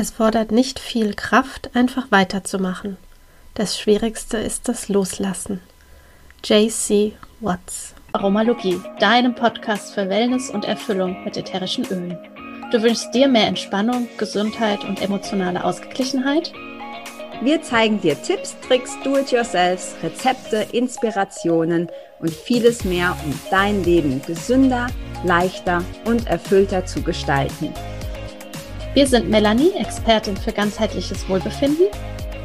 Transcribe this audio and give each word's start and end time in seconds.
Es 0.00 0.12
fordert 0.12 0.50
nicht 0.50 0.78
viel 0.78 1.12
Kraft, 1.12 1.68
einfach 1.74 2.10
weiterzumachen. 2.10 2.96
Das 3.52 3.78
Schwierigste 3.78 4.38
ist 4.38 4.66
das 4.66 4.88
Loslassen. 4.88 5.60
J.C. 6.42 7.12
Watts. 7.40 7.92
Aromalogie, 8.12 8.80
deinem 8.98 9.34
Podcast 9.34 9.92
für 9.92 10.08
Wellness 10.08 10.48
und 10.48 10.64
Erfüllung 10.64 11.22
mit 11.22 11.36
ätherischen 11.36 11.84
Ölen. 11.84 12.18
Du 12.72 12.82
wünschst 12.82 13.12
dir 13.12 13.28
mehr 13.28 13.46
Entspannung, 13.46 14.08
Gesundheit 14.16 14.84
und 14.84 15.02
emotionale 15.02 15.62
Ausgeglichenheit? 15.62 16.50
Wir 17.42 17.60
zeigen 17.60 18.00
dir 18.00 18.16
Tipps, 18.22 18.56
Tricks, 18.66 18.96
Do-it-yourselfs, 19.04 19.96
Rezepte, 20.02 20.66
Inspirationen 20.72 21.90
und 22.20 22.30
vieles 22.30 22.84
mehr, 22.84 23.14
um 23.22 23.38
dein 23.50 23.84
Leben 23.84 24.22
gesünder, 24.22 24.86
leichter 25.24 25.84
und 26.06 26.26
erfüllter 26.26 26.86
zu 26.86 27.02
gestalten. 27.02 27.74
Wir 28.92 29.06
sind 29.06 29.30
Melanie, 29.30 29.70
Expertin 29.78 30.36
für 30.36 30.50
ganzheitliches 30.50 31.28
Wohlbefinden. 31.28 31.86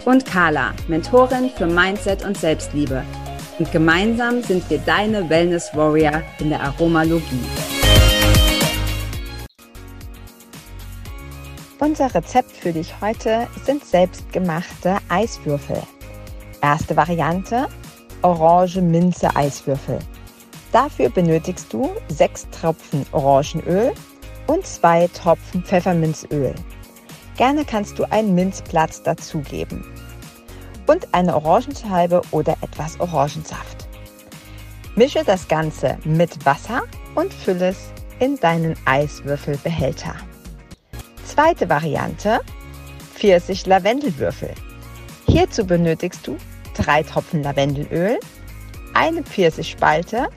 Und 0.06 0.28
Carla, 0.28 0.76
Mentorin 0.88 1.50
für 1.50 1.66
Mindset 1.66 2.24
und 2.24 2.38
Selbstliebe. 2.38 3.04
Und 3.58 3.72
gemeinsam 3.72 4.44
sind 4.44 4.70
wir 4.70 4.78
deine 4.78 5.28
Wellness 5.28 5.72
Warrior 5.74 6.22
in 6.40 6.50
der 6.50 6.62
Aromalogie. 6.62 7.44
Unser 11.80 12.14
Rezept 12.14 12.52
für 12.52 12.74
dich 12.74 12.94
heute 13.02 13.48
sind 13.64 13.84
selbstgemachte 13.84 14.98
Eiswürfel. 15.10 15.82
Erste 16.62 16.96
Variante: 16.96 17.66
Orange-Minze-Eiswürfel. 18.22 19.98
Dafür 20.72 21.10
benötigst 21.10 21.74
du 21.74 21.90
sechs 22.08 22.48
Tropfen 22.52 23.04
Orangenöl, 23.14 23.94
und 24.48 24.66
zwei 24.66 25.08
Tropfen 25.08 25.64
Pfefferminzöl. 25.64 26.54
Gerne 27.38 27.66
kannst 27.66 28.00
du 28.00 28.10
ein 28.12 28.34
Minzblatt 28.34 29.06
dazugeben 29.06 29.86
und 30.88 31.14
eine 31.14 31.36
Orangenscheibe 31.36 32.22
oder 32.32 32.56
etwas 32.62 33.00
Orangensaft. 33.00 33.88
Mische 34.96 35.24
das 35.26 35.48
Ganze 35.48 35.98
mit 36.06 36.46
Wasser 36.46 36.84
und 37.16 37.34
fülle 37.34 37.70
es 37.70 37.92
in 38.20 38.40
deinen 38.40 38.76
Eiswürfelbehälter. 38.86 40.16
Zweite 41.26 41.68
Variante: 41.68 42.40
Pfirsich-Lavendelwürfel. 43.16 44.54
Hierzu 45.28 45.66
benötigst 45.66 46.26
du 46.26 46.38
drei 46.76 47.04
Tropfen 47.04 47.44
Lavendelöl, 47.44 48.18
eine 48.94 49.24
Pfirsichspalte, 49.24 50.30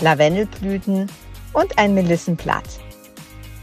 Lavendelblüten 0.00 1.10
und 1.52 1.78
ein 1.78 1.92
Melissenblatt. 1.92 2.80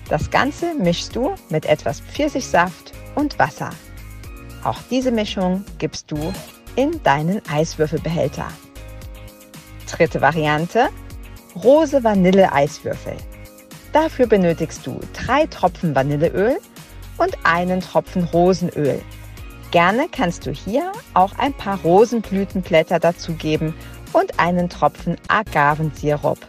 Das 0.09 0.30
Ganze 0.30 0.75
mischst 0.75 1.16
du 1.16 1.34
mit 1.50 1.66
etwas 1.66 2.00
Pfirsichsaft 2.00 2.94
und 3.16 3.39
Wasser. 3.39 3.72
Auch 4.64 4.78
diese 4.89 5.12
Mischung 5.12 5.66
gibst 5.80 6.12
du 6.12 6.34
in 6.75 7.02
deinen 7.03 7.42
Eiswürfelbehälter. 7.50 8.47
Dritte 9.89 10.22
Variante, 10.22 10.89
Rose 11.64 12.03
Vanille 12.03 12.52
Eiswürfel. 12.52 13.16
Dafür 13.94 14.28
benötigst 14.28 14.86
du 14.86 15.00
drei 15.14 15.47
Tropfen 15.47 15.95
Vanilleöl 15.95 16.58
und 17.17 17.38
einen 17.44 17.80
Tropfen 17.80 18.25
Rosenöl. 18.25 19.02
Gerne 19.72 20.08
kannst 20.12 20.45
du 20.45 20.52
hier 20.52 20.92
auch 21.14 21.38
ein 21.38 21.53
paar 21.53 21.80
Rosenblütenblätter 21.80 23.00
dazugeben 23.00 23.73
und 24.14 24.40
einen 24.40 24.69
Tropfen 24.69 25.17
Agavensirup. 25.28 26.40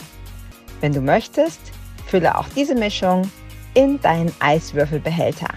Wenn 0.81 0.93
du 0.93 1.01
möchtest, 1.01 1.61
fülle 2.07 2.37
auch 2.37 2.49
diese 2.55 2.75
Mischung 2.75 3.31
in 3.77 4.01
deinen 4.01 4.33
Eiswürfelbehälter. 4.41 5.49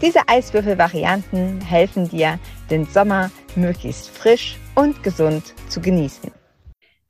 Diese 0.00 0.28
Eiswürfelvarianten 0.28 1.60
helfen 1.60 2.08
dir, 2.08 2.38
den 2.70 2.86
Sommer 2.86 3.30
möglichst 3.54 4.08
frisch 4.08 4.56
und 4.74 5.02
gesund 5.02 5.54
zu 5.68 5.80
genießen. 5.80 6.32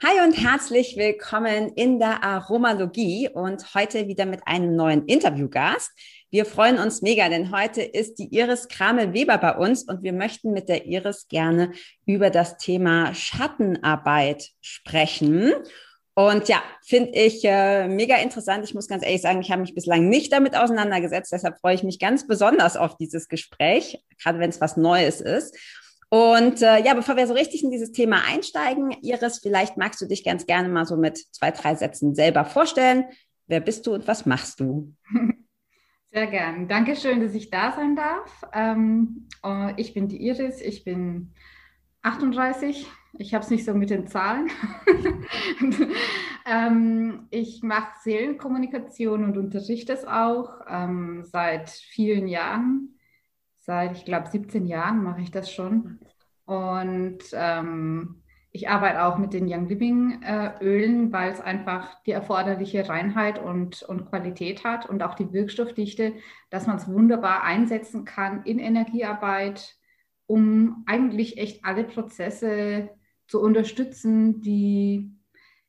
Hi 0.02 0.26
und 0.26 0.32
herzlich 0.32 0.96
willkommen 0.96 1.72
in 1.76 2.00
der 2.00 2.24
Aromalogie 2.24 3.30
und 3.32 3.74
heute 3.74 4.08
wieder 4.08 4.26
mit 4.26 4.40
einem 4.46 4.74
neuen 4.74 5.06
Interviewgast. 5.06 5.92
Wir 6.30 6.44
freuen 6.44 6.78
uns 6.78 7.00
mega, 7.00 7.28
denn 7.28 7.56
heute 7.56 7.80
ist 7.80 8.18
die 8.18 8.34
Iris 8.34 8.66
Kramel-Weber 8.66 9.38
bei 9.38 9.56
uns 9.56 9.84
und 9.84 10.02
wir 10.02 10.12
möchten 10.12 10.52
mit 10.52 10.68
der 10.68 10.86
Iris 10.86 11.28
gerne 11.28 11.70
über 12.06 12.30
das 12.30 12.58
Thema 12.58 13.14
Schattenarbeit 13.14 14.50
sprechen. 14.60 15.52
Und 16.16 16.48
ja, 16.48 16.62
finde 16.84 17.10
ich 17.10 17.44
äh, 17.44 17.88
mega 17.88 18.16
interessant. 18.16 18.64
Ich 18.64 18.74
muss 18.74 18.86
ganz 18.86 19.04
ehrlich 19.04 19.22
sagen, 19.22 19.40
ich 19.40 19.50
habe 19.50 19.62
mich 19.62 19.74
bislang 19.74 20.08
nicht 20.08 20.32
damit 20.32 20.56
auseinandergesetzt. 20.56 21.32
Deshalb 21.32 21.58
freue 21.58 21.74
ich 21.74 21.82
mich 21.82 21.98
ganz 21.98 22.26
besonders 22.26 22.76
auf 22.76 22.96
dieses 22.96 23.28
Gespräch, 23.28 24.00
gerade 24.22 24.38
wenn 24.38 24.50
es 24.50 24.60
was 24.60 24.76
Neues 24.76 25.20
ist. 25.20 25.56
Und 26.10 26.62
äh, 26.62 26.84
ja, 26.84 26.94
bevor 26.94 27.16
wir 27.16 27.26
so 27.26 27.34
richtig 27.34 27.64
in 27.64 27.72
dieses 27.72 27.90
Thema 27.90 28.22
einsteigen, 28.28 28.92
Iris, 29.02 29.40
vielleicht 29.40 29.76
magst 29.76 30.00
du 30.00 30.06
dich 30.06 30.22
ganz 30.22 30.46
gerne 30.46 30.68
mal 30.68 30.86
so 30.86 30.96
mit 30.96 31.18
zwei, 31.32 31.50
drei 31.50 31.74
Sätzen 31.74 32.14
selber 32.14 32.44
vorstellen. 32.44 33.06
Wer 33.48 33.58
bist 33.58 33.84
du 33.86 33.94
und 33.94 34.06
was 34.06 34.24
machst 34.24 34.60
du? 34.60 34.94
Sehr 36.12 36.28
gern. 36.28 36.68
Dankeschön, 36.68 37.20
dass 37.20 37.34
ich 37.34 37.50
da 37.50 37.72
sein 37.72 37.96
darf. 37.96 38.46
Ähm, 38.52 39.26
oh, 39.42 39.70
ich 39.76 39.94
bin 39.94 40.06
die 40.06 40.24
Iris, 40.24 40.60
ich 40.60 40.84
bin 40.84 41.32
38. 42.02 42.86
Ich 43.18 43.34
habe 43.34 43.44
es 43.44 43.50
nicht 43.50 43.64
so 43.64 43.74
mit 43.74 43.90
den 43.90 44.06
Zahlen. 44.06 44.50
ähm, 46.46 47.26
ich 47.30 47.62
mache 47.62 47.92
Seelenkommunikation 48.02 49.24
und 49.24 49.38
unterrichte 49.38 49.92
es 49.92 50.04
auch 50.04 50.60
ähm, 50.68 51.24
seit 51.24 51.70
vielen 51.70 52.26
Jahren. 52.26 52.98
Seit, 53.58 53.96
ich 53.96 54.04
glaube, 54.04 54.28
17 54.28 54.66
Jahren 54.66 55.02
mache 55.02 55.20
ich 55.20 55.30
das 55.30 55.52
schon. 55.52 56.00
Und 56.44 57.18
ähm, 57.32 58.22
ich 58.50 58.68
arbeite 58.68 59.04
auch 59.04 59.16
mit 59.16 59.32
den 59.32 59.46
Young 59.48 59.68
Living 59.68 60.22
äh, 60.22 60.52
Ölen, 60.60 61.12
weil 61.12 61.32
es 61.32 61.40
einfach 61.40 62.02
die 62.04 62.12
erforderliche 62.12 62.88
Reinheit 62.88 63.42
und, 63.42 63.82
und 63.82 64.06
Qualität 64.06 64.64
hat 64.64 64.88
und 64.88 65.02
auch 65.02 65.14
die 65.14 65.32
Wirkstoffdichte, 65.32 66.14
dass 66.50 66.66
man 66.66 66.76
es 66.76 66.88
wunderbar 66.88 67.42
einsetzen 67.42 68.04
kann 68.04 68.44
in 68.44 68.58
Energiearbeit 68.58 69.76
um 70.26 70.84
eigentlich 70.86 71.38
echt 71.38 71.64
alle 71.64 71.84
Prozesse 71.84 72.90
zu 73.26 73.40
unterstützen, 73.40 74.40
die 74.40 75.10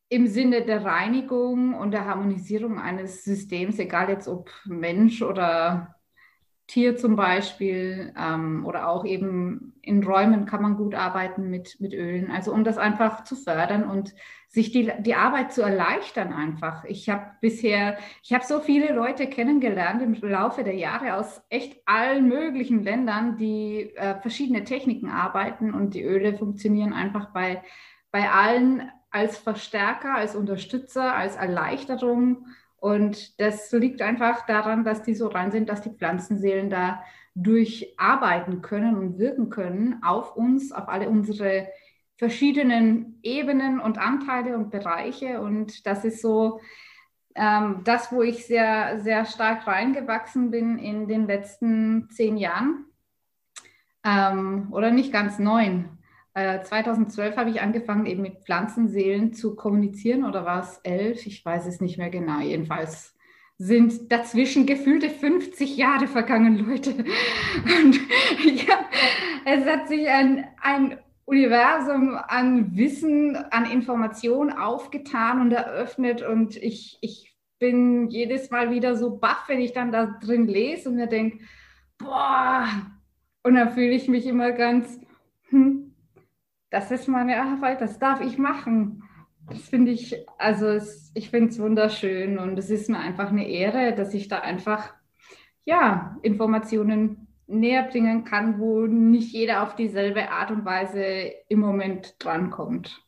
im 0.09 0.27
Sinne 0.27 0.63
der 0.63 0.85
Reinigung 0.85 1.73
und 1.73 1.91
der 1.91 2.05
Harmonisierung 2.05 2.79
eines 2.79 3.23
Systems, 3.23 3.79
egal 3.79 4.09
jetzt 4.09 4.27
ob 4.27 4.51
Mensch 4.65 5.21
oder 5.21 5.95
Tier 6.67 6.97
zum 6.97 7.15
Beispiel 7.15 8.11
ähm, 8.17 8.65
oder 8.65 8.87
auch 8.89 9.05
eben 9.05 9.73
in 9.81 10.03
Räumen 10.03 10.45
kann 10.45 10.63
man 10.63 10.77
gut 10.77 10.95
arbeiten 10.95 11.49
mit, 11.49 11.79
mit 11.79 11.93
Ölen. 11.93 12.31
Also 12.31 12.51
um 12.51 12.63
das 12.63 12.77
einfach 12.77 13.23
zu 13.23 13.35
fördern 13.35 13.87
und 13.87 14.15
sich 14.55 14.71
die, 14.71 14.91
die 14.99 15.15
Arbeit 15.15 15.53
zu 15.53 15.61
erleichtern 15.61 16.33
einfach. 16.33 16.85
Ich 16.85 17.09
habe 17.09 17.25
bisher, 17.41 17.97
ich 18.23 18.33
habe 18.33 18.45
so 18.45 18.61
viele 18.61 18.93
Leute 18.93 19.27
kennengelernt 19.27 20.01
im 20.01 20.13
Laufe 20.13 20.63
der 20.63 20.75
Jahre 20.75 21.15
aus 21.15 21.43
echt 21.49 21.77
allen 21.85 22.27
möglichen 22.27 22.81
Ländern, 22.83 23.37
die 23.37 23.95
äh, 23.95 24.19
verschiedene 24.21 24.63
Techniken 24.63 25.09
arbeiten 25.09 25.73
und 25.73 25.93
die 25.93 26.03
Öle 26.03 26.33
funktionieren 26.33 26.93
einfach 26.93 27.33
bei, 27.33 27.61
bei 28.11 28.31
allen 28.31 28.89
als 29.11 29.37
Verstärker, 29.37 30.15
als 30.15 30.35
Unterstützer, 30.35 31.13
als 31.13 31.35
Erleichterung 31.35 32.47
und 32.77 33.39
das 33.41 33.71
liegt 33.71 34.01
einfach 34.01 34.45
daran, 34.45 34.83
dass 34.83 35.01
die 35.01 35.15
so 35.15 35.27
rein 35.27 35.51
sind, 35.51 35.69
dass 35.69 35.81
die 35.81 35.89
Pflanzenseelen 35.89 36.69
da 36.69 37.01
durcharbeiten 37.33 38.61
können 38.61 38.95
und 38.95 39.17
wirken 39.17 39.49
können 39.49 40.01
auf 40.03 40.37
uns, 40.37 40.71
auf 40.71 40.87
alle 40.87 41.09
unsere 41.09 41.67
verschiedenen 42.17 43.19
Ebenen 43.23 43.79
und 43.79 43.97
Anteile 43.97 44.55
und 44.55 44.71
Bereiche. 44.71 45.41
Und 45.41 45.85
das 45.85 46.05
ist 46.05 46.21
so 46.21 46.59
ähm, 47.35 47.81
das, 47.83 48.11
wo 48.11 48.21
ich 48.21 48.45
sehr, 48.45 48.99
sehr 49.01 49.25
stark 49.25 49.67
reingewachsen 49.67 50.51
bin 50.51 50.77
in 50.77 51.07
den 51.07 51.27
letzten 51.27 52.09
zehn 52.09 52.37
Jahren. 52.37 52.85
Ähm, 54.03 54.69
oder 54.71 54.91
nicht 54.91 55.11
ganz 55.11 55.39
neun. 55.39 55.89
2012 56.35 57.33
äh, 57.33 57.37
habe 57.37 57.49
ich 57.49 57.61
angefangen, 57.61 58.05
eben 58.05 58.21
mit 58.21 58.43
Pflanzenseelen 58.43 59.33
zu 59.33 59.55
kommunizieren 59.55 60.25
oder 60.25 60.43
war 60.43 60.63
es 60.63 60.79
elf? 60.83 61.25
Ich 61.25 61.45
weiß 61.45 61.65
es 61.65 61.79
nicht 61.79 61.97
mehr 61.97 62.09
genau. 62.09 62.41
Jedenfalls 62.41 63.15
sind 63.57 64.11
dazwischen 64.11 64.65
gefühlte 64.65 65.09
50 65.09 65.77
Jahre 65.77 66.07
vergangen, 66.07 66.57
Leute. 66.57 66.91
Und 67.63 67.95
ja, 68.67 68.85
es 69.45 69.65
hat 69.65 69.87
sich 69.87 70.09
ein, 70.09 70.45
ein 70.61 70.97
Universum 71.25 72.15
an 72.15 72.75
Wissen, 72.75 73.35
an 73.35 73.69
Informationen 73.69 74.51
aufgetan 74.51 75.41
und 75.41 75.51
eröffnet 75.51 76.21
und 76.21 76.55
ich, 76.55 76.99
ich 77.01 77.35
bin 77.59 78.09
jedes 78.09 78.51
Mal 78.51 78.71
wieder 78.71 78.95
so 78.95 79.17
baff, 79.17 79.45
wenn 79.47 79.59
ich 79.59 79.73
dann 79.73 79.91
da 79.91 80.05
drin 80.05 80.47
lese 80.47 80.89
und 80.89 80.95
mir 80.95 81.07
denke, 81.07 81.39
boah, 81.97 82.67
und 83.43 83.55
dann 83.55 83.71
fühle 83.71 83.91
ich 83.91 84.07
mich 84.07 84.27
immer 84.27 84.51
ganz, 84.51 84.99
hm, 85.49 85.95
das 86.69 86.91
ist 86.91 87.07
meine 87.07 87.41
Arbeit, 87.41 87.81
das 87.81 87.99
darf 87.99 88.21
ich 88.21 88.37
machen. 88.37 89.03
Das 89.47 89.61
finde 89.69 89.91
ich, 89.91 90.15
also 90.37 90.67
es, 90.67 91.11
ich 91.13 91.29
finde 91.29 91.49
es 91.49 91.59
wunderschön 91.59 92.39
und 92.39 92.57
es 92.57 92.69
ist 92.69 92.89
mir 92.89 92.99
einfach 92.99 93.29
eine 93.29 93.47
Ehre, 93.47 93.93
dass 93.93 94.13
ich 94.13 94.27
da 94.27 94.39
einfach, 94.39 94.93
ja, 95.63 96.17
Informationen 96.23 97.24
näher 97.47 97.83
bringen 97.83 98.25
kann, 98.25 98.59
wo 98.59 98.85
nicht 98.87 99.31
jeder 99.33 99.63
auf 99.63 99.75
dieselbe 99.75 100.29
Art 100.29 100.51
und 100.51 100.65
Weise 100.65 101.33
im 101.47 101.59
Moment 101.59 102.15
drankommt. 102.19 103.01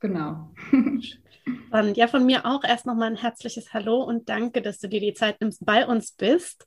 Genau. 0.00 0.52
Und 0.72 1.16
ja, 1.96 2.06
von 2.08 2.26
mir 2.26 2.46
auch 2.46 2.64
erst 2.64 2.86
nochmal 2.86 3.10
ein 3.10 3.16
herzliches 3.16 3.72
Hallo 3.72 4.02
und 4.02 4.28
danke, 4.28 4.62
dass 4.62 4.78
du 4.78 4.88
dir 4.88 5.00
die 5.00 5.14
Zeit 5.14 5.40
nimmst, 5.40 5.64
bei 5.64 5.86
uns 5.86 6.12
bist. 6.12 6.64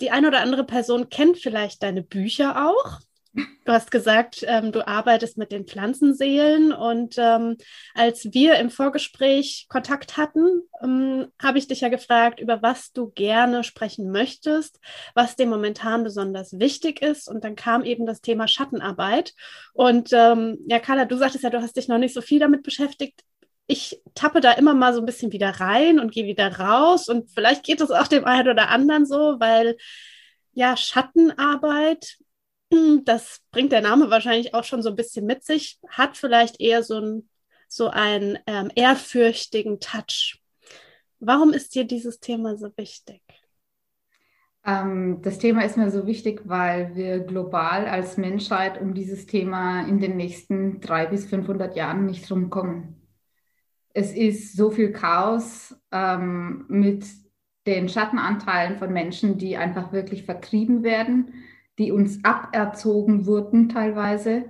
Die 0.00 0.10
eine 0.10 0.28
oder 0.28 0.40
andere 0.40 0.64
Person 0.64 1.08
kennt 1.08 1.38
vielleicht 1.38 1.82
deine 1.82 2.02
Bücher 2.02 2.68
auch. 2.68 3.00
Du 3.32 3.72
hast 3.72 3.92
gesagt, 3.92 4.44
ähm, 4.48 4.72
du 4.72 4.86
arbeitest 4.86 5.38
mit 5.38 5.52
den 5.52 5.64
Pflanzenseelen 5.64 6.72
und 6.72 7.14
ähm, 7.16 7.56
als 7.94 8.32
wir 8.32 8.56
im 8.56 8.70
Vorgespräch 8.70 9.66
Kontakt 9.68 10.16
hatten, 10.16 10.62
ähm, 10.82 11.28
habe 11.40 11.58
ich 11.58 11.68
dich 11.68 11.82
ja 11.82 11.88
gefragt, 11.88 12.40
über 12.40 12.62
was 12.62 12.92
du 12.92 13.10
gerne 13.10 13.62
sprechen 13.62 14.10
möchtest, 14.10 14.80
was 15.14 15.36
dir 15.36 15.46
momentan 15.46 16.02
besonders 16.02 16.58
wichtig 16.58 17.02
ist. 17.02 17.28
Und 17.28 17.44
dann 17.44 17.54
kam 17.54 17.84
eben 17.84 18.04
das 18.04 18.20
Thema 18.20 18.48
Schattenarbeit. 18.48 19.34
Und 19.74 20.10
ähm, 20.12 20.58
ja, 20.66 20.80
Carla, 20.80 21.04
du 21.04 21.16
sagtest 21.16 21.44
ja, 21.44 21.50
du 21.50 21.62
hast 21.62 21.76
dich 21.76 21.86
noch 21.86 21.98
nicht 21.98 22.14
so 22.14 22.22
viel 22.22 22.40
damit 22.40 22.64
beschäftigt. 22.64 23.22
Ich 23.68 24.02
tappe 24.16 24.40
da 24.40 24.50
immer 24.52 24.74
mal 24.74 24.92
so 24.92 24.98
ein 24.98 25.06
bisschen 25.06 25.30
wieder 25.30 25.50
rein 25.60 26.00
und 26.00 26.10
gehe 26.10 26.26
wieder 26.26 26.58
raus. 26.58 27.08
Und 27.08 27.30
vielleicht 27.30 27.62
geht 27.62 27.80
es 27.80 27.92
auch 27.92 28.08
dem 28.08 28.24
einen 28.24 28.48
oder 28.48 28.70
anderen 28.70 29.06
so, 29.06 29.36
weil 29.38 29.76
ja, 30.54 30.76
Schattenarbeit 30.76 32.16
das 33.04 33.40
bringt 33.50 33.72
der 33.72 33.80
Name 33.80 34.10
wahrscheinlich 34.10 34.54
auch 34.54 34.64
schon 34.64 34.82
so 34.82 34.90
ein 34.90 34.96
bisschen 34.96 35.26
mit 35.26 35.44
sich, 35.44 35.78
hat 35.88 36.16
vielleicht 36.16 36.60
eher 36.60 36.82
so, 36.82 36.98
ein, 36.98 37.28
so 37.68 37.88
einen 37.88 38.38
ähm, 38.46 38.70
ehrfürchtigen 38.74 39.80
Touch. 39.80 40.40
Warum 41.18 41.52
ist 41.52 41.74
dir 41.74 41.84
dieses 41.84 42.20
Thema 42.20 42.56
so 42.56 42.70
wichtig? 42.76 43.20
Ähm, 44.64 45.20
das 45.22 45.38
Thema 45.38 45.64
ist 45.64 45.76
mir 45.76 45.90
so 45.90 46.06
wichtig, 46.06 46.42
weil 46.44 46.94
wir 46.94 47.20
global 47.20 47.86
als 47.86 48.16
Menschheit 48.16 48.80
um 48.80 48.94
dieses 48.94 49.26
Thema 49.26 49.86
in 49.86 50.00
den 50.00 50.16
nächsten 50.16 50.80
drei 50.80 51.06
bis 51.06 51.26
500 51.26 51.76
Jahren 51.76 52.06
nicht 52.06 52.30
rumkommen. 52.30 52.96
Es 53.92 54.12
ist 54.12 54.56
so 54.56 54.70
viel 54.70 54.92
Chaos 54.92 55.74
ähm, 55.90 56.64
mit 56.68 57.04
den 57.66 57.88
Schattenanteilen 57.88 58.78
von 58.78 58.92
Menschen, 58.92 59.36
die 59.36 59.56
einfach 59.56 59.92
wirklich 59.92 60.24
vertrieben 60.24 60.82
werden 60.82 61.34
die 61.80 61.90
uns 61.90 62.22
aberzogen 62.24 63.26
wurden 63.26 63.68
teilweise, 63.68 64.44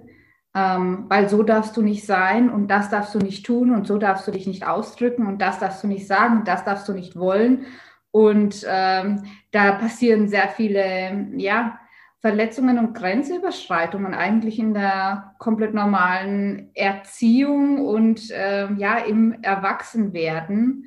ähm, 0.55 1.07
weil 1.09 1.29
so 1.29 1.43
darfst 1.43 1.77
du 1.77 1.83
nicht 1.83 2.05
sein 2.05 2.51
und 2.51 2.69
das 2.69 2.91
darfst 2.91 3.15
du 3.15 3.21
nicht 3.21 3.47
tun 3.47 3.73
und 3.73 3.87
so 3.87 3.99
darfst 3.99 4.27
du 4.27 4.33
dich 4.33 4.47
nicht 4.47 4.67
ausdrücken 4.67 5.27
und 5.27 5.41
das 5.41 5.61
darfst 5.61 5.83
du 5.85 5.87
nicht 5.87 6.07
sagen 6.07 6.41
und 6.41 6.49
das 6.49 6.65
darfst 6.65 6.89
du 6.89 6.93
nicht 6.93 7.17
wollen. 7.17 7.67
Und 8.11 8.67
ähm, 8.69 9.23
da 9.53 9.73
passieren 9.73 10.29
sehr 10.29 10.49
viele, 10.49 11.29
ja, 11.37 11.79
Verletzungen 12.21 12.79
und 12.79 12.93
Grenzüberschreitungen 12.95 14.13
eigentlich 14.13 14.59
in 14.59 14.75
der 14.75 15.35
komplett 15.39 15.73
normalen 15.73 16.71
Erziehung 16.75 17.87
und 17.87 18.31
äh, 18.31 18.71
ja 18.75 18.99
im 18.99 19.43
Erwachsenwerden. 19.43 20.85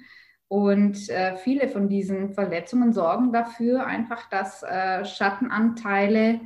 Und 0.53 1.09
äh, 1.09 1.35
viele 1.38 1.67
von 1.67 1.89
diesen 1.89 2.35
Verletzungen 2.35 2.94
sorgen 2.94 3.33
dafür 3.33 3.88
einfach, 3.88 4.29
dass 4.29 4.61
äh, 4.61 5.03
Schattenanteile 5.03 6.41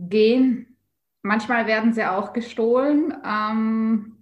gehen. 0.00 0.76
Manchmal 1.22 1.68
werden 1.68 1.92
sie 1.92 2.04
auch 2.04 2.32
gestohlen. 2.32 3.14
Ähm, 3.24 4.16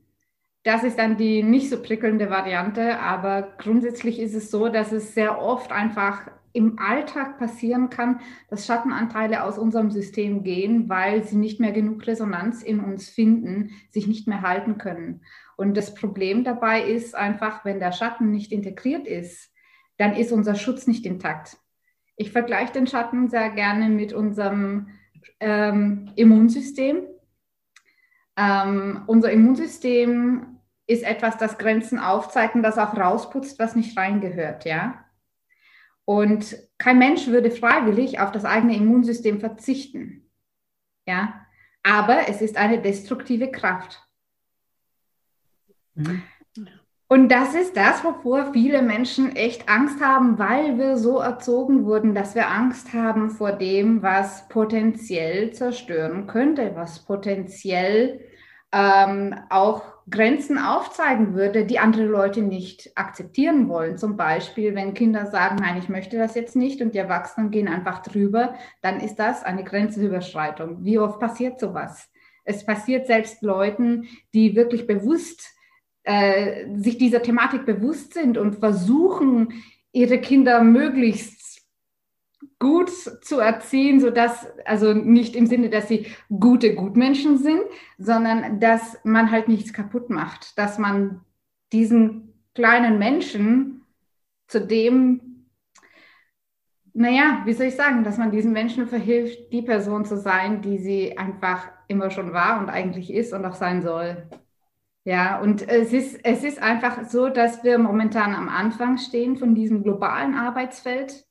das 0.62 0.84
ist 0.84 0.98
dann 0.98 1.16
die 1.16 1.42
nicht 1.42 1.70
so 1.70 1.80
prickelnde 1.80 2.28
Variante, 2.28 2.98
aber 2.98 3.54
grundsätzlich 3.56 4.20
ist 4.20 4.34
es 4.34 4.50
so, 4.50 4.68
dass 4.68 4.92
es 4.92 5.14
sehr 5.14 5.40
oft 5.40 5.72
einfach 5.72 6.30
im 6.52 6.78
Alltag 6.78 7.38
passieren 7.38 7.88
kann, 7.88 8.20
dass 8.50 8.66
Schattenanteile 8.66 9.42
aus 9.42 9.56
unserem 9.56 9.90
System 9.90 10.42
gehen, 10.42 10.90
weil 10.90 11.24
sie 11.24 11.36
nicht 11.36 11.60
mehr 11.60 11.72
genug 11.72 12.06
Resonanz 12.06 12.62
in 12.62 12.80
uns 12.80 13.08
finden, 13.08 13.70
sich 13.88 14.06
nicht 14.06 14.28
mehr 14.28 14.42
halten 14.42 14.76
können. 14.76 15.22
Und 15.60 15.76
das 15.76 15.94
Problem 15.94 16.42
dabei 16.42 16.82
ist 16.82 17.14
einfach, 17.14 17.66
wenn 17.66 17.80
der 17.80 17.92
Schatten 17.92 18.30
nicht 18.30 18.50
integriert 18.50 19.06
ist, 19.06 19.52
dann 19.98 20.16
ist 20.16 20.32
unser 20.32 20.54
Schutz 20.54 20.86
nicht 20.86 21.04
intakt. 21.04 21.58
Ich 22.16 22.32
vergleiche 22.32 22.72
den 22.72 22.86
Schatten 22.86 23.28
sehr 23.28 23.50
gerne 23.50 23.90
mit 23.90 24.14
unserem 24.14 24.88
ähm, 25.38 26.10
Immunsystem. 26.16 27.02
Ähm, 28.38 29.02
unser 29.06 29.32
Immunsystem 29.32 30.60
ist 30.86 31.02
etwas, 31.02 31.36
das 31.36 31.58
Grenzen 31.58 31.98
aufzeigt 31.98 32.54
und 32.54 32.62
das 32.62 32.78
auch 32.78 32.96
rausputzt, 32.96 33.58
was 33.58 33.76
nicht 33.76 33.98
reingehört, 33.98 34.64
ja. 34.64 35.04
Und 36.06 36.56
kein 36.78 36.98
Mensch 36.98 37.26
würde 37.26 37.50
freiwillig 37.50 38.18
auf 38.18 38.32
das 38.32 38.46
eigene 38.46 38.76
Immunsystem 38.76 39.40
verzichten, 39.40 40.30
ja. 41.06 41.46
Aber 41.82 42.30
es 42.30 42.40
ist 42.40 42.56
eine 42.56 42.80
destruktive 42.80 43.50
Kraft. 43.50 44.09
Mhm. 45.94 46.22
Und 47.12 47.28
das 47.30 47.56
ist 47.56 47.76
das, 47.76 48.04
wovor 48.04 48.52
viele 48.52 48.82
Menschen 48.82 49.34
echt 49.34 49.68
Angst 49.68 50.00
haben, 50.00 50.38
weil 50.38 50.78
wir 50.78 50.96
so 50.96 51.18
erzogen 51.18 51.84
wurden, 51.84 52.14
dass 52.14 52.36
wir 52.36 52.48
Angst 52.48 52.94
haben 52.94 53.30
vor 53.30 53.50
dem, 53.50 54.00
was 54.00 54.48
potenziell 54.48 55.52
zerstören 55.52 56.28
könnte, 56.28 56.76
was 56.76 57.04
potenziell 57.04 58.20
ähm, 58.70 59.34
auch 59.48 59.82
Grenzen 60.08 60.56
aufzeigen 60.56 61.34
würde, 61.34 61.66
die 61.66 61.80
andere 61.80 62.04
Leute 62.04 62.42
nicht 62.42 62.92
akzeptieren 62.94 63.68
wollen. 63.68 63.98
Zum 63.98 64.16
Beispiel, 64.16 64.76
wenn 64.76 64.94
Kinder 64.94 65.26
sagen, 65.26 65.56
nein, 65.56 65.78
ich 65.78 65.88
möchte 65.88 66.16
das 66.16 66.36
jetzt 66.36 66.54
nicht 66.54 66.80
und 66.80 66.94
die 66.94 66.98
Erwachsenen 66.98 67.50
gehen 67.50 67.66
einfach 67.66 68.02
drüber, 68.02 68.54
dann 68.82 69.00
ist 69.00 69.16
das 69.16 69.42
eine 69.42 69.64
Grenzüberschreitung. 69.64 70.84
Wie 70.84 71.00
oft 71.00 71.18
passiert 71.18 71.58
sowas? 71.58 72.08
Es 72.44 72.64
passiert 72.64 73.08
selbst 73.08 73.42
Leuten, 73.42 74.06
die 74.32 74.54
wirklich 74.54 74.86
bewusst 74.86 75.56
äh, 76.10 76.66
sich 76.76 76.98
dieser 76.98 77.22
Thematik 77.22 77.64
bewusst 77.64 78.14
sind 78.14 78.36
und 78.36 78.56
versuchen, 78.56 79.62
ihre 79.92 80.20
Kinder 80.20 80.62
möglichst 80.62 81.62
gut 82.58 82.90
zu 82.90 83.38
erziehen, 83.38 84.00
sodass, 84.00 84.46
also 84.64 84.92
nicht 84.92 85.36
im 85.36 85.46
Sinne, 85.46 85.70
dass 85.70 85.88
sie 85.88 86.06
gute 86.28 86.74
Gutmenschen 86.74 87.38
sind, 87.38 87.62
sondern 87.96 88.58
dass 88.58 88.98
man 89.04 89.30
halt 89.30 89.46
nichts 89.48 89.72
kaputt 89.72 90.10
macht, 90.10 90.58
dass 90.58 90.78
man 90.78 91.20
diesen 91.72 92.34
kleinen 92.54 92.98
Menschen 92.98 93.82
zu 94.48 94.60
dem, 94.60 95.46
naja, 96.92 97.42
wie 97.44 97.52
soll 97.52 97.66
ich 97.66 97.76
sagen, 97.76 98.02
dass 98.02 98.18
man 98.18 98.32
diesen 98.32 98.52
Menschen 98.52 98.88
verhilft, 98.88 99.52
die 99.52 99.62
Person 99.62 100.04
zu 100.04 100.16
sein, 100.16 100.60
die 100.60 100.78
sie 100.78 101.16
einfach 101.16 101.68
immer 101.86 102.10
schon 102.10 102.32
war 102.32 102.58
und 102.58 102.68
eigentlich 102.68 103.12
ist 103.12 103.32
und 103.32 103.44
auch 103.44 103.54
sein 103.54 103.80
soll. 103.80 104.28
Ja, 105.04 105.40
und 105.40 105.66
es 105.66 105.92
ist, 105.92 106.20
es 106.24 106.44
ist 106.44 106.60
einfach 106.60 107.04
so, 107.08 107.30
dass 107.30 107.64
wir 107.64 107.78
momentan 107.78 108.34
am 108.34 108.48
Anfang 108.48 108.98
stehen 108.98 109.36
von 109.36 109.54
diesem 109.54 109.82
globalen 109.82 110.34
Arbeitsfeld 110.34 111.24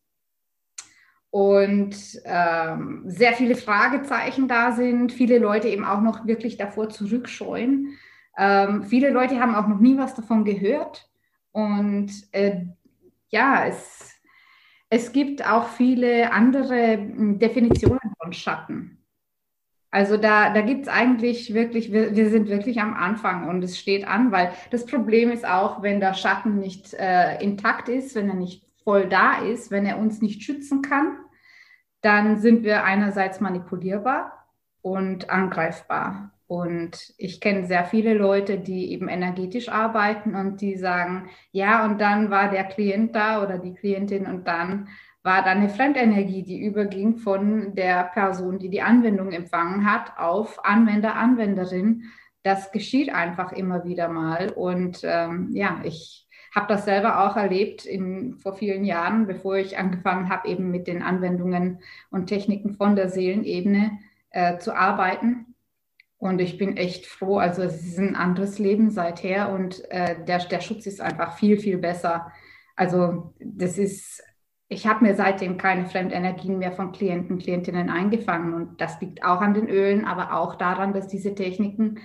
und 1.31 1.95
ähm, 2.25 3.03
sehr 3.05 3.33
viele 3.33 3.55
Fragezeichen 3.55 4.47
da 4.47 4.71
sind, 4.71 5.11
viele 5.11 5.37
Leute 5.37 5.67
eben 5.67 5.85
auch 5.85 6.01
noch 6.01 6.25
wirklich 6.25 6.57
davor 6.57 6.89
zurückscheuen. 6.89 7.97
Ähm, 8.37 8.83
viele 8.83 9.11
Leute 9.11 9.39
haben 9.39 9.53
auch 9.53 9.67
noch 9.67 9.79
nie 9.79 9.97
was 9.97 10.15
davon 10.15 10.43
gehört. 10.43 11.07
Und 11.51 12.11
äh, 12.31 12.65
ja, 13.29 13.65
es, 13.67 14.15
es 14.89 15.11
gibt 15.11 15.45
auch 15.47 15.69
viele 15.69 16.31
andere 16.31 16.93
hm, 16.93 17.37
Definitionen 17.37 18.15
von 18.19 18.33
Schatten. 18.33 18.98
Also 19.91 20.17
da, 20.17 20.53
da 20.53 20.61
gibt 20.61 20.83
es 20.83 20.87
eigentlich 20.87 21.53
wirklich, 21.53 21.91
wir, 21.91 22.15
wir 22.15 22.29
sind 22.29 22.47
wirklich 22.47 22.79
am 22.79 22.93
Anfang 22.93 23.47
und 23.49 23.63
es 23.63 23.79
steht 23.79 24.07
an, 24.07 24.31
weil 24.31 24.51
das 24.69 24.85
Problem 24.85 25.31
ist 25.31 25.47
auch, 25.47 25.81
wenn 25.81 25.99
der 25.99 26.13
Schatten 26.13 26.59
nicht 26.59 26.93
äh, 26.93 27.41
intakt 27.41 27.89
ist, 27.89 28.13
wenn 28.15 28.29
er 28.29 28.35
nicht 28.35 28.63
voll 28.83 29.09
da 29.09 29.41
ist, 29.41 29.71
wenn 29.71 29.85
er 29.85 29.97
uns 29.97 30.21
nicht 30.21 30.43
schützen 30.43 30.83
kann, 30.83 31.17
dann 32.01 32.37
sind 32.39 32.63
wir 32.63 32.83
einerseits 32.83 33.39
manipulierbar 33.39 34.45
und 34.81 35.29
angreifbar. 35.29 36.31
Und 36.47 37.13
ich 37.17 37.41
kenne 37.41 37.67
sehr 37.67 37.85
viele 37.85 38.15
Leute, 38.15 38.57
die 38.57 38.91
eben 38.91 39.07
energetisch 39.07 39.69
arbeiten 39.69 40.33
und 40.35 40.61
die 40.61 40.77
sagen, 40.77 41.29
ja, 41.51 41.85
und 41.85 42.01
dann 42.01 42.31
war 42.31 42.49
der 42.49 42.63
Klient 42.63 43.15
da 43.15 43.43
oder 43.43 43.59
die 43.59 43.75
Klientin 43.75 44.25
und 44.25 44.47
dann 44.47 44.87
war 45.23 45.43
dann 45.43 45.57
eine 45.57 45.69
Fremdenergie, 45.69 46.43
die 46.43 46.63
überging 46.63 47.17
von 47.17 47.75
der 47.75 48.05
Person, 48.05 48.59
die 48.59 48.69
die 48.69 48.81
Anwendung 48.81 49.31
empfangen 49.31 49.91
hat, 49.91 50.17
auf 50.17 50.63
Anwender, 50.63 51.15
Anwenderin. 51.15 52.03
Das 52.43 52.71
geschieht 52.71 53.13
einfach 53.13 53.51
immer 53.51 53.83
wieder 53.83 54.07
mal. 54.07 54.51
Und 54.51 55.01
ähm, 55.03 55.49
ja, 55.51 55.81
ich 55.83 56.27
habe 56.55 56.67
das 56.67 56.85
selber 56.85 57.25
auch 57.25 57.35
erlebt 57.35 57.85
in, 57.85 58.37
vor 58.37 58.53
vielen 58.53 58.85
Jahren, 58.85 59.27
bevor 59.27 59.57
ich 59.57 59.77
angefangen 59.77 60.29
habe, 60.29 60.47
eben 60.47 60.71
mit 60.71 60.87
den 60.87 61.03
Anwendungen 61.03 61.79
und 62.09 62.27
Techniken 62.27 62.73
von 62.73 62.95
der 62.95 63.09
Seelenebene 63.09 63.99
äh, 64.31 64.57
zu 64.57 64.75
arbeiten. 64.75 65.55
Und 66.17 66.39
ich 66.41 66.57
bin 66.57 66.75
echt 66.77 67.05
froh. 67.05 67.37
Also 67.37 67.61
es 67.63 67.85
ist 67.85 67.99
ein 67.99 68.15
anderes 68.15 68.57
Leben 68.57 68.89
seither 68.89 69.51
und 69.51 69.89
äh, 69.91 70.23
der, 70.25 70.39
der 70.39 70.61
Schutz 70.61 70.85
ist 70.85 71.01
einfach 71.01 71.37
viel, 71.37 71.57
viel 71.57 71.77
besser. 71.77 72.31
Also 72.75 73.33
das 73.39 73.77
ist 73.77 74.23
ich 74.71 74.85
habe 74.85 75.03
mir 75.03 75.15
seitdem 75.15 75.57
keine 75.57 75.87
Fremdenergien 75.87 76.59
mehr 76.59 76.71
von 76.71 76.91
Klienten, 76.91 77.39
Klientinnen 77.39 77.89
eingefangen. 77.89 78.53
Und 78.53 78.79
das 78.79 79.01
liegt 79.01 79.23
auch 79.23 79.41
an 79.41 79.55
den 79.55 79.67
Ölen, 79.67 80.05
aber 80.05 80.33
auch 80.33 80.55
daran, 80.55 80.93
dass 80.93 81.07
diese 81.07 81.33
Techniken 81.33 81.99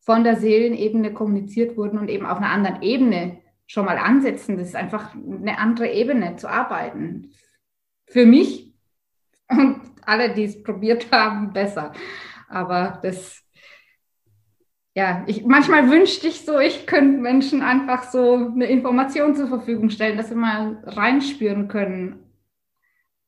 von 0.00 0.24
der 0.24 0.36
Seelenebene 0.36 1.12
kommuniziert 1.12 1.76
wurden 1.76 1.96
und 1.96 2.08
eben 2.08 2.26
auf 2.26 2.38
einer 2.38 2.50
anderen 2.50 2.82
Ebene 2.82 3.38
schon 3.68 3.84
mal 3.84 3.98
ansetzen. 3.98 4.58
Das 4.58 4.68
ist 4.68 4.76
einfach 4.76 5.14
eine 5.14 5.58
andere 5.58 5.92
Ebene 5.92 6.34
zu 6.36 6.50
arbeiten. 6.50 7.30
Für 8.06 8.26
mich 8.26 8.74
und 9.48 9.80
alle, 10.04 10.34
die 10.34 10.44
es 10.44 10.62
probiert 10.62 11.12
haben, 11.12 11.52
besser. 11.52 11.92
Aber 12.48 12.98
das, 13.02 13.44
ja, 14.98 15.22
ich, 15.28 15.44
manchmal 15.44 15.88
wünschte 15.90 16.26
ich 16.26 16.44
so, 16.44 16.58
ich 16.58 16.88
könnte 16.88 17.20
Menschen 17.20 17.62
einfach 17.62 18.10
so 18.10 18.34
eine 18.34 18.66
Information 18.66 19.36
zur 19.36 19.46
Verfügung 19.46 19.90
stellen, 19.90 20.16
dass 20.16 20.30
sie 20.30 20.34
mal 20.34 20.82
reinspüren 20.84 21.68
können. 21.68 22.18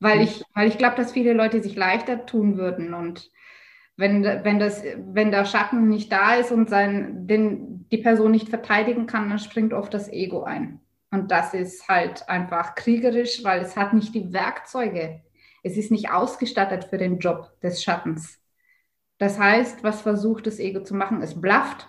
Weil 0.01 0.17
mhm. 0.17 0.23
ich, 0.25 0.43
weil 0.53 0.67
ich 0.67 0.79
glaube, 0.79 0.97
dass 0.97 1.13
viele 1.13 1.33
Leute 1.33 1.63
sich 1.63 1.77
leichter 1.77 2.27
tun 2.27 2.57
würden. 2.57 2.93
Und 2.93 3.31
wenn, 3.97 4.25
wenn, 4.25 4.59
das, 4.59 4.83
wenn 4.97 5.31
der 5.31 5.45
Schatten 5.45 5.89
nicht 5.89 6.11
da 6.11 6.35
ist 6.35 6.51
und 6.51 6.69
sein, 6.69 7.29
den, 7.29 7.89
die 7.89 7.99
Person 7.99 8.33
nicht 8.33 8.49
verteidigen 8.49 9.07
kann, 9.07 9.31
dann 9.31 9.39
springt 9.39 9.73
oft 9.73 9.95
das 9.95 10.13
Ego 10.13 10.43
ein. 10.43 10.81
Und 11.13 11.31
das 11.31 11.55
ist 11.55 11.89
halt 11.89 12.29
einfach 12.29 12.75
kriegerisch, 12.75 13.45
weil 13.45 13.61
es 13.61 13.77
hat 13.77 13.93
nicht 13.93 14.13
die 14.13 14.33
Werkzeuge. 14.33 15.21
Es 15.63 15.77
ist 15.77 15.93
nicht 15.93 16.11
ausgestattet 16.11 16.87
für 16.91 16.99
den 16.99 17.21
Job 17.21 17.53
des 17.63 17.81
Schattens. 17.81 18.40
Das 19.21 19.39
heißt, 19.39 19.85
was 19.85 20.01
versucht 20.01 20.47
das 20.47 20.59
Ego 20.59 20.83
zu 20.83 20.95
machen? 20.95 21.21
Es 21.21 21.39
blafft 21.39 21.87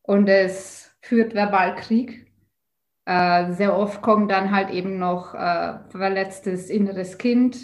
und 0.00 0.28
es 0.28 0.96
führt 1.02 1.34
verbal 1.34 1.76
Krieg. 1.76 2.32
Äh, 3.04 3.52
sehr 3.52 3.76
oft 3.76 4.00
kommt 4.00 4.30
dann 4.30 4.50
halt 4.50 4.70
eben 4.70 4.98
noch 4.98 5.34
äh, 5.34 5.78
verletztes 5.90 6.70
inneres 6.70 7.18
Kind, 7.18 7.58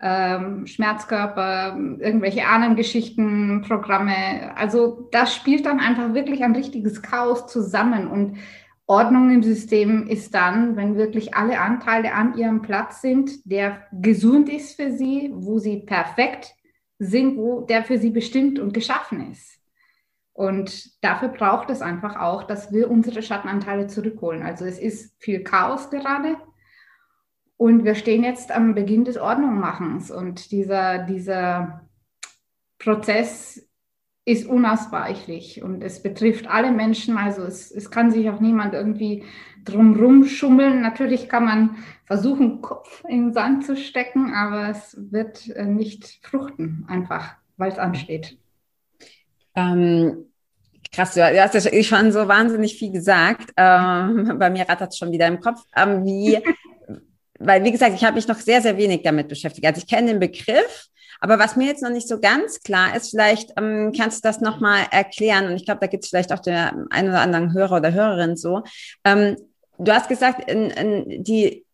ähm, 0.00 0.66
Schmerzkörper, 0.66 1.76
irgendwelche 1.98 2.46
Ahnengeschichten, 2.46 3.60
Programme. 3.68 4.56
Also 4.56 5.10
das 5.12 5.34
spielt 5.34 5.66
dann 5.66 5.78
einfach 5.78 6.14
wirklich 6.14 6.42
ein 6.42 6.56
richtiges 6.56 7.02
Chaos 7.02 7.48
zusammen 7.48 8.08
und 8.08 8.38
Ordnung 8.86 9.30
im 9.30 9.42
System 9.42 10.06
ist 10.06 10.34
dann, 10.34 10.76
wenn 10.76 10.96
wirklich 10.96 11.34
alle 11.34 11.60
Anteile 11.60 12.14
an 12.14 12.38
ihrem 12.38 12.62
Platz 12.62 13.02
sind, 13.02 13.44
der 13.44 13.82
gesund 13.92 14.48
ist 14.48 14.76
für 14.76 14.90
sie, 14.90 15.32
wo 15.34 15.58
sie 15.58 15.80
perfekt 15.80 16.56
sind, 16.98 17.36
wo 17.36 17.62
der 17.62 17.84
für 17.84 17.98
sie 17.98 18.10
bestimmt 18.10 18.58
und 18.58 18.72
geschaffen 18.72 19.30
ist. 19.30 19.60
Und 20.32 21.02
dafür 21.02 21.28
braucht 21.28 21.70
es 21.70 21.80
einfach 21.80 22.16
auch, 22.16 22.42
dass 22.42 22.70
wir 22.72 22.90
unsere 22.90 23.22
Schattenanteile 23.22 23.86
zurückholen. 23.86 24.42
Also 24.42 24.66
es 24.66 24.78
ist 24.78 25.14
viel 25.18 25.42
Chaos 25.42 25.88
gerade. 25.88 26.36
Und 27.56 27.84
wir 27.84 27.94
stehen 27.94 28.22
jetzt 28.22 28.52
am 28.52 28.74
Beginn 28.74 29.04
des 29.04 29.16
Ordnungmachens. 29.16 30.10
Und 30.10 30.50
dieser, 30.50 30.98
dieser 30.98 31.88
Prozess 32.78 33.65
ist 34.26 34.44
unausweichlich 34.44 35.62
und 35.62 35.82
es 35.84 36.02
betrifft 36.02 36.48
alle 36.48 36.72
Menschen. 36.72 37.16
Also 37.16 37.42
es, 37.42 37.70
es 37.70 37.92
kann 37.92 38.10
sich 38.10 38.28
auch 38.28 38.40
niemand 38.40 38.74
irgendwie 38.74 39.24
drumrum 39.64 40.24
schummeln. 40.24 40.82
Natürlich 40.82 41.28
kann 41.28 41.44
man 41.44 41.76
versuchen, 42.06 42.60
Kopf 42.60 43.04
in 43.08 43.26
den 43.26 43.32
Sand 43.32 43.64
zu 43.64 43.76
stecken, 43.76 44.34
aber 44.34 44.68
es 44.68 44.96
wird 45.12 45.48
äh, 45.50 45.64
nicht 45.64 46.18
fruchten, 46.22 46.84
einfach, 46.88 47.36
weil 47.56 47.70
es 47.70 47.78
ansteht. 47.78 48.36
Ähm, 49.54 50.24
krass, 50.92 51.14
du 51.14 51.22
hast 51.22 51.54
ja 51.54 51.82
schon 51.84 52.10
so 52.10 52.26
wahnsinnig 52.26 52.76
viel 52.76 52.90
gesagt. 52.90 53.52
Ähm, 53.56 54.34
bei 54.40 54.50
mir 54.50 54.68
rattert 54.68 54.92
es 54.92 54.98
schon 54.98 55.12
wieder 55.12 55.28
im 55.28 55.38
Kopf. 55.38 55.62
Ähm, 55.76 56.04
wie, 56.04 56.42
weil, 57.38 57.62
wie 57.62 57.70
gesagt, 57.70 57.94
ich 57.94 58.04
habe 58.04 58.16
mich 58.16 58.26
noch 58.26 58.38
sehr, 58.40 58.60
sehr 58.60 58.76
wenig 58.76 59.02
damit 59.02 59.28
beschäftigt. 59.28 59.66
Also 59.68 59.82
ich 59.82 59.86
kenne 59.86 60.08
den 60.08 60.18
Begriff, 60.18 60.88
aber 61.20 61.38
was 61.38 61.56
mir 61.56 61.66
jetzt 61.66 61.82
noch 61.82 61.90
nicht 61.90 62.08
so 62.08 62.20
ganz 62.20 62.60
klar 62.60 62.96
ist, 62.96 63.10
vielleicht 63.10 63.52
ähm, 63.56 63.92
kannst 63.96 64.24
du 64.24 64.28
das 64.28 64.40
nochmal 64.40 64.86
erklären. 64.90 65.46
Und 65.46 65.56
ich 65.56 65.64
glaube, 65.64 65.80
da 65.80 65.86
gibt 65.86 66.04
es 66.04 66.10
vielleicht 66.10 66.32
auch 66.32 66.40
der 66.40 66.86
ein 66.90 67.08
oder 67.08 67.20
anderen 67.20 67.52
Hörer 67.52 67.76
oder 67.76 67.92
Hörerin 67.92 68.36
so. 68.36 68.62
Ähm, 69.04 69.36
du 69.78 69.92
hast 69.92 70.08
gesagt, 70.08 70.50
in, 70.50 70.70
in 70.70 71.24
die, 71.24 71.64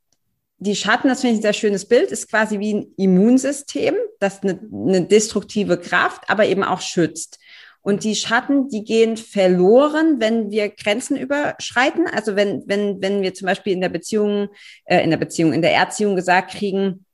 die 0.59 0.77
Schatten, 0.77 1.09
das 1.09 1.21
finde 1.21 1.35
ich 1.35 1.39
ein 1.41 1.43
sehr 1.43 1.53
schönes 1.53 1.87
Bild, 1.87 2.11
ist 2.11 2.31
quasi 2.31 2.59
wie 2.59 2.75
ein 2.75 2.87
Immunsystem, 2.97 3.95
das 4.21 4.43
eine, 4.43 4.61
eine 4.73 5.03
destruktive 5.03 5.79
Kraft, 5.79 6.23
aber 6.29 6.47
eben 6.47 6.63
auch 6.63 6.81
schützt. 6.81 7.39
Und 7.85 8.05
die 8.05 8.15
Schatten, 8.15 8.69
die 8.69 8.85
gehen 8.85 9.17
verloren, 9.17 10.21
wenn 10.21 10.53
wir 10.53 10.69
Grenzen 10.69 11.17
überschreiten. 11.17 12.07
Also 12.07 12.37
wenn, 12.37 12.63
wenn, 12.67 13.03
wenn 13.03 13.23
wir 13.23 13.35
zum 13.35 13.47
Beispiel 13.47 13.73
in 13.73 13.81
der 13.81 13.89
Beziehung, 13.89 14.49
äh, 14.85 15.03
in 15.03 15.11
der 15.11 15.17
Beziehung, 15.17 15.53
in 15.53 15.63
der 15.63 15.75
Erziehung 15.75 16.15
gesagt 16.15 16.53
kriegen, 16.53 17.05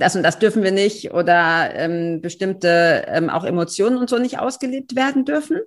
das 0.00 0.16
und 0.16 0.22
das 0.22 0.38
dürfen 0.38 0.62
wir 0.62 0.72
nicht 0.72 1.12
oder 1.12 1.74
ähm, 1.74 2.20
bestimmte 2.20 3.04
ähm, 3.08 3.30
auch 3.30 3.44
Emotionen 3.44 3.96
und 3.96 4.08
so 4.08 4.18
nicht 4.18 4.38
ausgelebt 4.38 4.96
werden 4.96 5.24
dürfen. 5.24 5.60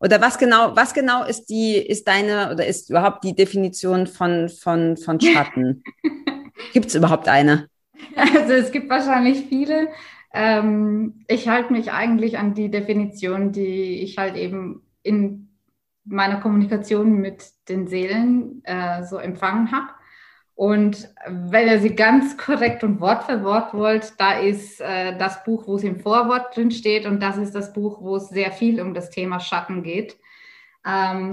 Oder 0.00 0.20
was 0.20 0.38
genau, 0.38 0.76
was 0.76 0.94
genau 0.94 1.24
ist 1.24 1.46
die, 1.46 1.76
ist 1.76 2.06
deine 2.06 2.52
oder 2.52 2.66
ist 2.66 2.90
überhaupt 2.90 3.24
die 3.24 3.34
Definition 3.34 4.06
von, 4.06 4.48
von, 4.48 4.96
von 4.96 5.20
Schatten? 5.20 5.82
gibt 6.72 6.86
es 6.86 6.94
überhaupt 6.94 7.28
eine? 7.28 7.68
Also 8.16 8.52
es 8.52 8.70
gibt 8.70 8.90
wahrscheinlich 8.90 9.46
viele. 9.48 9.88
Ähm, 10.32 11.24
ich 11.26 11.48
halte 11.48 11.72
mich 11.72 11.90
eigentlich 11.90 12.38
an 12.38 12.54
die 12.54 12.70
Definition, 12.70 13.52
die 13.52 14.02
ich 14.02 14.18
halt 14.18 14.36
eben 14.36 14.82
in 15.02 15.48
meiner 16.04 16.40
Kommunikation 16.40 17.16
mit 17.16 17.44
den 17.68 17.86
Seelen 17.86 18.62
äh, 18.64 19.04
so 19.04 19.18
empfangen 19.18 19.72
habe. 19.72 19.88
Und 20.58 21.08
wenn 21.28 21.68
ihr 21.68 21.78
sie 21.78 21.94
ganz 21.94 22.36
korrekt 22.36 22.82
und 22.82 23.00
Wort 23.00 23.22
für 23.22 23.44
Wort 23.44 23.72
wollt, 23.74 24.14
da 24.18 24.40
ist 24.40 24.80
äh, 24.80 25.16
das 25.16 25.44
Buch, 25.44 25.68
wo 25.68 25.76
es 25.76 25.84
im 25.84 26.00
Vorwort 26.00 26.56
drin 26.56 26.72
steht 26.72 27.06
und 27.06 27.22
das 27.22 27.36
ist 27.36 27.54
das 27.54 27.72
Buch, 27.72 28.02
wo 28.02 28.16
es 28.16 28.28
sehr 28.28 28.50
viel 28.50 28.80
um 28.80 28.92
das 28.92 29.08
Thema 29.10 29.38
Schatten 29.38 29.84
geht. 29.84 30.16
Ähm, 30.84 31.30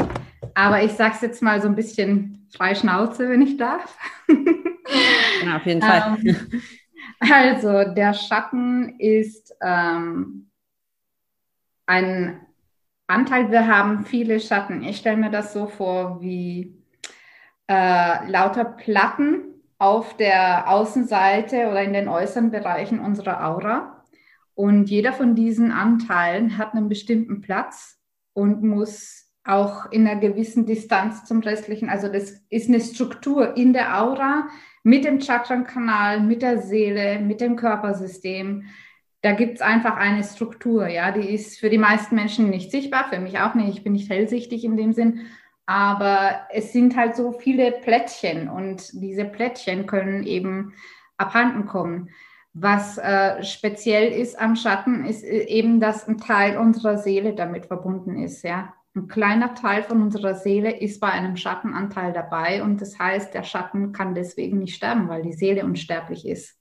aber 0.53 0.84
ich 0.84 0.91
sage 0.91 1.15
es 1.15 1.22
jetzt 1.22 1.41
mal 1.41 1.60
so 1.60 1.67
ein 1.67 1.74
bisschen 1.74 2.48
frei 2.55 2.75
Schnauze, 2.75 3.27
wenn 3.27 3.41
ich 3.41 3.58
darf. 3.58 3.98
ja, 5.44 5.55
auf 5.55 5.65
jeden 5.65 5.82
Fall. 5.82 6.20
Ähm, 6.24 6.62
also 7.20 7.84
der 7.96 8.13
Schatten 8.13 9.00
ist 9.00 9.55
ähm, 9.60 10.51
ein 11.88 12.41
Anteil, 13.08 13.50
wir 13.50 13.65
haben 13.65 14.05
viele 14.05 14.39
Schatten. 14.39 14.84
Ich 14.84 14.98
stelle 14.98 15.17
mir 15.17 15.32
das 15.32 15.51
so 15.51 15.65
vor 15.65 16.22
wie 16.22 16.85
äh, 17.67 18.29
lauter 18.29 18.65
Platten 18.65 19.45
auf 19.77 20.15
der 20.17 20.69
Außenseite 20.69 21.67
oder 21.69 21.84
in 21.84 21.93
den 21.93 22.07
äußeren 22.07 22.51
Bereichen 22.51 23.00
unserer 23.00 23.45
Aura. 23.45 24.03
Und 24.53 24.89
jeder 24.89 25.12
von 25.12 25.36
diesen 25.36 25.72
Anteilen 25.72 26.57
hat 26.57 26.74
einen 26.74 26.88
bestimmten 26.88 27.41
Platz 27.41 28.00
und 28.34 28.63
muss 28.63 29.25
auch 29.43 29.91
in 29.91 30.07
einer 30.07 30.19
gewissen 30.19 30.65
Distanz 30.65 31.25
zum 31.25 31.41
restlichen, 31.41 31.89
also 31.89 32.07
das 32.07 32.41
ist 32.50 32.67
eine 32.67 32.81
Struktur 32.81 33.55
in 33.55 33.74
der 33.74 34.01
Aura 34.01 34.48
mit 34.84 35.05
dem 35.05 35.22
Chakrenkanal, 35.22 36.22
mit 36.22 36.41
der 36.41 36.60
Seele, 36.60 37.19
mit 37.19 37.41
dem 37.41 37.55
Körpersystem. 37.55 38.63
Da 39.22 39.34
gibt 39.34 39.55
es 39.55 39.62
einfach 39.62 39.98
eine 39.98 40.24
Struktur, 40.24 40.88
ja, 40.88 41.12
die 41.12 41.29
ist 41.34 41.60
für 41.60 41.69
die 41.69 41.77
meisten 41.77 42.15
Menschen 42.15 42.50
nicht 42.50 42.72
sichtbar, 42.72 43.07
für 43.10 43.19
mich 43.19 43.39
auch 43.39 43.55
nicht, 43.55 43.69
ich 43.69 43.84
bin 43.84 43.93
nicht 43.93 44.10
hellsichtig 44.10 44.63
in 44.63 44.77
dem 44.77 44.93
Sinn, 44.93 45.22
aber 45.65 46.48
es 46.51 46.72
sind 46.72 46.95
halt 46.95 47.15
so 47.15 47.31
viele 47.31 47.72
Plättchen 47.72 48.50
und 48.50 48.89
diese 48.93 49.25
Plättchen 49.25 49.88
können 49.88 50.24
eben 50.24 50.74
abhanden 51.17 51.65
kommen. 51.65 52.10
Was 52.53 52.98
äh, 52.98 53.43
speziell 53.43 54.13
ist 54.13 54.39
am 54.39 54.55
Schatten, 54.55 55.05
ist 55.05 55.24
äh, 55.24 55.45
eben, 55.48 55.79
dass 55.79 56.07
ein 56.07 56.17
Teil 56.17 56.57
unserer 56.57 56.98
Seele 56.98 57.34
damit 57.34 57.65
verbunden 57.65 58.17
ist. 58.17 58.43
Ja? 58.43 58.74
Ein 58.95 59.07
kleiner 59.07 59.55
Teil 59.55 59.84
von 59.84 60.01
unserer 60.01 60.36
Seele 60.36 60.79
ist 60.79 61.01
bei 61.01 61.10
einem 61.10 61.36
Schattenanteil 61.36 62.13
dabei 62.13 62.63
und 62.63 62.79
das 62.79 62.98
heißt, 62.98 63.34
der 63.34 63.43
Schatten 63.43 63.91
kann 63.91 64.15
deswegen 64.15 64.60
nicht 64.60 64.75
sterben, 64.75 65.10
weil 65.10 65.24
die 65.24 65.34
Seele 65.34 65.65
unsterblich 65.65 66.25
ist. 66.25 66.57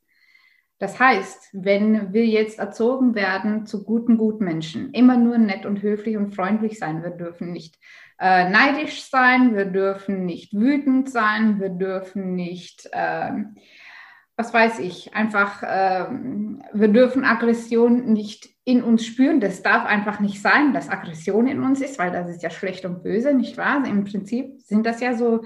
Das 0.78 0.99
heißt, 0.99 1.50
wenn 1.52 2.12
wir 2.12 2.26
jetzt 2.26 2.58
erzogen 2.58 3.14
werden 3.14 3.64
zu 3.66 3.84
guten 3.84 4.18
Gutmenschen, 4.18 4.90
immer 4.92 5.16
nur 5.16 5.38
nett 5.38 5.64
und 5.64 5.82
höflich 5.82 6.16
und 6.16 6.34
freundlich 6.34 6.78
sein, 6.78 7.04
wir 7.04 7.11
dürfen 7.11 7.52
nicht 7.52 7.78
äh, 8.18 8.49
neidisch 8.49 9.04
sein, 9.04 9.54
wir 9.56 9.66
dürfen 9.66 10.25
nicht 10.25 10.52
wütend 10.54 11.11
sein, 11.11 11.61
wir 11.61 11.71
dürfen 11.71 12.35
nicht, 12.35 12.88
äh, 12.92 13.33
was 14.37 14.54
weiß 14.54 14.78
ich, 14.80 15.14
einfach, 15.14 15.62
äh, 15.62 16.06
wir 16.73 16.88
dürfen 16.88 17.25
Aggression 17.25 18.12
nicht 18.12 18.49
in 18.64 18.83
uns 18.83 19.04
spüren. 19.04 19.40
Das 19.40 19.62
darf 19.62 19.85
einfach 19.85 20.21
nicht 20.21 20.40
sein, 20.40 20.73
dass 20.73 20.88
Aggression 20.88 21.47
in 21.47 21.62
uns 21.62 21.80
ist, 21.80 21.99
weil 21.99 22.12
das 22.12 22.30
ist 22.30 22.42
ja 22.42 22.50
schlecht 22.50 22.85
und 22.85 23.02
böse, 23.02 23.35
nicht 23.35 23.59
wahr? 23.59 23.85
Im 23.87 24.04
Prinzip 24.04 24.61
sind 24.62 24.87
das 24.87 25.00
ja 25.00 25.14
so 25.14 25.44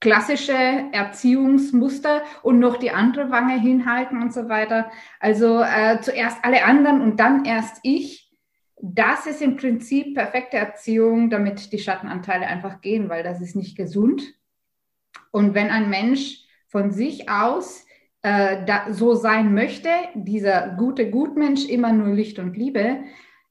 klassische 0.00 0.52
Erziehungsmuster 0.92 2.22
und 2.42 2.58
noch 2.58 2.76
die 2.76 2.90
andere 2.90 3.30
Wange 3.30 3.58
hinhalten 3.58 4.20
und 4.20 4.32
so 4.32 4.48
weiter. 4.48 4.90
Also 5.20 5.62
äh, 5.62 6.00
zuerst 6.00 6.44
alle 6.44 6.64
anderen 6.64 7.00
und 7.00 7.18
dann 7.18 7.44
erst 7.44 7.78
ich 7.82 8.25
das 8.80 9.26
ist 9.26 9.42
im 9.42 9.56
Prinzip 9.56 10.14
perfekte 10.14 10.58
Erziehung, 10.58 11.30
damit 11.30 11.72
die 11.72 11.78
Schattenanteile 11.78 12.46
einfach 12.46 12.80
gehen, 12.80 13.08
weil 13.08 13.22
das 13.22 13.40
ist 13.40 13.56
nicht 13.56 13.76
gesund. 13.76 14.34
Und 15.30 15.54
wenn 15.54 15.70
ein 15.70 15.88
Mensch 15.88 16.44
von 16.68 16.90
sich 16.92 17.28
aus 17.30 17.86
äh, 18.22 18.64
da, 18.66 18.92
so 18.92 19.14
sein 19.14 19.54
möchte, 19.54 19.88
dieser 20.14 20.70
gute 20.76 21.10
Gutmensch, 21.10 21.66
immer 21.68 21.92
nur 21.92 22.14
Licht 22.14 22.38
und 22.38 22.56
Liebe, 22.56 23.00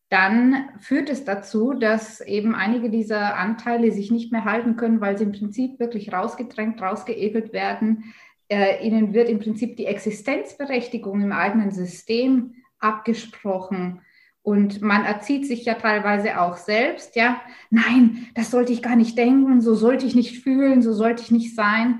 dann 0.09 0.69
führt 0.79 1.09
es 1.09 1.25
dazu, 1.25 1.73
dass 1.73 2.21
eben 2.21 2.53
einige 2.53 2.91
dieser 2.91 3.37
Anteile 3.37 3.91
sich 3.91 4.11
nicht 4.11 4.31
mehr 4.31 4.45
halten 4.45 4.75
können, 4.75 5.01
weil 5.01 5.17
sie 5.17 5.23
im 5.23 5.31
Prinzip 5.31 5.79
wirklich 5.79 6.13
rausgedrängt, 6.13 6.81
rausgeekelt 6.81 7.53
werden. 7.53 8.13
Äh, 8.47 8.85
ihnen 8.85 9.13
wird 9.13 9.29
im 9.29 9.39
Prinzip 9.39 9.75
die 9.77 9.87
Existenzberechtigung 9.87 11.21
im 11.21 11.31
eigenen 11.31 11.71
System 11.71 12.55
abgesprochen. 12.79 14.01
Und 14.45 14.83
man 14.83 15.05
erzieht 15.05 15.47
sich 15.47 15.65
ja 15.65 15.73
teilweise 15.73 16.39
auch 16.39 16.57
selbst, 16.57 17.15
ja, 17.15 17.41
nein, 17.71 18.27
das 18.35 18.51
sollte 18.51 18.73
ich 18.73 18.83
gar 18.83 18.95
nicht 18.95 19.17
denken, 19.17 19.59
so 19.59 19.73
sollte 19.73 20.05
ich 20.05 20.13
nicht 20.13 20.43
fühlen, 20.43 20.83
so 20.83 20.93
sollte 20.93 21.23
ich 21.23 21.31
nicht 21.31 21.55
sein. 21.55 21.99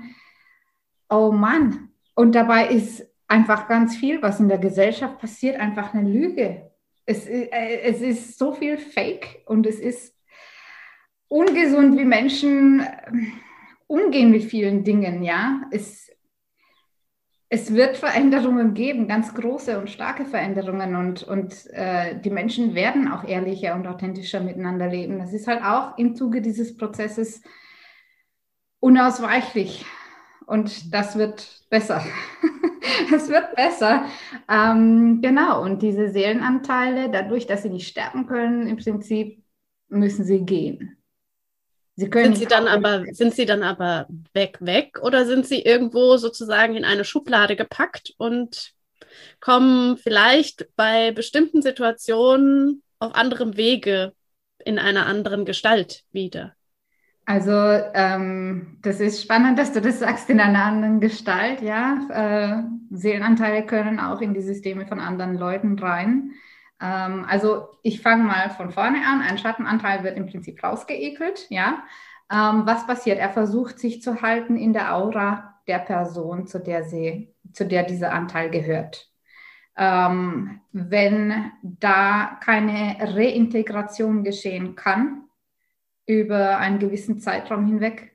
Oh 1.10 1.32
Mann. 1.32 1.88
Und 2.14 2.36
dabei 2.36 2.68
ist 2.68 3.04
einfach 3.26 3.66
ganz 3.66 3.96
viel, 3.96 4.22
was 4.22 4.38
in 4.38 4.48
der 4.48 4.58
Gesellschaft 4.58 5.18
passiert, 5.18 5.58
einfach 5.58 5.92
eine 5.92 6.08
Lüge. 6.08 6.70
Es, 7.04 7.26
äh, 7.26 7.48
es 7.82 8.00
ist 8.00 8.38
so 8.38 8.52
viel 8.52 8.78
Fake 8.78 9.42
und 9.46 9.66
es 9.66 9.80
ist 9.80 10.14
ungesund, 11.26 11.98
wie 11.98 12.04
Menschen 12.04 12.78
äh, 12.78 12.86
umgehen 13.88 14.30
mit 14.30 14.44
vielen 14.44 14.84
Dingen, 14.84 15.24
ja. 15.24 15.62
Es, 15.72 16.12
es 17.48 17.72
wird 17.72 17.96
Veränderungen 17.96 18.74
geben, 18.74 19.06
ganz 19.06 19.32
große 19.34 19.78
und 19.78 19.88
starke 19.88 20.24
Veränderungen 20.24 20.96
und, 20.96 21.22
und 21.22 21.66
äh, 21.72 22.18
die 22.20 22.30
Menschen 22.30 22.74
werden 22.74 23.10
auch 23.10 23.24
ehrlicher 23.24 23.74
und 23.74 23.86
authentischer 23.86 24.40
miteinander 24.40 24.88
leben. 24.88 25.18
Das 25.18 25.32
ist 25.32 25.46
halt 25.46 25.62
auch 25.62 25.96
im 25.96 26.16
Zuge 26.16 26.42
dieses 26.42 26.76
Prozesses 26.76 27.42
unausweichlich 28.80 29.84
und 30.46 30.92
das 30.92 31.16
wird 31.16 31.66
besser. 31.70 32.04
es 33.14 33.28
wird 33.28 33.54
besser. 33.54 34.06
Ähm, 34.48 35.20
genau, 35.22 35.62
und 35.62 35.82
diese 35.82 36.10
Seelenanteile, 36.10 37.10
dadurch, 37.10 37.46
dass 37.46 37.62
sie 37.62 37.70
nicht 37.70 37.88
sterben 37.88 38.26
können, 38.26 38.66
im 38.66 38.76
Prinzip 38.76 39.44
müssen 39.88 40.24
sie 40.24 40.44
gehen. 40.44 40.95
Sie 41.96 42.10
können 42.10 42.34
sind 42.34 42.36
sie 42.36 42.46
dann 42.46 42.68
aber 42.68 43.04
sind 43.12 43.34
sie 43.34 43.46
dann 43.46 43.62
aber 43.62 44.06
weg 44.34 44.58
weg 44.60 44.98
oder 45.02 45.24
sind 45.24 45.46
sie 45.46 45.62
irgendwo 45.62 46.18
sozusagen 46.18 46.74
in 46.74 46.84
eine 46.84 47.04
Schublade 47.04 47.56
gepackt 47.56 48.12
und 48.18 48.72
kommen 49.40 49.96
vielleicht 49.96 50.68
bei 50.76 51.10
bestimmten 51.12 51.62
Situationen 51.62 52.82
auf 52.98 53.14
anderem 53.14 53.56
Wege 53.56 54.12
in 54.64 54.78
einer 54.78 55.06
anderen 55.06 55.46
Gestalt 55.46 56.02
wieder? 56.12 56.54
Also 57.24 57.52
ähm, 57.52 58.78
das 58.82 59.00
ist 59.00 59.22
spannend, 59.22 59.58
dass 59.58 59.72
du 59.72 59.80
das 59.80 59.98
sagst 59.98 60.30
in 60.30 60.38
einer 60.38 60.64
anderen 60.64 61.00
Gestalt, 61.00 61.60
ja. 61.60 61.98
Äh, 62.10 62.62
Seelenanteile 62.94 63.66
können 63.66 63.98
auch 63.98 64.20
in 64.20 64.32
die 64.32 64.42
Systeme 64.42 64.86
von 64.86 65.00
anderen 65.00 65.36
Leuten 65.36 65.76
rein. 65.78 66.32
Ähm, 66.80 67.24
also 67.28 67.68
ich 67.82 68.00
fange 68.00 68.24
mal 68.24 68.50
von 68.50 68.70
vorne 68.70 68.98
an. 69.06 69.22
Ein 69.22 69.38
Schattenanteil 69.38 70.04
wird 70.04 70.16
im 70.16 70.26
Prinzip 70.26 70.62
rausgeekelt, 70.62 71.46
ja. 71.50 71.84
Ähm, 72.30 72.62
was 72.66 72.86
passiert? 72.86 73.18
Er 73.18 73.30
versucht 73.30 73.78
sich 73.78 74.02
zu 74.02 74.22
halten 74.22 74.56
in 74.56 74.72
der 74.72 74.94
Aura 74.94 75.60
der 75.68 75.78
Person, 75.78 76.46
zu 76.46 76.58
der 76.60 76.84
sie, 76.84 77.34
zu 77.52 77.66
der 77.66 77.84
dieser 77.84 78.12
Anteil 78.12 78.50
gehört. 78.50 79.10
Ähm, 79.76 80.60
wenn 80.72 81.52
da 81.62 82.38
keine 82.42 82.96
Reintegration 83.00 84.24
geschehen 84.24 84.74
kann, 84.74 85.24
über 86.06 86.58
einen 86.58 86.78
gewissen 86.78 87.18
Zeitraum 87.18 87.66
hinweg, 87.66 88.12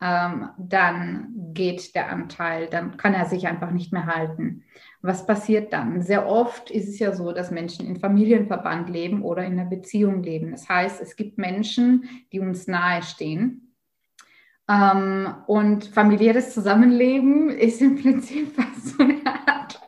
dann 0.00 1.34
geht 1.54 1.96
der 1.96 2.08
Anteil, 2.08 2.68
dann 2.68 2.96
kann 2.96 3.14
er 3.14 3.26
sich 3.26 3.48
einfach 3.48 3.72
nicht 3.72 3.92
mehr 3.92 4.06
halten. 4.06 4.64
Was 5.00 5.26
passiert 5.26 5.72
dann? 5.72 6.02
Sehr 6.02 6.26
oft 6.26 6.70
ist 6.70 6.88
es 6.88 6.98
ja 6.98 7.14
so, 7.14 7.32
dass 7.32 7.50
Menschen 7.50 7.86
in 7.86 8.00
Familienverband 8.00 8.90
leben 8.90 9.22
oder 9.22 9.44
in 9.44 9.52
einer 9.52 9.68
Beziehung 9.68 10.22
leben. 10.22 10.50
Das 10.50 10.68
heißt, 10.68 11.00
es 11.00 11.14
gibt 11.16 11.38
Menschen, 11.38 12.08
die 12.32 12.40
uns 12.40 12.66
nahestehen. 12.66 13.74
Ähm, 14.68 15.34
und 15.46 15.86
familiäres 15.86 16.52
Zusammenleben 16.52 17.48
ist 17.50 17.80
im 17.80 18.00
Prinzip 18.02 18.54
so 18.82 19.02
eine 19.02 19.24
Art 19.24 19.80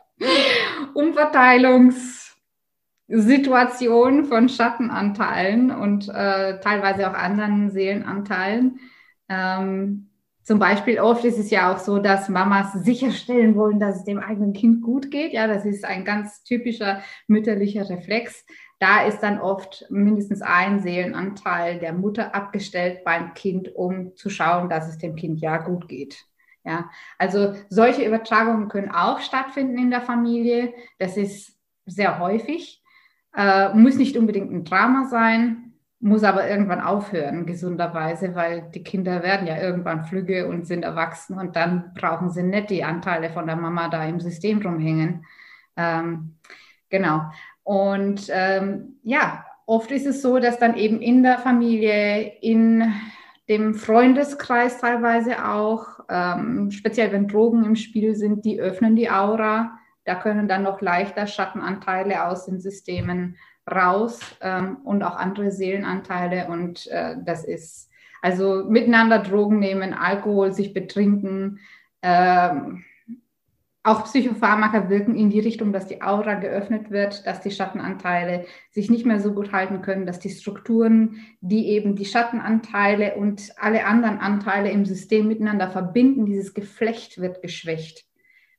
Umverteilungs- 0.95 2.21
Situation 3.11 4.25
von 4.25 4.47
Schattenanteilen 4.47 5.71
und 5.71 6.07
äh, 6.07 6.59
teilweise 6.61 7.09
auch 7.09 7.13
anderen 7.13 7.69
Seelenanteilen. 7.69 8.79
Ähm, 9.27 10.10
zum 10.43 10.59
Beispiel 10.59 10.99
oft 10.99 11.23
ist 11.23 11.37
es 11.37 11.51
ja 11.51 11.73
auch 11.73 11.79
so, 11.79 11.99
dass 11.99 12.29
Mamas 12.29 12.73
sicherstellen 12.73 13.55
wollen, 13.55 13.79
dass 13.79 13.97
es 13.97 14.03
dem 14.03 14.19
eigenen 14.19 14.53
Kind 14.53 14.81
gut 14.81 15.11
geht. 15.11 15.33
Ja, 15.33 15.47
das 15.47 15.65
ist 15.65 15.85
ein 15.85 16.05
ganz 16.05 16.43
typischer 16.43 17.01
mütterlicher 17.27 17.89
Reflex. 17.89 18.45
Da 18.79 19.05
ist 19.05 19.19
dann 19.19 19.39
oft 19.39 19.85
mindestens 19.89 20.41
ein 20.41 20.79
Seelenanteil 20.79 21.79
der 21.79 21.93
Mutter 21.93 22.33
abgestellt 22.33 23.03
beim 23.03 23.35
Kind, 23.35 23.75
um 23.75 24.15
zu 24.15 24.29
schauen, 24.29 24.69
dass 24.69 24.89
es 24.89 24.97
dem 24.97 25.15
Kind 25.15 25.39
ja 25.39 25.57
gut 25.57 25.87
geht. 25.87 26.25
Ja, 26.63 26.89
also 27.17 27.53
solche 27.69 28.05
Übertragungen 28.05 28.69
können 28.69 28.91
auch 28.91 29.19
stattfinden 29.19 29.77
in 29.77 29.91
der 29.91 30.01
Familie. 30.01 30.73
Das 30.99 31.17
ist 31.17 31.57
sehr 31.85 32.19
häufig. 32.19 32.83
Äh, 33.35 33.73
muss 33.73 33.95
nicht 33.95 34.17
unbedingt 34.17 34.51
ein 34.51 34.63
Drama 34.63 35.07
sein, 35.07 35.70
muss 36.01 36.23
aber 36.23 36.49
irgendwann 36.49 36.81
aufhören, 36.81 37.45
gesunderweise, 37.45 38.35
weil 38.35 38.69
die 38.73 38.83
Kinder 38.83 39.21
werden 39.21 39.47
ja 39.47 39.61
irgendwann 39.61 40.03
flügge 40.03 40.47
und 40.47 40.65
sind 40.65 40.83
erwachsen 40.83 41.37
und 41.37 41.55
dann 41.55 41.93
brauchen 41.93 42.31
sie 42.31 42.43
nicht 42.43 42.71
die 42.71 42.83
Anteile 42.83 43.29
von 43.29 43.45
der 43.45 43.55
Mama 43.55 43.87
da 43.87 44.03
im 44.05 44.19
System 44.19 44.61
rumhängen. 44.61 45.25
Ähm, 45.77 46.37
genau. 46.89 47.21
Und 47.63 48.27
ähm, 48.29 48.99
ja, 49.03 49.45
oft 49.67 49.91
ist 49.91 50.07
es 50.07 50.23
so, 50.23 50.39
dass 50.39 50.57
dann 50.57 50.75
eben 50.75 51.01
in 51.01 51.21
der 51.21 51.37
Familie, 51.37 52.33
in 52.41 52.91
dem 53.47 53.75
Freundeskreis 53.75 54.79
teilweise 54.79 55.47
auch, 55.47 55.99
ähm, 56.09 56.71
speziell 56.71 57.11
wenn 57.11 57.27
Drogen 57.27 57.63
im 57.63 57.75
Spiel 57.75 58.15
sind, 58.15 58.43
die 58.43 58.59
öffnen 58.59 58.95
die 58.95 59.11
Aura 59.11 59.77
da 60.03 60.15
können 60.15 60.47
dann 60.47 60.63
noch 60.63 60.81
leichter 60.81 61.27
Schattenanteile 61.27 62.25
aus 62.25 62.45
den 62.45 62.59
Systemen 62.59 63.37
raus 63.71 64.19
ähm, 64.41 64.77
und 64.83 65.03
auch 65.03 65.15
andere 65.15 65.51
Seelenanteile. 65.51 66.47
Und 66.47 66.87
äh, 66.87 67.15
das 67.23 67.43
ist 67.43 67.89
also 68.21 68.65
miteinander 68.67 69.19
Drogen 69.19 69.59
nehmen, 69.59 69.93
Alkohol, 69.93 70.53
sich 70.53 70.73
betrinken. 70.73 71.59
Ähm, 72.01 72.83
auch 73.83 74.03
Psychopharmaka 74.03 74.89
wirken 74.89 75.15
in 75.15 75.31
die 75.31 75.39
Richtung, 75.39 75.73
dass 75.73 75.87
die 75.87 76.03
Aura 76.03 76.35
geöffnet 76.35 76.91
wird, 76.91 77.25
dass 77.25 77.41
die 77.41 77.49
Schattenanteile 77.49 78.45
sich 78.69 78.91
nicht 78.91 79.07
mehr 79.07 79.19
so 79.19 79.33
gut 79.33 79.51
halten 79.51 79.81
können, 79.81 80.05
dass 80.05 80.19
die 80.19 80.29
Strukturen, 80.29 81.15
die 81.41 81.69
eben 81.69 81.95
die 81.95 82.05
Schattenanteile 82.05 83.15
und 83.15 83.51
alle 83.57 83.85
anderen 83.85 84.19
Anteile 84.19 84.69
im 84.69 84.85
System 84.85 85.27
miteinander 85.27 85.71
verbinden, 85.71 86.27
dieses 86.27 86.53
Geflecht 86.53 87.19
wird 87.19 87.41
geschwächt 87.41 88.05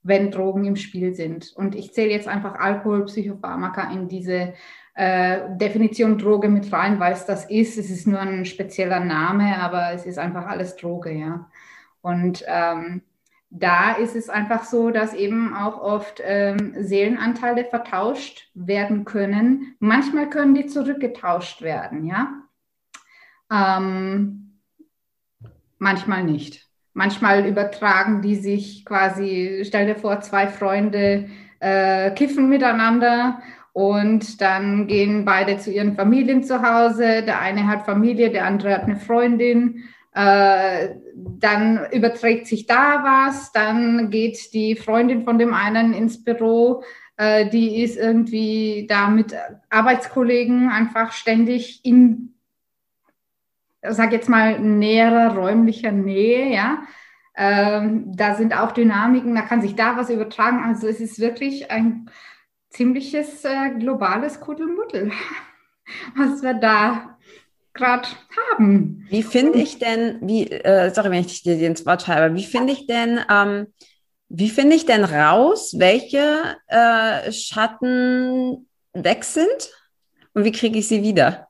wenn 0.03 0.31
Drogen 0.31 0.65
im 0.65 0.77
Spiel 0.77 1.15
sind. 1.15 1.53
Und 1.55 1.75
ich 1.75 1.93
zähle 1.93 2.11
jetzt 2.11 2.29
einfach 2.29 2.57
Alkohol, 2.57 3.05
Psychopharmaka 3.05 3.93
in 3.93 4.09
diese 4.09 4.55
äh, 4.95 5.41
Definition 5.57 6.19
Droge 6.19 6.49
mit 6.49 6.73
rein, 6.73 7.01
weil 7.01 7.13
es 7.13 7.25
das 7.25 7.49
ist. 7.51 7.79
Es 7.79 7.91
ist 7.91 8.07
nur 8.07 8.21
ein 8.21 8.45
spezieller 8.45 9.01
Name, 9.01 9.59
aber 9.59 9.93
es 9.93 10.05
ist 10.05 10.19
einfach 10.19 10.47
alles 10.47 10.77
Droge, 10.77 11.13
ja. 11.13 11.49
Und 12.03 12.45
ähm, 12.47 13.03
da 13.49 13.93
ist 13.93 14.17
es 14.17 14.29
einfach 14.29 14.65
so, 14.65 14.91
dass 14.91 15.15
eben 15.15 15.55
auch 15.55 15.81
oft 15.81 16.21
ähm, 16.25 16.75
Seelenanteile 16.79 17.65
vertauscht 17.65 18.51
werden 18.55 19.05
können. 19.05 19.77
Manchmal 19.79 20.29
können 20.31 20.55
die 20.55 20.67
zurückgetauscht 20.67 21.63
werden, 21.63 22.07
ja. 22.07 22.33
Ähm, 23.51 24.59
manchmal 25.79 26.25
nicht. 26.25 26.67
Manchmal 26.95 27.47
übertragen 27.47 28.21
die 28.21 28.37
sich 28.37 28.85
quasi, 28.85 29.63
stell 29.65 29.87
dir 29.87 29.97
vor, 29.97 30.21
zwei 30.21 30.49
Freunde 30.49 31.29
äh, 31.61 32.11
kiffen 32.11 32.49
miteinander 32.49 33.41
und 33.73 34.41
dann 34.41 34.87
gehen 34.87 35.25
beide 35.25 35.59
zu 35.59 35.71
ihren 35.71 35.97
Familien 35.97 36.43
zu 36.43 36.63
Hause. 36.63 37.23
Der 37.23 37.41
eine 37.41 37.67
hat 37.67 37.85
Familie, 37.85 38.31
der 38.31 38.47
andere 38.47 38.75
hat 38.75 38.85
eine 38.85 38.97
Freundin. 38.97 39.85
Äh, 40.15 40.97
dann 41.15 41.87
überträgt 41.91 42.47
sich 42.47 42.67
da 42.67 43.03
was, 43.03 43.51
dann 43.53 44.11
geht 44.11 44.53
die 44.53 44.77
Freundin 44.77 45.25
von 45.25 45.39
dem 45.39 45.55
einen 45.55 45.95
ins 45.95 46.23
Büro, 46.23 46.83
äh, 47.17 47.49
die 47.49 47.83
ist 47.83 47.97
irgendwie 47.97 48.87
da 48.89 49.09
mit 49.09 49.35
Arbeitskollegen 49.71 50.69
einfach 50.69 51.13
ständig 51.13 51.81
in 51.85 52.33
sag 53.83 54.13
jetzt 54.13 54.29
mal, 54.29 54.61
näherer 54.61 55.35
räumlicher 55.35 55.93
Nähe, 55.93 56.53
ja. 56.55 56.83
Ähm, 57.35 58.15
da 58.15 58.35
sind 58.35 58.57
auch 58.57 58.73
Dynamiken, 58.73 59.35
da 59.35 59.43
kann 59.43 59.63
sich 59.63 59.75
da 59.75 59.97
was 59.97 60.11
übertragen. 60.11 60.63
Also 60.65 60.87
es 60.87 61.01
ist 61.01 61.19
wirklich 61.19 61.71
ein 61.71 62.11
ziemliches 62.73 63.45
äh, 63.45 63.71
globales 63.79 64.41
Kuddelmuddel, 64.41 65.13
was 66.17 66.43
wir 66.43 66.55
da 66.55 67.19
gerade 67.75 68.09
haben. 68.51 69.07
Wie 69.09 69.23
finde 69.23 69.61
ich 69.61 69.79
denn, 69.79 70.19
wie, 70.23 70.51
äh, 70.51 70.93
sorry, 70.93 71.11
wenn 71.11 71.25
ich 71.25 71.43
dir 71.43 71.59
ins 71.59 71.87
Wort 71.87 72.07
habe, 72.09 72.35
wie 72.35 72.45
finde 72.45 72.73
ich 72.73 72.87
denn 72.87 73.21
ähm, 73.31 73.67
Wie 74.35 74.49
finde 74.49 74.77
ich 74.77 74.87
denn 74.87 75.05
raus, 75.05 75.75
welche 75.79 76.57
äh, 76.69 77.31
Schatten 77.33 78.67
weg 78.95 79.25
sind 79.25 79.71
und 80.33 80.45
wie 80.45 80.53
kriege 80.53 80.79
ich 80.79 80.89
sie 80.89 81.03
wieder? 81.03 81.49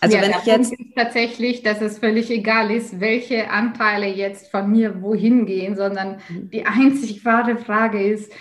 Also 0.00 0.16
ja, 0.16 0.22
wenn 0.22 0.30
ich 0.32 0.44
jetzt 0.44 0.70
Punkt 0.70 0.80
ist 0.80 0.96
tatsächlich, 0.96 1.62
dass 1.62 1.80
es 1.80 1.98
völlig 1.98 2.28
egal 2.28 2.72
ist, 2.72 2.98
welche 2.98 3.50
Anteile 3.50 4.08
jetzt 4.08 4.50
von 4.50 4.68
mir 4.68 5.00
wohin 5.00 5.46
gehen, 5.46 5.76
sondern 5.76 6.20
mhm. 6.28 6.50
die 6.50 6.66
einzig 6.66 7.24
wahre 7.24 7.56
Frage 7.56 8.02
ist, 8.02 8.32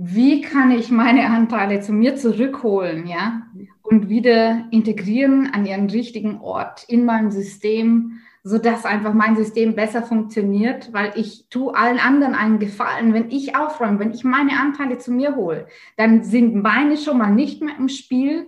wie 0.00 0.42
kann 0.42 0.70
ich 0.70 0.92
meine 0.92 1.26
Anteile 1.26 1.80
zu 1.80 1.92
mir 1.92 2.14
zurückholen, 2.14 3.08
ja, 3.08 3.42
und 3.82 4.08
wieder 4.08 4.64
integrieren 4.70 5.50
an 5.52 5.66
ihren 5.66 5.90
richtigen 5.90 6.40
Ort 6.40 6.84
in 6.88 7.04
meinem 7.04 7.32
System, 7.32 8.20
so 8.44 8.58
dass 8.58 8.84
einfach 8.84 9.12
mein 9.12 9.34
System 9.34 9.74
besser 9.74 10.02
funktioniert, 10.02 10.92
weil 10.92 11.12
ich 11.16 11.48
tue 11.50 11.74
allen 11.74 11.98
anderen 11.98 12.36
einen 12.36 12.60
Gefallen, 12.60 13.12
wenn 13.12 13.30
ich 13.30 13.56
aufräume, 13.56 13.98
wenn 13.98 14.12
ich 14.12 14.22
meine 14.22 14.60
Anteile 14.60 14.98
zu 14.98 15.10
mir 15.10 15.34
hole, 15.34 15.66
dann 15.96 16.22
sind 16.22 16.54
meine 16.54 16.96
schon 16.96 17.18
mal 17.18 17.32
nicht 17.32 17.60
mehr 17.60 17.76
im 17.76 17.88
Spiel 17.88 18.46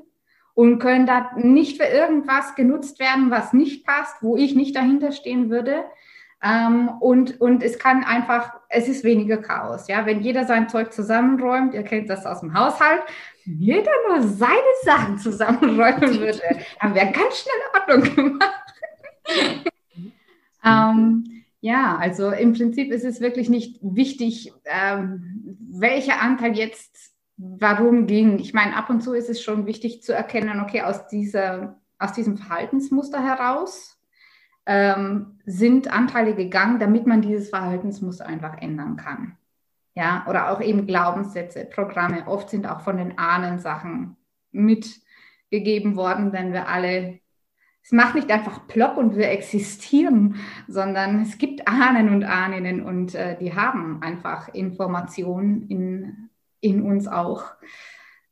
und 0.55 0.79
können 0.79 1.07
da 1.07 1.33
nicht 1.37 1.83
für 1.83 1.89
irgendwas 1.89 2.55
genutzt 2.55 3.01
werden, 3.01 3.33
was 3.33 3.53
nicht 3.53 3.85
passt, 3.85 4.23
wo 4.23 4.37
ich 4.37 4.55
nicht 4.55 4.77
dahinter 4.77 5.11
stehen 5.11 5.51
würde. 5.51 5.85
Ähm, 6.43 6.89
und, 7.01 7.41
und 7.41 7.63
es 7.63 7.79
kann 7.79 8.03
einfach, 8.03 8.55
es 8.69 8.89
ist 8.89 9.05
weniger 9.05 9.37
Chaos. 9.37 9.89
Ja? 9.89 10.07
Wenn 10.07 10.21
jeder 10.21 10.47
sein 10.47 10.69
Zeug 10.69 10.93
zusammenräumt, 10.93 11.75
ihr 11.75 11.83
kennt 11.83 12.09
das 12.09 12.25
aus 12.25 12.41
dem 12.41 12.55
Haushalt, 12.55 13.03
wenn 13.45 13.59
jeder 13.59 13.91
nur 14.09 14.23
seine 14.23 14.55
Sachen 14.85 15.19
zusammenräumen 15.19 16.19
würde, 16.19 16.41
dann 16.81 16.95
wäre 16.95 17.13
ganz 17.13 17.39
schnell 17.39 17.55
Ordnung 17.75 18.15
gemacht. 18.15 18.65
ähm, 20.65 21.45
ja, 21.61 21.99
also 21.99 22.31
im 22.31 22.55
Prinzip 22.55 22.91
ist 22.91 23.05
es 23.05 23.21
wirklich 23.21 23.51
nicht 23.51 23.79
wichtig, 23.83 24.53
ähm, 24.65 25.59
welcher 25.71 26.23
Anteil 26.23 26.57
jetzt 26.57 27.13
warum 27.37 28.07
ging. 28.07 28.39
Ich 28.39 28.55
meine, 28.55 28.77
ab 28.77 28.89
und 28.91 29.03
zu 29.03 29.13
ist 29.13 29.29
es 29.29 29.43
schon 29.43 29.67
wichtig 29.67 30.03
zu 30.03 30.15
erkennen, 30.15 30.61
okay, 30.61 30.83
aus, 30.83 31.07
dieser, 31.09 31.79
aus 31.99 32.13
diesem 32.13 32.39
Verhaltensmuster 32.39 33.23
heraus 33.23 34.00
ähm, 34.67 35.39
sind 35.47 35.93
Anteile 35.93 36.35
gegangen, 36.35 36.79
damit 36.79 37.07
man 37.07 37.23
dieses 37.23 37.49
Verhaltensmuster 37.49 38.27
einfach 38.27 38.61
ändern 38.61 38.97
kann. 38.97 39.37
Ja, 39.95 40.25
oder 40.29 40.51
auch 40.51 40.61
eben 40.61 40.87
Glaubenssätze, 40.87 41.65
Programme. 41.65 42.27
Oft 42.27 42.51
sind 42.51 42.67
auch 42.67 42.81
von 42.81 42.97
den 42.97 43.19
Ahnen 43.19 43.59
Sachen 43.59 44.17
mitgegeben 44.53 45.97
worden, 45.97 46.31
denn 46.33 46.53
wir 46.53 46.69
alle, 46.69 47.19
es 47.83 47.93
macht 47.93 48.15
nicht 48.15 48.31
einfach 48.31 48.67
plopp 48.69 48.97
und 48.97 49.17
wir 49.17 49.31
existieren, 49.31 50.37
sondern 50.69 51.23
es 51.23 51.39
gibt 51.39 51.67
Ahnen 51.67 52.09
und 52.11 52.25
Ahnen 52.25 52.83
und 52.83 53.15
äh, 53.15 53.37
die 53.39 53.55
haben 53.55 54.01
einfach 54.03 54.49
Informationen 54.55 55.69
in, 55.69 56.31
in 56.61 56.83
uns 56.83 57.09
auch 57.09 57.45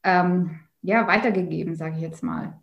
ähm, 0.04 0.60
ja, 0.82 1.06
weitergegeben, 1.06 1.74
sage 1.74 1.96
ich 1.96 2.02
jetzt 2.02 2.22
mal. 2.22 2.60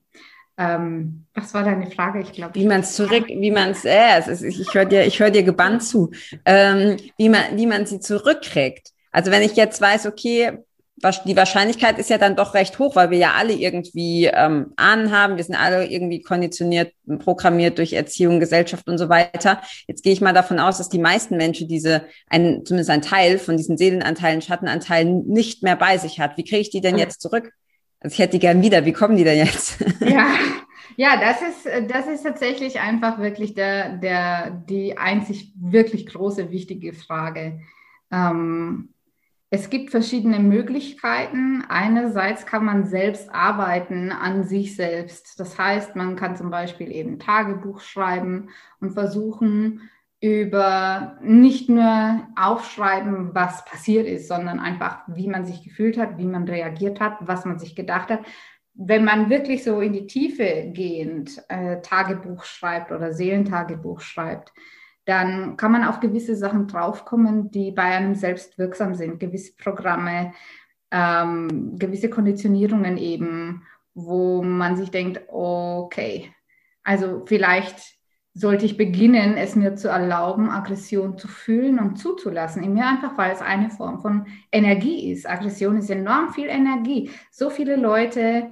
Ähm, 0.58 1.26
was 1.34 1.54
war 1.54 1.64
deine 1.64 1.92
Frage? 1.92 2.22
Ich 2.22 2.32
glaube, 2.32 2.56
wie 2.56 2.66
man 2.66 2.82
es 2.82 2.96
zurück, 2.96 3.28
wie 3.28 3.52
man 3.52 3.76
äh, 3.84 4.20
es, 4.20 4.42
ich 4.42 4.74
höre 4.74 4.86
dir, 4.86 5.06
ich 5.06 5.20
höre 5.20 5.32
dir 5.32 5.44
gebannt 5.44 5.84
zu, 5.84 6.12
ähm, 6.46 6.98
wie 7.18 7.30
man, 7.30 7.42
wie 7.56 7.66
man 7.66 7.86
sie 7.86 8.00
zurückkriegt. 8.00 8.92
Also 9.12 9.32
wenn 9.32 9.42
ich 9.42 9.56
jetzt 9.56 9.82
weiß, 9.82 10.06
okay, 10.06 10.60
die 11.26 11.36
Wahrscheinlichkeit 11.36 12.00
ist 12.00 12.10
ja 12.10 12.18
dann 12.18 12.38
doch 12.38 12.54
recht 12.54 12.80
hoch, 12.80 12.96
weil 12.96 13.12
wir 13.12 13.18
ja 13.18 13.34
alle 13.38 13.54
irgendwie 13.54 14.26
ähm, 14.26 14.74
Ahnen 14.78 15.12
haben. 15.12 15.36
Wir 15.36 15.44
sind 15.44 15.56
alle 15.56 15.86
irgendwie 15.86 16.22
konditioniert, 16.22 16.94
programmiert 17.20 17.78
durch 17.78 17.94
Erziehung, 17.94 18.40
Gesellschaft 18.40 18.88
und 18.88 18.98
so 18.98 19.10
weiter. 19.10 19.62
Jetzt 19.88 20.04
gehe 20.04 20.14
ich 20.14 20.22
mal 20.22 20.34
davon 20.34 20.58
aus, 20.58 20.78
dass 20.78 20.88
die 20.88 21.00
meisten 21.00 21.36
Menschen 21.36 21.68
diese, 21.68 22.06
ein, 22.30 22.64
zumindest 22.66 22.90
ein 22.90 23.02
Teil 23.02 23.40
von 23.40 23.58
diesen 23.58 23.78
Seelenanteilen, 23.78 24.42
Schattenanteilen 24.42 25.28
nicht 25.28 25.64
mehr 25.64 25.76
bei 25.76 25.98
sich 25.98 26.20
hat. 26.20 26.38
Wie 26.38 26.46
kriege 26.46 26.62
ich 26.62 26.70
die 26.70 26.82
denn 26.82 26.98
jetzt 26.98 27.22
zurück? 27.22 27.52
Also 28.06 28.14
ich 28.14 28.20
hätte 28.20 28.34
die 28.34 28.40
gern 28.40 28.62
wieder. 28.62 28.86
Wie 28.86 28.94
kommen 28.94 29.18
die 29.18 29.24
denn 29.24 29.40
jetzt? 29.40 29.84
Ja, 30.00 30.28
ja, 30.96 31.20
das 31.20 31.42
ist, 31.42 31.92
das 31.92 32.06
ist 32.06 32.22
tatsächlich 32.22 32.80
einfach 32.80 33.18
wirklich 33.18 33.56
der, 33.56 33.98
der, 33.98 34.52
die 34.52 35.00
einzig 35.00 35.52
wirklich 35.60 36.06
große, 36.06 36.52
wichtige 36.52 36.94
Frage. 36.94 37.62
Ähm, 38.12 38.90
es 39.50 39.72
gibt 39.72 39.90
verschiedene 39.90 40.38
Möglichkeiten. 40.38 41.64
Einerseits 41.68 42.46
kann 42.46 42.64
man 42.64 42.86
selbst 42.86 43.34
arbeiten 43.34 44.12
an 44.12 44.44
sich 44.44 44.76
selbst. 44.76 45.40
Das 45.40 45.58
heißt, 45.58 45.96
man 45.96 46.16
kann 46.16 46.38
zum 46.38 46.52
Beispiel 46.52 46.92
eben 46.92 47.18
Tagebuch 47.18 47.80
schreiben 47.80 48.50
und 48.80 48.92
versuchen, 48.92 49.82
über 50.26 51.18
nicht 51.22 51.70
nur 51.70 52.28
aufschreiben, 52.36 53.36
was 53.36 53.64
passiert 53.66 54.08
ist, 54.08 54.28
sondern 54.28 54.60
einfach, 54.60 55.04
wie 55.08 55.28
man 55.28 55.46
sich 55.46 55.64
gefühlt 55.64 56.00
hat, 56.00 56.18
wie 56.18 56.26
man 56.26 56.48
reagiert 56.48 57.00
hat, 57.00 57.18
was 57.22 57.46
man 57.46 57.60
sich 57.60 57.76
gedacht 57.76 58.10
hat. 58.10 58.22
Wenn 58.74 59.06
man 59.06 59.30
wirklich 59.30 59.64
so 59.64 59.82
in 59.82 59.94
die 59.94 60.08
Tiefe 60.08 60.72
gehend 60.74 61.44
äh, 61.48 61.80
Tagebuch 61.82 62.44
schreibt 62.44 62.92
oder 62.92 63.14
Seelentagebuch 63.14 64.02
schreibt, 64.02 64.52
dann 65.06 65.58
kann 65.58 65.72
man 65.72 65.84
auf 65.84 66.00
gewisse 66.00 66.36
Sachen 66.36 66.68
draufkommen, 66.68 67.52
die 67.52 67.72
bei 67.72 67.84
einem 67.84 68.16
selbst 68.16 68.58
wirksam 68.58 68.96
sind, 68.96 69.20
gewisse 69.20 69.56
Programme, 69.58 70.34
ähm, 70.90 71.78
gewisse 71.78 72.10
Konditionierungen 72.10 72.98
eben, 72.98 73.64
wo 73.94 74.42
man 74.42 74.76
sich 74.76 74.90
denkt, 74.90 75.22
okay, 75.28 76.34
also 76.84 77.24
vielleicht 77.28 77.95
sollte 78.36 78.66
ich 78.66 78.78
beginnen, 78.78 79.38
es 79.38 79.56
mir 79.56 79.76
zu 79.76 79.88
erlauben, 79.88 80.50
Aggression 80.50 81.18
zu 81.18 81.28
fühlen 81.28 81.80
und 81.80 81.98
zuzulassen. 81.98 82.64
In 82.64 82.74
mir 82.74 82.86
einfach, 82.86 83.18
weil 83.18 83.32
es 83.32 83.42
eine 83.42 83.70
Form 83.70 84.02
von 84.02 84.28
Energie 84.52 85.12
ist. 85.12 85.28
Aggression 85.28 85.78
ist 85.78 85.90
enorm 85.90 86.34
viel 86.34 86.48
Energie. 86.48 87.10
So 87.32 87.50
viele 87.50 87.78
Leute 87.78 88.52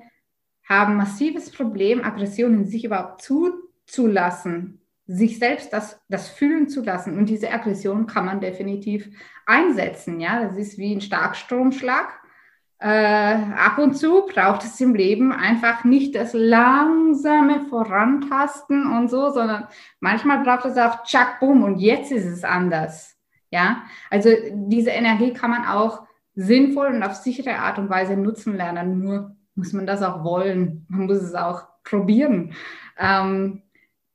haben 0.68 0.96
massives 0.96 1.52
Problem, 1.52 2.04
Aggression 2.04 2.54
in 2.54 2.66
sich 2.66 2.86
überhaupt 2.86 3.22
zuzulassen 3.22 4.80
sich 5.06 5.38
selbst 5.38 5.74
das, 5.74 6.00
das 6.08 6.30
fühlen 6.30 6.70
zu 6.70 6.82
lassen. 6.82 7.18
Und 7.18 7.28
diese 7.28 7.52
Aggression 7.52 8.08
kann 8.08 8.26
man 8.26 8.40
definitiv 8.40 9.10
einsetzen. 9.46 10.20
Ja, 10.20 10.44
das 10.44 10.58
ist 10.58 10.78
wie 10.78 10.96
ein 10.96 11.02
Starkstromschlag. 11.02 12.23
Äh, 12.86 13.38
ab 13.56 13.78
und 13.78 13.94
zu 13.96 14.26
braucht 14.26 14.66
es 14.66 14.82
im 14.82 14.94
Leben 14.94 15.32
einfach 15.32 15.86
nicht 15.86 16.16
das 16.16 16.34
langsame 16.34 17.62
Vorantasten 17.70 18.92
und 18.92 19.10
so, 19.10 19.30
sondern 19.30 19.70
manchmal 20.02 20.44
braucht 20.44 20.66
es 20.66 20.78
auch 20.78 21.06
Tschack, 21.06 21.40
Boom 21.40 21.64
und 21.64 21.80
jetzt 21.80 22.12
ist 22.12 22.26
es 22.26 22.44
anders. 22.44 23.16
Ja, 23.52 23.84
also 24.10 24.32
diese 24.52 24.90
Energie 24.90 25.32
kann 25.32 25.52
man 25.52 25.66
auch 25.66 26.06
sinnvoll 26.36 26.88
und 26.88 27.04
auf 27.04 27.14
sichere 27.14 27.56
Art 27.56 27.80
und 27.80 27.90
Weise 27.90 28.18
nutzen 28.18 28.58
lernen. 28.58 29.00
Nur 29.00 29.34
muss 29.56 29.72
man 29.72 29.88
das 29.88 30.04
auch 30.04 30.26
wollen. 30.26 30.86
Man 30.90 31.06
muss 31.06 31.20
es 31.20 31.36
auch 31.36 31.64
probieren. 31.86 32.52
Ähm, 32.98 33.62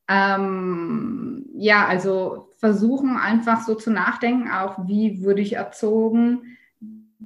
ähm, 0.07 1.47
ja, 1.55 1.87
also 1.87 2.51
versuchen 2.57 3.17
einfach 3.17 3.61
so 3.61 3.73
zu 3.73 3.89
nachdenken, 3.89 4.51
auch 4.51 4.85
wie 4.85 5.23
würde 5.23 5.41
ich 5.41 5.53
erzogen, 5.53 6.55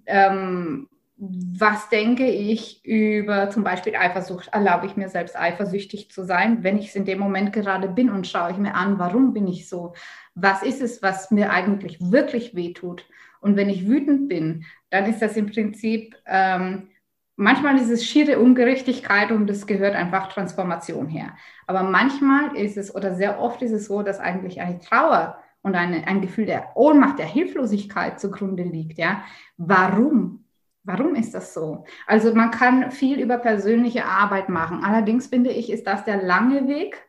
ähm, 0.06 0.88
was 1.16 1.90
denke 1.90 2.26
ich 2.26 2.84
über 2.86 3.50
zum 3.50 3.64
Beispiel 3.64 3.96
Eifersucht? 3.96 4.50
Erlaube 4.52 4.88
ich 4.88 4.98
mir 4.98 5.10
selbst 5.10 5.40
eifersüchtig 5.40 6.12
zu 6.12 6.24
sein, 6.24 6.64
wenn 6.64 6.78
ich 6.78 6.90
es 6.90 6.96
in 6.96 7.06
dem 7.06 7.20
Moment 7.20 7.54
gerade 7.54 7.88
bin 7.88 8.10
und 8.10 8.28
schaue 8.28 8.52
ich 8.52 8.58
mir 8.58 8.76
an, 8.76 9.00
warum 9.00 9.34
bin 9.34 9.48
ich 9.48 9.70
so? 9.70 9.94
Was 10.36 10.64
ist 10.64 10.82
es, 10.82 11.02
was 11.04 11.32
mir 11.32 11.52
eigentlich 11.52 11.98
wirklich 12.00 12.56
wehtut? 12.56 13.06
Und 13.42 13.56
wenn 13.56 13.70
ich 13.70 13.88
wütend 13.88 14.28
bin, 14.28 14.66
dann 14.90 15.06
ist 15.06 15.22
das 15.22 15.38
im 15.38 15.52
Prinzip 15.52 16.16
ähm, 16.26 16.90
manchmal 17.36 17.78
ist 17.78 17.90
es 17.90 18.06
schiere 18.06 18.40
Ungerechtigkeit 18.40 19.32
und 19.32 19.50
es 19.50 19.68
gehört 19.68 19.96
einfach 19.96 20.32
Transformation 20.32 21.08
her. 21.08 21.36
Aber 21.68 21.84
manchmal 21.84 22.56
ist 22.56 22.78
es 22.78 22.94
oder 22.94 23.16
sehr 23.16 23.40
oft 23.40 23.62
ist 23.62 23.72
es 23.72 23.86
so, 23.86 24.04
dass 24.04 24.20
eigentlich 24.20 24.62
eine 24.62 24.80
Trauer 24.80 25.38
und 25.62 25.76
eine, 25.76 26.08
ein 26.08 26.22
Gefühl 26.22 26.46
der 26.46 26.76
Ohnmacht, 26.76 27.20
der 27.20 27.26
Hilflosigkeit 27.26 28.20
zugrunde 28.20 28.64
liegt. 28.64 28.98
Ja, 28.98 29.24
warum? 29.58 30.43
Warum 30.84 31.16
ist 31.16 31.34
das 31.34 31.54
so? 31.54 31.86
Also 32.08 32.36
man 32.36 32.52
kann 32.52 32.92
viel 32.92 33.20
über 33.20 33.38
persönliche 33.38 34.06
Arbeit 34.06 34.50
machen. 34.50 34.84
Allerdings 34.84 35.28
finde 35.28 35.52
ich, 35.52 35.72
ist 35.72 35.88
das 35.88 36.04
der 36.04 36.22
lange 36.22 36.68
Weg. 36.68 37.02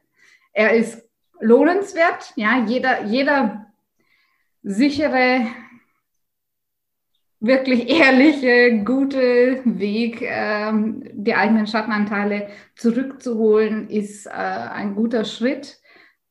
Er 0.53 0.75
ist 0.75 1.03
lohnenswert. 1.41 2.33
Ja, 2.37 2.65
jeder, 2.65 3.05
jeder 3.05 3.67
sichere 4.63 5.47
wirklich 7.41 7.89
ehrliche, 7.91 8.85
gute 8.85 9.61
Weg, 9.65 10.23
ähm, 10.23 11.03
die 11.13 11.35
eigenen 11.35 11.67
Schattenanteile 11.67 12.49
zurückzuholen, 12.77 13.91
ist 13.91 14.27
äh, 14.27 14.31
ein 14.31 14.95
guter 14.95 15.25
Schritt. 15.25 15.81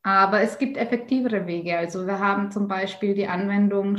Aber 0.02 0.40
es 0.40 0.58
gibt 0.58 0.76
effektivere 0.76 1.46
Wege. 1.46 1.78
Also 1.78 2.06
wir 2.06 2.18
haben 2.18 2.50
zum 2.50 2.68
Beispiel 2.68 3.14
die 3.14 3.28
Anwendung 3.28 3.96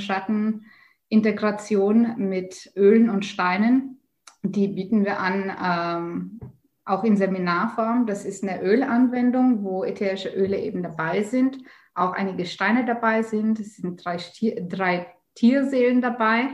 Schattenintegration 1.15 2.15
mit 2.17 2.71
Ölen 2.75 3.09
und 3.09 3.25
Steinen. 3.25 4.01
Die 4.43 4.67
bieten 4.67 5.05
wir 5.05 5.19
an, 5.19 5.51
ähm, 5.63 6.39
auch 6.83 7.03
in 7.03 7.15
Seminarform. 7.15 8.05
Das 8.05 8.25
ist 8.25 8.43
eine 8.43 8.61
Ölanwendung, 8.61 9.63
wo 9.63 9.83
ätherische 9.85 10.29
Öle 10.29 10.59
eben 10.59 10.83
dabei 10.83 11.23
sind, 11.23 11.57
auch 11.93 12.11
einige 12.11 12.45
Steine 12.45 12.85
dabei 12.85 13.23
sind. 13.23 13.59
Es 13.59 13.77
sind 13.77 14.03
drei, 14.03 14.17
drei 14.67 15.07
Tierseelen 15.35 16.01
dabei. 16.01 16.47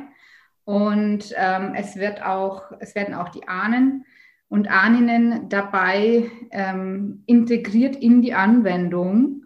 Und 0.63 1.33
ähm, 1.35 1.73
es, 1.75 1.95
wird 1.95 2.23
auch, 2.23 2.71
es 2.79 2.93
werden 2.93 3.15
auch 3.15 3.29
die 3.29 3.47
Ahnen 3.47 4.05
und 4.47 4.69
Ahnen 4.69 5.49
dabei 5.49 6.29
ähm, 6.51 7.23
integriert 7.25 7.95
in 7.95 8.21
die 8.21 8.35
Anwendung, 8.35 9.40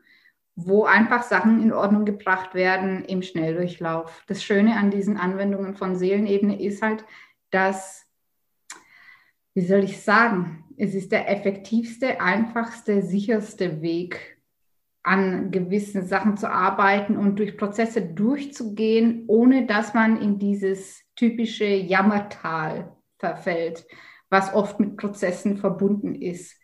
wo 0.56 0.86
einfach 0.86 1.24
Sachen 1.24 1.62
in 1.62 1.74
Ordnung 1.74 2.06
gebracht 2.06 2.54
werden 2.54 3.04
im 3.06 3.22
Schnelldurchlauf. 3.22 4.24
Das 4.28 4.44
Schöne 4.44 4.78
an 4.78 4.90
diesen 4.90 5.18
Anwendungen 5.18 5.76
von 5.76 5.96
Seelenebene 5.96 6.62
ist 6.62 6.82
halt, 6.82 7.06
dass, 7.52 8.06
wie 9.54 9.66
soll 9.66 9.84
ich 9.84 10.02
sagen, 10.02 10.64
es 10.78 10.94
ist 10.94 11.12
der 11.12 11.30
effektivste, 11.30 12.22
einfachste, 12.22 13.02
sicherste 13.02 13.82
Weg, 13.82 14.36
an 15.04 15.52
gewissen 15.52 16.08
Sachen 16.08 16.36
zu 16.36 16.50
arbeiten 16.50 17.16
und 17.16 17.38
durch 17.38 17.58
Prozesse 17.58 18.02
durchzugehen, 18.02 19.26
ohne 19.28 19.68
dass 19.68 19.94
man 19.94 20.20
in 20.20 20.40
dieses 20.40 21.04
typische 21.16 21.66
Jammertal 21.66 22.92
verfällt, 23.20 23.86
was 24.32 24.52
oft 24.54 24.80
mit 24.80 24.98
Prozessen 24.98 25.58
verbunden 25.58 26.16
ist. 26.16 26.60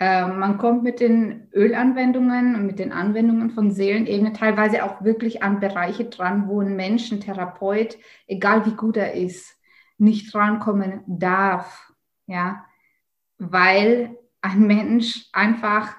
Äh, 0.00 0.26
man 0.26 0.56
kommt 0.56 0.82
mit 0.82 0.98
den 0.98 1.48
Ölanwendungen 1.54 2.54
und 2.54 2.66
mit 2.66 2.78
den 2.78 2.90
Anwendungen 2.90 3.50
von 3.50 3.70
Seelenebene 3.70 4.32
teilweise 4.32 4.82
auch 4.82 5.04
wirklich 5.04 5.42
an 5.42 5.60
Bereiche 5.60 6.06
dran, 6.06 6.48
wo 6.48 6.60
ein 6.62 6.74
Mensch, 6.74 7.12
ein 7.12 7.20
Therapeut, 7.20 7.98
egal 8.26 8.64
wie 8.64 8.74
gut 8.74 8.96
er 8.96 9.12
ist, 9.12 9.58
nicht 9.98 10.34
rankommen 10.34 11.02
darf. 11.06 11.92
Ja, 12.26 12.64
weil 13.38 14.16
ein 14.40 14.66
Mensch 14.66 15.28
einfach, 15.34 15.96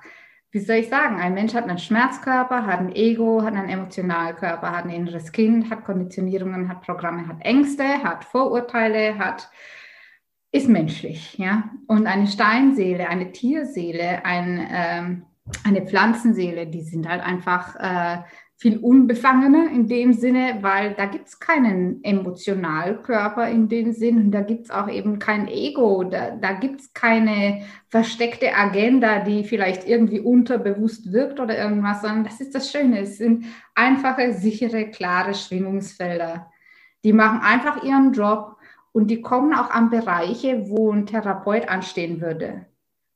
wie 0.50 0.60
soll 0.60 0.78
ich 0.78 0.90
sagen, 0.90 1.20
ein 1.20 1.36
Mensch 1.36 1.54
hat 1.54 1.66
einen 1.66 1.78
Schmerzkörper, 1.78 2.66
hat 2.66 2.80
ein 2.80 2.96
Ego, 2.96 3.44
hat 3.44 3.54
einen 3.54 3.70
Emotionalkörper, 3.70 4.72
hat 4.72 4.86
ein 4.86 4.90
inneres 4.90 5.32
Kind, 5.32 5.70
hat 5.70 5.86
Konditionierungen, 5.86 6.70
hat 6.70 6.82
Programme, 6.82 7.28
hat 7.28 7.42
Ängste, 7.42 8.04
hat 8.04 8.26
Vorurteile, 8.26 9.20
hat 9.20 9.52
ist 10.52 10.68
menschlich, 10.68 11.38
ja. 11.38 11.70
Und 11.88 12.08
eine 12.08 12.28
Steinseele, 12.28 13.08
eine 13.08 13.32
Tierseele, 13.32 14.26
ein, 14.26 14.68
ähm, 14.72 15.24
eine 15.64 15.86
Pflanzenseele, 15.86 16.68
die 16.68 16.82
sind 16.82 17.08
halt 17.08 17.22
einfach 17.22 17.76
äh, 17.76 18.24
viel 18.62 18.78
unbefangener 18.78 19.72
in 19.72 19.88
dem 19.88 20.14
Sinne, 20.14 20.60
weil 20.62 20.94
da 20.94 21.06
gibt 21.06 21.30
es 21.30 21.40
keinen 21.40 22.04
Emotionalkörper 22.04 23.50
in 23.50 23.70
dem 23.70 23.92
Sinn 23.92 24.26
und 24.26 24.32
da 24.32 24.42
gibt 24.42 24.66
es 24.66 24.72
auch 24.72 24.88
eben 24.88 25.18
kein 25.18 25.48
Ego, 25.48 26.04
da, 26.04 26.36
da 26.36 26.52
gibt 26.52 26.82
es 26.82 26.94
keine 26.94 27.64
versteckte 27.88 28.54
Agenda, 28.56 29.24
die 29.24 29.46
vielleicht 29.46 29.88
irgendwie 29.88 30.20
unterbewusst 30.20 31.12
wirkt 31.12 31.40
oder 31.40 31.58
irgendwas, 31.58 32.02
sondern 32.02 32.24
das 32.24 32.40
ist 32.40 32.54
das 32.54 32.72
Schöne, 32.72 33.00
es 33.00 33.18
sind 33.18 33.46
einfache, 33.74 34.32
sichere, 34.34 34.92
klare 34.92 35.34
Schwingungsfelder. 35.34 36.52
Die 37.04 37.14
machen 37.14 37.40
einfach 37.42 37.84
ihren 37.84 38.14
Job 38.14 38.58
und 38.91 39.08
die 39.08 39.21
kommen 39.21 39.54
auch 39.54 39.69
an 39.69 39.89
Bereiche, 39.89 40.69
wo 40.69 40.91
ein 40.91 41.06
Therapeut 41.06 41.69
anstehen 41.69 42.21
würde, 42.21 42.65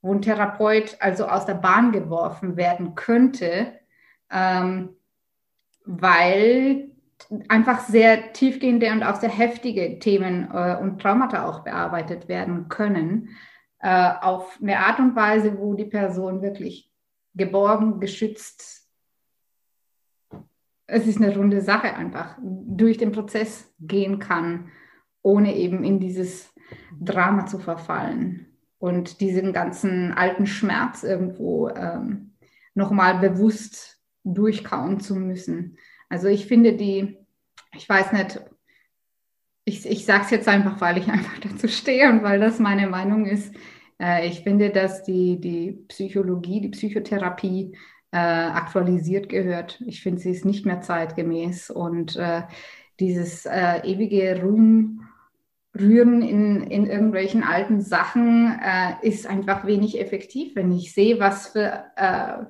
wo 0.02 0.14
ein 0.14 0.22
Therapeut 0.22 0.98
also 1.00 1.26
aus 1.28 1.46
der 1.46 1.56
Bahn 1.56 1.92
geworfen 1.92 2.56
werden 2.58 2.96
könnte. 2.96 3.74
Ähm, 4.32 4.96
weil 5.86 6.92
einfach 7.48 7.80
sehr 7.82 8.34
tiefgehende 8.34 8.92
und 8.92 9.04
auch 9.04 9.16
sehr 9.16 9.30
heftige 9.30 10.00
Themen 10.00 10.50
äh, 10.52 10.78
und 10.82 11.02
Traumata 11.02 11.48
auch 11.48 11.60
bearbeitet 11.60 12.28
werden 12.28 12.68
können, 12.70 13.30
äh, 13.80 14.12
auf 14.22 14.58
eine 14.62 14.80
Art 14.80 15.00
und 15.00 15.16
Weise, 15.16 15.58
wo 15.58 15.74
die 15.74 15.86
Person 15.86 16.42
wirklich 16.42 16.92
geborgen, 17.34 18.00
geschützt, 18.00 18.90
es 20.88 21.08
ist 21.08 21.18
eine 21.18 21.36
runde 21.36 21.62
Sache 21.62 21.96
einfach, 21.96 22.38
durch 22.42 22.98
den 22.98 23.12
Prozess 23.12 23.74
gehen 23.80 24.20
kann, 24.20 24.70
ohne 25.26 25.56
eben 25.56 25.84
in 25.84 26.00
dieses 26.00 26.54
Drama 27.02 27.48
zu 27.48 27.58
verfallen 27.58 28.46
und 28.78 29.22
diesen 29.22 29.54
ganzen 29.54 30.14
alten 30.14 30.46
Schmerz 30.46 31.04
irgendwo 31.04 31.68
ähm, 31.70 32.36
nochmal 32.76 33.18
bewusst 33.20 34.00
durchkauen 34.24 35.00
zu 35.00 35.16
müssen. 35.16 35.78
Also 36.10 36.28
ich 36.28 36.46
finde 36.46 36.74
die, 36.74 37.18
ich 37.76 37.90
weiß 37.90 38.14
nicht, 38.14 38.40
ich, 39.66 39.90
ich 39.90 40.06
sage 40.06 40.26
es 40.26 40.30
jetzt 40.30 40.48
einfach, 40.48 40.80
weil 40.80 41.00
ich 41.00 41.08
einfach 41.10 41.40
dazu 41.40 41.68
stehe 41.68 42.10
und 42.10 42.22
weil 42.22 42.40
das 42.40 42.60
meine 42.60 42.88
Meinung 42.88 43.26
ist. 43.26 43.52
Äh, 44.00 44.28
ich 44.28 44.42
finde, 44.42 44.70
dass 44.70 45.02
die, 45.02 45.42
die 45.42 45.72
Psychologie, 45.88 46.62
die 46.62 46.70
Psychotherapie 46.70 47.76
äh, 48.12 48.18
aktualisiert 48.18 49.28
gehört. 49.28 49.82
Ich 49.88 50.04
finde, 50.04 50.22
sie 50.22 50.32
ist 50.32 50.46
nicht 50.46 50.68
mehr 50.68 50.82
zeitgemäß 50.82 51.72
und 51.72 52.16
äh, 52.16 52.44
dieses 53.00 53.48
äh, 53.48 53.82
ewige 53.84 54.42
Ruhm, 54.44 55.02
Rühren 55.78 56.22
in, 56.22 56.64
in 56.64 56.86
irgendwelchen 56.86 57.44
alten 57.44 57.82
Sachen 57.82 58.60
äh, 58.64 59.08
ist 59.08 59.28
einfach 59.28 59.66
wenig 59.66 60.00
effektiv. 60.00 60.56
Wenn 60.56 60.72
ich 60.72 60.94
sehe, 60.94 61.20
was 61.20 61.48
für 61.50 61.84
äh, 61.96 62.46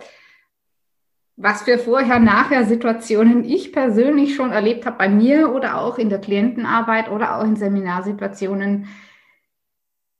was 1.37 1.63
für 1.63 1.77
Vorher-Nachher-Situationen 1.77 3.43
ich 3.43 3.73
persönlich 3.73 4.35
schon 4.35 4.51
erlebt 4.51 4.85
habe 4.85 4.97
bei 4.97 5.09
mir 5.09 5.53
oder 5.53 5.81
auch 5.81 5.97
in 5.97 6.09
der 6.09 6.19
Klientenarbeit 6.19 7.09
oder 7.09 7.37
auch 7.37 7.43
in 7.43 7.57
Seminarsituationen, 7.57 8.87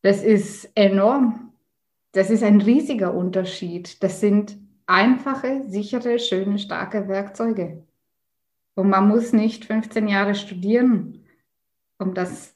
das 0.02 0.24
ist 0.24 0.70
enorm. 0.76 1.54
Das 2.12 2.30
ist 2.30 2.44
ein 2.44 2.62
riesiger 2.62 3.14
Unterschied. 3.14 4.04
Das 4.04 4.20
sind 4.20 4.58
einfache, 4.88 5.64
sichere, 5.68 6.20
schöne, 6.20 6.60
starke 6.60 7.08
Werkzeuge. 7.08 7.84
Und 8.76 8.90
man 8.90 9.08
muss 9.08 9.32
nicht 9.32 9.66
15 9.66 10.08
Jahre 10.08 10.36
studieren, 10.36 11.26
um 11.98 12.14
das 12.14 12.55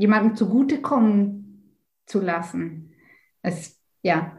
jemandem 0.00 0.34
zugutekommen 0.34 1.76
zu 2.06 2.20
lassen. 2.20 2.94
Es, 3.42 3.78
ja, 4.02 4.38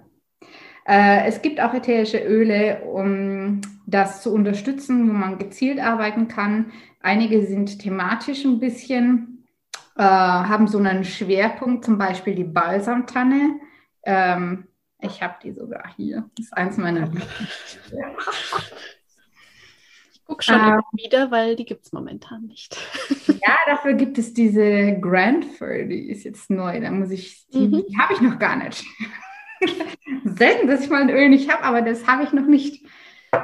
äh, 0.85 1.25
es 1.27 1.41
gibt 1.41 1.61
auch 1.61 1.73
ätherische 1.73 2.17
Öle, 2.17 2.81
um 2.81 3.61
das 3.85 4.23
zu 4.23 4.33
unterstützen, 4.33 5.07
wo 5.07 5.13
man 5.13 5.37
gezielt 5.37 5.79
arbeiten 5.79 6.27
kann. 6.27 6.71
Einige 6.99 7.45
sind 7.45 7.79
thematisch 7.79 8.43
ein 8.43 8.59
bisschen, 8.59 9.47
äh, 9.95 10.03
haben 10.03 10.67
so 10.67 10.79
einen 10.79 11.03
Schwerpunkt, 11.03 11.85
zum 11.85 11.97
Beispiel 11.97 12.35
die 12.35 12.43
Balsamtanne. 12.43 13.59
Ähm, 14.03 14.67
ich 14.99 15.21
habe 15.21 15.35
die 15.43 15.51
sogar 15.51 15.93
hier. 15.95 16.29
Das 16.35 16.47
ist 16.47 16.53
eins 16.53 16.77
meiner 16.77 17.11
Ich 20.31 20.37
gucke 20.37 20.43
schon 20.43 20.55
äh, 20.55 21.03
wieder, 21.03 21.29
weil 21.29 21.57
die 21.57 21.65
gibt 21.65 21.85
es 21.85 21.91
momentan 21.91 22.45
nicht. 22.45 22.77
ja, 23.27 23.55
dafür 23.65 23.93
gibt 23.93 24.17
es 24.17 24.33
diese 24.33 24.97
Grandfur, 25.01 25.83
die 25.83 26.09
ist 26.09 26.23
jetzt 26.23 26.49
neu. 26.49 26.79
Da 26.79 26.89
muss 26.89 27.11
ich, 27.11 27.47
die, 27.49 27.67
mhm. 27.67 27.83
die 27.87 27.97
habe 27.97 28.13
ich 28.13 28.21
noch 28.21 28.39
gar 28.39 28.55
nicht. 28.55 28.85
Selten, 30.23 30.67
dass 30.67 30.83
ich 30.83 30.89
mal 30.89 31.01
ein 31.01 31.09
Öl 31.09 31.29
nicht 31.29 31.51
habe, 31.51 31.63
aber 31.63 31.81
das 31.81 32.07
habe 32.07 32.23
ich 32.23 32.31
noch 32.31 32.45
nicht. 32.45 32.85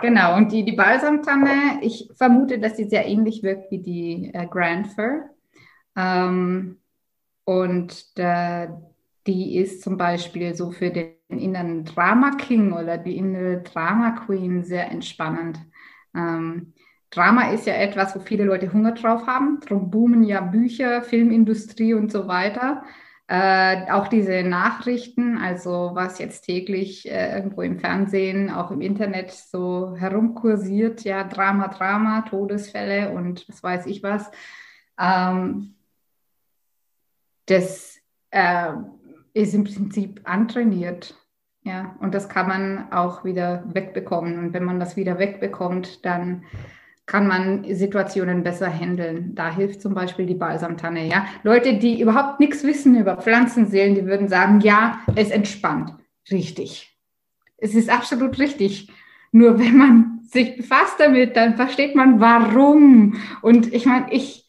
Genau, 0.01 0.37
und 0.37 0.51
die, 0.51 0.63
die 0.63 0.73
Balsamtanne, 0.73 1.79
ich 1.81 2.09
vermute, 2.15 2.59
dass 2.59 2.75
die 2.75 2.85
sehr 2.85 3.05
ähnlich 3.05 3.43
wirkt 3.43 3.71
wie 3.71 3.79
die 3.79 4.31
äh, 4.33 4.45
Grand 4.47 4.87
Fir. 4.87 5.29
Ähm, 5.95 6.77
und 7.43 8.05
äh, 8.15 8.67
die 9.27 9.57
ist 9.57 9.81
zum 9.81 9.97
Beispiel 9.97 10.55
so 10.55 10.71
für 10.71 10.89
den 10.89 11.15
inneren 11.29 11.83
Drama 11.83 12.31
King 12.37 12.71
oder 12.71 12.97
die 12.97 13.17
innere 13.17 13.61
Drama 13.61 14.11
Queen 14.11 14.63
sehr 14.63 14.89
entspannend. 14.89 15.59
Ähm, 16.15 16.73
Drama 17.09 17.51
ist 17.51 17.65
ja 17.65 17.73
etwas, 17.73 18.15
wo 18.15 18.19
viele 18.19 18.43
Leute 18.43 18.71
Hunger 18.73 18.93
drauf 18.93 19.27
haben. 19.27 19.59
Darum 19.61 19.89
boomen 19.89 20.23
ja 20.23 20.41
Bücher, 20.41 21.01
Filmindustrie 21.01 21.93
und 21.93 22.11
so 22.11 22.27
weiter. 22.27 22.83
Äh, 23.29 23.91
auch 23.91 24.07
diese 24.07 24.43
Nachrichten, 24.43 25.37
also 25.37 25.91
was 25.93 26.17
jetzt 26.17 26.43
täglich 26.43 27.09
äh, 27.09 27.35
irgendwo 27.35 27.61
im 27.61 27.77
Fernsehen, 27.79 28.49
auch 28.49 28.71
im 28.71 28.79
Internet 28.79 29.31
so 29.31 29.95
herumkursiert, 29.97 31.03
ja, 31.03 31.25
Drama, 31.25 31.67
Drama, 31.67 32.21
Todesfälle 32.21 33.11
und 33.11 33.47
was 33.49 33.61
weiß 33.61 33.85
ich 33.87 34.01
was. 34.01 34.31
Ähm, 34.97 35.75
das 37.47 37.99
äh, 38.31 38.73
ist 39.33 39.53
im 39.53 39.65
Prinzip 39.65 40.21
antrainiert. 40.23 41.15
Ja, 41.63 41.97
und 41.99 42.15
das 42.15 42.29
kann 42.29 42.47
man 42.47 42.93
auch 42.93 43.25
wieder 43.25 43.63
wegbekommen. 43.73 44.39
Und 44.39 44.53
wenn 44.53 44.63
man 44.63 44.79
das 44.79 44.95
wieder 44.95 45.19
wegbekommt, 45.19 46.05
dann 46.05 46.45
kann 47.07 47.25
man 47.25 47.63
Situationen 47.73 48.43
besser 48.43 48.69
handeln. 48.69 49.33
Da 49.33 49.53
hilft 49.55 49.81
zum 49.81 49.93
Beispiel 49.93 50.25
die 50.25 50.35
Balsamtanne. 50.35 51.07
Ja? 51.07 51.25
Leute, 51.41 51.77
die 51.77 52.01
überhaupt 52.01 52.39
nichts 52.39 52.63
wissen 52.63 52.99
über 52.99 53.17
Pflanzenseelen, 53.17 53.95
die 53.95 54.05
würden 54.05 54.27
sagen, 54.27 54.59
ja, 54.59 54.99
es 55.15 55.31
entspannt. 55.31 55.93
Richtig. 56.29 56.93
Es 57.57 57.73
ist 57.73 57.89
absolut 57.89 58.37
richtig. 58.37 58.91
Nur 59.31 59.57
wenn 59.57 59.77
man 59.77 60.19
sich 60.23 60.57
befasst 60.57 60.99
damit, 60.99 61.37
dann 61.37 61.55
versteht 61.55 61.95
man, 61.95 62.19
warum. 62.19 63.17
Und 63.41 63.73
ich 63.73 63.85
meine, 63.85 64.11
ich, 64.11 64.45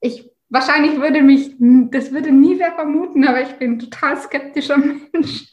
ich, 0.00 0.30
wahrscheinlich 0.48 1.00
würde 1.00 1.22
mich, 1.22 1.56
das 1.58 2.12
würde 2.12 2.30
nie 2.30 2.58
wer 2.60 2.72
vermuten, 2.72 3.26
aber 3.26 3.42
ich 3.42 3.52
bin 3.54 3.80
total 3.80 4.16
skeptischer 4.16 4.76
Mensch. 5.12 5.48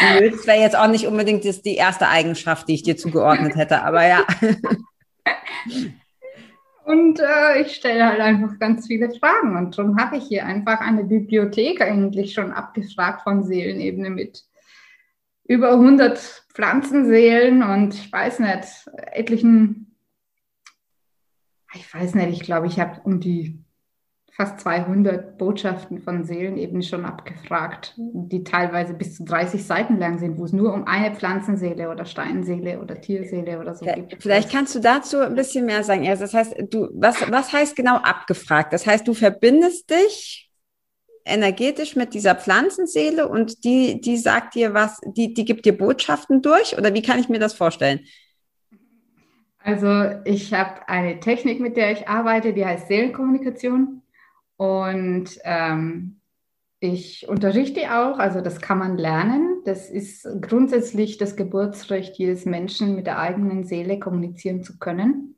Das 0.00 0.46
wäre 0.46 0.60
jetzt 0.60 0.76
auch 0.76 0.88
nicht 0.88 1.06
unbedingt 1.06 1.44
das, 1.44 1.62
die 1.62 1.76
erste 1.76 2.08
Eigenschaft, 2.08 2.68
die 2.68 2.74
ich 2.74 2.82
dir 2.82 2.96
zugeordnet 2.96 3.56
hätte, 3.56 3.82
aber 3.82 4.06
ja. 4.06 4.26
Und 6.84 7.18
äh, 7.18 7.62
ich 7.62 7.74
stelle 7.74 8.06
halt 8.06 8.20
einfach 8.20 8.60
ganz 8.60 8.86
viele 8.86 9.10
Fragen. 9.10 9.56
Und 9.56 9.76
darum 9.76 9.98
habe 9.98 10.18
ich 10.18 10.24
hier 10.24 10.46
einfach 10.46 10.80
eine 10.80 11.02
Bibliothek 11.02 11.80
eigentlich 11.80 12.32
schon 12.32 12.52
abgefragt 12.52 13.22
von 13.22 13.42
Seelenebene 13.42 14.08
mit 14.10 14.44
über 15.48 15.72
100 15.72 16.44
Pflanzenseelen 16.54 17.62
und 17.62 17.94
ich 17.94 18.10
weiß 18.10 18.40
nicht, 18.40 18.88
etlichen, 19.12 19.96
ich 21.74 21.92
weiß 21.92 22.14
nicht, 22.14 22.30
ich 22.30 22.40
glaube, 22.40 22.66
ich 22.66 22.80
habe 22.80 23.00
um 23.04 23.20
die 23.20 23.65
fast 24.36 24.60
200 24.60 25.38
Botschaften 25.38 25.98
von 25.98 26.24
Seelen 26.24 26.58
eben 26.58 26.82
schon 26.82 27.06
abgefragt, 27.06 27.94
die 27.96 28.44
teilweise 28.44 28.92
bis 28.92 29.16
zu 29.16 29.24
30 29.24 29.64
Seiten 29.64 29.98
lang 29.98 30.18
sind, 30.18 30.36
wo 30.36 30.44
es 30.44 30.52
nur 30.52 30.74
um 30.74 30.86
eine 30.86 31.14
Pflanzenseele 31.14 31.88
oder 31.88 32.04
Steinseele 32.04 32.78
oder 32.78 33.00
Tierseele 33.00 33.58
oder 33.58 33.74
so 33.74 33.86
geht. 33.86 34.18
Vielleicht 34.20 34.52
kannst 34.52 34.74
du 34.74 34.80
dazu 34.80 35.20
ein 35.20 35.34
bisschen 35.34 35.64
mehr 35.64 35.82
sagen. 35.82 36.06
Also 36.06 36.24
das 36.24 36.34
heißt, 36.34 36.54
du, 36.70 36.88
was, 36.92 37.30
was 37.30 37.50
heißt 37.50 37.74
genau 37.76 37.96
abgefragt? 37.96 38.74
Das 38.74 38.86
heißt, 38.86 39.08
du 39.08 39.14
verbindest 39.14 39.88
dich 39.88 40.50
energetisch 41.24 41.96
mit 41.96 42.12
dieser 42.12 42.34
Pflanzenseele 42.34 43.26
und 43.26 43.64
die, 43.64 44.02
die 44.02 44.18
sagt 44.18 44.54
dir 44.54 44.74
was, 44.74 45.00
die, 45.16 45.32
die 45.32 45.46
gibt 45.46 45.64
dir 45.64 45.76
Botschaften 45.76 46.42
durch 46.42 46.76
oder 46.76 46.92
wie 46.92 47.02
kann 47.02 47.18
ich 47.18 47.30
mir 47.30 47.38
das 47.38 47.54
vorstellen? 47.54 48.00
Also 49.58 50.20
ich 50.26 50.52
habe 50.52 50.86
eine 50.88 51.20
Technik, 51.20 51.58
mit 51.58 51.78
der 51.78 51.90
ich 51.92 52.06
arbeite, 52.06 52.52
die 52.52 52.66
heißt 52.66 52.86
Seelenkommunikation. 52.86 54.02
Und 54.56 55.38
ähm, 55.44 56.20
ich 56.80 57.28
unterrichte 57.28 57.82
auch, 57.90 58.18
also 58.18 58.40
das 58.40 58.60
kann 58.60 58.78
man 58.78 58.98
lernen. 58.98 59.62
Das 59.64 59.90
ist 59.90 60.28
grundsätzlich 60.40 61.18
das 61.18 61.36
Geburtsrecht 61.36 62.16
jedes 62.16 62.44
Menschen, 62.44 62.94
mit 62.94 63.06
der 63.06 63.18
eigenen 63.18 63.64
Seele 63.64 63.98
kommunizieren 63.98 64.62
zu 64.62 64.78
können. 64.78 65.36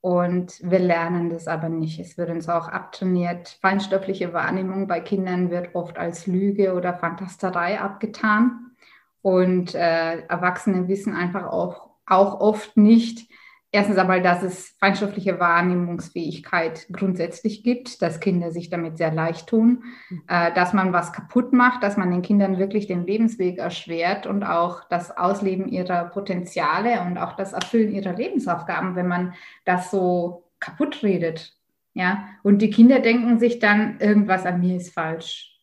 Und 0.00 0.60
wir 0.68 0.80
lernen 0.80 1.30
das 1.30 1.46
aber 1.46 1.68
nicht. 1.68 2.00
Es 2.00 2.18
wird 2.18 2.30
uns 2.30 2.48
auch 2.48 2.68
abtrainiert. 2.68 3.58
Feinstoffliche 3.60 4.32
Wahrnehmung 4.32 4.88
bei 4.88 5.00
Kindern 5.00 5.50
wird 5.50 5.74
oft 5.74 5.96
als 5.96 6.26
Lüge 6.26 6.74
oder 6.74 6.94
Fantasterei 6.94 7.80
abgetan. 7.80 8.72
Und 9.20 9.76
äh, 9.76 10.22
Erwachsene 10.22 10.88
wissen 10.88 11.14
einfach 11.14 11.46
auch, 11.46 11.90
auch 12.06 12.40
oft 12.40 12.76
nicht, 12.76 13.30
Erstens 13.74 13.96
einmal, 13.96 14.20
dass 14.20 14.42
es 14.42 14.76
feinstoffliche 14.80 15.40
Wahrnehmungsfähigkeit 15.40 16.86
grundsätzlich 16.92 17.62
gibt, 17.64 18.02
dass 18.02 18.20
Kinder 18.20 18.52
sich 18.52 18.68
damit 18.68 18.98
sehr 18.98 19.10
leicht 19.10 19.46
tun, 19.46 19.84
mhm. 20.10 20.22
äh, 20.28 20.52
dass 20.52 20.74
man 20.74 20.92
was 20.92 21.14
kaputt 21.14 21.54
macht, 21.54 21.82
dass 21.82 21.96
man 21.96 22.10
den 22.10 22.20
Kindern 22.20 22.58
wirklich 22.58 22.86
den 22.86 23.06
Lebensweg 23.06 23.56
erschwert 23.56 24.26
und 24.26 24.44
auch 24.44 24.84
das 24.90 25.16
Ausleben 25.16 25.68
ihrer 25.68 26.04
Potenziale 26.04 27.00
und 27.00 27.16
auch 27.16 27.32
das 27.32 27.54
Erfüllen 27.54 27.94
ihrer 27.94 28.12
Lebensaufgaben, 28.12 28.94
wenn 28.94 29.08
man 29.08 29.32
das 29.64 29.90
so 29.90 30.50
kaputt 30.60 31.02
redet. 31.02 31.56
Ja, 31.94 32.28
und 32.42 32.60
die 32.60 32.70
Kinder 32.70 33.00
denken 33.00 33.38
sich 33.38 33.58
dann, 33.58 33.98
irgendwas 34.00 34.44
an 34.44 34.60
mir 34.60 34.76
ist 34.76 34.92
falsch. 34.92 35.58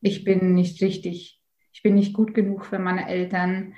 Ich 0.00 0.22
bin 0.22 0.54
nicht 0.54 0.80
richtig. 0.80 1.40
Ich 1.72 1.82
bin 1.82 1.94
nicht 1.94 2.14
gut 2.14 2.34
genug 2.34 2.66
für 2.66 2.78
meine 2.78 3.08
Eltern 3.08 3.74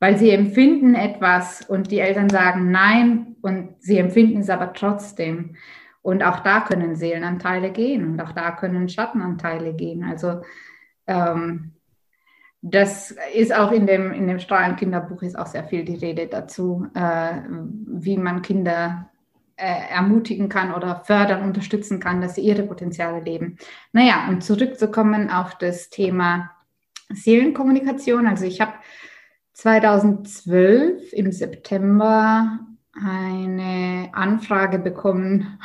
weil 0.00 0.16
sie 0.16 0.30
empfinden 0.30 0.94
etwas 0.94 1.62
und 1.62 1.90
die 1.90 2.00
Eltern 2.00 2.30
sagen 2.30 2.70
nein 2.70 3.36
und 3.42 3.74
sie 3.78 3.98
empfinden 3.98 4.40
es 4.40 4.50
aber 4.50 4.72
trotzdem. 4.72 5.56
Und 6.02 6.22
auch 6.22 6.40
da 6.40 6.60
können 6.60 6.96
Seelenanteile 6.96 7.70
gehen 7.70 8.10
und 8.10 8.20
auch 8.20 8.32
da 8.32 8.50
können 8.52 8.88
Schattenanteile 8.88 9.74
gehen. 9.74 10.02
Also 10.02 10.40
ähm, 11.06 11.72
das 12.62 13.14
ist 13.34 13.54
auch 13.54 13.72
in 13.72 13.86
dem, 13.86 14.12
in 14.12 14.26
dem 14.26 14.38
Strahlenkinderbuch 14.38 15.22
ist 15.22 15.38
auch 15.38 15.46
sehr 15.46 15.64
viel 15.64 15.84
die 15.84 15.96
Rede 15.96 16.26
dazu, 16.26 16.86
äh, 16.94 17.32
wie 17.86 18.16
man 18.16 18.40
Kinder 18.40 19.10
äh, 19.56 19.90
ermutigen 19.90 20.48
kann 20.48 20.72
oder 20.72 21.02
fördern, 21.04 21.42
unterstützen 21.42 22.00
kann, 22.00 22.22
dass 22.22 22.36
sie 22.36 22.42
ihre 22.42 22.62
Potenziale 22.62 23.20
leben. 23.20 23.58
Naja, 23.92 24.26
um 24.28 24.40
zurückzukommen 24.40 25.30
auf 25.30 25.56
das 25.58 25.90
Thema 25.90 26.50
Seelenkommunikation. 27.10 28.26
Also 28.26 28.46
ich 28.46 28.62
habe 28.62 28.72
2012 29.60 31.12
im 31.12 31.32
September 31.32 32.60
eine 32.94 34.08
Anfrage 34.12 34.78
bekommen, 34.78 35.58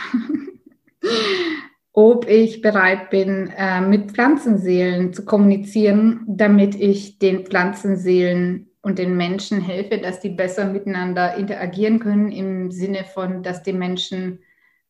ob 1.93 2.27
ich 2.27 2.61
bereit 2.61 3.09
bin, 3.09 3.53
äh, 3.55 3.79
mit 3.79 4.11
Pflanzenseelen 4.11 5.13
zu 5.13 5.23
kommunizieren, 5.23 6.25
damit 6.27 6.75
ich 6.75 7.19
den 7.19 7.45
Pflanzenseelen 7.45 8.69
und 8.81 8.99
den 8.99 9.15
Menschen 9.15 9.61
helfe, 9.61 9.97
dass 9.99 10.19
die 10.19 10.29
besser 10.29 10.65
miteinander 10.65 11.37
interagieren 11.37 11.99
können, 11.99 12.33
im 12.33 12.71
Sinne 12.71 13.05
von, 13.05 13.43
dass 13.43 13.63
die 13.63 13.71
Menschen 13.71 14.39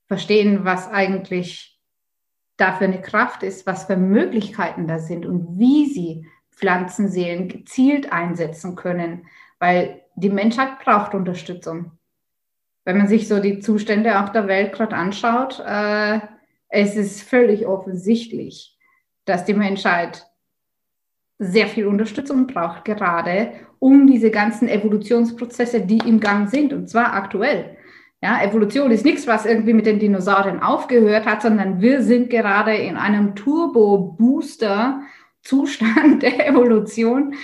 verstehen, 0.07 0.65
was 0.65 0.89
eigentlich 0.89 1.79
da 2.57 2.73
für 2.73 2.85
eine 2.85 3.01
Kraft 3.01 3.43
ist, 3.43 3.67
was 3.67 3.85
für 3.85 3.97
Möglichkeiten 3.97 4.87
da 4.87 4.97
sind 4.97 5.27
und 5.27 5.59
wie 5.59 5.85
sie 5.85 6.25
Pflanzenseelen 6.55 7.47
gezielt 7.47 8.11
einsetzen 8.11 8.75
können, 8.75 9.27
weil 9.59 10.01
die 10.15 10.29
Menschheit 10.29 10.79
braucht 10.79 11.13
Unterstützung. 11.13 11.91
Wenn 12.85 12.97
man 12.97 13.07
sich 13.07 13.27
so 13.27 13.39
die 13.39 13.59
Zustände 13.59 14.19
auf 14.21 14.31
der 14.31 14.47
Welt 14.47 14.73
gerade 14.73 14.95
anschaut, 14.95 15.59
äh, 15.65 16.19
es 16.69 16.95
ist 16.95 17.21
völlig 17.23 17.65
offensichtlich, 17.65 18.77
dass 19.25 19.45
die 19.45 19.53
Menschheit 19.53 20.27
sehr 21.37 21.67
viel 21.67 21.87
Unterstützung 21.87 22.47
braucht, 22.47 22.85
gerade 22.85 23.51
um 23.79 24.07
diese 24.07 24.31
ganzen 24.31 24.69
Evolutionsprozesse, 24.69 25.81
die 25.81 25.97
im 25.97 26.19
Gang 26.19 26.49
sind, 26.49 26.73
und 26.73 26.89
zwar 26.89 27.13
aktuell. 27.13 27.75
Ja, 28.21 28.41
Evolution 28.41 28.91
ist 28.91 29.05
nichts, 29.05 29.27
was 29.27 29.45
irgendwie 29.45 29.73
mit 29.73 29.85
den 29.85 29.99
Dinosauriern 29.99 30.61
aufgehört 30.61 31.25
hat, 31.25 31.41
sondern 31.41 31.81
wir 31.81 32.01
sind 32.01 32.29
gerade 32.29 32.75
in 32.75 32.97
einem 32.97 33.35
Turbo-Booster 33.35 35.01
Zustand 35.45 36.21
der 36.23 36.47
Evolution. 36.47 37.36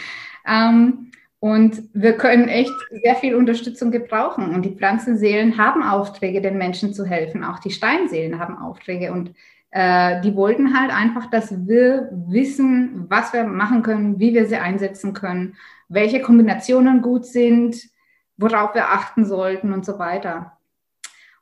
Ähm, 0.45 1.11
und 1.39 1.83
wir 1.93 2.13
können 2.17 2.49
echt 2.49 2.73
sehr 3.03 3.15
viel 3.15 3.35
Unterstützung 3.35 3.89
gebrauchen. 3.89 4.53
Und 4.53 4.63
die 4.63 4.75
Pflanzenseelen 4.75 5.57
haben 5.57 5.81
Aufträge, 5.81 6.41
den 6.41 6.57
Menschen 6.57 6.93
zu 6.93 7.05
helfen. 7.05 7.43
Auch 7.43 7.59
die 7.59 7.71
Steinseelen 7.71 8.37
haben 8.39 8.57
Aufträge. 8.59 9.11
Und 9.11 9.33
äh, 9.71 10.21
die 10.21 10.35
wollten 10.35 10.79
halt 10.79 10.91
einfach, 10.91 11.31
dass 11.31 11.67
wir 11.67 12.09
wissen, 12.11 13.05
was 13.09 13.33
wir 13.33 13.45
machen 13.45 13.81
können, 13.81 14.19
wie 14.19 14.33
wir 14.35 14.45
sie 14.45 14.57
einsetzen 14.57 15.13
können, 15.13 15.55
welche 15.89 16.21
Kombinationen 16.21 17.01
gut 17.01 17.25
sind, 17.25 17.89
worauf 18.37 18.75
wir 18.75 18.89
achten 18.89 19.25
sollten 19.25 19.73
und 19.73 19.85
so 19.85 19.97
weiter. 19.97 20.57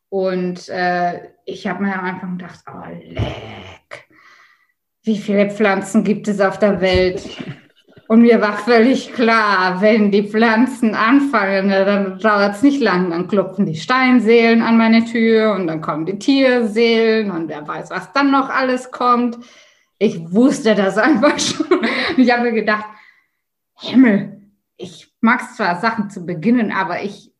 Und 0.10 0.69
äh, 0.69 1.30
ich 1.45 1.67
habe 1.67 1.84
mir 1.84 1.98
am 1.98 2.06
Anfang 2.06 2.38
gedacht, 2.38 2.63
oh, 2.67 2.84
wie 5.10 5.17
viele 5.17 5.50
Pflanzen 5.50 6.04
gibt 6.04 6.28
es 6.28 6.39
auf 6.39 6.60
der 6.60 6.82
Welt? 6.82 7.28
Und 8.08 8.22
mir 8.22 8.39
war 8.41 8.60
völlig 8.60 9.12
klar, 9.12 9.82
wenn 9.82 10.12
die 10.12 10.28
Pflanzen 10.28 10.93
anfangen, 10.93 11.69
dann 11.69 12.19
dauert 12.19 12.56
es 12.56 12.62
nicht 12.62 12.80
lang, 12.80 13.10
dann 13.10 13.28
klopfen 13.28 13.65
die 13.65 13.76
Steinseelen 13.76 14.62
an 14.62 14.78
meine 14.78 15.06
Tür 15.06 15.54
und 15.54 15.65
dann 15.65 15.82
kommen 15.82 16.06
die 16.06 16.19
Tierseelen 16.19 17.32
und 17.32 17.50
wer 17.50 17.67
weiß, 17.67 17.89
was 17.89 18.13
dann 18.13 18.30
noch 18.30 18.50
alles 18.50 18.91
kommt. 18.91 19.39
Ich 19.98 20.32
wusste 20.32 20.76
das 20.76 20.98
einfach 21.08 21.39
schon. 21.39 21.80
Ich 22.17 22.32
habe 22.32 22.43
mir 22.43 22.54
gedacht, 22.54 22.86
Himmel, 23.80 24.43
ich 24.78 25.12
mag 25.22 25.41
zwar 25.56 25.82
Sachen 25.82 26.12
zu 26.12 26.24
beginnen, 26.24 26.72
aber 26.72 27.02
ich, 27.02 27.32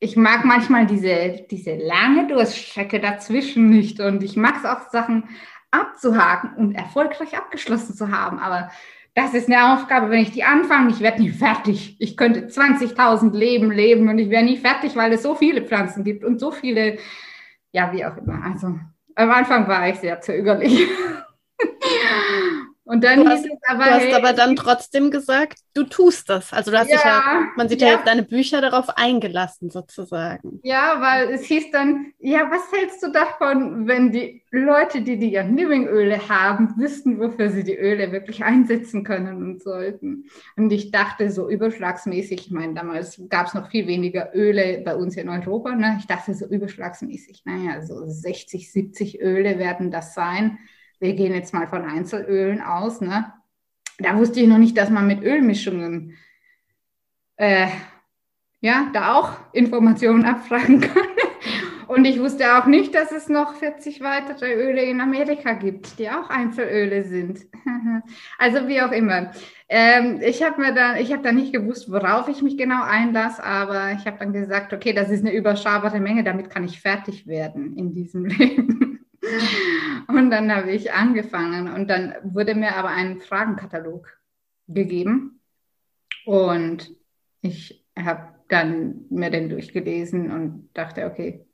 ich 0.00 0.16
mag 0.16 0.44
manchmal 0.44 0.86
diese, 0.86 1.44
diese 1.48 1.76
lange 1.76 2.26
Durststrecke 2.26 2.98
dazwischen 2.98 3.70
nicht 3.70 4.00
und 4.00 4.24
ich 4.24 4.36
mag 4.36 4.56
es 4.56 4.64
auch 4.64 4.90
Sachen 4.90 5.28
abzuhaken 5.72 6.54
und 6.54 6.74
erfolgreich 6.74 7.36
abgeschlossen 7.36 7.94
zu 7.94 8.10
haben. 8.10 8.38
Aber 8.38 8.70
das 9.14 9.34
ist 9.34 9.48
eine 9.48 9.74
Aufgabe, 9.74 10.10
wenn 10.10 10.22
ich 10.22 10.30
die 10.30 10.44
anfange, 10.44 10.90
ich 10.90 11.00
werde 11.00 11.22
nie 11.22 11.30
fertig. 11.30 11.96
Ich 11.98 12.16
könnte 12.16 12.46
20.000 12.46 13.34
Leben 13.36 13.70
leben 13.70 14.08
und 14.08 14.18
ich 14.18 14.30
wäre 14.30 14.44
nie 14.44 14.56
fertig, 14.56 14.96
weil 14.96 15.12
es 15.12 15.22
so 15.22 15.34
viele 15.34 15.62
Pflanzen 15.62 16.04
gibt 16.04 16.24
und 16.24 16.38
so 16.38 16.50
viele, 16.50 16.98
ja, 17.72 17.92
wie 17.92 18.04
auch 18.04 18.16
immer. 18.16 18.42
Also 18.44 18.78
am 19.14 19.30
Anfang 19.30 19.68
war 19.68 19.88
ich 19.88 19.96
sehr 19.96 20.20
zögerlich. 20.20 20.86
Und 22.84 23.04
dann 23.04 23.24
du 23.24 23.30
hast, 23.30 23.46
aber, 23.68 23.84
du 23.84 23.90
hast 23.90 24.02
hey, 24.02 24.14
aber 24.14 24.32
dann 24.32 24.56
trotzdem 24.56 25.12
gesagt, 25.12 25.60
du 25.72 25.84
tust 25.84 26.28
das. 26.28 26.52
Also 26.52 26.72
du 26.72 26.78
hast 26.78 26.90
ja, 26.90 26.96
dich 26.96 27.04
ja, 27.04 27.48
man 27.54 27.68
sieht 27.68 27.80
ja, 27.80 27.88
ja 27.88 28.02
deine 28.04 28.24
Bücher 28.24 28.60
darauf 28.60 28.88
eingelassen 28.96 29.70
sozusagen. 29.70 30.58
Ja, 30.64 31.00
weil 31.00 31.32
es 31.32 31.44
hieß 31.44 31.70
dann, 31.70 32.12
ja, 32.18 32.50
was 32.50 32.72
hältst 32.72 33.00
du 33.04 33.12
davon, 33.12 33.86
wenn 33.86 34.10
die 34.10 34.42
Leute, 34.50 35.02
die 35.02 35.16
die 35.16 35.30
Living-Öle 35.30 36.28
haben, 36.28 36.74
wüssten, 36.76 37.20
wofür 37.20 37.50
sie 37.50 37.62
die 37.62 37.76
Öle 37.76 38.10
wirklich 38.10 38.42
einsetzen 38.42 39.04
können 39.04 39.36
und 39.36 39.62
sollten. 39.62 40.28
Und 40.56 40.72
ich 40.72 40.90
dachte 40.90 41.30
so 41.30 41.48
überschlagsmäßig, 41.48 42.46
ich 42.46 42.50
meine, 42.50 42.74
damals 42.74 43.22
gab 43.28 43.46
es 43.46 43.54
noch 43.54 43.70
viel 43.70 43.86
weniger 43.86 44.34
Öle 44.34 44.82
bei 44.84 44.96
uns 44.96 45.16
in 45.16 45.28
Europa. 45.28 45.76
Ne? 45.76 45.98
Ich 46.00 46.08
dachte 46.08 46.34
so 46.34 46.46
überschlagsmäßig, 46.46 47.42
naja, 47.44 47.80
so 47.82 48.02
60, 48.04 48.72
70 48.72 49.20
Öle 49.20 49.60
werden 49.60 49.92
das 49.92 50.14
sein 50.14 50.58
wir 51.02 51.14
gehen 51.14 51.34
jetzt 51.34 51.52
mal 51.52 51.66
von 51.66 51.84
Einzelölen 51.84 52.62
aus, 52.62 53.00
ne? 53.00 53.32
Da 53.98 54.16
wusste 54.16 54.40
ich 54.40 54.46
noch 54.46 54.58
nicht, 54.58 54.78
dass 54.78 54.88
man 54.88 55.06
mit 55.06 55.22
Ölmischungen 55.22 56.16
äh, 57.36 57.66
ja, 58.60 58.88
da 58.92 59.14
auch 59.16 59.32
Informationen 59.52 60.24
abfragen 60.24 60.80
kann. 60.80 61.02
Und 61.88 62.04
ich 62.06 62.20
wusste 62.20 62.56
auch 62.56 62.66
nicht, 62.66 62.94
dass 62.94 63.10
es 63.12 63.28
noch 63.28 63.54
40 63.56 64.00
weitere 64.00 64.54
Öle 64.54 64.82
in 64.82 65.00
Amerika 65.00 65.52
gibt, 65.52 65.98
die 65.98 66.08
auch 66.08 66.30
Einzelöle 66.30 67.02
sind. 67.02 67.40
also 68.38 68.66
wie 68.68 68.80
auch 68.80 68.92
immer. 68.92 69.32
Ähm, 69.68 70.20
ich 70.22 70.42
habe 70.42 70.60
mir 70.60 70.72
dann, 70.72 70.96
ich 70.96 71.12
habe 71.12 71.22
dann 71.22 71.34
nicht 71.34 71.52
gewusst, 71.52 71.90
worauf 71.90 72.28
ich 72.28 72.40
mich 72.42 72.56
genau 72.56 72.82
einlasse, 72.82 73.42
aber 73.42 73.92
ich 73.92 74.06
habe 74.06 74.18
dann 74.20 74.32
gesagt, 74.32 74.72
okay, 74.72 74.92
das 74.92 75.10
ist 75.10 75.26
eine 75.26 75.34
überschaubare 75.34 76.00
Menge, 76.00 76.24
damit 76.24 76.48
kann 76.48 76.64
ich 76.64 76.80
fertig 76.80 77.26
werden 77.26 77.76
in 77.76 77.92
diesem 77.92 78.24
Leben. 78.26 79.04
Und 80.08 80.30
dann 80.30 80.54
habe 80.54 80.72
ich 80.72 80.92
angefangen 80.92 81.72
und 81.72 81.88
dann 81.88 82.14
wurde 82.22 82.54
mir 82.54 82.76
aber 82.76 82.88
ein 82.88 83.20
Fragenkatalog 83.20 84.08
gegeben 84.68 85.40
und 86.24 86.90
ich 87.40 87.86
habe 87.96 88.34
dann 88.48 89.06
mir 89.10 89.30
den 89.30 89.48
durchgelesen 89.48 90.30
und 90.30 90.70
dachte, 90.74 91.06
okay, 91.06 91.46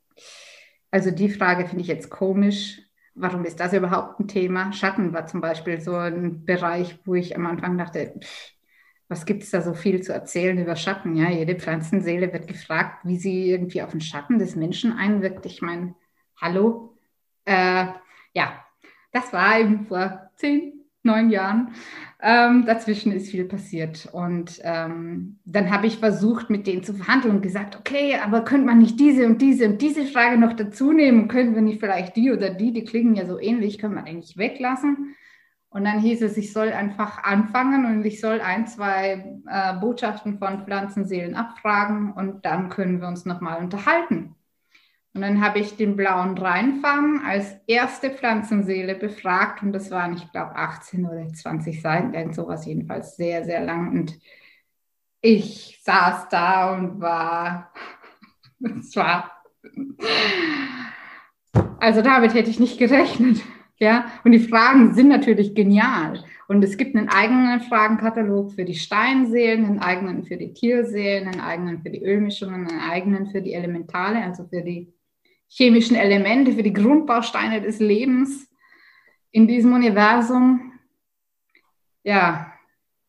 also 0.91 1.11
die 1.11 1.29
Frage 1.29 1.65
finde 1.67 1.81
ich 1.81 1.87
jetzt 1.87 2.09
komisch. 2.09 2.81
Warum 3.13 3.45
ist 3.45 3.59
das 3.59 3.73
überhaupt 3.73 4.19
ein 4.19 4.27
Thema? 4.27 4.71
Schatten 4.73 5.13
war 5.13 5.25
zum 5.27 5.41
Beispiel 5.41 5.79
so 5.81 5.95
ein 5.95 6.45
Bereich, 6.45 6.99
wo 7.05 7.15
ich 7.15 7.35
am 7.35 7.45
Anfang 7.45 7.77
dachte, 7.77 8.15
pff, 8.19 8.51
was 9.07 9.25
gibt 9.25 9.43
es 9.43 9.49
da 9.49 9.61
so 9.61 9.73
viel 9.73 10.01
zu 10.01 10.13
erzählen 10.13 10.57
über 10.57 10.75
Schatten? 10.75 11.15
Ja, 11.15 11.29
jede 11.29 11.55
Pflanzenseele 11.55 12.31
wird 12.31 12.47
gefragt, 12.47 13.05
wie 13.05 13.17
sie 13.17 13.49
irgendwie 13.49 13.81
auf 13.81 13.91
den 13.91 14.01
Schatten 14.01 14.37
des 14.37 14.55
Menschen 14.55 14.93
einwirkt. 14.93 15.45
Ich 15.45 15.61
meine, 15.61 15.95
hallo? 16.39 16.88
Äh, 17.49 17.87
ja, 18.33 18.63
das 19.11 19.33
war 19.33 19.59
eben 19.59 19.87
vor 19.87 20.29
zehn, 20.35 20.85
neun 21.01 21.31
Jahren. 21.31 21.73
Ähm, 22.21 22.65
dazwischen 22.65 23.11
ist 23.11 23.31
viel 23.31 23.45
passiert. 23.45 24.07
Und 24.11 24.59
ähm, 24.63 25.39
dann 25.45 25.71
habe 25.71 25.87
ich 25.87 25.97
versucht, 25.97 26.51
mit 26.51 26.67
denen 26.67 26.83
zu 26.83 26.93
verhandeln 26.93 27.37
und 27.37 27.41
gesagt, 27.41 27.75
okay, 27.75 28.17
aber 28.23 28.43
könnte 28.43 28.67
man 28.67 28.77
nicht 28.77 28.99
diese 28.99 29.25
und 29.25 29.41
diese 29.41 29.65
und 29.65 29.81
diese 29.81 30.05
Frage 30.05 30.37
noch 30.37 30.53
dazu 30.53 30.91
nehmen? 30.91 31.27
Können 31.27 31.55
wir 31.55 31.61
nicht 31.61 31.79
vielleicht 31.79 32.15
die 32.17 32.31
oder 32.31 32.51
die, 32.51 32.71
die 32.71 32.83
klingen 32.83 33.15
ja 33.15 33.25
so 33.25 33.39
ähnlich, 33.39 33.79
können 33.79 33.95
wir 33.95 34.03
eigentlich 34.03 34.37
weglassen? 34.37 35.15
Und 35.69 35.85
dann 35.85 35.99
hieß 35.99 36.21
es, 36.21 36.37
ich 36.37 36.53
soll 36.53 36.71
einfach 36.71 37.23
anfangen 37.23 37.85
und 37.85 38.05
ich 38.05 38.19
soll 38.19 38.41
ein, 38.41 38.67
zwei 38.67 39.39
äh, 39.47 39.73
Botschaften 39.79 40.37
von 40.37 40.65
Pflanzenseelen 40.65 41.35
abfragen 41.35 42.11
und 42.13 42.45
dann 42.45 42.69
können 42.69 43.01
wir 43.01 43.07
uns 43.07 43.25
nochmal 43.25 43.59
unterhalten. 43.59 44.35
Und 45.13 45.21
dann 45.21 45.43
habe 45.43 45.59
ich 45.59 45.75
den 45.75 45.95
blauen 45.95 46.37
Rheinfahren 46.37 47.21
als 47.25 47.55
erste 47.65 48.11
Pflanzenseele 48.11 48.95
befragt 48.95 49.63
und 49.63 49.73
das 49.73 49.89
waren, 49.89 50.13
ich 50.13 50.31
glaube, 50.31 50.55
18 50.55 51.05
oder 51.05 51.27
20 51.27 51.81
Seiten, 51.81 52.13
irgend 52.13 52.35
sowas 52.35 52.65
jedenfalls 52.65 53.15
sehr, 53.15 53.43
sehr 53.43 53.61
lang. 53.61 53.91
Und 53.91 54.19
ich 55.21 55.79
saß 55.83 56.29
da 56.29 56.75
und 56.75 57.01
war, 57.01 57.73
es 58.79 58.95
war, 58.95 59.31
also 61.79 62.01
damit 62.03 62.35
hätte 62.35 62.49
ich 62.49 62.59
nicht 62.59 62.77
gerechnet. 62.77 63.41
Ja, 63.81 64.11
und 64.25 64.33
die 64.33 64.39
Fragen 64.39 64.93
sind 64.93 65.07
natürlich 65.07 65.55
genial. 65.55 66.21
Und 66.49 66.61
es 66.65 66.75
gibt 66.75 66.97
einen 66.97 67.07
eigenen 67.07 67.61
Fragenkatalog 67.61 68.51
für 68.51 68.65
die 68.65 68.75
Steinseelen, 68.75 69.63
einen 69.63 69.79
eigenen 69.79 70.25
für 70.25 70.35
die 70.35 70.53
Tierseelen, 70.53 71.29
einen 71.29 71.39
eigenen 71.39 71.81
für 71.81 71.89
die 71.89 72.03
Ölmischungen, 72.03 72.67
einen 72.67 72.81
eigenen 72.81 73.27
für 73.27 73.41
die 73.41 73.53
Elementale, 73.53 74.21
also 74.21 74.43
für 74.49 74.63
die 74.63 74.91
chemischen 75.49 75.95
Elemente, 75.95 76.53
für 76.53 76.63
die 76.63 76.73
Grundbausteine 76.73 77.61
des 77.61 77.79
Lebens 77.79 78.49
in 79.31 79.47
diesem 79.47 79.73
Universum. 79.73 80.71
Ja, 82.03 82.53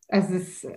es 0.08 0.30
ist 0.30 0.68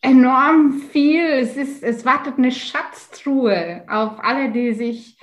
enorm 0.00 0.80
viel. 0.92 1.24
Es, 1.24 1.56
ist, 1.56 1.82
es 1.82 2.04
wartet 2.04 2.38
eine 2.38 2.52
Schatztruhe 2.52 3.84
auf 3.88 4.22
alle, 4.22 4.50
die 4.52 4.72
sich 4.72 5.18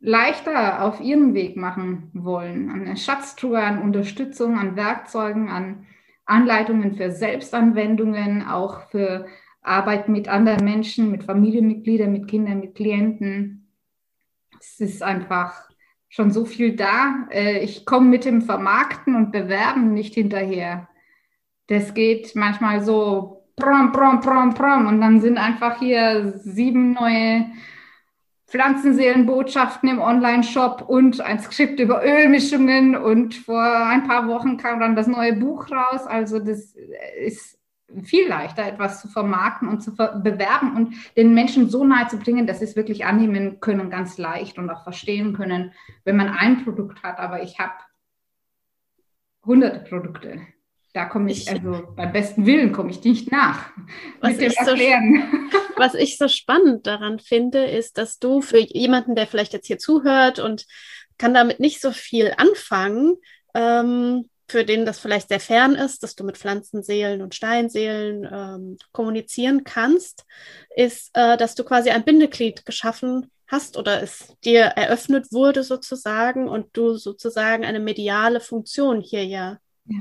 leichter 0.00 0.82
auf 0.82 1.00
ihren 1.00 1.34
Weg 1.34 1.56
machen 1.56 2.10
wollen. 2.12 2.70
Eine 2.70 2.96
Schatztruhe 2.96 3.62
an 3.62 3.82
Unterstützung, 3.82 4.58
an 4.58 4.76
Werkzeugen, 4.76 5.48
an 5.48 5.86
Anleitungen 6.24 6.94
für 6.94 7.10
Selbstanwendungen, 7.10 8.46
auch 8.46 8.88
für 8.90 9.26
Arbeit 9.62 10.08
mit 10.08 10.28
anderen 10.28 10.64
Menschen, 10.64 11.10
mit 11.10 11.24
Familienmitgliedern, 11.24 12.12
mit 12.12 12.28
Kindern, 12.28 12.60
mit 12.60 12.74
Klienten, 12.74 13.59
es 14.60 14.78
ist 14.80 15.02
einfach 15.02 15.68
schon 16.08 16.30
so 16.30 16.44
viel 16.44 16.76
da. 16.76 17.26
Äh, 17.30 17.60
ich 17.60 17.86
komme 17.86 18.08
mit 18.08 18.24
dem 18.24 18.42
Vermarkten 18.42 19.14
und 19.14 19.32
Bewerben 19.32 19.94
nicht 19.94 20.14
hinterher. 20.14 20.88
Das 21.68 21.94
geht 21.94 22.34
manchmal 22.34 22.82
so 22.82 23.44
prom, 23.56 23.92
prom, 23.92 24.20
prom, 24.20 24.54
prom 24.54 24.86
und 24.86 25.00
dann 25.00 25.20
sind 25.20 25.38
einfach 25.38 25.78
hier 25.78 26.34
sieben 26.38 26.92
neue 26.92 27.46
Pflanzenseelenbotschaften 28.48 29.88
im 29.88 30.00
Online-Shop 30.00 30.82
und 30.88 31.20
ein 31.20 31.38
Skript 31.38 31.78
über 31.78 32.04
Ölmischungen 32.04 32.96
und 32.96 33.36
vor 33.36 33.62
ein 33.62 34.08
paar 34.08 34.26
Wochen 34.26 34.56
kam 34.56 34.80
dann 34.80 34.96
das 34.96 35.06
neue 35.06 35.34
Buch 35.34 35.70
raus. 35.70 36.06
Also 36.06 36.40
das 36.40 36.74
ist 37.20 37.59
viel 38.02 38.28
leichter, 38.28 38.66
etwas 38.66 39.00
zu 39.00 39.08
vermarkten 39.08 39.68
und 39.68 39.82
zu 39.82 39.94
bewerben 39.94 40.76
und 40.76 40.94
den 41.16 41.34
Menschen 41.34 41.68
so 41.68 41.84
nahe 41.84 42.08
zu 42.08 42.18
bringen, 42.18 42.46
dass 42.46 42.58
sie 42.58 42.64
es 42.64 42.76
wirklich 42.76 43.04
annehmen 43.04 43.60
können, 43.60 43.90
ganz 43.90 44.18
leicht 44.18 44.58
und 44.58 44.70
auch 44.70 44.82
verstehen 44.82 45.32
können, 45.34 45.72
wenn 46.04 46.16
man 46.16 46.28
ein 46.28 46.64
Produkt 46.64 47.02
hat. 47.02 47.18
Aber 47.18 47.42
ich 47.42 47.58
habe 47.58 47.72
hunderte 49.44 49.80
Produkte. 49.80 50.40
Da 50.92 51.04
komme 51.04 51.30
ich, 51.30 51.42
ich, 51.42 51.50
also 51.50 51.86
beim 51.94 52.12
besten 52.12 52.46
Willen 52.46 52.72
komme 52.72 52.90
ich 52.90 53.04
nicht 53.04 53.30
nach. 53.30 53.70
Was 54.20 54.38
ich, 54.38 54.56
so, 54.56 54.72
was 55.76 55.94
ich 55.94 56.18
so 56.18 56.26
spannend 56.26 56.86
daran 56.86 57.20
finde, 57.20 57.64
ist, 57.64 57.96
dass 57.96 58.18
du 58.18 58.42
für 58.42 58.58
jemanden, 58.58 59.14
der 59.14 59.28
vielleicht 59.28 59.52
jetzt 59.52 59.68
hier 59.68 59.78
zuhört 59.78 60.40
und 60.40 60.66
kann 61.16 61.32
damit 61.32 61.60
nicht 61.60 61.80
so 61.80 61.92
viel 61.92 62.32
anfangen, 62.36 63.16
ähm, 63.54 64.28
für 64.50 64.64
den 64.64 64.84
das 64.84 64.98
vielleicht 64.98 65.28
sehr 65.28 65.40
fern 65.40 65.74
ist, 65.74 66.02
dass 66.02 66.16
du 66.16 66.24
mit 66.24 66.36
Pflanzenseelen 66.36 67.22
und 67.22 67.34
Steinseelen 67.34 68.28
ähm, 68.30 68.78
kommunizieren 68.92 69.62
kannst, 69.64 70.24
ist, 70.74 71.10
äh, 71.14 71.36
dass 71.36 71.54
du 71.54 71.64
quasi 71.64 71.90
ein 71.90 72.04
Bindeglied 72.04 72.66
geschaffen 72.66 73.30
hast 73.46 73.76
oder 73.76 74.02
es 74.02 74.34
dir 74.44 74.62
eröffnet 74.62 75.32
wurde 75.32 75.62
sozusagen 75.62 76.48
und 76.48 76.76
du 76.76 76.96
sozusagen 76.96 77.64
eine 77.64 77.80
mediale 77.80 78.40
Funktion 78.40 79.00
hier 79.00 79.24
ja, 79.24 79.58
ja. 79.86 80.00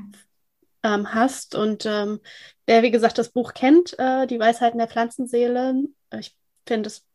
Ähm, 0.84 1.14
hast. 1.14 1.56
Und 1.56 1.86
ähm, 1.86 2.20
wer, 2.66 2.84
wie 2.84 2.92
gesagt, 2.92 3.18
das 3.18 3.30
Buch 3.30 3.54
kennt, 3.54 3.98
äh, 4.00 4.26
Die 4.26 4.40
Weisheiten 4.40 4.80
der 4.80 4.88
Pflanzenseelen, 4.88 5.96
ich 6.18 6.36
finde 6.66 6.88
es 6.88 7.06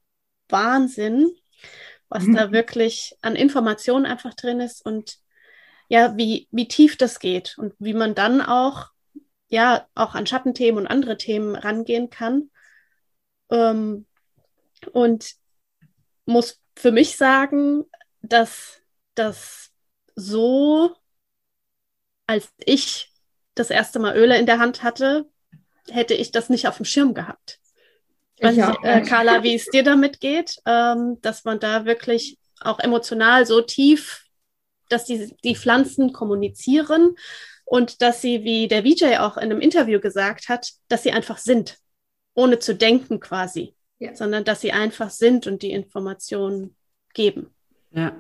Wahnsinn, 0.49 1.30
was 2.09 2.24
mhm. 2.24 2.35
da 2.35 2.53
wirklich 2.53 3.16
an 3.22 3.35
Informationen 3.35 4.07
einfach 4.07 4.35
drin 4.35 4.61
ist 4.61 4.85
und 4.85 5.18
ja, 5.89 6.16
wie, 6.16 6.49
wie 6.51 6.68
tief 6.68 6.97
das 6.97 7.18
geht 7.18 7.57
und 7.59 7.74
wie 7.78 7.95
man 7.95 8.14
dann 8.14 8.41
auch, 8.41 8.89
ja, 9.49 9.87
auch 9.95 10.14
an 10.14 10.26
Schattenthemen 10.26 10.85
und 10.85 10.87
andere 10.87 11.16
Themen 11.16 11.55
rangehen 11.55 12.11
kann. 12.11 12.51
Ähm, 13.51 14.07
und 14.93 15.35
muss 16.26 16.61
für 16.76 16.93
mich 16.93 17.16
sagen, 17.16 17.85
dass 18.22 18.80
das 19.14 19.70
so, 20.16 20.95
als 22.26 22.49
ich 22.59 23.11
das 23.55 23.70
erste 23.70 23.99
Mal 23.99 24.16
Öle 24.16 24.39
in 24.39 24.47
der 24.47 24.59
Hand 24.59 24.82
hatte, 24.82 25.28
hätte 25.91 26.14
ich 26.14 26.32
das 26.32 26.49
nicht 26.49 26.66
auf 26.66 26.78
dem 26.78 26.87
Schirm 26.87 27.14
gehabt. 27.14 27.61
Ich 28.37 28.45
weiß 28.45 28.57
nicht, 28.57 28.78
äh, 28.82 29.03
Carla, 29.03 29.43
wie 29.43 29.55
es 29.55 29.66
dir 29.66 29.85
damit 29.85 30.20
geht, 30.20 30.57
ähm, 30.66 31.18
dass 31.20 31.45
man 31.45 31.61
da 31.61 31.85
wirklich 31.85 32.39
auch 32.61 32.80
emotional 32.80 33.47
so 33.47 33.61
tief 33.61 34.23
dass 34.89 35.05
die, 35.05 35.35
die 35.45 35.57
Pflanzen 35.57 36.12
kommunizieren 36.12 37.16
und 37.64 38.03
dass 38.03 38.20
sie, 38.20 38.45
wie 38.45 38.68
der 38.68 38.82
VJ 38.82 39.16
auch 39.18 39.37
in 39.37 39.45
einem 39.45 39.61
Interview 39.61 40.01
gesagt 40.01 40.49
hat, 40.49 40.72
dass 40.89 41.03
sie 41.03 41.12
einfach 41.12 41.39
sind, 41.39 41.78
ohne 42.35 42.59
zu 42.59 42.74
denken 42.74 43.20
quasi, 43.20 43.74
ja. 43.99 44.14
sondern 44.14 44.45
dass 44.45 44.61
sie 44.61 44.72
einfach 44.72 45.11
sind 45.11 45.47
und 45.47 45.62
die 45.62 45.72
Informationen 45.72 46.76
geben. 47.14 47.55
Ja, 47.97 48.12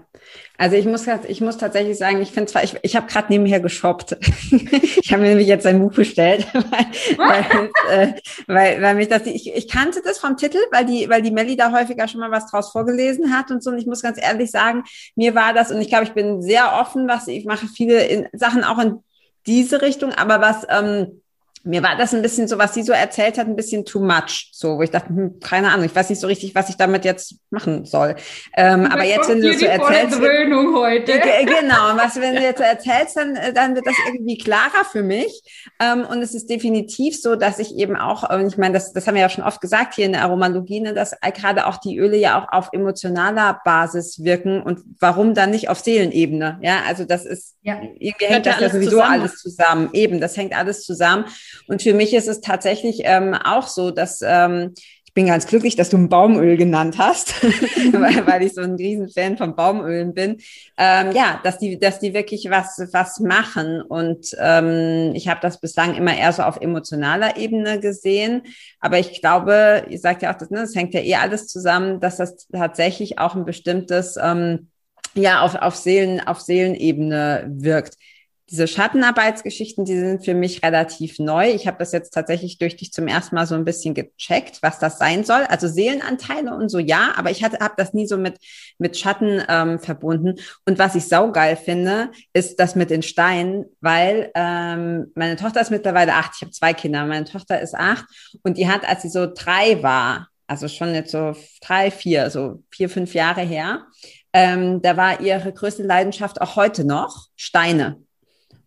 also 0.56 0.76
ich 0.76 0.86
muss, 0.86 1.04
ich 1.26 1.40
muss 1.40 1.58
tatsächlich 1.58 1.98
sagen, 1.98 2.22
ich 2.22 2.30
finde 2.30 2.50
zwar, 2.50 2.62
ich, 2.62 2.76
ich 2.82 2.94
habe 2.94 3.08
gerade 3.08 3.32
nebenher 3.32 3.58
geshoppt. 3.58 4.12
ich 4.52 5.12
habe 5.12 5.22
mir 5.22 5.30
nämlich 5.30 5.48
jetzt 5.48 5.66
ein 5.66 5.80
Buch 5.80 5.92
bestellt, 5.92 6.46
weil, 6.54 6.86
weil, 7.18 7.70
äh, 7.90 8.12
weil, 8.46 8.80
weil 8.80 8.94
mich 8.94 9.08
das, 9.08 9.26
ich, 9.26 9.52
ich 9.52 9.68
kannte 9.68 10.00
das 10.04 10.18
vom 10.18 10.36
Titel, 10.36 10.58
weil 10.70 10.86
die, 10.86 11.10
weil 11.10 11.22
die 11.22 11.32
Melli 11.32 11.56
da 11.56 11.72
häufiger 11.72 12.06
schon 12.06 12.20
mal 12.20 12.30
was 12.30 12.48
draus 12.48 12.70
vorgelesen 12.70 13.36
hat 13.36 13.50
und 13.50 13.64
so. 13.64 13.70
Und 13.70 13.78
ich 13.78 13.86
muss 13.86 14.02
ganz 14.02 14.16
ehrlich 14.22 14.52
sagen, 14.52 14.84
mir 15.16 15.34
war 15.34 15.54
das, 15.54 15.72
und 15.72 15.80
ich 15.80 15.88
glaube, 15.88 16.04
ich 16.04 16.12
bin 16.12 16.40
sehr 16.40 16.74
offen, 16.80 17.08
was 17.08 17.26
ich 17.26 17.44
mache 17.44 17.66
viele 17.66 18.06
in, 18.06 18.28
Sachen 18.32 18.62
auch 18.62 18.78
in 18.78 19.02
diese 19.48 19.82
Richtung, 19.82 20.12
aber 20.12 20.40
was 20.40 20.64
ähm, 20.70 21.20
mir 21.64 21.82
war 21.82 21.96
das 21.96 22.14
ein 22.14 22.20
bisschen 22.20 22.46
so, 22.46 22.58
was 22.58 22.74
sie 22.74 22.82
so 22.82 22.92
erzählt 22.92 23.38
hat, 23.38 23.46
ein 23.46 23.56
bisschen 23.56 23.86
too 23.86 24.00
much. 24.00 24.50
So, 24.52 24.76
wo 24.76 24.82
ich 24.82 24.90
dachte, 24.90 25.08
hm, 25.08 25.40
keine 25.40 25.72
Ahnung, 25.72 25.86
ich 25.86 25.96
weiß 25.96 26.10
nicht 26.10 26.20
so 26.20 26.26
richtig, 26.26 26.54
was 26.54 26.68
ich 26.68 26.76
damit 26.76 27.06
jetzt 27.06 27.36
machen 27.50 27.86
soll. 27.86 28.16
Ähm, 28.54 28.86
aber 28.86 29.04
jetzt, 29.04 29.30
wenn 29.30 29.40
du 29.40 29.52
so 29.54 29.64
erzählst. 29.64 30.20
Dröhnung 30.20 30.76
heute. 30.76 31.12
Genau, 31.18 31.96
was, 31.96 32.20
wenn 32.20 32.34
du 32.34 32.42
jetzt 32.42 32.58
so 32.58 32.64
erzählst, 32.64 33.16
dann, 33.16 33.36
äh, 33.36 33.52
dann 33.54 33.74
wird 33.74 33.86
das 33.86 33.94
irgendwie 34.06 34.36
klarer 34.36 34.84
für 34.90 35.02
mich. 35.02 35.42
Ähm, 35.80 36.04
und 36.04 36.20
es 36.20 36.34
ist 36.34 36.50
definitiv 36.50 37.18
so, 37.18 37.34
dass 37.34 37.58
ich 37.58 37.76
eben 37.76 37.96
auch, 37.96 38.28
und 38.28 38.46
ich 38.46 38.58
meine, 38.58 38.74
das, 38.74 38.92
das 38.92 39.06
haben 39.06 39.14
wir 39.14 39.22
ja 39.22 39.30
schon 39.30 39.44
oft 39.44 39.62
gesagt 39.62 39.94
hier 39.94 40.04
in 40.04 40.12
der 40.12 40.22
Aromalogie, 40.22 40.80
ne, 40.80 40.92
dass 40.92 41.16
gerade 41.34 41.66
auch 41.66 41.78
die 41.78 41.98
Öle 41.98 42.18
ja 42.18 42.38
auch 42.38 42.52
auf 42.52 42.68
emotionaler 42.72 43.60
Basis 43.64 44.22
wirken 44.22 44.62
und 44.62 44.80
warum 45.00 45.32
dann 45.32 45.50
nicht 45.50 45.70
auf 45.70 45.80
Seelenebene? 45.80 46.58
Ja, 46.60 46.82
also 46.86 47.04
das 47.04 47.24
ist, 47.24 47.56
ja. 47.62 47.80
irgendwie 47.98 48.26
hängt 48.26 48.44
das 48.44 48.60
ja 48.60 48.68
sowieso 48.68 48.90
zusammen. 48.90 49.12
alles 49.12 49.36
zusammen. 49.36 49.90
Eben, 49.94 50.20
das 50.20 50.36
hängt 50.36 50.54
alles 50.56 50.82
zusammen. 50.82 51.24
Und 51.66 51.82
für 51.82 51.94
mich 51.94 52.14
ist 52.14 52.28
es 52.28 52.40
tatsächlich 52.40 53.02
ähm, 53.04 53.34
auch 53.34 53.66
so, 53.66 53.90
dass 53.90 54.20
ähm, 54.22 54.74
ich 55.06 55.14
bin 55.14 55.26
ganz 55.26 55.46
glücklich, 55.46 55.76
dass 55.76 55.90
du 55.90 55.96
ein 55.96 56.08
Baumöl 56.08 56.56
genannt 56.56 56.96
hast, 56.98 57.40
weil, 57.92 58.26
weil, 58.26 58.42
ich 58.42 58.54
so 58.54 58.62
ein 58.62 58.74
Riesenfan 58.74 59.38
von 59.38 59.54
Baumölen 59.54 60.12
bin. 60.12 60.38
Ähm, 60.76 61.12
ja, 61.12 61.40
dass 61.44 61.58
die, 61.58 61.78
dass 61.78 62.00
die 62.00 62.14
wirklich 62.14 62.48
was, 62.50 62.80
was 62.92 63.20
machen. 63.20 63.80
Und 63.80 64.36
ähm, 64.40 65.12
ich 65.14 65.28
habe 65.28 65.38
das 65.40 65.60
bislang 65.60 65.94
immer 65.94 66.16
eher 66.16 66.32
so 66.32 66.42
auf 66.42 66.60
emotionaler 66.60 67.36
Ebene 67.36 67.78
gesehen. 67.78 68.42
Aber 68.80 68.98
ich 68.98 69.20
glaube, 69.20 69.84
ihr 69.88 70.00
sagt 70.00 70.22
ja 70.22 70.34
auch, 70.34 70.38
das, 70.38 70.50
ne, 70.50 70.58
das 70.62 70.74
hängt 70.74 70.94
ja 70.94 71.00
eh 71.00 71.14
alles 71.14 71.46
zusammen, 71.46 72.00
dass 72.00 72.16
das 72.16 72.48
tatsächlich 72.52 73.20
auch 73.20 73.36
ein 73.36 73.44
bestimmtes 73.44 74.16
ähm, 74.20 74.66
ja 75.14 75.42
auf, 75.42 75.54
auf 75.54 75.76
Seelen, 75.76 76.26
auf 76.26 76.40
Seelenebene 76.40 77.46
wirkt 77.48 77.96
diese 78.54 78.68
Schattenarbeitsgeschichten, 78.68 79.84
die 79.84 79.98
sind 79.98 80.24
für 80.24 80.34
mich 80.34 80.62
relativ 80.62 81.18
neu. 81.18 81.50
Ich 81.50 81.66
habe 81.66 81.78
das 81.78 81.90
jetzt 81.90 82.14
tatsächlich 82.14 82.58
durch 82.58 82.76
dich 82.76 82.92
zum 82.92 83.08
ersten 83.08 83.34
Mal 83.34 83.48
so 83.48 83.56
ein 83.56 83.64
bisschen 83.64 83.94
gecheckt, 83.94 84.62
was 84.62 84.78
das 84.78 84.96
sein 84.96 85.24
soll. 85.24 85.42
Also 85.48 85.66
Seelenanteile 85.66 86.54
und 86.54 86.68
so 86.68 86.78
ja, 86.78 87.14
aber 87.16 87.32
ich 87.32 87.42
habe 87.42 87.56
das 87.76 87.94
nie 87.94 88.06
so 88.06 88.16
mit 88.16 88.38
mit 88.78 88.96
Schatten 88.96 89.42
ähm, 89.48 89.80
verbunden. 89.80 90.36
Und 90.66 90.78
was 90.78 90.94
ich 90.94 91.08
saugeil 91.08 91.56
finde, 91.56 92.10
ist 92.32 92.60
das 92.60 92.76
mit 92.76 92.90
den 92.90 93.02
Steinen, 93.02 93.64
weil 93.80 94.30
ähm, 94.36 95.10
meine 95.16 95.34
Tochter 95.34 95.60
ist 95.60 95.72
mittlerweile 95.72 96.14
acht. 96.14 96.34
Ich 96.36 96.42
habe 96.42 96.52
zwei 96.52 96.74
Kinder. 96.74 97.04
Meine 97.06 97.24
Tochter 97.24 97.60
ist 97.60 97.74
acht 97.74 98.04
und 98.44 98.56
die 98.56 98.68
hat, 98.68 98.88
als 98.88 99.02
sie 99.02 99.08
so 99.08 99.26
drei 99.26 99.82
war, 99.82 100.28
also 100.46 100.68
schon 100.68 100.94
jetzt 100.94 101.10
so 101.10 101.34
drei, 101.60 101.90
vier, 101.90 102.30
so 102.30 102.62
vier, 102.70 102.88
fünf 102.88 103.14
Jahre 103.14 103.40
her, 103.40 103.86
ähm, 104.32 104.80
da 104.82 104.96
war 104.96 105.20
ihre 105.20 105.52
größte 105.52 105.82
Leidenschaft 105.82 106.40
auch 106.40 106.56
heute 106.56 106.84
noch 106.84 107.28
Steine. 107.36 108.04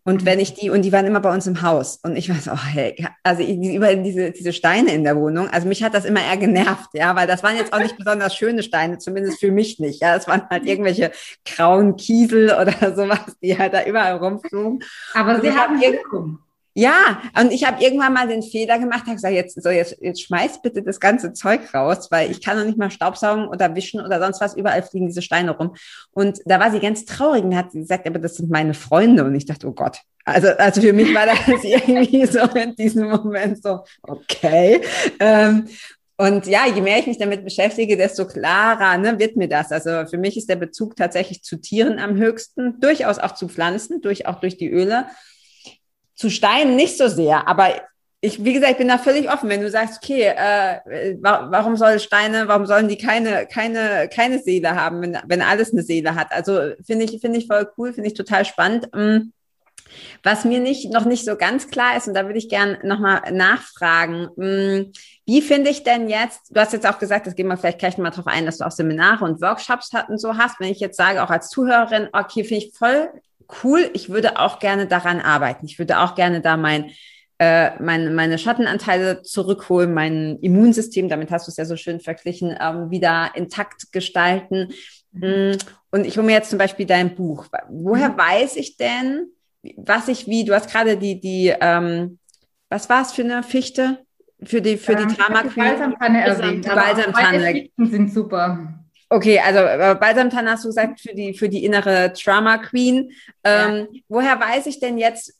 Und 0.08 0.24
wenn 0.24 0.40
ich 0.40 0.54
die, 0.54 0.70
und 0.70 0.80
die 0.86 0.92
waren 0.92 1.04
immer 1.04 1.20
bei 1.20 1.30
uns 1.30 1.46
im 1.46 1.60
Haus. 1.60 2.00
Und 2.02 2.16
ich 2.16 2.30
war 2.30 2.36
so, 2.36 2.52
oh, 2.52 2.66
hey, 2.72 2.96
also 3.22 3.42
überall 3.42 4.02
diese, 4.02 4.30
diese 4.30 4.54
Steine 4.54 4.94
in 4.94 5.04
der 5.04 5.18
Wohnung. 5.18 5.50
Also 5.50 5.68
mich 5.68 5.82
hat 5.82 5.92
das 5.92 6.06
immer 6.06 6.24
eher 6.24 6.38
genervt, 6.38 6.88
ja, 6.94 7.14
weil 7.14 7.26
das 7.26 7.42
waren 7.42 7.56
jetzt 7.56 7.74
auch 7.74 7.78
nicht 7.78 7.98
besonders 7.98 8.34
schöne 8.34 8.62
Steine, 8.62 8.96
zumindest 8.96 9.38
für 9.38 9.50
mich 9.50 9.80
nicht. 9.80 10.00
Ja, 10.00 10.14
das 10.14 10.26
waren 10.26 10.48
halt 10.48 10.64
irgendwelche 10.64 11.12
grauen 11.44 11.96
Kiesel 11.96 12.54
oder 12.58 12.72
sowas, 12.96 13.36
die 13.42 13.58
halt 13.58 13.74
da 13.74 13.84
überall 13.84 14.16
rumflogen. 14.16 14.82
Aber 15.12 15.42
sie 15.42 15.50
haben 15.50 15.78
Wirkung. 15.78 16.38
Ja, 16.78 17.20
und 17.36 17.52
ich 17.52 17.66
habe 17.66 17.82
irgendwann 17.82 18.12
mal 18.12 18.28
den 18.28 18.40
Fehler 18.40 18.78
gemacht, 18.78 19.00
habe 19.06 19.16
gesagt, 19.16 19.34
jetzt, 19.34 19.60
so 19.60 19.68
jetzt, 19.68 19.96
jetzt 20.00 20.22
schmeiß 20.22 20.62
bitte 20.62 20.80
das 20.80 21.00
ganze 21.00 21.32
Zeug 21.32 21.74
raus, 21.74 22.06
weil 22.12 22.30
ich 22.30 22.40
kann 22.40 22.56
noch 22.56 22.64
nicht 22.64 22.78
mal 22.78 22.88
Staubsaugen 22.88 23.48
oder 23.48 23.74
wischen 23.74 24.00
oder 24.00 24.20
sonst 24.20 24.40
was, 24.40 24.54
überall 24.54 24.84
fliegen 24.84 25.08
diese 25.08 25.20
Steine 25.20 25.56
rum. 25.56 25.74
Und 26.12 26.38
da 26.44 26.60
war 26.60 26.70
sie 26.70 26.78
ganz 26.78 27.04
traurig 27.04 27.42
und 27.42 27.56
hat 27.56 27.72
gesagt, 27.72 28.06
aber 28.06 28.20
das 28.20 28.36
sind 28.36 28.48
meine 28.48 28.74
Freunde. 28.74 29.24
Und 29.24 29.34
ich 29.34 29.44
dachte, 29.44 29.66
oh 29.66 29.72
Gott. 29.72 29.98
Also, 30.24 30.50
also 30.50 30.80
für 30.80 30.92
mich 30.92 31.12
war 31.12 31.26
das 31.26 31.40
irgendwie 31.64 32.24
so 32.26 32.42
in 32.42 32.76
diesem 32.76 33.08
Moment 33.08 33.60
so, 33.60 33.80
okay. 34.02 34.80
Ähm, 35.18 35.66
und 36.16 36.46
ja, 36.46 36.68
je 36.72 36.80
mehr 36.80 37.00
ich 37.00 37.08
mich 37.08 37.18
damit 37.18 37.42
beschäftige, 37.42 37.96
desto 37.96 38.24
klarer 38.24 38.98
ne, 38.98 39.18
wird 39.18 39.34
mir 39.34 39.48
das. 39.48 39.72
Also 39.72 40.08
für 40.08 40.18
mich 40.18 40.36
ist 40.36 40.48
der 40.48 40.54
Bezug 40.54 40.94
tatsächlich 40.94 41.42
zu 41.42 41.56
Tieren 41.60 41.98
am 41.98 42.16
höchsten, 42.18 42.78
durchaus 42.78 43.18
auch 43.18 43.34
zu 43.34 43.48
Pflanzen, 43.48 44.00
durch, 44.00 44.28
auch 44.28 44.38
durch 44.38 44.56
die 44.56 44.70
Öle. 44.70 45.06
Zu 46.18 46.30
Steinen 46.30 46.74
nicht 46.74 46.98
so 46.98 47.06
sehr, 47.06 47.46
aber 47.46 47.70
ich, 48.20 48.44
wie 48.44 48.52
gesagt, 48.52 48.72
ich 48.72 48.78
bin 48.78 48.88
da 48.88 48.98
völlig 48.98 49.30
offen. 49.30 49.48
Wenn 49.48 49.60
du 49.60 49.70
sagst, 49.70 50.00
okay, 50.02 50.22
äh, 50.22 51.16
warum 51.20 51.76
soll 51.76 52.00
Steine, 52.00 52.48
warum 52.48 52.66
sollen 52.66 52.88
die 52.88 52.98
keine, 52.98 53.46
keine, 53.46 54.08
keine 54.12 54.40
Seele 54.40 54.74
haben, 54.74 55.00
wenn, 55.00 55.18
wenn 55.26 55.42
alles 55.42 55.72
eine 55.72 55.82
Seele 55.82 56.16
hat? 56.16 56.32
Also 56.32 56.72
finde 56.84 57.04
ich, 57.04 57.20
finde 57.20 57.38
ich 57.38 57.46
voll 57.46 57.70
cool, 57.78 57.92
finde 57.92 58.08
ich 58.08 58.14
total 58.14 58.44
spannend. 58.44 58.88
Mm. 58.92 59.32
Was 60.22 60.44
mir 60.44 60.58
nicht, 60.60 60.92
noch 60.92 61.04
nicht 61.04 61.24
so 61.24 61.36
ganz 61.36 61.70
klar 61.70 61.96
ist, 61.96 62.08
und 62.08 62.14
da 62.14 62.26
würde 62.26 62.38
ich 62.38 62.50
gerne 62.50 62.78
nochmal 62.82 63.22
nachfragen, 63.32 64.28
mm, 64.36 64.92
wie 65.24 65.40
finde 65.40 65.70
ich 65.70 65.82
denn 65.82 66.08
jetzt, 66.08 66.50
du 66.50 66.60
hast 66.60 66.74
jetzt 66.74 66.86
auch 66.86 66.98
gesagt, 66.98 67.26
das 67.26 67.36
gehen 67.36 67.46
wir 67.46 67.56
vielleicht 67.56 67.78
gleich 67.78 67.96
nochmal 67.96 68.12
drauf 68.12 68.26
ein, 68.26 68.44
dass 68.44 68.58
du 68.58 68.66
auch 68.66 68.70
Seminare 68.70 69.24
und 69.24 69.40
Workshops 69.40 69.90
und 70.08 70.18
so 70.18 70.36
hast. 70.36 70.60
Wenn 70.60 70.70
ich 70.70 70.80
jetzt 70.80 70.96
sage, 70.96 71.22
auch 71.22 71.30
als 71.30 71.48
Zuhörerin, 71.48 72.08
okay, 72.12 72.44
finde 72.44 72.66
ich 72.66 72.72
voll 72.76 73.10
cool, 73.62 73.90
ich 73.94 74.08
würde 74.08 74.38
auch 74.38 74.58
gerne 74.58 74.86
daran 74.86 75.20
arbeiten. 75.20 75.66
Ich 75.66 75.78
würde 75.78 76.00
auch 76.00 76.14
gerne 76.14 76.40
da 76.40 76.56
mein, 76.56 76.90
äh, 77.38 77.80
meine, 77.82 78.10
meine 78.10 78.38
Schattenanteile 78.38 79.22
zurückholen, 79.22 79.94
mein 79.94 80.38
Immunsystem, 80.40 81.08
damit 81.08 81.30
hast 81.30 81.46
du 81.46 81.50
es 81.50 81.56
ja 81.56 81.64
so 81.64 81.76
schön 81.76 82.00
verglichen, 82.00 82.56
ähm, 82.60 82.90
wieder 82.90 83.30
intakt 83.34 83.92
gestalten. 83.92 84.72
Mhm. 85.12 85.56
Und 85.90 86.06
ich 86.06 86.16
hole 86.16 86.26
mir 86.26 86.32
jetzt 86.32 86.50
zum 86.50 86.58
Beispiel 86.58 86.86
dein 86.86 87.14
Buch. 87.14 87.46
Woher 87.68 88.10
mhm. 88.10 88.18
weiß 88.18 88.56
ich 88.56 88.76
denn, 88.76 89.28
was 89.76 90.08
ich 90.08 90.26
wie, 90.26 90.44
du 90.44 90.54
hast 90.54 90.70
gerade 90.70 90.96
die, 90.96 91.20
die, 91.20 91.54
ähm, 91.60 92.18
was 92.68 92.88
war 92.88 93.02
es 93.02 93.12
für 93.12 93.22
eine 93.22 93.42
Fichte? 93.42 93.98
Für 94.42 94.60
die, 94.60 94.76
für 94.76 94.92
ähm, 94.92 95.08
die 95.08 95.16
Drama 95.16 95.42
Queen? 95.42 95.64
Balsamtanne 95.64 96.24
erwähnt. 96.24 96.66
Balsamtanne. 96.66 97.68
sind 97.76 98.12
super. 98.12 98.77
Okay, 99.10 99.38
also 99.38 99.60
äh, 99.60 99.96
Balsamtan 99.98 100.48
hast 100.48 100.64
du 100.64 100.68
gesagt 100.68 101.00
für 101.00 101.14
die, 101.14 101.32
für 101.32 101.48
die 101.48 101.64
innere 101.64 102.12
Drama 102.12 102.58
Queen. 102.58 103.12
Ähm, 103.42 103.88
ja. 103.90 104.00
Woher 104.08 104.40
weiß 104.40 104.66
ich 104.66 104.80
denn 104.80 104.98
jetzt, 104.98 105.34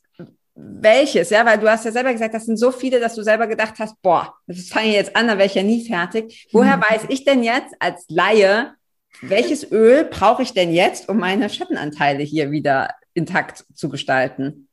welches? 0.55 1.29
Ja, 1.29 1.45
weil 1.45 1.59
du 1.59 1.69
hast 1.69 1.85
ja 1.85 1.91
selber 1.91 2.11
gesagt, 2.11 2.33
das 2.33 2.45
sind 2.45 2.57
so 2.57 2.71
viele, 2.71 2.99
dass 2.99 3.15
du 3.15 3.21
selber 3.21 3.47
gedacht 3.47 3.75
hast, 3.79 4.01
boah, 4.01 4.33
das 4.47 4.69
fange 4.69 4.87
ich 4.89 4.95
jetzt 4.95 5.15
an, 5.15 5.27
da 5.27 5.37
wäre 5.37 5.45
ich 5.45 5.55
ja 5.55 5.63
nie 5.63 5.85
fertig. 5.87 6.47
Woher 6.51 6.77
mhm. 6.77 6.81
weiß 6.81 7.03
ich 7.09 7.25
denn 7.25 7.43
jetzt 7.43 7.75
als 7.79 8.05
Laie, 8.09 8.73
welches 9.21 9.71
Öl 9.71 10.05
brauche 10.05 10.43
ich 10.43 10.53
denn 10.53 10.73
jetzt, 10.73 11.07
um 11.07 11.17
meine 11.17 11.49
Schattenanteile 11.49 12.23
hier 12.23 12.51
wieder 12.51 12.89
intakt 13.13 13.65
zu 13.73 13.89
gestalten? 13.89 14.67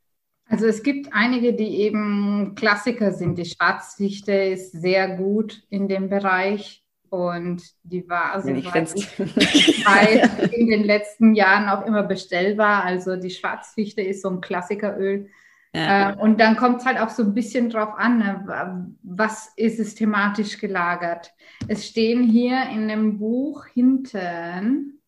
Also 0.49 0.65
es 0.65 0.81
gibt 0.81 1.09
einige, 1.11 1.53
die 1.53 1.81
eben 1.81 2.55
Klassiker 2.55 3.11
sind. 3.11 3.37
Die 3.37 3.45
Schwarzfichte 3.45 4.31
ist 4.31 4.71
sehr 4.71 5.17
gut 5.17 5.63
in 5.69 5.87
dem 5.87 6.09
Bereich. 6.09 6.83
Und 7.09 7.63
die 7.83 8.07
war 8.09 8.41
so 8.41 8.49
weit 8.49 10.53
in 10.53 10.69
den 10.69 10.83
letzten 10.83 11.35
Jahren 11.35 11.69
auch 11.69 11.85
immer 11.85 12.03
bestellbar. 12.03 12.83
Also 12.83 13.15
die 13.15 13.29
Schwarzfichte 13.29 14.01
ist 14.01 14.21
so 14.21 14.29
ein 14.29 14.41
Klassikeröl. 14.41 15.29
Ja. 15.73 16.11
Äh, 16.11 16.15
und 16.15 16.39
dann 16.39 16.55
kommt 16.55 16.79
es 16.79 16.85
halt 16.85 16.99
auch 16.99 17.09
so 17.09 17.23
ein 17.23 17.33
bisschen 17.33 17.69
drauf 17.69 17.93
an, 17.97 18.19
ne? 18.19 18.95
was 19.03 19.53
ist 19.55 19.79
es 19.79 19.95
thematisch 19.95 20.59
gelagert. 20.59 21.33
Es 21.67 21.87
stehen 21.87 22.23
hier 22.23 22.69
in 22.71 22.87
dem 22.87 23.19
Buch 23.19 23.65
hinten 23.65 25.01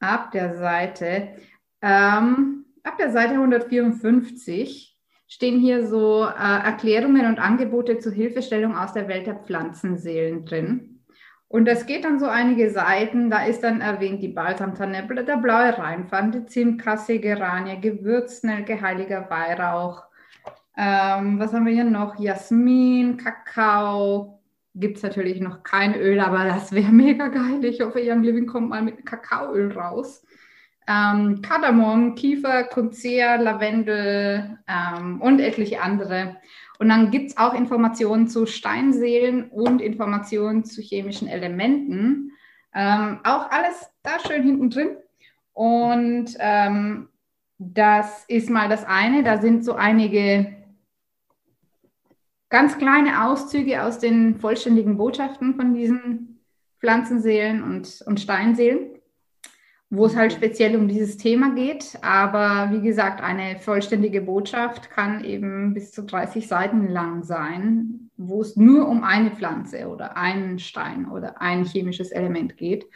ab 0.00 0.30
der 0.32 0.56
Seite, 0.56 1.36
ähm, 1.80 2.64
ab 2.84 2.96
der 2.98 3.10
Seite 3.10 3.34
154 3.34 4.96
stehen 5.28 5.60
hier 5.60 5.86
so 5.86 6.24
äh, 6.24 6.28
Erklärungen 6.28 7.26
und 7.26 7.38
Angebote 7.38 7.98
zur 7.98 8.12
Hilfestellung 8.12 8.76
aus 8.76 8.92
der 8.92 9.08
Welt 9.08 9.26
der 9.26 9.36
Pflanzenseelen 9.36 10.44
drin. 10.44 10.91
Und 11.52 11.66
das 11.66 11.84
geht 11.84 12.06
dann 12.06 12.18
so 12.18 12.24
einige 12.24 12.70
Seiten, 12.70 13.28
da 13.28 13.44
ist 13.44 13.62
dann 13.62 13.82
erwähnt 13.82 14.22
die 14.22 14.28
Balsamtanne, 14.28 15.06
der 15.06 15.36
blaue 15.36 15.76
Rheinpfand, 15.76 16.34
die 16.34 16.46
Zimtkasse, 16.46 17.18
Geranie, 17.18 17.78
Gewürznelke, 17.78 18.80
heiliger 18.80 19.28
Weihrauch. 19.28 20.02
Ähm, 20.78 21.38
was 21.38 21.52
haben 21.52 21.66
wir 21.66 21.74
hier 21.74 21.84
noch? 21.84 22.18
Jasmin, 22.18 23.18
Kakao. 23.18 24.40
Gibt 24.74 24.96
es 24.96 25.02
natürlich 25.02 25.42
noch 25.42 25.62
kein 25.62 25.94
Öl, 25.94 26.20
aber 26.20 26.46
das 26.46 26.72
wäre 26.72 26.90
mega 26.90 27.28
geil. 27.28 27.62
Ich 27.66 27.82
hoffe, 27.82 28.00
Young 28.02 28.22
Living 28.22 28.46
kommt 28.46 28.70
mal 28.70 28.80
mit 28.80 29.04
Kakaoöl 29.04 29.72
raus. 29.72 30.24
Ähm, 30.88 31.42
Kardamom, 31.42 32.14
Kiefer, 32.14 32.64
Kunzea, 32.64 33.36
Lavendel 33.36 34.58
ähm, 34.66 35.20
und 35.20 35.38
etliche 35.38 35.82
andere. 35.82 36.36
Und 36.82 36.88
dann 36.88 37.12
gibt 37.12 37.30
es 37.30 37.36
auch 37.36 37.54
Informationen 37.54 38.26
zu 38.26 38.44
Steinseelen 38.44 39.44
und 39.50 39.80
Informationen 39.80 40.64
zu 40.64 40.82
chemischen 40.82 41.28
Elementen. 41.28 42.32
Ähm, 42.74 43.20
auch 43.22 43.48
alles 43.52 43.88
da 44.02 44.18
schön 44.18 44.42
hinten 44.42 44.68
drin. 44.68 44.96
Und 45.52 46.36
ähm, 46.40 47.08
das 47.58 48.24
ist 48.26 48.50
mal 48.50 48.68
das 48.68 48.84
eine. 48.84 49.22
Da 49.22 49.40
sind 49.40 49.64
so 49.64 49.74
einige 49.74 50.56
ganz 52.48 52.76
kleine 52.78 53.26
Auszüge 53.26 53.84
aus 53.84 54.00
den 54.00 54.40
vollständigen 54.40 54.96
Botschaften 54.96 55.54
von 55.54 55.74
diesen 55.74 56.40
Pflanzenseelen 56.80 57.62
und, 57.62 58.02
und 58.06 58.18
Steinseelen. 58.18 58.90
Wo 59.94 60.06
es 60.06 60.16
halt 60.16 60.32
speziell 60.32 60.74
um 60.74 60.88
dieses 60.88 61.18
Thema 61.18 61.54
geht. 61.54 61.98
Aber 62.00 62.70
wie 62.72 62.80
gesagt, 62.80 63.20
eine 63.20 63.58
vollständige 63.58 64.22
Botschaft 64.22 64.88
kann 64.88 65.22
eben 65.22 65.74
bis 65.74 65.92
zu 65.92 66.02
30 66.04 66.48
Seiten 66.48 66.88
lang 66.88 67.24
sein, 67.24 68.10
wo 68.16 68.40
es 68.40 68.56
nur 68.56 68.88
um 68.88 69.04
eine 69.04 69.32
Pflanze 69.32 69.88
oder 69.88 70.16
einen 70.16 70.58
Stein 70.58 71.10
oder 71.10 71.42
ein 71.42 71.66
chemisches 71.66 72.10
Element 72.10 72.56
geht. 72.56 72.86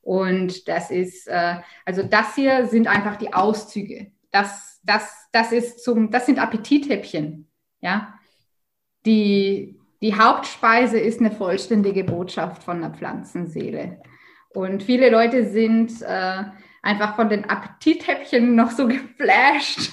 Und 0.00 0.68
das 0.68 0.92
ist, 0.92 1.26
äh, 1.26 1.56
also 1.84 2.04
das 2.04 2.36
hier 2.36 2.66
sind 2.68 2.86
einfach 2.86 3.16
die 3.16 3.34
Auszüge. 3.34 4.12
Das, 4.30 4.80
das, 4.84 5.26
das 5.32 5.50
ist 5.50 5.82
zum, 5.82 6.12
das 6.12 6.24
sind 6.24 6.38
Appetithäppchen. 6.38 7.48
Ja, 7.80 8.14
die, 9.04 9.76
die 10.00 10.14
Hauptspeise 10.14 11.00
ist 11.00 11.18
eine 11.18 11.32
vollständige 11.32 12.04
Botschaft 12.04 12.62
von 12.62 12.80
der 12.80 12.90
Pflanzenseele. 12.90 14.00
Und 14.54 14.82
viele 14.82 15.10
Leute 15.10 15.50
sind 15.50 16.00
äh, 16.02 16.44
einfach 16.82 17.16
von 17.16 17.28
den 17.28 17.48
Appetithäppchen 17.48 18.54
noch 18.54 18.70
so 18.70 18.86
geflasht. 18.88 19.92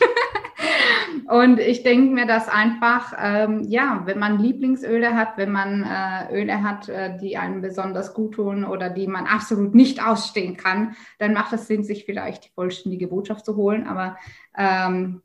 und 1.28 1.60
ich 1.60 1.84
denke 1.84 2.14
mir, 2.14 2.28
dass 2.28 2.48
einfach, 2.48 3.14
ähm, 3.20 3.64
ja, 3.68 4.04
wenn 4.06 4.20
man 4.20 4.40
Lieblingsöle 4.40 5.16
hat, 5.16 5.38
wenn 5.38 5.52
man 5.52 5.84
äh, 5.84 6.42
Öle 6.42 6.62
hat, 6.62 6.90
äh, 6.90 7.18
die 7.18 7.38
einem 7.38 7.62
besonders 7.62 8.14
gut 8.14 8.36
tun 8.36 8.64
oder 8.64 8.90
die 8.90 9.08
man 9.08 9.26
absolut 9.26 9.74
nicht 9.74 10.06
ausstehen 10.06 10.58
kann, 10.58 10.96
dann 11.18 11.34
macht 11.34 11.54
es 11.54 11.68
Sinn, 11.68 11.84
sich 11.84 12.06
vielleicht 12.06 12.46
die 12.46 12.52
vollständige 12.54 13.08
Botschaft 13.08 13.46
zu 13.46 13.56
holen. 13.56 13.88
Aber 13.88 14.18
ähm, 14.58 15.22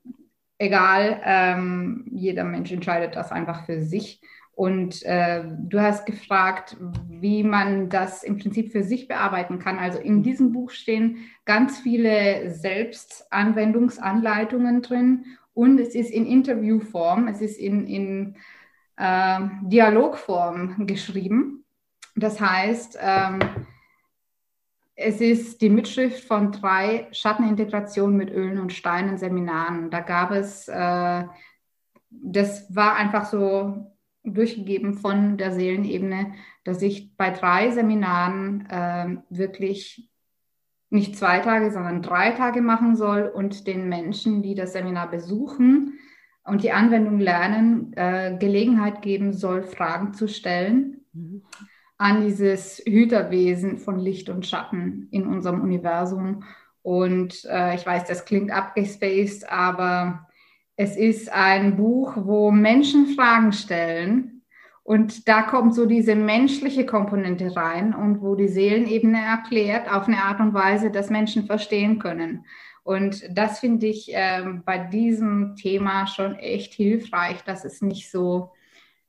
egal, 0.58 1.20
ähm, 1.24 2.06
jeder 2.10 2.44
Mensch 2.44 2.72
entscheidet 2.72 3.16
das 3.16 3.32
einfach 3.32 3.66
für 3.66 3.82
sich. 3.82 4.20
Und 4.56 5.02
äh, 5.02 5.44
du 5.44 5.80
hast 5.82 6.06
gefragt, 6.06 6.78
wie 7.08 7.42
man 7.42 7.90
das 7.90 8.22
im 8.22 8.38
Prinzip 8.38 8.72
für 8.72 8.82
sich 8.82 9.06
bearbeiten 9.06 9.58
kann. 9.58 9.78
Also 9.78 9.98
in 9.98 10.22
diesem 10.22 10.52
Buch 10.52 10.70
stehen 10.70 11.26
ganz 11.44 11.78
viele 11.78 12.50
Selbstanwendungsanleitungen 12.50 14.80
drin 14.80 15.26
und 15.52 15.78
es 15.78 15.94
ist 15.94 16.10
in 16.10 16.24
Interviewform, 16.24 17.28
es 17.28 17.42
ist 17.42 17.58
in, 17.58 17.86
in 17.86 18.36
äh, 18.96 19.40
Dialogform 19.64 20.86
geschrieben. 20.86 21.66
Das 22.14 22.40
heißt, 22.40 22.98
ähm, 22.98 23.40
es 24.94 25.20
ist 25.20 25.60
die 25.60 25.68
Mitschrift 25.68 26.24
von 26.24 26.50
drei 26.50 27.08
Schattenintegrationen 27.12 28.16
mit 28.16 28.30
Ölen 28.30 28.58
und 28.58 28.72
Steinen 28.72 29.18
Seminaren. 29.18 29.90
Da 29.90 30.00
gab 30.00 30.30
es, 30.30 30.66
äh, 30.66 31.24
das 32.08 32.74
war 32.74 32.96
einfach 32.96 33.26
so 33.26 33.92
durchgegeben 34.34 34.94
von 34.94 35.36
der 35.36 35.52
Seelenebene, 35.52 36.32
dass 36.64 36.82
ich 36.82 37.16
bei 37.16 37.30
drei 37.30 37.70
Seminaren 37.70 38.66
äh, 38.68 39.16
wirklich 39.30 40.10
nicht 40.90 41.16
zwei 41.16 41.40
Tage, 41.40 41.70
sondern 41.70 42.02
drei 42.02 42.32
Tage 42.32 42.60
machen 42.60 42.96
soll 42.96 43.22
und 43.22 43.66
den 43.66 43.88
Menschen, 43.88 44.42
die 44.42 44.54
das 44.54 44.72
Seminar 44.72 45.10
besuchen 45.10 45.98
und 46.44 46.62
die 46.62 46.72
Anwendung 46.72 47.18
lernen, 47.18 47.92
äh, 47.96 48.36
Gelegenheit 48.38 49.02
geben 49.02 49.32
soll, 49.32 49.62
Fragen 49.62 50.14
zu 50.14 50.28
stellen 50.28 51.04
mhm. 51.12 51.42
an 51.98 52.24
dieses 52.24 52.82
Hüterwesen 52.86 53.78
von 53.78 53.98
Licht 53.98 54.28
und 54.28 54.46
Schatten 54.46 55.08
in 55.10 55.26
unserem 55.26 55.60
Universum. 55.60 56.44
Und 56.82 57.44
äh, 57.46 57.74
ich 57.74 57.84
weiß, 57.84 58.04
das 58.04 58.24
klingt 58.24 58.52
abgespaced, 58.52 59.50
aber 59.50 60.25
es 60.76 60.96
ist 60.96 61.32
ein 61.32 61.76
Buch, 61.76 62.14
wo 62.16 62.50
Menschen 62.50 63.08
Fragen 63.08 63.52
stellen 63.52 64.42
und 64.86 65.26
da 65.26 65.42
kommt 65.42 65.74
so 65.74 65.84
diese 65.84 66.14
menschliche 66.14 66.86
Komponente 66.86 67.56
rein 67.56 67.92
und 67.92 68.20
wo 68.20 68.36
die 68.36 68.46
Seelenebene 68.46 69.20
erklärt 69.20 69.90
auf 69.92 70.06
eine 70.06 70.22
Art 70.22 70.38
und 70.38 70.54
Weise, 70.54 70.92
dass 70.92 71.10
Menschen 71.10 71.46
verstehen 71.46 71.98
können. 71.98 72.44
Und 72.84 73.24
das 73.36 73.58
finde 73.58 73.86
ich 73.88 74.14
äh, 74.14 74.44
bei 74.64 74.78
diesem 74.78 75.56
Thema 75.56 76.06
schon 76.06 76.36
echt 76.36 76.72
hilfreich, 76.74 77.42
dass 77.42 77.64
es 77.64 77.82
nicht 77.82 78.12
so 78.12 78.52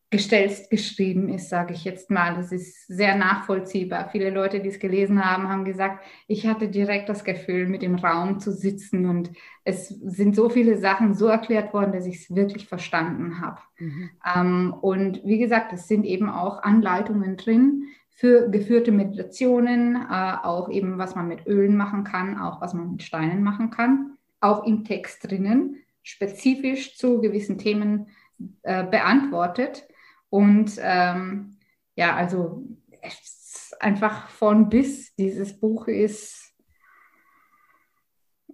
gestellt 0.10 0.70
geschrieben 0.70 1.28
ist, 1.28 1.50
sage 1.50 1.74
ich 1.74 1.84
jetzt 1.84 2.10
mal. 2.10 2.36
Das 2.36 2.54
ist 2.54 2.88
sehr 2.88 3.16
nachvollziehbar. 3.16 4.08
Viele 4.10 4.30
Leute, 4.30 4.62
die 4.62 4.70
es 4.70 4.80
gelesen 4.80 5.24
haben, 5.24 5.50
haben 5.50 5.66
gesagt, 5.66 6.02
ich 6.28 6.48
hatte 6.48 6.70
direkt 6.70 7.10
das 7.10 7.26
Gefühl, 7.26 7.68
mit 7.68 7.84
im 7.84 7.96
Raum 7.96 8.40
zu 8.40 8.54
sitzen 8.54 9.06
und 9.06 9.32
es 9.66 9.90
sind 9.90 10.34
so 10.34 10.50
viele 10.50 10.78
Sachen 10.78 11.14
so 11.14 11.28
erklärt 11.28 11.74
worden, 11.74 11.92
dass 11.92 12.06
ich 12.06 12.22
es 12.22 12.36
wirklich 12.36 12.68
verstanden 12.68 13.42
habe. 13.42 13.60
Mhm. 13.80 14.10
Ähm, 14.36 14.74
und 14.80 15.26
wie 15.26 15.40
gesagt, 15.40 15.74
es 15.74 15.90
sind 15.90 16.06
eben 16.06 16.30
auch 16.30 16.64
Anleitungen 16.64 17.36
drin 17.36 17.88
für 18.10 18.50
geführte 18.50 18.94
Meditationen, 18.94 19.96
äh, 19.96 20.36
auch 20.42 20.70
eben, 20.70 20.98
was 20.98 21.16
man 21.16 21.28
mit 21.28 21.46
Ölen 21.48 21.76
machen 21.76 22.06
kann, 22.06 22.40
auch 22.40 22.62
was 22.62 22.74
man 22.74 22.94
mit 22.94 23.04
Steinen 23.04 23.44
machen 23.44 23.72
kann, 23.72 24.18
auch 24.40 24.66
im 24.66 24.86
Text 24.86 25.30
drinnen, 25.30 25.76
spezifisch 26.02 26.96
zu 26.96 27.20
gewissen 27.20 27.58
Themen 27.58 28.08
äh, 28.64 28.86
beantwortet. 28.86 29.87
Und 30.30 30.74
ähm, 30.80 31.58
ja, 31.96 32.16
also 32.16 32.66
einfach 33.80 34.30
von 34.30 34.70
bis. 34.70 35.16
Dieses 35.16 35.60
Buch 35.60 35.88
ist 35.88 36.54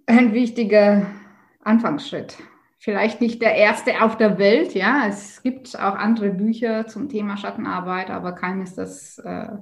ein 0.06 0.32
wichtiger 0.32 1.06
Anfangsschritt. 1.60 2.36
Vielleicht 2.78 3.20
nicht 3.22 3.40
der 3.40 3.54
erste 3.54 4.02
auf 4.02 4.18
der 4.18 4.38
Welt, 4.38 4.74
ja. 4.74 5.06
Es 5.08 5.42
gibt 5.42 5.78
auch 5.78 5.94
andere 5.94 6.30
Bücher 6.30 6.86
zum 6.86 7.08
Thema 7.08 7.36
Schattenarbeit, 7.36 8.10
aber 8.10 8.32
keines, 8.32 8.74
das 8.74 9.18
äh, 9.18 9.56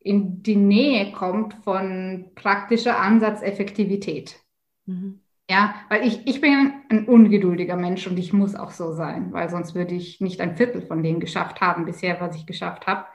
in 0.00 0.42
die 0.42 0.56
Nähe 0.56 1.12
kommt 1.12 1.54
von 1.64 2.30
praktischer 2.34 2.98
Ansatzeffektivität. 2.98 4.40
Mhm. 4.86 5.20
Ja, 5.48 5.76
weil 5.88 6.04
ich, 6.06 6.26
ich 6.26 6.40
bin 6.40 6.72
ein 6.88 7.06
ungeduldiger 7.06 7.76
Mensch 7.76 8.06
und 8.08 8.18
ich 8.18 8.32
muss 8.32 8.56
auch 8.56 8.72
so 8.72 8.92
sein, 8.92 9.32
weil 9.32 9.48
sonst 9.48 9.76
würde 9.76 9.94
ich 9.94 10.20
nicht 10.20 10.40
ein 10.40 10.56
Viertel 10.56 10.82
von 10.82 11.04
dem 11.04 11.20
geschafft 11.20 11.60
haben 11.60 11.84
bisher, 11.84 12.20
was 12.20 12.34
ich 12.34 12.46
geschafft 12.46 12.88
habe. 12.88 13.06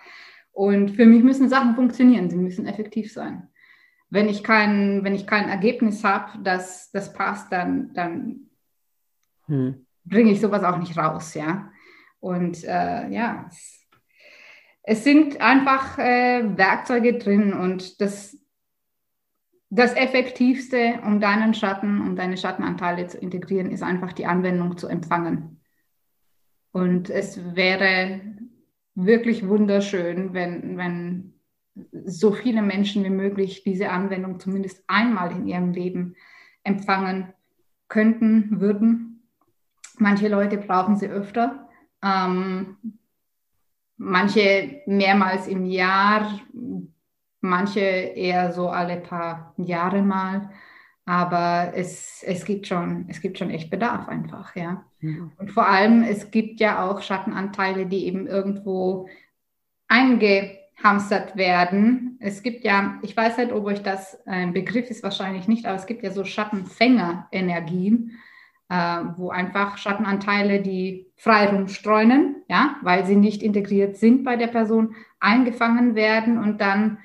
Und 0.54 0.92
für 0.92 1.06
mich 1.06 1.24
müssen 1.24 1.50
Sachen 1.50 1.76
funktionieren, 1.76 2.30
sie 2.30 2.38
müssen 2.38 2.68
effektiv 2.68 3.12
sein. 3.12 3.50
Wenn 4.10 4.30
ich 4.30 4.44
kein, 4.44 5.04
wenn 5.04 5.16
ich 5.16 5.28
kein 5.28 5.50
Ergebnis 5.50 6.04
habe, 6.04 6.42
das, 6.42 6.92
das 6.92 7.14
passt, 7.14 7.52
dann, 7.52 7.94
dann 7.94 8.50
hm. 9.48 9.86
bringe 10.06 10.32
ich 10.32 10.40
sowas 10.42 10.64
auch 10.64 10.78
nicht 10.78 10.98
raus, 10.98 11.34
ja. 11.34 11.72
Und 12.20 12.64
äh, 12.64 13.10
ja, 13.10 13.46
es, 13.50 13.88
es, 14.84 15.04
sind 15.04 15.42
einfach 15.42 15.98
äh, 15.98 16.44
Werkzeuge 16.58 17.18
drin 17.18 17.54
und 17.54 18.00
das, 18.00 18.38
das 19.74 19.96
Effektivste, 19.96 21.00
um 21.06 21.22
deinen 21.22 21.54
Schatten, 21.54 22.02
um 22.02 22.18
deine 22.18 22.36
Schattenanteile 22.36 23.08
zu 23.08 23.18
integrieren, 23.18 23.72
ist 23.72 23.82
einfach 23.82 24.12
die 24.12 24.26
Anwendung 24.26 24.78
zu 24.78 24.90
empfangen. 24.90 25.62
Und 26.74 27.10
es 27.10 27.56
wäre 27.56 28.20
wirklich 28.96 29.48
wunderschön, 29.48 30.34
wenn, 30.34 30.78
wenn 30.78 31.34
so 32.04 32.34
viele 32.34 32.62
Menschen 32.62 33.06
wie 33.06 33.10
möglich 33.10 33.64
diese 33.64 33.90
Anwendung 33.90 34.42
zumindest 34.42 34.84
einmal 34.88 35.32
in 35.32 35.48
ihrem 35.48 35.72
Leben 35.72 36.16
empfangen 36.64 37.34
könnten, 37.88 38.60
würden. 38.60 39.24
Manche 39.98 40.28
Leute 40.28 40.58
brauchen 40.58 40.98
sie 40.98 41.08
öfter, 41.08 41.70
ähm, 42.04 42.76
manche 43.96 44.82
mehrmals 44.86 45.48
im 45.48 45.66
Jahr, 45.66 46.42
manche 47.42 47.80
eher 47.80 48.54
so 48.54 48.70
alle 48.70 48.98
paar 48.98 49.54
Jahre 49.58 50.02
mal. 50.02 50.50
Aber 51.06 51.74
es, 51.76 52.24
es, 52.24 52.46
gibt 52.46 52.68
schon, 52.68 53.06
es 53.10 53.22
gibt 53.22 53.38
schon 53.38 53.50
echt 53.50 53.70
Bedarf 53.70 54.08
einfach, 54.08 54.56
ja. 54.56 54.86
Und 55.38 55.52
vor 55.52 55.68
allem, 55.68 56.04
es 56.04 56.30
gibt 56.30 56.60
ja 56.60 56.88
auch 56.88 57.02
Schattenanteile, 57.02 57.88
die 57.88 58.06
eben 58.06 58.28
irgendwo 58.28 59.10
eingehamstert 59.88 61.36
werden. 61.36 62.18
Es 62.20 62.44
gibt 62.44 62.64
ja, 62.64 63.00
ich 63.02 63.18
weiß 63.18 63.38
nicht, 63.38 63.52
ob 63.52 63.66
euch 63.66 63.82
das 63.82 64.26
ein 64.28 64.54
Begriff 64.54 64.90
ist, 64.92 65.02
wahrscheinlich 65.04 65.48
nicht, 65.48 65.66
aber 65.66 65.76
es 65.76 65.88
gibt 65.88 66.04
ja 66.04 66.12
so 66.12 66.24
Schattenfängerenergien, 66.24 68.20
äh, 68.70 69.00
wo 69.18 69.32
einfach 69.32 69.78
Schattenanteile, 69.78 70.62
die 70.62 71.08
frei 71.18 71.48
rumstreunen, 71.48 72.44
ja, 72.48 72.76
weil 72.84 73.06
sie 73.06 73.16
nicht 73.16 73.42
integriert 73.42 73.98
sind 73.98 74.24
bei 74.24 74.38
der 74.38 74.48
Person, 74.48 74.96
eingefangen 75.20 75.96
werden 75.96 76.38
und 76.38 76.62
dann 76.62 77.00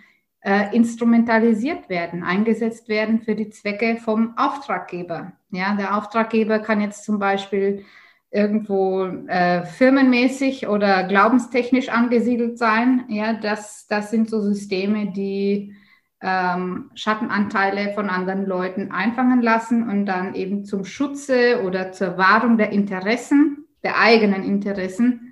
äh, 0.46 0.72
instrumentalisiert 0.76 1.88
werden, 1.88 2.22
eingesetzt 2.22 2.88
werden 2.88 3.20
für 3.20 3.34
die 3.34 3.50
Zwecke 3.50 3.96
vom 3.96 4.38
Auftraggeber. 4.38 5.32
Ja, 5.50 5.74
der 5.74 5.98
Auftraggeber 5.98 6.60
kann 6.60 6.80
jetzt 6.80 7.04
zum 7.04 7.18
Beispiel 7.18 7.84
irgendwo 8.30 9.06
äh, 9.26 9.64
firmenmäßig 9.64 10.68
oder 10.68 11.02
glaubenstechnisch 11.02 11.88
angesiedelt 11.88 12.58
sein. 12.58 13.06
Ja, 13.08 13.32
das, 13.32 13.88
das 13.88 14.12
sind 14.12 14.30
so 14.30 14.40
Systeme, 14.40 15.10
die 15.10 15.74
ähm, 16.22 16.92
Schattenanteile 16.94 17.92
von 17.94 18.08
anderen 18.08 18.46
Leuten 18.46 18.92
einfangen 18.92 19.42
lassen 19.42 19.88
und 19.88 20.06
dann 20.06 20.36
eben 20.36 20.64
zum 20.64 20.84
Schutze 20.84 21.64
oder 21.64 21.90
zur 21.90 22.18
Wahrung 22.18 22.56
der 22.56 22.70
Interessen, 22.70 23.66
der 23.82 23.98
eigenen 23.98 24.44
Interessen 24.44 25.25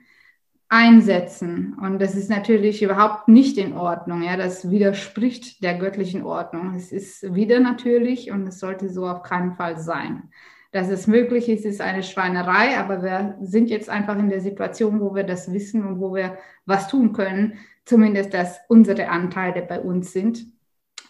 einsetzen. 0.75 1.77
Und 1.81 2.01
das 2.01 2.17
ist 2.17 2.29
natürlich 2.29 2.83
überhaupt 2.83 3.29
nicht 3.29 3.59
in 3.59 3.75
Ordnung. 3.75 4.23
Ja, 4.23 4.37
das 4.37 4.71
widerspricht 4.71 5.63
der 5.63 5.79
göttlichen 5.79 6.25
Ordnung. 6.25 6.75
Es 6.75 6.91
ist 6.91 7.33
wieder 7.33 7.61
natürlich 7.61 8.33
und 8.33 8.49
es 8.49 8.59
sollte 8.59 8.89
so 8.89 9.07
auf 9.07 9.23
keinen 9.23 9.53
Fall 9.53 9.79
sein. 9.79 10.31
Dass 10.73 10.89
es 10.89 11.07
möglich 11.07 11.49
ist, 11.49 11.65
ist 11.65 11.81
eine 11.81 12.03
Schweinerei, 12.03 12.77
aber 12.77 13.05
wir 13.05 13.39
sind 13.41 13.71
jetzt 13.71 13.89
einfach 13.89 14.19
in 14.19 14.31
der 14.31 14.41
Situation, 14.41 15.01
wo 15.01 15.15
wir 15.15 15.23
das 15.23 15.53
wissen 15.53 15.87
und 15.87 16.01
wo 16.01 16.13
wir 16.13 16.39
was 16.67 16.89
tun 16.89 17.13
können. 17.13 17.59
Zumindest, 17.85 18.35
dass 18.35 18.59
unsere 18.67 19.11
Anteile 19.11 19.63
bei 19.63 19.79
uns 19.79 20.13
sind. 20.13 20.45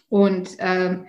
Und 0.09 0.59
äh, 0.59 0.99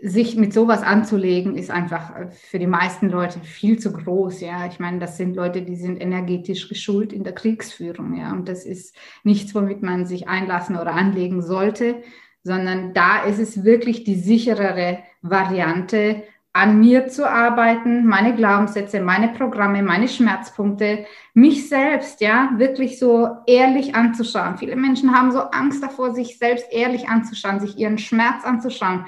sich 0.00 0.36
mit 0.36 0.52
sowas 0.52 0.82
anzulegen, 0.82 1.56
ist 1.56 1.70
einfach 1.70 2.14
äh, 2.14 2.30
für 2.30 2.58
die 2.58 2.66
meisten 2.66 3.08
Leute 3.08 3.40
viel 3.40 3.78
zu 3.78 3.92
groß. 3.92 4.40
Ja, 4.40 4.66
ich 4.66 4.78
meine, 4.78 4.98
das 4.98 5.16
sind 5.16 5.34
Leute, 5.34 5.62
die 5.62 5.76
sind 5.76 6.00
energetisch 6.00 6.68
geschult 6.68 7.12
in 7.12 7.24
der 7.24 7.34
Kriegsführung. 7.34 8.16
Ja, 8.16 8.32
und 8.32 8.48
das 8.48 8.64
ist 8.64 8.94
nichts, 9.24 9.54
womit 9.54 9.82
man 9.82 10.06
sich 10.06 10.28
einlassen 10.28 10.76
oder 10.76 10.94
anlegen 10.94 11.42
sollte, 11.42 12.02
sondern 12.44 12.94
da 12.94 13.24
ist 13.24 13.38
es 13.38 13.64
wirklich 13.64 14.04
die 14.04 14.14
sicherere 14.14 15.00
Variante, 15.20 16.22
an 16.54 16.80
mir 16.80 17.06
zu 17.08 17.28
arbeiten, 17.28 18.06
meine 18.06 18.34
Glaubenssätze, 18.34 19.00
meine 19.00 19.28
Programme, 19.28 19.82
meine 19.82 20.08
Schmerzpunkte, 20.08 21.06
mich 21.34 21.68
selbst, 21.68 22.20
ja, 22.20 22.50
wirklich 22.56 22.98
so 22.98 23.28
ehrlich 23.46 23.94
anzuschauen. 23.94 24.58
Viele 24.58 24.74
Menschen 24.74 25.14
haben 25.14 25.30
so 25.30 25.38
Angst 25.38 25.82
davor, 25.82 26.14
sich 26.14 26.38
selbst 26.38 26.66
ehrlich 26.72 27.08
anzuschauen, 27.08 27.60
sich 27.60 27.76
ihren 27.78 27.98
Schmerz 27.98 28.44
anzuschauen 28.44 29.04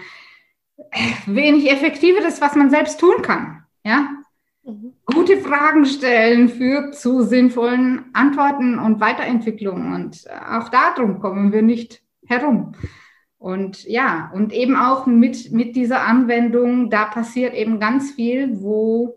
wenig 1.26 1.70
Effektiveres, 1.70 2.40
was 2.40 2.54
man 2.54 2.70
selbst 2.70 3.00
tun 3.00 3.22
kann. 3.22 3.64
Ja? 3.84 4.08
Mhm. 4.64 4.94
Gute 5.04 5.38
Fragen 5.38 5.86
stellen 5.86 6.48
führt 6.48 6.94
zu 6.94 7.22
sinnvollen 7.22 8.06
Antworten 8.12 8.78
und 8.78 9.00
Weiterentwicklung. 9.00 9.92
Und 9.92 10.24
auch 10.48 10.68
darum 10.68 11.20
kommen 11.20 11.52
wir 11.52 11.62
nicht 11.62 12.02
herum. 12.26 12.72
Und 13.38 13.84
ja, 13.84 14.30
und 14.34 14.52
eben 14.52 14.76
auch 14.76 15.06
mit, 15.06 15.50
mit 15.50 15.74
dieser 15.74 16.02
Anwendung, 16.02 16.90
da 16.90 17.06
passiert 17.06 17.54
eben 17.54 17.80
ganz 17.80 18.12
viel, 18.12 18.60
wo, 18.60 19.16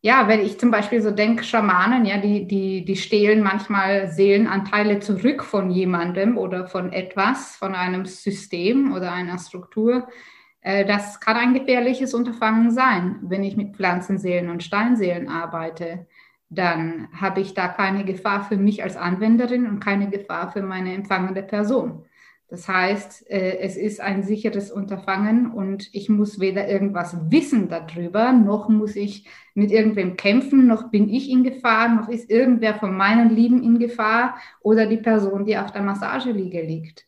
ja, 0.00 0.26
wenn 0.26 0.40
ich 0.40 0.58
zum 0.58 0.72
Beispiel 0.72 1.00
so 1.00 1.12
denke, 1.12 1.44
Schamanen, 1.44 2.04
ja, 2.04 2.18
die, 2.18 2.48
die, 2.48 2.84
die 2.84 2.96
stehlen 2.96 3.44
manchmal 3.44 4.08
Seelenanteile 4.08 4.98
zurück 4.98 5.44
von 5.44 5.70
jemandem 5.70 6.36
oder 6.36 6.66
von 6.66 6.92
etwas, 6.92 7.54
von 7.54 7.76
einem 7.76 8.06
System 8.06 8.92
oder 8.92 9.12
einer 9.12 9.38
Struktur 9.38 10.08
äh, 10.08 10.33
das 10.64 11.20
kann 11.20 11.36
ein 11.36 11.54
gefährliches 11.54 12.14
Unterfangen 12.14 12.70
sein. 12.70 13.18
Wenn 13.22 13.44
ich 13.44 13.56
mit 13.56 13.76
Pflanzenseelen 13.76 14.48
und 14.48 14.62
Steinseelen 14.62 15.28
arbeite, 15.28 16.06
dann 16.48 17.08
habe 17.12 17.40
ich 17.40 17.54
da 17.54 17.68
keine 17.68 18.04
Gefahr 18.04 18.44
für 18.44 18.56
mich 18.56 18.82
als 18.82 18.96
Anwenderin 18.96 19.66
und 19.66 19.80
keine 19.80 20.08
Gefahr 20.08 20.50
für 20.52 20.62
meine 20.62 20.94
empfangende 20.94 21.42
Person. 21.42 22.04
Das 22.48 22.68
heißt, 22.68 23.30
äh, 23.30 23.58
es 23.58 23.76
ist 23.76 24.00
ein 24.00 24.22
sicheres 24.22 24.70
Unterfangen 24.70 25.50
und 25.50 25.88
ich 25.92 26.08
muss 26.08 26.40
weder 26.40 26.68
irgendwas 26.68 27.16
wissen 27.30 27.68
darüber, 27.68 28.32
noch 28.32 28.68
muss 28.68 28.96
ich 28.96 29.26
mit 29.54 29.70
irgendwem 29.70 30.16
kämpfen, 30.16 30.66
noch 30.66 30.90
bin 30.90 31.08
ich 31.08 31.30
in 31.30 31.42
Gefahr, 31.42 31.88
noch 31.88 32.08
ist 32.08 32.30
irgendwer 32.30 32.74
von 32.74 32.96
meinen 32.96 33.30
Lieben 33.30 33.62
in 33.62 33.78
Gefahr 33.78 34.36
oder 34.60 34.86
die 34.86 34.98
Person, 34.98 35.46
die 35.46 35.56
auf 35.56 35.72
der 35.72 35.82
Massageliege 35.82 36.62
liegt. 36.62 37.06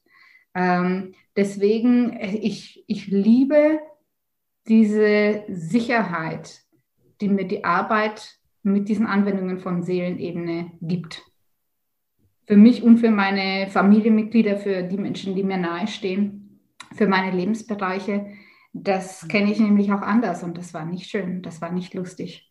Ähm, 0.56 1.14
deswegen, 1.36 2.18
ich, 2.18 2.82
ich 2.88 3.08
liebe 3.08 3.78
diese 4.66 5.44
Sicherheit, 5.48 6.62
die 7.20 7.28
mir 7.28 7.46
die 7.46 7.62
Arbeit 7.62 8.38
mit 8.62 8.88
diesen 8.88 9.06
Anwendungen 9.06 9.60
von 9.60 9.82
Seelenebene 9.82 10.72
gibt. 10.80 11.22
Für 12.46 12.56
mich 12.56 12.82
und 12.82 12.98
für 12.98 13.10
meine 13.10 13.68
Familienmitglieder, 13.68 14.56
für 14.56 14.82
die 14.82 14.96
Menschen, 14.96 15.34
die 15.34 15.44
mir 15.44 15.58
nahestehen, 15.58 16.62
für 16.94 17.06
meine 17.06 17.36
Lebensbereiche. 17.36 18.32
Das 18.72 19.28
kenne 19.28 19.52
ich 19.52 19.60
nämlich 19.60 19.92
auch 19.92 20.00
anders 20.02 20.42
und 20.42 20.56
das 20.56 20.72
war 20.72 20.86
nicht 20.86 21.10
schön, 21.10 21.42
das 21.42 21.60
war 21.60 21.70
nicht 21.70 21.92
lustig. 21.92 22.50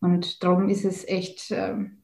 Und 0.00 0.42
darum 0.42 0.68
ist 0.68 0.84
es 0.84 1.08
echt, 1.08 1.50
ähm, 1.52 2.02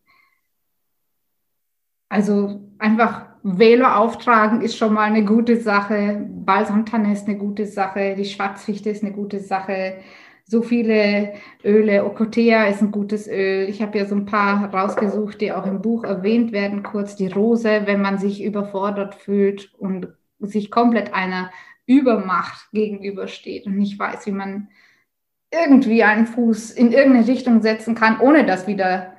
also 2.08 2.70
einfach 2.78 3.35
Velo 3.48 3.86
auftragen 3.86 4.60
ist 4.60 4.76
schon 4.76 4.92
mal 4.92 5.04
eine 5.04 5.24
gute 5.24 5.60
Sache. 5.60 6.26
Balsamtanne 6.28 7.12
ist 7.12 7.28
eine 7.28 7.38
gute 7.38 7.64
Sache. 7.64 8.16
Die 8.18 8.24
Schwarzfichte 8.24 8.90
ist 8.90 9.04
eine 9.04 9.12
gute 9.12 9.38
Sache. 9.38 9.98
So 10.44 10.62
viele 10.62 11.34
Öle. 11.64 12.04
Ocotea 12.04 12.64
ist 12.66 12.82
ein 12.82 12.90
gutes 12.90 13.28
Öl. 13.28 13.68
Ich 13.68 13.80
habe 13.82 13.98
ja 13.98 14.04
so 14.04 14.16
ein 14.16 14.26
paar 14.26 14.74
rausgesucht, 14.74 15.40
die 15.40 15.52
auch 15.52 15.64
im 15.64 15.80
Buch 15.80 16.02
erwähnt 16.02 16.50
werden. 16.50 16.82
Kurz 16.82 17.14
die 17.14 17.28
Rose, 17.28 17.82
wenn 17.84 18.02
man 18.02 18.18
sich 18.18 18.42
überfordert 18.42 19.14
fühlt 19.14 19.72
und 19.74 20.08
sich 20.40 20.72
komplett 20.72 21.14
einer 21.14 21.52
Übermacht 21.86 22.68
gegenübersteht 22.72 23.66
und 23.66 23.76
nicht 23.76 23.96
weiß, 23.96 24.26
wie 24.26 24.32
man 24.32 24.70
irgendwie 25.52 26.02
einen 26.02 26.26
Fuß 26.26 26.72
in 26.72 26.90
irgendeine 26.90 27.28
Richtung 27.28 27.62
setzen 27.62 27.94
kann, 27.94 28.18
ohne 28.18 28.44
dass 28.44 28.66
wieder 28.66 29.12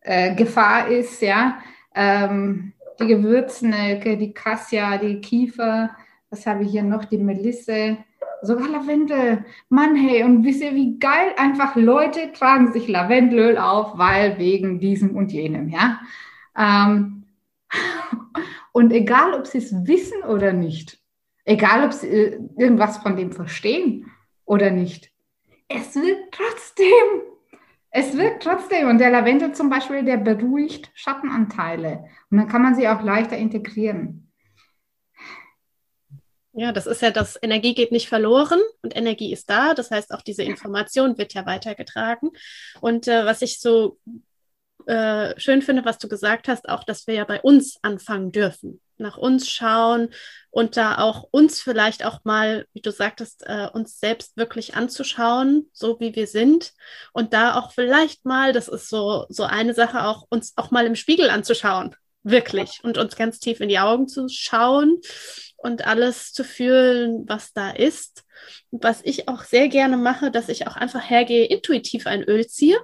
äh, 0.00 0.34
Gefahr 0.34 0.88
ist, 0.88 1.22
ja. 1.22 1.58
Ähm, 1.94 2.72
die 3.00 3.06
Gewürznelke, 3.06 4.16
die 4.16 4.32
Kassia, 4.32 4.98
die 4.98 5.20
Kiefer, 5.20 5.90
was 6.30 6.46
habe 6.46 6.64
ich 6.64 6.70
hier 6.70 6.82
noch, 6.82 7.04
die 7.04 7.18
Melisse, 7.18 7.98
sogar 8.42 8.68
Lavendel. 8.68 9.44
Mann, 9.68 9.96
hey, 9.96 10.24
und 10.24 10.44
wisst 10.44 10.62
ihr, 10.62 10.74
wie 10.74 10.98
geil 10.98 11.32
einfach 11.36 11.76
Leute 11.76 12.32
tragen 12.32 12.72
sich 12.72 12.88
Lavendelöl 12.88 13.58
auf, 13.58 13.98
weil 13.98 14.38
wegen 14.38 14.78
diesem 14.80 15.16
und 15.16 15.32
jenem, 15.32 15.68
ja. 15.68 16.00
Ähm, 16.56 17.24
und 18.72 18.92
egal, 18.92 19.34
ob 19.34 19.46
sie 19.46 19.58
es 19.58 19.72
wissen 19.86 20.22
oder 20.22 20.52
nicht, 20.52 20.98
egal, 21.44 21.84
ob 21.84 21.92
sie 21.92 22.08
äh, 22.08 22.40
irgendwas 22.56 22.98
von 22.98 23.16
dem 23.16 23.32
verstehen 23.32 24.10
oder 24.44 24.70
nicht, 24.70 25.10
es 25.68 25.94
wird 25.94 26.32
trotzdem 26.32 27.27
es 27.90 28.16
wirkt 28.16 28.42
trotzdem. 28.42 28.88
Und 28.88 28.98
der 28.98 29.10
Lavendel 29.10 29.52
zum 29.52 29.70
Beispiel, 29.70 30.04
der 30.04 30.18
beruhigt 30.18 30.90
Schattenanteile. 30.94 32.04
Und 32.30 32.38
dann 32.38 32.48
kann 32.48 32.62
man 32.62 32.74
sie 32.74 32.88
auch 32.88 33.02
leichter 33.02 33.36
integrieren. 33.36 34.30
Ja, 36.52 36.72
das 36.72 36.86
ist 36.86 37.02
ja, 37.02 37.10
das 37.10 37.38
Energie 37.40 37.74
geht 37.74 37.92
nicht 37.92 38.08
verloren 38.08 38.60
und 38.82 38.96
Energie 38.96 39.32
ist 39.32 39.48
da. 39.48 39.74
Das 39.74 39.90
heißt, 39.90 40.12
auch 40.12 40.22
diese 40.22 40.42
Information 40.42 41.16
wird 41.16 41.34
ja 41.34 41.46
weitergetragen. 41.46 42.30
Und 42.80 43.06
äh, 43.06 43.24
was 43.24 43.42
ich 43.42 43.60
so 43.60 43.98
äh, 44.86 45.38
schön 45.38 45.62
finde, 45.62 45.84
was 45.84 45.98
du 45.98 46.08
gesagt 46.08 46.48
hast, 46.48 46.68
auch, 46.68 46.82
dass 46.82 47.06
wir 47.06 47.14
ja 47.14 47.24
bei 47.24 47.40
uns 47.40 47.78
anfangen 47.82 48.32
dürfen 48.32 48.80
nach 49.00 49.16
uns 49.16 49.48
schauen 49.48 50.10
und 50.50 50.76
da 50.76 50.98
auch 50.98 51.24
uns 51.30 51.60
vielleicht 51.60 52.04
auch 52.04 52.24
mal, 52.24 52.66
wie 52.72 52.80
du 52.80 52.90
sagtest, 52.90 53.44
äh, 53.46 53.68
uns 53.72 54.00
selbst 54.00 54.36
wirklich 54.36 54.74
anzuschauen, 54.74 55.68
so 55.72 56.00
wie 56.00 56.14
wir 56.14 56.26
sind. 56.26 56.72
Und 57.12 57.32
da 57.32 57.56
auch 57.56 57.72
vielleicht 57.72 58.24
mal, 58.24 58.52
das 58.52 58.68
ist 58.68 58.88
so 58.88 59.26
so 59.28 59.44
eine 59.44 59.74
Sache, 59.74 60.04
auch 60.04 60.26
uns 60.30 60.54
auch 60.56 60.70
mal 60.70 60.86
im 60.86 60.96
Spiegel 60.96 61.30
anzuschauen, 61.30 61.94
wirklich. 62.22 62.80
Und 62.82 62.98
uns 62.98 63.16
ganz 63.16 63.38
tief 63.40 63.60
in 63.60 63.68
die 63.68 63.78
Augen 63.78 64.08
zu 64.08 64.28
schauen 64.28 65.00
und 65.56 65.86
alles 65.86 66.32
zu 66.32 66.44
fühlen, 66.44 67.24
was 67.26 67.52
da 67.52 67.70
ist. 67.70 68.24
Was 68.70 69.00
ich 69.04 69.28
auch 69.28 69.44
sehr 69.44 69.68
gerne 69.68 69.96
mache, 69.96 70.30
dass 70.30 70.48
ich 70.48 70.66
auch 70.66 70.76
einfach 70.76 71.08
hergehe, 71.08 71.46
intuitiv 71.46 72.06
ein 72.06 72.22
Öl 72.22 72.46
ziehe 72.46 72.78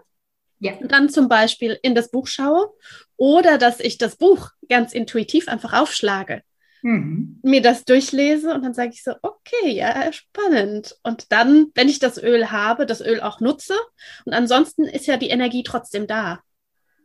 ja. 0.59 0.75
Und 0.77 0.93
dann 0.93 1.09
zum 1.09 1.29
Beispiel 1.29 1.79
in 1.83 1.95
das 1.95 2.11
Buch 2.11 2.27
schaue 2.27 2.71
oder 3.17 3.59
dass 3.59 3.81
ich 3.81 3.99
das 3.99 4.17
Buch 4.17 4.51
ganz 4.69 4.93
intuitiv 4.93 5.49
einfach 5.49 5.73
aufschlage, 5.73 6.43
mhm. 6.83 7.41
mir 7.43 7.61
das 7.61 7.85
durchlese 7.85 8.55
und 8.55 8.65
dann 8.65 8.75
sage 8.75 8.93
ich 8.95 9.03
so, 9.03 9.15
okay, 9.23 9.71
ja, 9.71 10.13
spannend. 10.13 10.97
Und 11.03 11.33
dann, 11.33 11.69
wenn 11.75 11.89
ich 11.89 11.99
das 11.99 12.23
Öl 12.23 12.51
habe, 12.51 12.87
das 12.87 13.01
Öl 13.01 13.21
auch 13.21 13.41
nutze. 13.41 13.75
Und 14.25 14.33
ansonsten 14.33 14.85
ist 14.85 15.07
ja 15.07 15.17
die 15.17 15.31
Energie 15.31 15.65
trotzdem 15.65 16.07
da. 16.07 16.41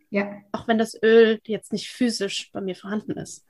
Ja. 0.09 0.31
Auch 0.51 0.67
wenn 0.67 0.77
das 0.77 0.97
Öl 1.01 1.39
jetzt 1.45 1.73
nicht 1.73 1.89
physisch 1.89 2.49
bei 2.51 2.61
mir 2.61 2.75
vorhanden 2.75 3.17
ist. 3.17 3.45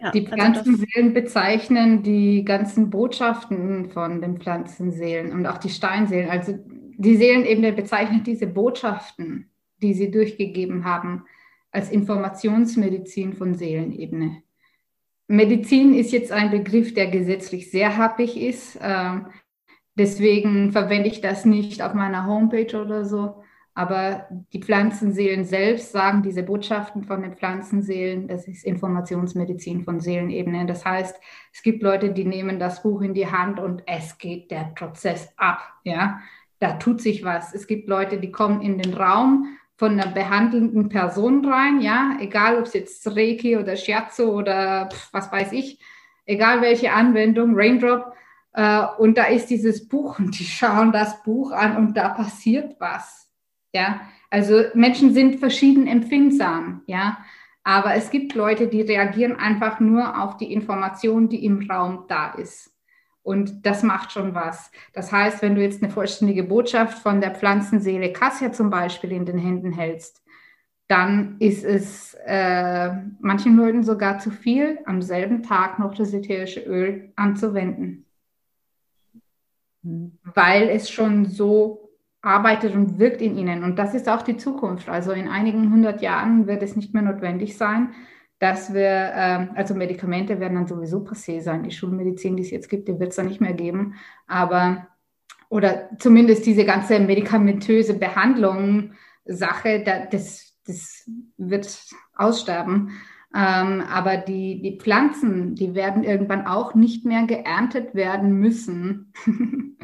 Ja, 0.00 0.10
die 0.10 0.26
also 0.26 0.34
Pflanzenseelen 0.34 1.14
bezeichnen 1.14 2.02
die 2.02 2.44
ganzen 2.44 2.90
Botschaften 2.90 3.90
von 3.90 4.20
den 4.20 4.38
Pflanzenseelen 4.38 5.32
und 5.32 5.46
auch 5.46 5.58
die 5.58 5.68
Steinseelen. 5.68 6.30
Also 6.30 6.58
die 6.96 7.16
Seelenebene 7.16 7.72
bezeichnet 7.72 8.26
diese 8.26 8.46
Botschaften, 8.46 9.50
die 9.82 9.94
sie 9.94 10.10
durchgegeben 10.10 10.84
haben, 10.84 11.24
als 11.70 11.90
Informationsmedizin 11.90 13.34
von 13.34 13.54
Seelenebene. 13.54 14.42
Medizin 15.26 15.94
ist 15.94 16.12
jetzt 16.12 16.32
ein 16.32 16.50
Begriff, 16.50 16.94
der 16.94 17.06
gesetzlich 17.06 17.70
sehr 17.70 17.96
happig 17.96 18.40
ist. 18.40 18.78
Ähm, 18.82 19.26
deswegen 19.94 20.72
verwende 20.72 21.08
ich 21.08 21.20
das 21.20 21.44
nicht 21.44 21.82
auf 21.82 21.94
meiner 21.94 22.26
Homepage 22.26 22.80
oder 22.80 23.04
so. 23.04 23.43
Aber 23.74 24.28
die 24.52 24.60
Pflanzenseelen 24.60 25.44
selbst 25.44 25.90
sagen 25.90 26.22
diese 26.22 26.44
Botschaften 26.44 27.02
von 27.02 27.22
den 27.22 27.34
Pflanzenseelen, 27.34 28.28
das 28.28 28.46
ist 28.46 28.64
Informationsmedizin 28.64 29.84
von 29.84 29.98
Seelenebene. 29.98 30.64
Das 30.66 30.84
heißt, 30.84 31.16
es 31.52 31.62
gibt 31.62 31.82
Leute, 31.82 32.12
die 32.12 32.24
nehmen 32.24 32.60
das 32.60 32.82
Buch 32.82 33.02
in 33.02 33.14
die 33.14 33.26
Hand 33.26 33.58
und 33.58 33.82
es 33.86 34.16
geht 34.18 34.52
der 34.52 34.72
Prozess 34.76 35.28
ab. 35.36 35.60
Ja, 35.82 36.20
da 36.60 36.74
tut 36.74 37.00
sich 37.00 37.24
was. 37.24 37.52
Es 37.52 37.66
gibt 37.66 37.88
Leute, 37.88 38.18
die 38.18 38.30
kommen 38.30 38.62
in 38.62 38.78
den 38.78 38.94
Raum 38.94 39.56
von 39.76 39.98
einer 39.98 40.12
behandelnden 40.12 40.88
Person 40.88 41.44
rein, 41.44 41.80
ja, 41.80 42.16
egal 42.20 42.58
ob 42.58 42.66
es 42.66 42.74
jetzt 42.74 43.06
Reiki 43.08 43.56
oder 43.56 43.74
Shiatsu 43.74 44.30
oder 44.30 44.88
was 45.10 45.32
weiß 45.32 45.50
ich, 45.50 45.80
egal 46.26 46.62
welche 46.62 46.92
Anwendung, 46.92 47.54
Raindrop, 47.56 48.14
äh, 48.54 48.86
und 48.98 49.18
da 49.18 49.24
ist 49.24 49.50
dieses 49.50 49.88
Buch 49.88 50.18
und 50.18 50.38
die 50.38 50.44
schauen 50.44 50.92
das 50.92 51.22
Buch 51.22 51.50
an 51.52 51.76
und 51.76 51.96
da 51.96 52.10
passiert 52.10 52.76
was, 52.78 53.23
ja. 53.74 54.00
Also 54.30 54.62
Menschen 54.74 55.12
sind 55.12 55.38
verschieden 55.38 55.86
empfindsam, 55.86 56.82
ja. 56.86 57.18
Aber 57.62 57.94
es 57.94 58.10
gibt 58.10 58.34
Leute, 58.34 58.68
die 58.68 58.82
reagieren 58.82 59.36
einfach 59.36 59.80
nur 59.80 60.22
auf 60.22 60.36
die 60.36 60.52
Information, 60.52 61.28
die 61.28 61.44
im 61.44 61.68
Raum 61.70 62.04
da 62.08 62.32
ist. 62.32 62.74
Und 63.22 63.64
das 63.64 63.82
macht 63.82 64.12
schon 64.12 64.34
was. 64.34 64.70
Das 64.92 65.10
heißt, 65.10 65.40
wenn 65.40 65.54
du 65.54 65.62
jetzt 65.62 65.82
eine 65.82 65.90
vollständige 65.90 66.44
Botschaft 66.44 66.98
von 66.98 67.22
der 67.22 67.34
Pflanzenseele 67.34 68.12
Kassia 68.12 68.52
zum 68.52 68.68
Beispiel 68.68 69.12
in 69.12 69.24
den 69.24 69.38
Händen 69.38 69.72
hältst, 69.72 70.22
dann 70.88 71.36
ist 71.38 71.64
es 71.64 72.12
äh, 72.26 72.92
manchen 73.20 73.56
Leuten 73.56 73.82
sogar 73.82 74.18
zu 74.18 74.30
viel, 74.30 74.78
am 74.84 75.00
selben 75.00 75.42
Tag 75.42 75.78
noch 75.78 75.94
das 75.94 76.12
ätherische 76.12 76.60
Öl 76.60 77.12
anzuwenden. 77.16 78.04
Mhm. 79.82 80.18
Weil 80.22 80.68
es 80.68 80.90
schon 80.90 81.24
so 81.24 81.83
arbeitet 82.24 82.74
und 82.74 82.98
wirkt 82.98 83.20
in 83.20 83.36
ihnen. 83.36 83.64
Und 83.64 83.78
das 83.78 83.94
ist 83.94 84.08
auch 84.08 84.22
die 84.22 84.36
Zukunft. 84.36 84.88
Also 84.88 85.12
in 85.12 85.28
einigen 85.28 85.70
hundert 85.70 86.02
Jahren 86.02 86.46
wird 86.46 86.62
es 86.62 86.76
nicht 86.76 86.94
mehr 86.94 87.02
notwendig 87.02 87.56
sein, 87.56 87.90
dass 88.38 88.74
wir, 88.74 89.12
ähm, 89.14 89.50
also 89.54 89.74
Medikamente 89.74 90.40
werden 90.40 90.54
dann 90.54 90.66
sowieso 90.66 90.98
passé 90.98 91.40
sein. 91.40 91.62
Die 91.62 91.70
Schulmedizin, 91.70 92.36
die 92.36 92.42
es 92.42 92.50
jetzt 92.50 92.68
gibt, 92.68 92.88
die 92.88 92.98
wird 92.98 93.10
es 93.10 93.16
dann 93.16 93.26
nicht 93.26 93.40
mehr 93.40 93.54
geben. 93.54 93.94
Aber, 94.26 94.88
oder 95.48 95.90
zumindest 95.98 96.46
diese 96.46 96.64
ganze 96.64 96.98
medikamentöse 96.98 97.94
Behandlung, 97.94 98.92
Sache, 99.24 99.82
das, 100.10 100.54
das 100.66 101.08
wird 101.38 101.78
aussterben. 102.14 102.90
Ähm, 103.36 103.82
aber 103.90 104.16
die, 104.16 104.62
die 104.62 104.78
Pflanzen, 104.78 105.56
die 105.56 105.74
werden 105.74 106.04
irgendwann 106.04 106.46
auch 106.46 106.76
nicht 106.76 107.04
mehr 107.04 107.26
geerntet 107.26 107.92
werden 107.92 108.34
müssen. 108.34 109.12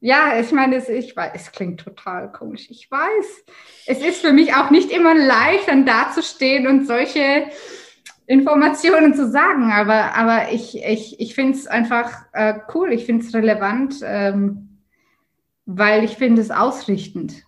ja, 0.00 0.40
ich 0.40 0.52
meine, 0.52 0.76
es, 0.76 0.88
ich 0.88 1.14
weiß, 1.14 1.32
es 1.34 1.52
klingt 1.52 1.80
total 1.80 2.32
komisch. 2.32 2.70
Ich 2.70 2.90
weiß. 2.90 3.44
Es 3.86 4.02
ist 4.02 4.24
für 4.24 4.32
mich 4.32 4.54
auch 4.54 4.70
nicht 4.70 4.90
immer 4.90 5.14
leicht, 5.14 5.68
dann 5.68 5.84
dazustehen 5.84 6.66
und 6.66 6.86
solche 6.86 7.46
Informationen 8.26 9.12
zu 9.12 9.30
sagen, 9.30 9.70
aber, 9.70 10.16
aber 10.16 10.52
ich, 10.52 10.82
ich, 10.82 11.20
ich 11.20 11.34
finde 11.34 11.58
es 11.58 11.66
einfach 11.66 12.10
äh, 12.32 12.54
cool, 12.74 12.90
ich 12.90 13.04
finde 13.04 13.22
es 13.22 13.34
relevant, 13.34 13.96
ähm, 14.02 14.80
weil 15.66 16.04
ich 16.04 16.12
finde 16.12 16.40
es 16.40 16.50
ausrichtend. 16.50 17.44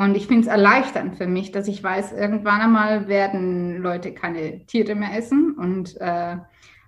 Und 0.00 0.16
ich 0.16 0.28
finde 0.28 0.42
es 0.42 0.46
erleichternd 0.46 1.16
für 1.16 1.26
mich, 1.26 1.52
dass 1.52 1.68
ich 1.68 1.84
weiß, 1.84 2.12
irgendwann 2.12 2.62
einmal 2.62 3.06
werden 3.06 3.82
Leute 3.82 4.14
keine 4.14 4.64
Tiere 4.64 4.94
mehr 4.94 5.14
essen 5.14 5.52
und 5.58 5.94
äh, 6.00 6.36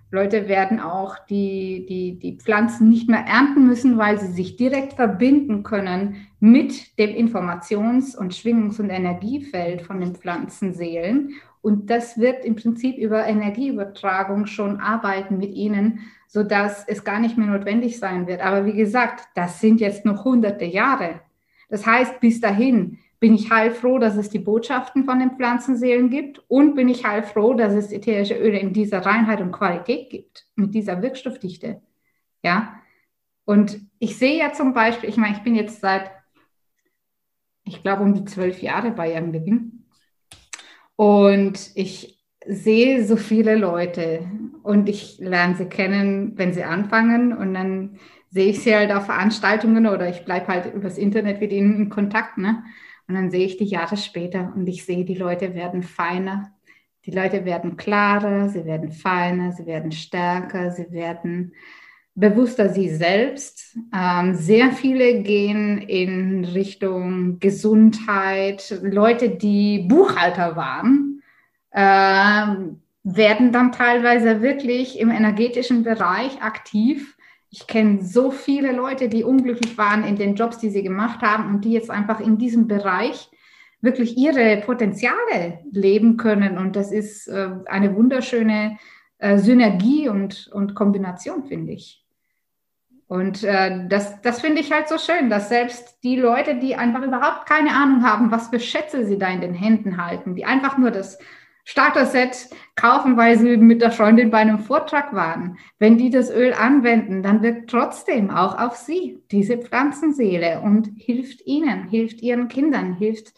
Leute 0.09 0.47
werden 0.47 0.79
auch 0.79 1.19
die, 1.29 1.85
die, 1.87 2.17
die 2.17 2.37
Pflanzen 2.39 2.89
nicht 2.89 3.07
mehr 3.09 3.23
ernten 3.27 3.67
müssen, 3.67 3.99
weil 3.99 4.19
sie 4.19 4.31
sich 4.31 4.55
direkt 4.55 4.93
verbinden 4.93 5.61
können 5.61 6.25
mit 6.39 6.97
dem 6.97 7.11
Informations- 7.11 8.17
und 8.17 8.33
Schwingungs- 8.33 8.79
und 8.79 8.89
Energiefeld 8.89 9.83
von 9.83 9.99
den 9.99 10.15
Pflanzenseelen 10.15 11.35
und 11.61 11.91
das 11.91 12.17
wird 12.17 12.43
im 12.43 12.55
Prinzip 12.55 12.97
über 12.97 13.27
Energieübertragung 13.27 14.47
schon 14.47 14.79
arbeiten 14.79 15.37
mit 15.37 15.53
ihnen, 15.53 15.99
sodass 16.27 16.83
es 16.87 17.03
gar 17.03 17.19
nicht 17.19 17.37
mehr 17.37 17.47
notwendig 17.47 17.99
sein 17.99 18.25
wird. 18.25 18.41
Aber 18.41 18.65
wie 18.65 18.73
gesagt, 18.73 19.27
das 19.35 19.61
sind 19.61 19.81
jetzt 19.81 20.03
noch 20.03 20.25
hunderte 20.25 20.65
Jahre. 20.65 21.21
Das 21.69 21.85
heißt, 21.85 22.19
bis 22.19 22.41
dahin 22.41 22.97
bin 23.23 23.35
ich 23.35 23.49
heilfroh, 23.49 23.99
dass 23.99 24.17
es 24.17 24.29
die 24.29 24.39
Botschaften 24.39 25.05
von 25.05 25.17
den 25.17 25.37
Pflanzenseelen 25.37 26.09
gibt 26.09 26.43
und 26.49 26.75
bin 26.75 26.89
ich 26.89 27.05
heilfroh, 27.05 27.53
dass 27.53 27.71
es 27.71 27.93
ätherische 27.93 28.33
Öle 28.33 28.59
in 28.59 28.73
dieser 28.73 28.99
Reinheit 28.99 29.39
und 29.39 29.53
Qualität 29.53 30.09
gibt, 30.09 30.45
mit 30.55 30.75
dieser 30.75 31.01
Wirkstoffdichte. 31.01 31.81
Ja. 32.43 32.81
Und 33.45 33.79
ich 33.97 34.17
sehe 34.17 34.37
ja 34.37 34.51
zum 34.51 34.73
Beispiel, 34.73 35.07
ich 35.07 35.15
meine, 35.15 35.37
ich 35.37 35.41
bin 35.41 35.55
jetzt 35.55 35.79
seit, 35.79 36.11
ich 37.63 37.81
glaube, 37.81 38.03
um 38.03 38.13
die 38.13 38.25
zwölf 38.25 38.61
Jahre 38.61 38.91
bei 38.91 39.17
Young 39.17 39.31
Living. 39.31 39.85
Und 40.97 41.71
ich 41.75 42.21
sehe 42.45 43.05
so 43.05 43.15
viele 43.15 43.55
Leute 43.55 44.27
und 44.63 44.89
ich 44.89 45.17
lerne 45.19 45.55
sie 45.55 45.67
kennen, 45.67 46.37
wenn 46.37 46.51
sie 46.51 46.65
anfangen 46.65 47.31
und 47.31 47.53
dann 47.53 47.99
sehe 48.31 48.49
ich 48.49 48.59
sie 48.59 48.75
halt 48.75 48.91
auf 48.91 49.05
Veranstaltungen 49.05 49.87
oder 49.87 50.09
ich 50.09 50.25
bleibe 50.25 50.47
halt 50.49 50.73
übers 50.73 50.97
Internet 50.97 51.39
mit 51.39 51.53
ihnen 51.53 51.83
in 51.83 51.89
Kontakt. 51.89 52.37
Ne? 52.37 52.65
Und 53.13 53.21
dann 53.21 53.29
sehe 53.29 53.45
ich 53.45 53.57
die 53.57 53.65
Jahre 53.65 53.95
später 53.95 54.51
und 54.55 54.65
ich 54.65 54.85
sehe, 54.85 55.05
die 55.05 55.13
Leute 55.13 55.53
werden 55.53 55.83
feiner, 55.83 56.51
die 57.05 57.11
Leute 57.11 57.45
werden 57.45 57.77
klarer, 57.77 58.49
sie 58.49 58.65
werden 58.65 58.91
feiner, 58.91 59.51
sie 59.51 59.67
werden 59.67 59.91
stärker, 59.91 60.71
sie 60.71 60.91
werden 60.91 61.53
bewusster 62.15 62.69
sie 62.69 62.89
selbst. 62.89 63.77
Ähm, 63.95 64.33
sehr 64.33 64.71
viele 64.71 65.21
gehen 65.21 65.77
in 65.77 66.43
Richtung 66.43 67.37
Gesundheit. 67.37 68.79
Leute, 68.81 69.29
die 69.29 69.85
Buchhalter 69.87 70.55
waren, 70.55 71.21
äh, 71.69 72.65
werden 73.03 73.51
dann 73.51 73.71
teilweise 73.71 74.41
wirklich 74.41 74.99
im 74.99 75.11
energetischen 75.11 75.83
Bereich 75.83 76.41
aktiv. 76.41 77.12
Ich 77.55 77.67
kenne 77.67 78.03
so 78.03 78.31
viele 78.31 78.71
Leute, 78.71 79.09
die 79.09 79.23
unglücklich 79.23 79.77
waren 79.77 80.03
in 80.03 80.15
den 80.15 80.33
Jobs, 80.33 80.57
die 80.57 80.71
sie 80.71 80.81
gemacht 80.81 81.21
haben 81.21 81.53
und 81.53 81.63
die 81.63 81.71
jetzt 81.71 81.91
einfach 81.91 82.19
in 82.19 82.39
diesem 82.39 82.67
Bereich 82.67 83.29
wirklich 83.79 84.17
ihre 84.17 84.57
Potenziale 84.65 85.59
leben 85.71 86.17
können. 86.17 86.57
Und 86.57 86.75
das 86.75 86.91
ist 86.91 87.27
äh, 87.27 87.49
eine 87.67 87.95
wunderschöne 87.95 88.79
äh, 89.19 89.37
Synergie 89.37 90.09
und, 90.09 90.49
und 90.51 90.73
Kombination, 90.73 91.43
finde 91.43 91.73
ich. 91.73 92.03
Und 93.05 93.43
äh, 93.43 93.87
das, 93.87 94.19
das 94.23 94.41
finde 94.41 94.59
ich 94.59 94.71
halt 94.71 94.89
so 94.89 94.97
schön, 94.97 95.29
dass 95.29 95.49
selbst 95.49 95.99
die 96.03 96.15
Leute, 96.15 96.55
die 96.55 96.75
einfach 96.75 97.03
überhaupt 97.03 97.45
keine 97.47 97.75
Ahnung 97.75 98.03
haben, 98.03 98.31
was 98.31 98.47
für 98.47 98.59
Schätze 98.59 99.05
sie 99.05 99.19
da 99.19 99.27
in 99.27 99.41
den 99.41 99.53
Händen 99.53 100.03
halten, 100.03 100.33
die 100.33 100.45
einfach 100.45 100.79
nur 100.79 100.89
das 100.89 101.19
Starter-Set 101.65 102.49
kaufen, 102.75 103.15
weil 103.15 103.37
sie 103.37 103.57
mit 103.57 103.81
der 103.81 103.91
Freundin 103.91 104.29
bei 104.31 104.39
einem 104.39 104.59
Vortrag 104.59 105.13
waren, 105.13 105.57
wenn 105.79 105.97
die 105.97 106.09
das 106.09 106.29
Öl 106.29 106.53
anwenden, 106.53 107.23
dann 107.23 107.41
wirkt 107.41 107.69
trotzdem 107.69 108.29
auch 108.29 108.59
auf 108.59 108.75
sie 108.75 109.19
diese 109.31 109.57
Pflanzenseele 109.57 110.59
und 110.61 110.89
hilft 110.97 111.45
ihnen, 111.45 111.87
hilft 111.87 112.21
ihren 112.21 112.49
Kindern, 112.49 112.93
hilft 112.93 113.33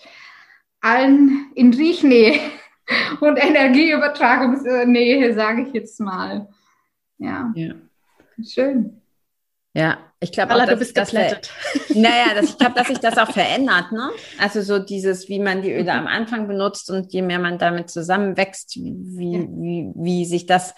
allen 0.81 1.51
in 1.55 1.73
Riechnähe 1.73 2.39
und 3.19 3.37
Energieübertragungsnähe, 3.37 5.33
sage 5.33 5.63
ich 5.63 5.73
jetzt 5.73 5.99
mal. 5.99 6.49
Ja. 7.17 7.51
ja. 7.55 7.73
Schön. 8.43 9.01
Ja, 9.75 9.97
ich 10.21 10.31
glaube 10.31 10.55
auch, 10.55 10.65
dass, 10.65 10.93
dass 10.93 11.09
geplättet. 11.09 11.51
naja, 11.89 12.33
dass, 12.33 12.45
ich 12.45 12.57
glaube, 12.57 12.75
dass 12.75 12.87
sich 12.87 12.99
das 12.99 13.17
auch 13.17 13.31
verändert, 13.31 13.91
ne? 13.91 14.09
Also 14.39 14.61
so 14.61 14.79
dieses, 14.79 15.27
wie 15.27 15.39
man 15.39 15.61
die 15.61 15.73
Öle 15.73 15.83
mhm. 15.83 15.89
am 15.99 16.07
Anfang 16.07 16.47
benutzt 16.47 16.89
und 16.89 17.11
je 17.11 17.21
mehr 17.21 17.39
man 17.39 17.57
damit 17.57 17.89
zusammenwächst, 17.89 18.77
wie, 18.77 19.33
ja. 19.33 19.41
wie, 19.41 19.91
wie 19.95 20.25
sich 20.25 20.45
das 20.45 20.73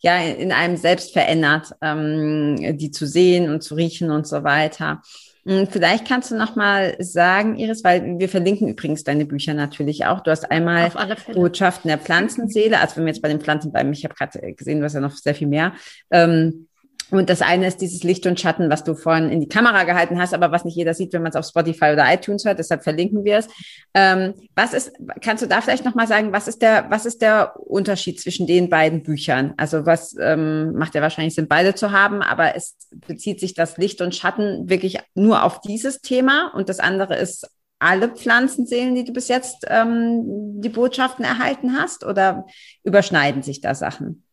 ja 0.00 0.18
in 0.18 0.52
einem 0.52 0.76
selbst 0.76 1.14
verändert, 1.14 1.72
ähm, 1.80 2.76
die 2.76 2.90
zu 2.90 3.06
sehen 3.06 3.50
und 3.50 3.62
zu 3.62 3.74
riechen 3.74 4.10
und 4.10 4.26
so 4.26 4.44
weiter. 4.44 5.00
Hm, 5.46 5.68
vielleicht 5.68 6.06
kannst 6.06 6.30
du 6.30 6.36
noch 6.36 6.54
mal 6.54 6.94
sagen, 6.98 7.56
Iris, 7.56 7.82
weil 7.84 8.18
wir 8.18 8.28
verlinken 8.28 8.68
übrigens 8.68 9.02
deine 9.02 9.24
Bücher 9.24 9.54
natürlich 9.54 10.04
auch. 10.04 10.20
Du 10.20 10.30
hast 10.30 10.50
einmal 10.50 10.92
Botschaften 11.32 11.88
der 11.88 11.98
Pflanzenseele, 11.98 12.78
also 12.78 12.96
wenn 12.96 13.06
wir 13.06 13.12
jetzt 13.12 13.22
bei 13.22 13.28
den 13.28 13.40
Pflanzen 13.40 13.72
bleiben, 13.72 13.92
ich 13.94 14.04
habe 14.04 14.14
gerade 14.14 14.52
gesehen, 14.52 14.80
du 14.80 14.84
hast 14.84 14.92
ja 14.92 15.00
noch 15.00 15.16
sehr 15.16 15.34
viel 15.34 15.48
mehr. 15.48 15.72
Ähm, 16.10 16.68
und 17.12 17.28
das 17.28 17.42
eine 17.42 17.66
ist 17.66 17.82
dieses 17.82 18.02
Licht 18.02 18.26
und 18.26 18.40
Schatten, 18.40 18.70
was 18.70 18.84
du 18.84 18.94
vorhin 18.94 19.28
in 19.28 19.40
die 19.40 19.48
Kamera 19.48 19.84
gehalten 19.84 20.18
hast, 20.18 20.32
aber 20.32 20.50
was 20.50 20.64
nicht 20.64 20.76
jeder 20.76 20.94
sieht, 20.94 21.12
wenn 21.12 21.20
man 21.20 21.30
es 21.30 21.36
auf 21.36 21.44
Spotify 21.44 21.92
oder 21.92 22.10
iTunes 22.12 22.46
hört. 22.46 22.58
Deshalb 22.58 22.82
verlinken 22.82 23.22
wir 23.24 23.36
es. 23.36 23.48
Ähm, 23.92 24.32
was 24.56 24.72
ist, 24.72 24.92
kannst 25.20 25.42
du 25.42 25.46
da 25.46 25.60
vielleicht 25.60 25.84
nochmal 25.84 26.06
sagen, 26.06 26.32
was 26.32 26.48
ist 26.48 26.62
der, 26.62 26.86
was 26.88 27.04
ist 27.04 27.20
der 27.20 27.54
Unterschied 27.60 28.18
zwischen 28.18 28.46
den 28.46 28.70
beiden 28.70 29.02
Büchern? 29.02 29.52
Also 29.58 29.84
was 29.84 30.16
ähm, 30.18 30.72
macht 30.72 30.94
ja 30.94 31.02
wahrscheinlich 31.02 31.34
Sinn, 31.34 31.48
beide 31.48 31.74
zu 31.74 31.92
haben, 31.92 32.22
aber 32.22 32.56
es 32.56 32.76
bezieht 33.06 33.40
sich 33.40 33.52
das 33.52 33.76
Licht 33.76 34.00
und 34.00 34.14
Schatten 34.14 34.70
wirklich 34.70 34.98
nur 35.14 35.44
auf 35.44 35.60
dieses 35.60 36.00
Thema 36.00 36.50
und 36.54 36.70
das 36.70 36.80
andere 36.80 37.16
ist 37.16 37.46
alle 37.78 38.08
Pflanzenseelen, 38.08 38.94
die 38.94 39.04
du 39.04 39.12
bis 39.12 39.28
jetzt 39.28 39.66
ähm, 39.68 40.62
die 40.62 40.68
Botschaften 40.70 41.24
erhalten 41.24 41.76
hast, 41.76 42.04
oder 42.04 42.46
überschneiden 42.84 43.42
sich 43.42 43.60
da 43.60 43.74
Sachen? 43.74 44.24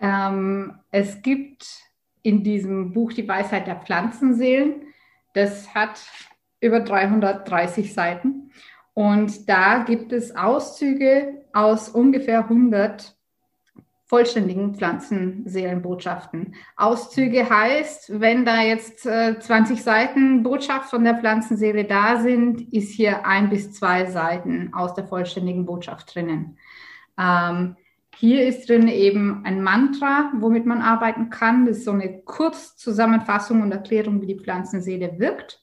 Ähm, 0.00 0.78
es 0.90 1.22
gibt 1.22 1.85
in 2.26 2.42
diesem 2.42 2.92
Buch 2.92 3.12
Die 3.12 3.28
Weisheit 3.28 3.68
der 3.68 3.76
Pflanzenseelen. 3.76 4.82
Das 5.34 5.72
hat 5.74 6.00
über 6.60 6.80
330 6.80 7.94
Seiten. 7.94 8.50
Und 8.94 9.48
da 9.48 9.84
gibt 9.84 10.12
es 10.12 10.34
Auszüge 10.34 11.44
aus 11.52 11.88
ungefähr 11.88 12.40
100 12.40 13.14
vollständigen 14.06 14.74
Pflanzenseelenbotschaften. 14.74 16.56
Auszüge 16.76 17.48
heißt, 17.48 18.20
wenn 18.20 18.44
da 18.44 18.60
jetzt 18.60 19.06
äh, 19.06 19.38
20 19.38 19.82
Seiten 19.82 20.42
Botschaft 20.42 20.90
von 20.90 21.04
der 21.04 21.18
Pflanzenseele 21.18 21.84
da 21.84 22.20
sind, 22.20 22.72
ist 22.72 22.90
hier 22.90 23.24
ein 23.24 23.50
bis 23.50 23.72
zwei 23.72 24.06
Seiten 24.06 24.74
aus 24.74 24.94
der 24.94 25.06
vollständigen 25.06 25.64
Botschaft 25.64 26.14
drinnen. 26.14 26.58
Ähm, 27.18 27.76
hier 28.18 28.46
ist 28.46 28.68
drin 28.68 28.88
eben 28.88 29.44
ein 29.44 29.62
Mantra, 29.62 30.32
womit 30.38 30.64
man 30.64 30.80
arbeiten 30.80 31.28
kann. 31.28 31.66
Das 31.66 31.78
ist 31.78 31.84
so 31.84 31.90
eine 31.90 32.22
Kurzzusammenfassung 32.22 33.60
und 33.60 33.72
Erklärung, 33.72 34.22
wie 34.22 34.26
die 34.26 34.40
Pflanzenseele 34.40 35.18
wirkt. 35.18 35.62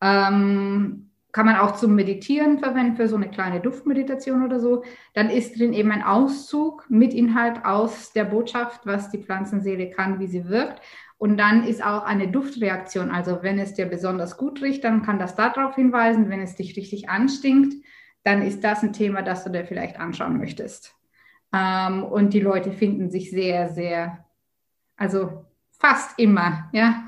Ähm, 0.00 1.10
kann 1.30 1.46
man 1.46 1.56
auch 1.56 1.76
zum 1.76 1.94
Meditieren 1.94 2.58
verwenden, 2.58 2.96
für 2.96 3.08
so 3.08 3.16
eine 3.16 3.28
kleine 3.28 3.60
Duftmeditation 3.60 4.44
oder 4.44 4.58
so. 4.60 4.84
Dann 5.14 5.30
ist 5.30 5.58
drin 5.58 5.72
eben 5.72 5.92
ein 5.92 6.02
Auszug 6.02 6.84
mit 6.88 7.14
Inhalt 7.14 7.64
aus 7.64 8.12
der 8.12 8.24
Botschaft, 8.24 8.86
was 8.86 9.10
die 9.10 9.18
Pflanzenseele 9.18 9.90
kann, 9.90 10.18
wie 10.18 10.26
sie 10.26 10.48
wirkt. 10.48 10.80
Und 11.16 11.36
dann 11.36 11.64
ist 11.64 11.84
auch 11.84 12.04
eine 12.04 12.28
Duftreaktion. 12.28 13.10
Also 13.10 13.38
wenn 13.42 13.58
es 13.58 13.74
dir 13.74 13.86
besonders 13.86 14.36
gut 14.36 14.62
riecht, 14.62 14.82
dann 14.82 15.02
kann 15.02 15.18
das 15.18 15.36
darauf 15.36 15.76
hinweisen. 15.76 16.28
Wenn 16.28 16.40
es 16.40 16.56
dich 16.56 16.76
richtig 16.76 17.08
anstinkt, 17.08 17.74
dann 18.24 18.42
ist 18.42 18.64
das 18.64 18.82
ein 18.82 18.92
Thema, 18.92 19.22
das 19.22 19.44
du 19.44 19.50
dir 19.50 19.64
vielleicht 19.64 19.98
anschauen 19.98 20.38
möchtest. 20.38 20.94
Ähm, 21.54 22.04
und 22.04 22.34
die 22.34 22.40
Leute 22.40 22.72
finden 22.72 23.10
sich 23.10 23.30
sehr, 23.30 23.68
sehr, 23.68 24.24
also 24.96 25.44
fast 25.78 26.18
immer, 26.18 26.68
ja. 26.72 27.04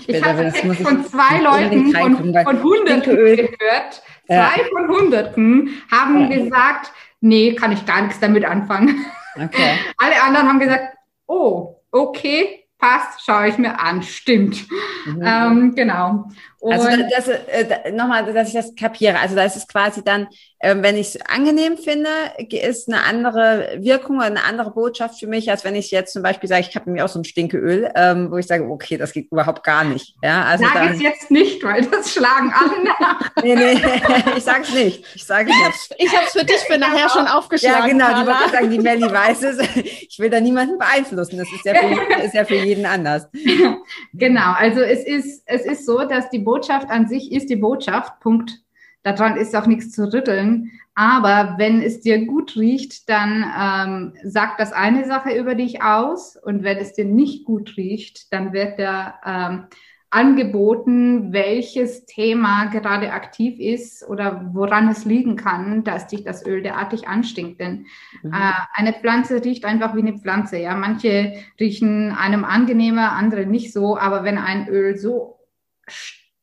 Ich, 0.00 0.08
ich 0.08 0.24
habe 0.24 0.50
von 0.50 1.04
zwei 1.04 1.40
Leuten 1.40 1.92
von, 1.92 2.34
von 2.34 2.62
Hunderten 2.62 3.16
gehört. 3.16 4.02
Zwei 4.26 4.34
ja. 4.34 4.52
von 4.72 4.88
Hunderten 4.88 5.82
haben 5.90 6.30
ja. 6.30 6.36
gesagt, 6.36 6.92
nee, 7.20 7.54
kann 7.54 7.72
ich 7.72 7.86
gar 7.86 8.02
nichts 8.02 8.18
damit 8.18 8.44
anfangen. 8.44 9.04
Okay. 9.36 9.78
Alle 9.98 10.22
anderen 10.22 10.48
haben 10.48 10.58
gesagt, 10.58 10.96
oh, 11.26 11.76
okay, 11.92 12.64
passt, 12.78 13.24
schaue 13.24 13.48
ich 13.48 13.58
mir 13.58 13.78
an, 13.80 14.02
stimmt. 14.02 14.66
Mhm. 15.06 15.22
Ähm, 15.22 15.74
genau. 15.74 16.28
Also 16.60 16.88
Und 16.88 17.04
also 17.14 17.32
das, 17.32 17.84
äh, 17.84 17.92
nochmal, 17.92 18.32
dass 18.32 18.48
ich 18.48 18.54
das 18.54 18.74
kapiere. 18.74 19.18
Also 19.20 19.36
da 19.36 19.44
ist 19.44 19.56
es 19.56 19.68
quasi 19.68 20.02
dann, 20.02 20.26
äh, 20.58 20.74
wenn 20.80 20.96
ich 20.96 21.14
es 21.14 21.20
angenehm 21.20 21.78
finde, 21.78 22.10
ist 22.50 22.88
eine 22.88 23.04
andere 23.04 23.76
Wirkung 23.78 24.16
oder 24.16 24.26
eine 24.26 24.42
andere 24.42 24.72
Botschaft 24.72 25.20
für 25.20 25.28
mich, 25.28 25.48
als 25.50 25.64
wenn 25.64 25.76
ich 25.76 25.92
jetzt 25.92 26.12
zum 26.12 26.22
Beispiel 26.22 26.48
sage, 26.48 26.66
ich 26.68 26.74
habe 26.74 26.90
mir 26.90 27.04
auch 27.04 27.08
so 27.08 27.20
ein 27.20 27.24
Stinkeöl, 27.24 27.92
ähm, 27.94 28.32
wo 28.32 28.38
ich 28.38 28.46
sage, 28.46 28.64
okay, 28.64 28.96
das 28.96 29.12
geht 29.12 29.30
überhaupt 29.30 29.62
gar 29.62 29.84
nicht. 29.84 30.16
Ja, 30.20 30.44
also 30.46 30.64
Sag 30.64 30.94
es 30.94 31.00
jetzt 31.00 31.30
nicht, 31.30 31.62
weil 31.62 31.82
das 31.82 32.12
schlagen 32.12 32.52
alle 32.52 32.84
nach. 33.00 33.42
nee, 33.42 33.54
nee, 33.54 33.80
ich 34.36 34.42
sage 34.42 34.62
es 34.62 34.74
nicht. 34.74 35.04
Ich 35.14 35.24
sage 35.24 35.46
nicht. 35.46 35.94
Ich 35.98 36.16
habe 36.16 36.26
es 36.26 36.32
für 36.32 36.44
dich 36.44 36.58
für 36.58 36.78
nachher 36.78 37.08
schon 37.08 37.28
aufgeschlagen. 37.28 37.98
Ja, 37.98 38.08
genau, 38.08 38.20
die 38.20 38.26
wollte 38.26 38.50
sagen, 38.50 38.70
die 38.70 38.78
Melli 38.80 39.10
weiß 39.12 39.42
es. 39.44 39.58
Ich 39.76 40.18
will 40.18 40.30
da 40.30 40.40
niemanden 40.40 40.76
beeinflussen. 40.76 41.38
Das 41.38 41.46
ist 41.52 41.64
ja 41.64 41.74
für, 41.74 42.24
ist 42.24 42.34
ja 42.34 42.44
für 42.44 42.56
jeden 42.56 42.84
anders. 42.84 43.28
genau, 44.12 44.54
also 44.56 44.80
es 44.80 45.04
ist, 45.04 45.42
es 45.46 45.62
ist 45.62 45.86
so, 45.86 46.02
dass 46.04 46.28
die 46.30 46.47
Botschaft 46.48 46.88
an 46.88 47.06
sich 47.06 47.30
ist 47.30 47.50
die 47.50 47.56
Botschaft, 47.56 48.20
Punkt. 48.20 48.62
Daran 49.02 49.36
ist 49.36 49.54
auch 49.54 49.66
nichts 49.66 49.92
zu 49.92 50.10
rütteln. 50.10 50.70
Aber 50.94 51.56
wenn 51.58 51.82
es 51.82 52.00
dir 52.00 52.24
gut 52.24 52.56
riecht, 52.56 53.10
dann 53.10 53.44
ähm, 53.44 54.14
sagt 54.24 54.58
das 54.58 54.72
eine 54.72 55.04
Sache 55.04 55.38
über 55.38 55.54
dich 55.54 55.82
aus. 55.82 56.38
Und 56.42 56.62
wenn 56.62 56.78
es 56.78 56.94
dir 56.94 57.04
nicht 57.04 57.44
gut 57.44 57.76
riecht, 57.76 58.32
dann 58.32 58.54
wird 58.54 58.78
der 58.78 59.14
ähm, 59.26 59.64
angeboten, 60.08 61.34
welches 61.34 62.06
Thema 62.06 62.70
gerade 62.70 63.12
aktiv 63.12 63.60
ist 63.60 64.08
oder 64.08 64.50
woran 64.54 64.88
es 64.88 65.04
liegen 65.04 65.36
kann, 65.36 65.84
dass 65.84 66.06
dich 66.06 66.24
das 66.24 66.46
Öl 66.46 66.62
derartig 66.62 67.06
anstinkt. 67.06 67.60
Denn 67.60 67.84
mhm. 68.22 68.32
äh, 68.32 68.52
eine 68.72 68.94
Pflanze 68.94 69.44
riecht 69.44 69.66
einfach 69.66 69.94
wie 69.94 70.00
eine 70.00 70.16
Pflanze. 70.16 70.56
Ja, 70.56 70.74
manche 70.74 71.34
riechen 71.60 72.12
einem 72.12 72.44
angenehmer, 72.44 73.12
andere 73.12 73.44
nicht 73.44 73.74
so. 73.74 73.98
Aber 73.98 74.24
wenn 74.24 74.38
ein 74.38 74.66
Öl 74.68 74.96
so 74.96 75.38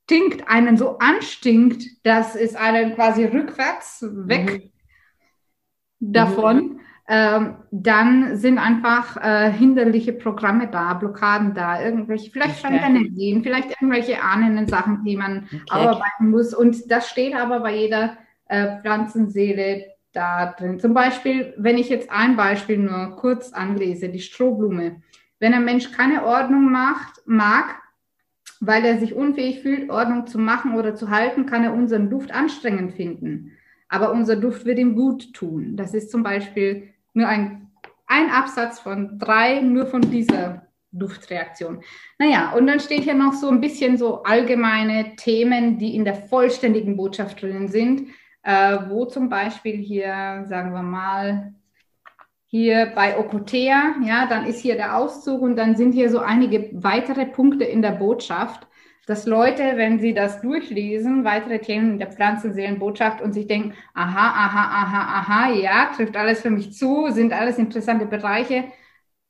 stinkt, 0.05 0.47
einen 0.47 0.77
so 0.77 0.97
anstinkt, 0.99 1.83
dass 2.03 2.35
es 2.35 2.55
einen 2.55 2.95
quasi 2.95 3.25
rückwärts 3.25 4.05
weg 4.09 4.71
mhm. 5.99 6.13
davon. 6.13 6.57
Mhm 6.57 6.79
ähm, 7.07 7.57
dann 7.69 8.35
sind 8.35 8.57
einfach 8.57 9.17
äh, 9.17 9.51
hinderliche 9.51 10.11
Programme 10.11 10.67
da, 10.67 10.95
Blockaden 10.95 11.53
da, 11.53 11.83
irgendwelche, 11.83 12.31
vielleicht 12.31 12.65
okay. 12.65 12.81
Energien, 12.83 13.43
vielleicht 13.43 13.69
irgendwelche 13.69 14.23
ahnenden 14.23 14.67
Sachen, 14.67 15.03
die 15.03 15.15
man 15.15 15.47
okay. 15.51 15.87
arbeiten 15.87 16.31
muss. 16.31 16.55
Und 16.55 16.89
das 16.89 17.07
steht 17.07 17.35
aber 17.35 17.59
bei 17.59 17.75
jeder 17.75 18.17
äh, 18.47 18.81
Pflanzenseele 18.81 19.85
da 20.13 20.53
drin. 20.57 20.79
Zum 20.79 20.95
Beispiel, 20.95 21.53
wenn 21.57 21.77
ich 21.77 21.89
jetzt 21.89 22.09
ein 22.09 22.37
Beispiel 22.37 22.79
nur 22.79 23.17
kurz 23.17 23.53
anlese, 23.53 24.09
die 24.09 24.19
Strohblume. 24.19 25.03
Wenn 25.39 25.53
ein 25.53 25.65
Mensch 25.65 25.91
keine 25.91 26.25
Ordnung 26.25 26.71
macht, 26.71 27.21
mag, 27.25 27.83
weil 28.61 28.85
er 28.85 28.97
sich 28.99 29.13
unfähig 29.13 29.61
fühlt, 29.61 29.89
Ordnung 29.89 30.27
zu 30.27 30.39
machen 30.39 30.75
oder 30.75 30.95
zu 30.95 31.09
halten, 31.09 31.45
kann 31.45 31.63
er 31.63 31.73
unseren 31.73 32.09
Duft 32.09 32.33
anstrengend 32.33 32.93
finden. 32.93 33.51
Aber 33.89 34.11
unser 34.11 34.35
Duft 34.35 34.65
wird 34.65 34.79
ihm 34.79 34.95
gut 34.95 35.33
tun. 35.33 35.77
Das 35.77 35.93
ist 35.93 36.11
zum 36.11 36.23
Beispiel 36.23 36.89
nur 37.13 37.27
ein, 37.27 37.71
ein 38.07 38.29
Absatz 38.29 38.79
von 38.79 39.19
drei, 39.19 39.61
nur 39.61 39.85
von 39.85 40.01
dieser 40.01 40.65
Duftreaktion. 40.91 41.81
Naja, 42.17 42.53
und 42.53 42.67
dann 42.67 42.79
steht 42.79 43.03
hier 43.03 43.13
noch 43.13 43.33
so 43.33 43.49
ein 43.49 43.61
bisschen 43.61 43.97
so 43.97 44.23
allgemeine 44.23 45.15
Themen, 45.15 45.77
die 45.77 45.95
in 45.95 46.05
der 46.05 46.15
vollständigen 46.15 46.97
Botschaft 46.97 47.41
drin 47.41 47.67
sind, 47.67 48.09
äh, 48.43 48.77
wo 48.89 49.05
zum 49.05 49.29
Beispiel 49.29 49.75
hier, 49.75 50.45
sagen 50.47 50.73
wir 50.73 50.83
mal, 50.83 51.53
hier 52.47 52.91
bei 52.95 53.17
Okotea, 53.17 53.95
ja, 54.03 54.27
dann 54.27 54.45
ist 54.45 54.61
hier 54.61 54.75
der 54.75 54.97
Auszug 54.97 55.41
und 55.41 55.55
dann 55.55 55.75
sind 55.75 55.93
hier 55.93 56.09
so 56.09 56.19
einige 56.19 56.69
weitere 56.73 57.25
Punkte 57.25 57.65
in 57.65 57.81
der 57.81 57.91
Botschaft 57.91 58.67
dass 59.05 59.27
Leute, 59.27 59.73
wenn 59.75 59.99
sie 59.99 60.13
das 60.13 60.41
durchlesen, 60.41 61.23
weitere 61.23 61.59
Themen 61.59 61.99
der 61.99 62.11
Pflanzenseelenbotschaft 62.11 63.21
und 63.21 63.33
sich 63.33 63.47
denken, 63.47 63.73
aha, 63.93 64.29
aha, 64.29 64.83
aha, 64.83 65.19
aha, 65.19 65.51
ja, 65.53 65.91
trifft 65.95 66.17
alles 66.17 66.41
für 66.41 66.49
mich 66.49 66.73
zu, 66.73 67.07
sind 67.11 67.31
alles 67.31 67.57
interessante 67.57 68.05
Bereiche, 68.05 68.65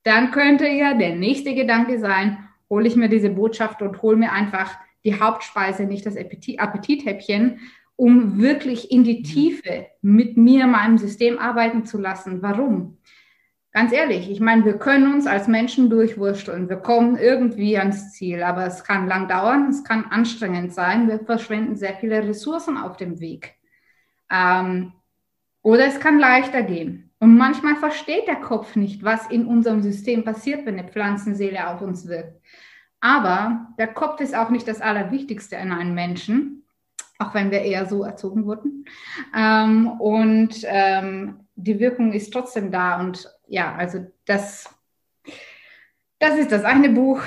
dann 0.03 0.31
könnte 0.31 0.67
ja 0.67 0.93
der 0.93 1.15
nächste 1.15 1.53
Gedanke 1.55 1.99
sein, 1.99 2.37
hole 2.69 2.87
ich 2.87 2.95
mir 2.95 3.09
diese 3.09 3.29
Botschaft 3.29 3.81
und 3.81 4.01
hole 4.01 4.15
mir 4.15 4.31
einfach 4.31 4.77
die 5.03 5.19
Hauptspeise, 5.19 5.83
nicht 5.83 6.05
das 6.05 6.17
Appetit, 6.17 6.59
Appetithäppchen, 6.59 7.59
um 7.97 8.39
wirklich 8.39 8.91
in 8.91 9.03
die 9.03 9.23
Tiefe 9.23 9.87
mit 10.01 10.37
mir, 10.37 10.67
meinem 10.67 10.97
System 10.97 11.37
arbeiten 11.37 11.85
zu 11.85 11.97
lassen. 11.97 12.41
Warum? 12.41 12.97
Ganz 13.75 13.91
ehrlich, 13.91 14.31
ich 14.31 14.39
meine, 14.39 14.63
wir 14.63 14.77
können 14.77 15.13
uns 15.13 15.27
als 15.27 15.49
Menschen 15.49 15.89
durchwursteln. 15.89 16.69
Wir 16.69 16.77
kommen 16.77 17.17
irgendwie 17.17 17.77
ans 17.77 18.13
Ziel, 18.13 18.41
aber 18.41 18.65
es 18.65 18.85
kann 18.85 19.05
lang 19.05 19.27
dauern, 19.27 19.67
es 19.67 19.83
kann 19.83 20.05
anstrengend 20.05 20.73
sein. 20.73 21.09
Wir 21.09 21.19
verschwenden 21.19 21.75
sehr 21.75 21.93
viele 21.95 22.25
Ressourcen 22.25 22.77
auf 22.77 22.95
dem 22.95 23.19
Weg. 23.19 23.55
Ähm, 24.31 24.93
oder 25.61 25.87
es 25.87 25.99
kann 25.99 26.19
leichter 26.19 26.63
gehen. 26.63 27.11
Und 27.19 27.35
manchmal 27.35 27.75
versteht 27.75 28.29
der 28.29 28.37
Kopf 28.37 28.77
nicht, 28.77 29.03
was 29.03 29.27
in 29.27 29.45
unserem 29.45 29.81
System 29.81 30.23
passiert, 30.23 30.65
wenn 30.65 30.79
eine 30.79 30.87
Pflanzenseele 30.87 31.67
auf 31.67 31.81
uns 31.81 32.07
wirkt. 32.07 32.41
Aber 33.01 33.67
der 33.77 33.87
Kopf 33.87 34.21
ist 34.21 34.37
auch 34.37 34.51
nicht 34.51 34.69
das 34.69 34.79
Allerwichtigste 34.79 35.57
in 35.57 35.73
einem 35.73 35.93
Menschen, 35.93 36.63
auch 37.19 37.33
wenn 37.33 37.51
wir 37.51 37.59
eher 37.59 37.85
so 37.87 38.05
erzogen 38.05 38.45
wurden. 38.45 38.85
Ähm, 39.35 39.99
und 39.99 40.61
ähm, 40.63 41.41
die 41.55 41.77
Wirkung 41.77 42.13
ist 42.13 42.31
trotzdem 42.31 42.71
da. 42.71 43.01
Und 43.01 43.34
ja, 43.47 43.75
also 43.75 44.05
das, 44.25 44.69
das 46.19 46.37
ist 46.37 46.51
das 46.51 46.63
eine 46.63 46.89
Buch. 46.89 47.21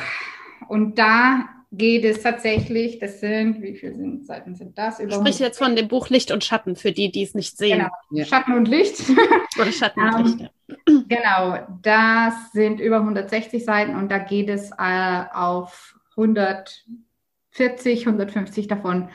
Und 0.68 0.98
da 0.98 1.48
geht 1.70 2.04
es 2.04 2.22
tatsächlich, 2.22 2.98
das 2.98 3.20
sind, 3.20 3.60
wie 3.62 3.74
viele 3.76 3.94
sind, 3.94 4.26
Seiten 4.26 4.54
sind 4.54 4.78
das? 4.78 5.00
Über 5.00 5.12
Sprich 5.12 5.38
jetzt 5.38 5.58
von 5.58 5.76
dem 5.76 5.88
Buch 5.88 6.08
Licht 6.08 6.30
und 6.30 6.44
Schatten, 6.44 6.76
für 6.76 6.92
die, 6.92 7.10
die 7.10 7.22
es 7.22 7.34
nicht 7.34 7.56
sehen. 7.58 7.78
Genau, 7.78 7.90
ja. 8.10 8.24
Schatten 8.24 8.54
und 8.54 8.68
Licht. 8.68 9.02
Oder 9.60 9.72
Schatten 9.72 10.00
und 10.00 10.24
Licht, 10.24 10.40
ja. 10.40 10.50
Genau, 11.08 11.66
das 11.82 12.52
sind 12.52 12.80
über 12.80 12.96
160 12.96 13.64
Seiten 13.64 13.96
und 13.96 14.10
da 14.10 14.18
geht 14.18 14.48
es 14.48 14.70
äh, 14.78 15.24
auf 15.32 15.98
140, 16.16 18.06
150 18.06 18.68
davon 18.68 19.08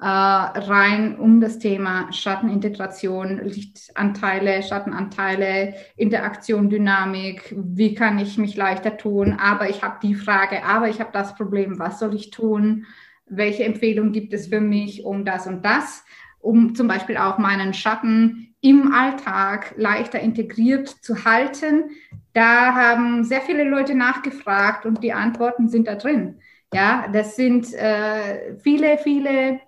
äh, 0.00 0.04
rein 0.06 1.18
um 1.18 1.40
das 1.40 1.58
Thema 1.58 2.10
Schattenintegration, 2.10 3.38
Lichtanteile, 3.44 4.62
Schattenanteile, 4.62 5.74
Interaktion, 5.96 6.70
Dynamik, 6.70 7.54
wie 7.54 7.94
kann 7.94 8.18
ich 8.18 8.38
mich 8.38 8.56
leichter 8.56 8.96
tun, 8.96 9.34
aber 9.38 9.68
ich 9.68 9.82
habe 9.82 9.98
die 10.02 10.14
Frage, 10.14 10.64
aber 10.64 10.88
ich 10.88 11.00
habe 11.00 11.10
das 11.12 11.34
Problem, 11.34 11.78
was 11.78 11.98
soll 11.98 12.14
ich 12.14 12.30
tun, 12.30 12.86
welche 13.26 13.64
Empfehlung 13.64 14.12
gibt 14.12 14.32
es 14.32 14.48
für 14.48 14.60
mich 14.60 15.04
um 15.04 15.24
das 15.24 15.46
und 15.46 15.64
das, 15.64 16.02
um 16.38 16.74
zum 16.74 16.88
Beispiel 16.88 17.18
auch 17.18 17.36
meinen 17.36 17.74
Schatten 17.74 18.54
im 18.62 18.92
Alltag 18.92 19.74
leichter 19.76 20.20
integriert 20.20 20.88
zu 20.88 21.26
halten. 21.26 21.90
Da 22.32 22.74
haben 22.74 23.24
sehr 23.24 23.42
viele 23.42 23.64
Leute 23.64 23.94
nachgefragt 23.94 24.86
und 24.86 25.02
die 25.02 25.12
Antworten 25.12 25.68
sind 25.68 25.88
da 25.88 25.94
drin. 25.94 26.40
Ja, 26.72 27.08
das 27.12 27.36
sind 27.36 27.74
äh, 27.74 28.56
viele, 28.58 28.96
viele 28.98 29.60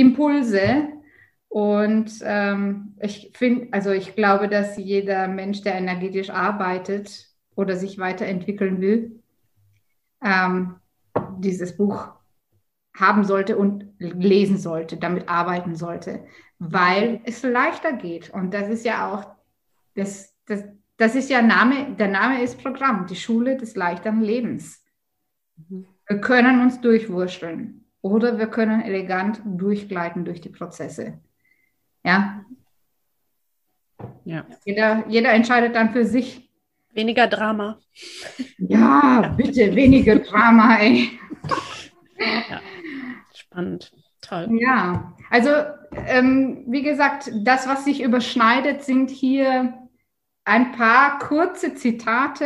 Impulse, 0.00 0.88
Und 1.50 2.12
ähm, 2.22 2.94
ich 3.00 3.32
finde, 3.34 3.68
also 3.72 3.90
ich 3.90 4.14
glaube, 4.14 4.48
dass 4.48 4.76
jeder 4.76 5.26
Mensch, 5.26 5.62
der 5.62 5.74
energetisch 5.74 6.30
arbeitet 6.30 7.28
oder 7.56 7.74
sich 7.74 7.98
weiterentwickeln 7.98 8.80
will, 8.80 9.20
ähm, 10.24 10.76
dieses 11.38 11.76
Buch 11.76 12.08
haben 12.96 13.24
sollte 13.24 13.56
und 13.56 13.92
lesen 13.98 14.58
sollte, 14.58 14.96
damit 14.96 15.28
arbeiten 15.28 15.74
sollte, 15.74 16.24
weil 16.60 17.20
es 17.24 17.42
leichter 17.42 17.94
geht. 17.94 18.30
Und 18.30 18.54
das 18.54 18.68
ist 18.68 18.84
ja 18.84 19.12
auch, 19.12 19.26
das, 19.96 20.36
das, 20.46 20.64
das 20.98 21.16
ist 21.16 21.30
ja 21.30 21.42
Name, 21.42 21.96
der 21.96 22.08
Name 22.08 22.44
ist 22.44 22.62
Programm, 22.62 23.06
die 23.06 23.16
Schule 23.16 23.56
des 23.56 23.74
leichteren 23.74 24.20
Lebens. 24.20 24.84
Mhm. 25.56 25.86
Wir 26.06 26.20
können 26.20 26.60
uns 26.60 26.80
durchwurschteln 26.80 27.79
oder 28.02 28.38
wir 28.38 28.46
können 28.46 28.80
elegant 28.80 29.40
durchgleiten 29.44 30.24
durch 30.24 30.40
die 30.40 30.48
Prozesse. 30.48 31.18
Ja. 32.02 32.44
ja. 34.24 34.46
Jeder, 34.64 35.04
jeder 35.08 35.32
entscheidet 35.32 35.74
dann 35.74 35.90
für 35.90 36.04
sich. 36.04 36.48
Weniger 36.92 37.26
Drama. 37.26 37.78
Ja, 38.58 39.34
bitte, 39.36 39.74
weniger 39.76 40.18
Drama, 40.18 40.78
ey. 40.78 41.10
Ja. 42.18 42.60
Spannend. 43.34 43.92
Toll. 44.20 44.48
Ja, 44.60 45.16
also 45.30 45.50
ähm, 46.06 46.64
wie 46.66 46.82
gesagt, 46.82 47.30
das, 47.42 47.66
was 47.66 47.84
sich 47.84 48.02
überschneidet, 48.02 48.82
sind 48.82 49.10
hier 49.10 49.74
ein 50.44 50.72
paar 50.72 51.18
kurze 51.18 51.74
Zitate, 51.74 52.44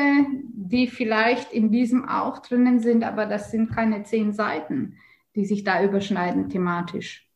die 0.53 0.87
vielleicht 0.87 1.53
in 1.53 1.73
diesem 1.73 2.09
auch 2.09 2.39
drinnen 2.39 2.81
sind, 2.81 3.03
aber 3.03 3.27
das 3.27 3.51
sind 3.51 3.75
keine 3.75 4.05
zehn 4.05 4.33
Seiten, 4.33 4.97
die 5.35 5.45
sich 5.45 5.65
da 5.65 5.83
überschneiden 5.83 6.49
thematisch. 6.49 7.29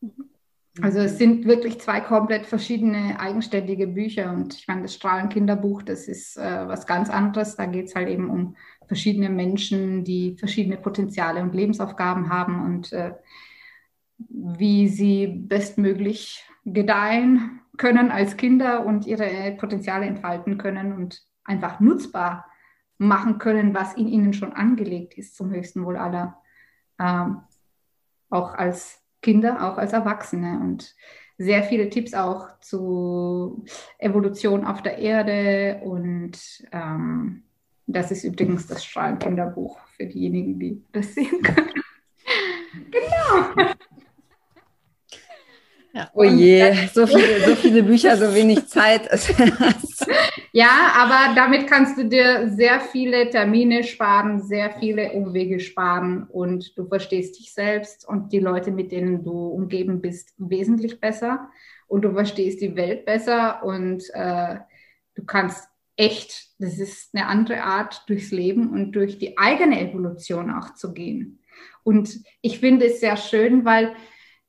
Mhm. 0.00 0.32
Also 0.80 1.00
es 1.00 1.18
sind 1.18 1.44
wirklich 1.44 1.80
zwei 1.80 2.00
komplett 2.00 2.46
verschiedene 2.46 3.20
eigenständige 3.20 3.86
Bücher 3.86 4.32
und 4.32 4.54
ich 4.54 4.66
meine, 4.66 4.82
das 4.82 4.94
Strahlenkinderbuch, 4.94 5.82
das 5.82 6.08
ist 6.08 6.38
äh, 6.38 6.66
was 6.66 6.86
ganz 6.86 7.10
anderes. 7.10 7.56
Da 7.56 7.66
geht 7.66 7.88
es 7.88 7.94
halt 7.94 8.08
eben 8.08 8.30
um 8.30 8.56
verschiedene 8.86 9.28
Menschen, 9.28 10.02
die 10.02 10.34
verschiedene 10.38 10.78
Potenziale 10.78 11.42
und 11.42 11.54
Lebensaufgaben 11.54 12.30
haben 12.30 12.64
und 12.64 12.92
äh, 12.92 13.12
wie 14.16 14.88
sie 14.88 15.26
bestmöglich 15.26 16.42
gedeihen 16.64 17.60
können 17.76 18.10
als 18.10 18.38
Kinder 18.38 18.86
und 18.86 19.06
ihre 19.06 19.52
Potenziale 19.58 20.06
entfalten 20.06 20.56
können 20.56 20.94
und 20.94 21.22
einfach 21.44 21.80
nutzbar 21.80 22.46
machen 22.96 23.38
können, 23.38 23.74
was 23.74 23.94
in 23.94 24.08
ihnen 24.08 24.32
schon 24.32 24.52
angelegt 24.52 25.18
ist 25.18 25.36
zum 25.36 25.50
höchsten 25.50 25.84
Wohl 25.84 25.96
aller. 25.96 26.41
Ähm, 26.98 27.40
auch 28.30 28.54
als 28.54 29.00
Kinder, 29.20 29.70
auch 29.70 29.78
als 29.78 29.92
Erwachsene 29.92 30.60
und 30.60 30.94
sehr 31.38 31.62
viele 31.62 31.88
Tipps 31.90 32.14
auch 32.14 32.58
zu 32.60 33.64
Evolution 33.98 34.64
auf 34.64 34.82
der 34.82 34.98
Erde 34.98 35.80
und 35.82 36.38
ähm, 36.72 37.42
das 37.86 38.10
ist 38.10 38.24
übrigens 38.24 38.66
das 38.66 38.84
Strahlenkinderbuch 38.84 39.78
für 39.96 40.06
diejenigen, 40.06 40.58
die 40.58 40.82
das 40.92 41.14
sehen 41.14 41.42
können. 41.42 41.72
genau. 42.90 43.71
Ja. 45.94 46.10
Oh 46.14 46.24
je, 46.24 46.88
so 46.94 47.06
viele, 47.06 47.40
so 47.44 47.54
viele 47.54 47.82
Bücher, 47.82 48.16
so 48.16 48.34
wenig 48.34 48.66
Zeit. 48.68 49.10
ja, 50.52 50.92
aber 50.96 51.34
damit 51.34 51.66
kannst 51.66 51.98
du 51.98 52.08
dir 52.08 52.48
sehr 52.48 52.80
viele 52.80 53.28
Termine 53.28 53.84
sparen, 53.84 54.40
sehr 54.40 54.70
viele 54.80 55.12
Umwege 55.12 55.60
sparen 55.60 56.26
und 56.30 56.76
du 56.78 56.86
verstehst 56.86 57.38
dich 57.38 57.52
selbst 57.52 58.08
und 58.08 58.32
die 58.32 58.38
Leute, 58.38 58.70
mit 58.70 58.90
denen 58.90 59.22
du 59.22 59.48
umgeben 59.48 60.00
bist, 60.00 60.32
wesentlich 60.38 60.98
besser 60.98 61.50
und 61.88 62.02
du 62.02 62.12
verstehst 62.12 62.62
die 62.62 62.74
Welt 62.74 63.04
besser 63.04 63.62
und 63.62 64.02
äh, 64.14 64.56
du 65.14 65.24
kannst 65.26 65.68
echt, 65.96 66.48
das 66.58 66.78
ist 66.78 67.14
eine 67.14 67.26
andere 67.26 67.62
Art 67.64 68.04
durchs 68.08 68.30
Leben 68.30 68.70
und 68.70 68.92
durch 68.92 69.18
die 69.18 69.36
eigene 69.36 69.78
Evolution 69.78 70.50
auch 70.50 70.74
zu 70.74 70.94
gehen. 70.94 71.40
Und 71.84 72.20
ich 72.40 72.60
finde 72.60 72.86
es 72.86 73.00
sehr 73.00 73.16
schön, 73.16 73.64
weil 73.64 73.94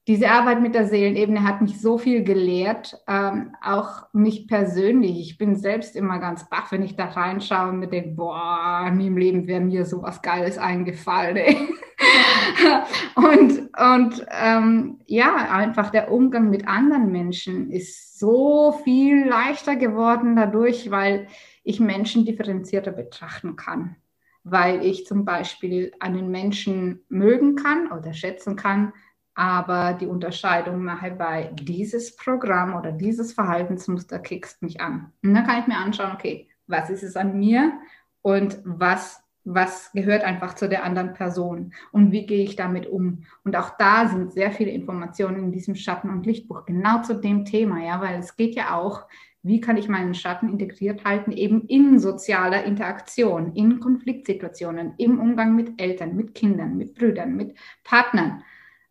diese 0.07 0.29
Arbeit 0.29 0.61
mit 0.61 0.75
der 0.75 0.85
Seelenebene 0.85 1.43
hat 1.43 1.61
mich 1.61 1.79
so 1.79 1.97
viel 1.97 2.23
gelehrt, 2.23 3.01
ähm, 3.07 3.55
auch 3.61 4.07
mich 4.11 4.47
persönlich. 4.47 5.21
Ich 5.21 5.37
bin 5.37 5.55
selbst 5.55 5.95
immer 5.95 6.19
ganz 6.19 6.49
baff, 6.49 6.73
wenn 6.73 6.83
ich 6.83 6.97
da 6.97 7.05
reinschaue 7.05 7.69
und 7.69 7.79
mir 7.79 7.87
denke, 7.87 8.09
boah, 8.09 8.91
nie 8.93 9.07
im 9.07 9.17
Leben 9.17 9.47
wäre 9.47 9.61
mir 9.61 9.85
sowas 9.85 10.21
Geiles 10.21 10.57
eingefallen. 10.57 11.55
und 13.15 13.63
und 13.75 14.25
ähm, 14.29 14.99
ja, 15.07 15.35
einfach 15.35 15.89
der 15.89 16.11
Umgang 16.11 16.49
mit 16.49 16.67
anderen 16.67 17.11
Menschen 17.11 17.71
ist 17.71 18.19
so 18.19 18.71
viel 18.83 19.25
leichter 19.25 19.75
geworden 19.75 20.35
dadurch, 20.35 20.91
weil 20.91 21.27
ich 21.63 21.79
Menschen 21.79 22.25
differenzierter 22.25 22.91
betrachten 22.91 23.55
kann. 23.55 23.95
Weil 24.43 24.85
ich 24.85 25.05
zum 25.05 25.25
Beispiel 25.25 25.93
einen 25.99 26.29
Menschen 26.29 27.03
mögen 27.09 27.55
kann 27.55 27.91
oder 27.91 28.13
schätzen 28.13 28.55
kann, 28.55 28.93
aber 29.35 29.93
die 29.93 30.05
Unterscheidung 30.05 30.83
mache 30.83 31.11
bei 31.11 31.51
dieses 31.53 32.15
Programm 32.15 32.75
oder 32.75 32.91
dieses 32.91 33.33
Verhaltensmuster 33.33 34.19
kickst 34.19 34.61
mich 34.61 34.79
an. 34.79 35.11
Und 35.23 35.33
dann 35.33 35.45
kann 35.45 35.59
ich 35.59 35.67
mir 35.67 35.77
anschauen, 35.77 36.13
okay, 36.13 36.47
was 36.67 36.89
ist 36.89 37.03
es 37.03 37.15
an 37.15 37.37
mir 37.39 37.73
und 38.21 38.59
was, 38.63 39.23
was 39.43 39.91
gehört 39.93 40.23
einfach 40.23 40.53
zu 40.53 40.69
der 40.69 40.83
anderen 40.83 41.13
Person 41.13 41.73
und 41.91 42.11
wie 42.11 42.25
gehe 42.25 42.43
ich 42.43 42.55
damit 42.55 42.87
um? 42.87 43.23
Und 43.43 43.55
auch 43.55 43.71
da 43.77 44.07
sind 44.07 44.33
sehr 44.33 44.51
viele 44.51 44.71
Informationen 44.71 45.39
in 45.39 45.51
diesem 45.51 45.75
Schatten- 45.75 46.09
und 46.09 46.25
Lichtbuch 46.25 46.65
genau 46.65 47.01
zu 47.01 47.15
dem 47.15 47.43
Thema, 47.45 47.83
ja, 47.83 48.01
weil 48.01 48.19
es 48.19 48.35
geht 48.35 48.55
ja 48.55 48.75
auch, 48.75 49.07
wie 49.41 49.59
kann 49.59 49.75
ich 49.75 49.89
meinen 49.89 50.13
Schatten 50.13 50.47
integriert 50.47 51.03
halten, 51.03 51.31
eben 51.33 51.65
in 51.67 51.99
sozialer 51.99 52.63
Interaktion, 52.63 53.53
in 53.55 53.81
Konfliktsituationen, 53.81 54.93
im 54.97 55.19
Umgang 55.19 55.55
mit 55.55 55.81
Eltern, 55.81 56.15
mit 56.15 56.33
Kindern, 56.33 56.77
mit 56.77 56.93
Brüdern, 56.93 57.35
mit 57.35 57.57
Partnern 57.83 58.43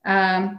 ähm, 0.04 0.58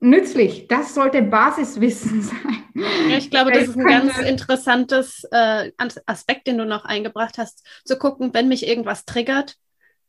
nützlich. 0.00 0.68
Das 0.68 0.94
sollte 0.94 1.22
Basiswissen 1.22 2.22
sein. 2.22 2.64
Ja, 3.08 3.16
ich 3.16 3.30
glaube, 3.30 3.52
das 3.52 3.68
ist 3.68 3.76
ein 3.76 3.86
ganz 3.86 4.18
interessantes 4.18 5.24
äh, 5.30 5.72
Aspekt, 6.06 6.46
den 6.46 6.58
du 6.58 6.66
noch 6.66 6.84
eingebracht 6.84 7.38
hast, 7.38 7.66
zu 7.84 7.98
gucken, 7.98 8.34
wenn 8.34 8.48
mich 8.48 8.66
irgendwas 8.66 9.04
triggert, 9.04 9.56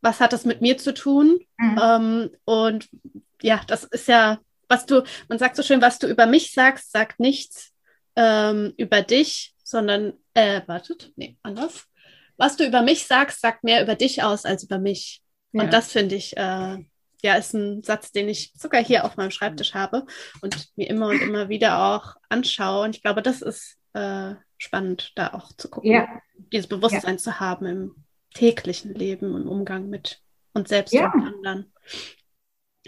was 0.01 0.19
hat 0.19 0.33
das 0.33 0.45
mit 0.45 0.61
mir 0.61 0.77
zu 0.77 0.93
tun? 0.93 1.39
Mhm. 1.57 1.79
Ähm, 1.81 2.29
und 2.45 2.89
ja, 3.41 3.61
das 3.67 3.83
ist 3.85 4.07
ja, 4.07 4.39
was 4.67 4.85
du, 4.85 5.03
man 5.29 5.39
sagt 5.39 5.55
so 5.55 5.63
schön, 5.63 5.81
was 5.81 5.99
du 5.99 6.07
über 6.07 6.25
mich 6.25 6.53
sagst, 6.53 6.91
sagt 6.91 7.19
nichts 7.19 7.73
ähm, 8.15 8.73
über 8.77 9.01
dich, 9.01 9.55
sondern, 9.63 10.13
äh, 10.33 10.61
wartet, 10.67 11.11
nee, 11.15 11.37
anders. 11.43 11.85
Was 12.37 12.55
du 12.55 12.65
über 12.65 12.81
mich 12.81 13.07
sagst, 13.07 13.41
sagt 13.41 13.63
mehr 13.63 13.81
über 13.81 13.95
dich 13.95 14.23
aus 14.23 14.45
als 14.45 14.63
über 14.63 14.77
mich. 14.77 15.21
Ja. 15.53 15.63
Und 15.63 15.73
das 15.73 15.91
finde 15.91 16.15
ich 16.15 16.37
äh, 16.37 16.77
ja, 17.23 17.35
ist 17.35 17.53
ein 17.53 17.83
Satz, 17.83 18.11
den 18.11 18.29
ich 18.29 18.53
sogar 18.55 18.83
hier 18.83 19.05
auf 19.05 19.17
meinem 19.17 19.31
Schreibtisch 19.31 19.73
habe 19.73 20.05
und 20.41 20.69
mir 20.75 20.89
immer 20.89 21.07
und 21.07 21.21
immer 21.21 21.49
wieder 21.49 21.83
auch 21.83 22.15
anschaue. 22.29 22.85
Und 22.85 22.95
ich 22.95 23.01
glaube, 23.01 23.21
das 23.21 23.41
ist 23.41 23.77
äh, 23.93 24.35
spannend, 24.57 25.13
da 25.15 25.33
auch 25.33 25.51
zu 25.57 25.69
gucken, 25.69 25.91
ja. 25.91 26.07
dieses 26.51 26.67
Bewusstsein 26.67 27.15
ja. 27.15 27.17
zu 27.17 27.39
haben 27.39 27.65
im 27.65 27.95
täglichen 28.33 28.93
Leben, 28.93 29.35
im 29.35 29.47
Umgang 29.47 29.89
mit 29.89 30.21
uns 30.53 30.69
selbst 30.69 30.93
ja. 30.93 31.11
und 31.11 31.23
anderen. 31.23 31.73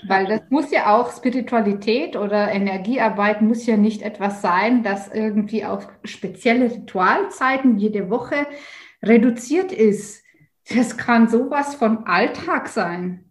Weil 0.08 0.28
das 0.28 0.42
muss 0.50 0.72
ja 0.72 0.96
auch 0.96 1.12
Spiritualität 1.12 2.16
oder 2.16 2.52
Energiearbeit 2.52 3.42
muss 3.42 3.66
ja 3.66 3.76
nicht 3.76 4.02
etwas 4.02 4.42
sein, 4.42 4.84
das 4.84 5.10
irgendwie 5.10 5.66
auf 5.66 5.90
spezielle 6.04 6.72
Ritualzeiten 6.72 7.78
jede 7.78 8.10
Woche 8.10 8.48
reduziert 9.04 9.72
ist. 9.72 10.24
Das 10.74 10.96
kann 10.96 11.28
sowas 11.28 11.76
von 11.76 12.06
Alltag 12.06 12.70
sein. 12.70 13.29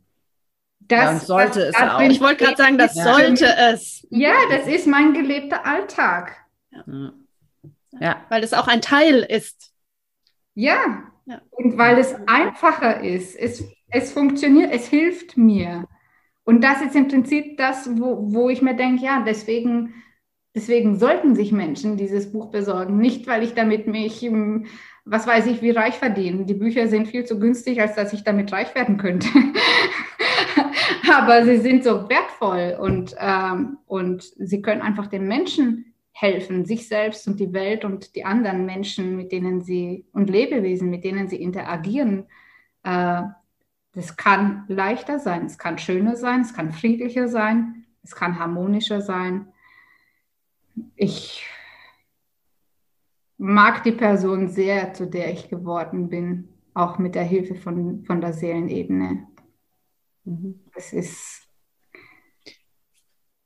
Das 0.88 1.00
ja, 1.00 1.18
sollte 1.20 1.60
es 1.60 1.74
auch. 1.76 2.00
Ich 2.00 2.20
wollte 2.20 2.44
gerade 2.44 2.56
sagen, 2.56 2.78
das 2.78 2.94
ja. 2.94 3.04
sollte 3.04 3.46
es. 3.70 4.06
Ja, 4.10 4.32
das 4.50 4.66
ist 4.66 4.86
mein 4.86 5.12
gelebter 5.12 5.66
Alltag. 5.66 6.36
Ja. 6.70 7.12
ja. 8.00 8.16
Weil 8.30 8.42
es 8.42 8.54
auch 8.54 8.68
ein 8.68 8.80
Teil 8.80 9.26
ist. 9.28 9.72
Ja. 10.54 11.04
ja. 11.26 11.40
Und 11.50 11.76
weil 11.76 11.98
es 11.98 12.14
einfacher 12.26 13.02
ist. 13.02 13.36
Es, 13.36 13.62
es 13.90 14.12
funktioniert, 14.12 14.72
es 14.72 14.86
hilft 14.88 15.36
mir. 15.36 15.86
Und 16.44 16.64
das 16.64 16.80
ist 16.80 16.96
im 16.96 17.08
Prinzip 17.08 17.58
das, 17.58 17.90
wo, 17.98 18.32
wo 18.32 18.48
ich 18.48 18.62
mir 18.62 18.74
denke, 18.74 19.04
ja, 19.04 19.22
deswegen, 19.26 19.92
deswegen 20.54 20.98
sollten 20.98 21.34
sich 21.34 21.52
Menschen 21.52 21.98
dieses 21.98 22.32
Buch 22.32 22.50
besorgen. 22.50 22.96
Nicht, 22.96 23.26
weil 23.26 23.42
ich 23.42 23.52
damit 23.52 23.86
mich, 23.86 24.22
hm, 24.22 24.64
was 25.10 25.26
weiß 25.26 25.46
ich, 25.46 25.62
wie 25.62 25.70
reich 25.70 25.94
verdiene. 25.94 26.44
Die 26.44 26.54
Bücher 26.54 26.86
sind 26.88 27.08
viel 27.08 27.24
zu 27.24 27.38
günstig, 27.38 27.80
als 27.80 27.94
dass 27.94 28.12
ich 28.12 28.24
damit 28.24 28.52
reich 28.52 28.74
werden 28.74 28.98
könnte. 28.98 29.28
aber 31.12 31.44
sie 31.44 31.58
sind 31.58 31.84
so 31.84 32.08
wertvoll 32.08 32.76
und, 32.78 33.16
ähm, 33.18 33.78
und 33.86 34.22
sie 34.36 34.62
können 34.62 34.82
einfach 34.82 35.06
den 35.06 35.26
Menschen 35.26 35.94
helfen, 36.12 36.64
sich 36.64 36.88
selbst 36.88 37.26
und 37.26 37.40
die 37.40 37.52
Welt 37.52 37.84
und 37.84 38.16
die 38.16 38.24
anderen 38.24 38.66
Menschen, 38.66 39.16
mit 39.16 39.32
denen 39.32 39.62
sie 39.62 40.04
und 40.12 40.28
Lebewesen, 40.28 40.90
mit 40.90 41.04
denen 41.04 41.28
sie 41.28 41.40
interagieren. 41.40 42.26
Äh, 42.82 43.22
das 43.94 44.16
kann 44.16 44.64
leichter 44.68 45.18
sein, 45.18 45.46
es 45.46 45.58
kann 45.58 45.78
schöner 45.78 46.16
sein, 46.16 46.42
es 46.42 46.54
kann 46.54 46.72
friedlicher 46.72 47.28
sein, 47.28 47.86
es 48.02 48.14
kann 48.14 48.38
harmonischer 48.38 49.00
sein. 49.00 49.48
Ich 50.96 51.46
mag 53.38 53.84
die 53.84 53.92
Person 53.92 54.48
sehr, 54.48 54.92
zu 54.92 55.06
der 55.06 55.32
ich 55.32 55.48
geworden 55.48 56.08
bin, 56.08 56.48
auch 56.74 56.98
mit 56.98 57.14
der 57.14 57.24
Hilfe 57.24 57.54
von, 57.54 58.04
von 58.04 58.20
der 58.20 58.32
Seelenebene. 58.32 59.26
Mhm. 60.24 60.60
Es 60.74 60.92
ist. 60.92 61.44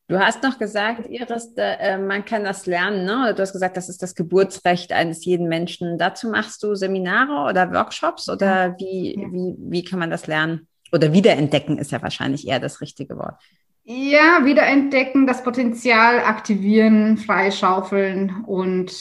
Du 0.08 0.18
hast 0.18 0.42
noch 0.42 0.58
gesagt, 0.58 1.08
Iris, 1.08 1.54
äh, 1.56 1.96
man 1.96 2.24
kann 2.24 2.44
das 2.44 2.66
lernen. 2.66 3.06
Ne? 3.06 3.32
Du 3.34 3.40
hast 3.40 3.52
gesagt, 3.52 3.76
das 3.76 3.88
ist 3.88 4.02
das 4.02 4.14
Geburtsrecht 4.14 4.92
eines 4.92 5.24
jeden 5.24 5.48
Menschen. 5.48 5.96
Dazu 5.96 6.28
machst 6.28 6.62
du 6.62 6.74
Seminare 6.74 7.48
oder 7.48 7.72
Workshops 7.72 8.28
oder 8.28 8.74
wie, 8.78 9.18
ja. 9.18 9.32
wie, 9.32 9.54
wie 9.58 9.84
kann 9.84 9.98
man 9.98 10.10
das 10.10 10.26
lernen? 10.26 10.68
Oder 10.92 11.14
wiederentdecken 11.14 11.78
ist 11.78 11.92
ja 11.92 12.02
wahrscheinlich 12.02 12.46
eher 12.46 12.60
das 12.60 12.82
richtige 12.82 13.16
Wort. 13.16 13.40
Ja, 13.84 14.44
wiederentdecken, 14.44 15.26
das 15.26 15.42
Potenzial 15.42 16.20
aktivieren, 16.20 17.16
freischaufeln 17.16 18.44
und. 18.46 18.92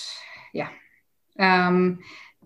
Ähm, 1.41 1.99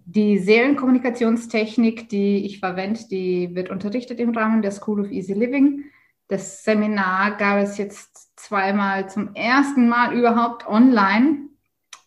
die 0.06 0.38
Seelenkommunikationstechnik, 0.38 2.10
die 2.10 2.46
ich 2.46 2.60
verwende, 2.60 3.02
die 3.10 3.54
wird 3.56 3.70
unterrichtet 3.70 4.20
im 4.20 4.36
Rahmen 4.36 4.62
der 4.62 4.72
School 4.72 5.02
of 5.02 5.12
Easy 5.12 5.34
Living. 5.34 5.86
Das 6.28 6.64
Seminar 6.64 7.38
gab 7.38 7.60
es 7.60 7.78
jetzt 7.78 8.40
zweimal 8.40 9.10
zum 9.10 9.36
ersten 9.36 9.90
Mal 9.90 10.16
überhaupt 10.16 10.68
online. 10.68 11.50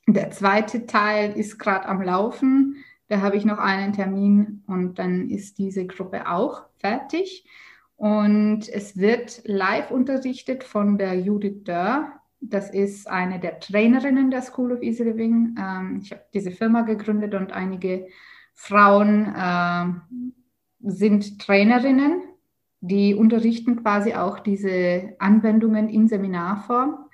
Der 0.06 0.30
zweite 0.30 0.86
Teil 0.86 1.32
ist 1.36 1.58
gerade 1.58 1.86
am 1.86 2.00
Laufen. 2.00 2.76
Da 3.08 3.20
habe 3.20 3.36
ich 3.36 3.44
noch 3.44 3.58
einen 3.58 3.92
Termin 3.92 4.62
und 4.66 4.98
dann 4.98 5.28
ist 5.28 5.58
diese 5.58 5.86
Gruppe 5.86 6.30
auch 6.30 6.62
fertig. 6.78 7.46
Und 7.96 8.68
es 8.68 8.96
wird 8.96 9.42
live 9.44 9.90
unterrichtet 9.90 10.62
von 10.62 10.98
der 10.98 11.18
Judith 11.18 11.64
Dörr. 11.64 12.17
Das 12.40 12.70
ist 12.70 13.08
eine 13.08 13.40
der 13.40 13.58
Trainerinnen 13.58 14.30
der 14.30 14.42
School 14.42 14.72
of 14.72 14.82
Easy 14.82 15.04
Living. 15.04 15.56
Ähm, 15.58 16.00
ich 16.02 16.12
habe 16.12 16.22
diese 16.32 16.50
Firma 16.50 16.82
gegründet 16.82 17.34
und 17.34 17.52
einige 17.52 18.06
Frauen 18.54 19.34
äh, 19.34 19.84
sind 20.80 21.40
Trainerinnen, 21.40 22.22
die 22.80 23.14
unterrichten 23.14 23.82
quasi 23.82 24.14
auch 24.14 24.38
diese 24.38 25.14
Anwendungen 25.18 25.88
in 25.88 26.08
Seminarform. 26.08 27.08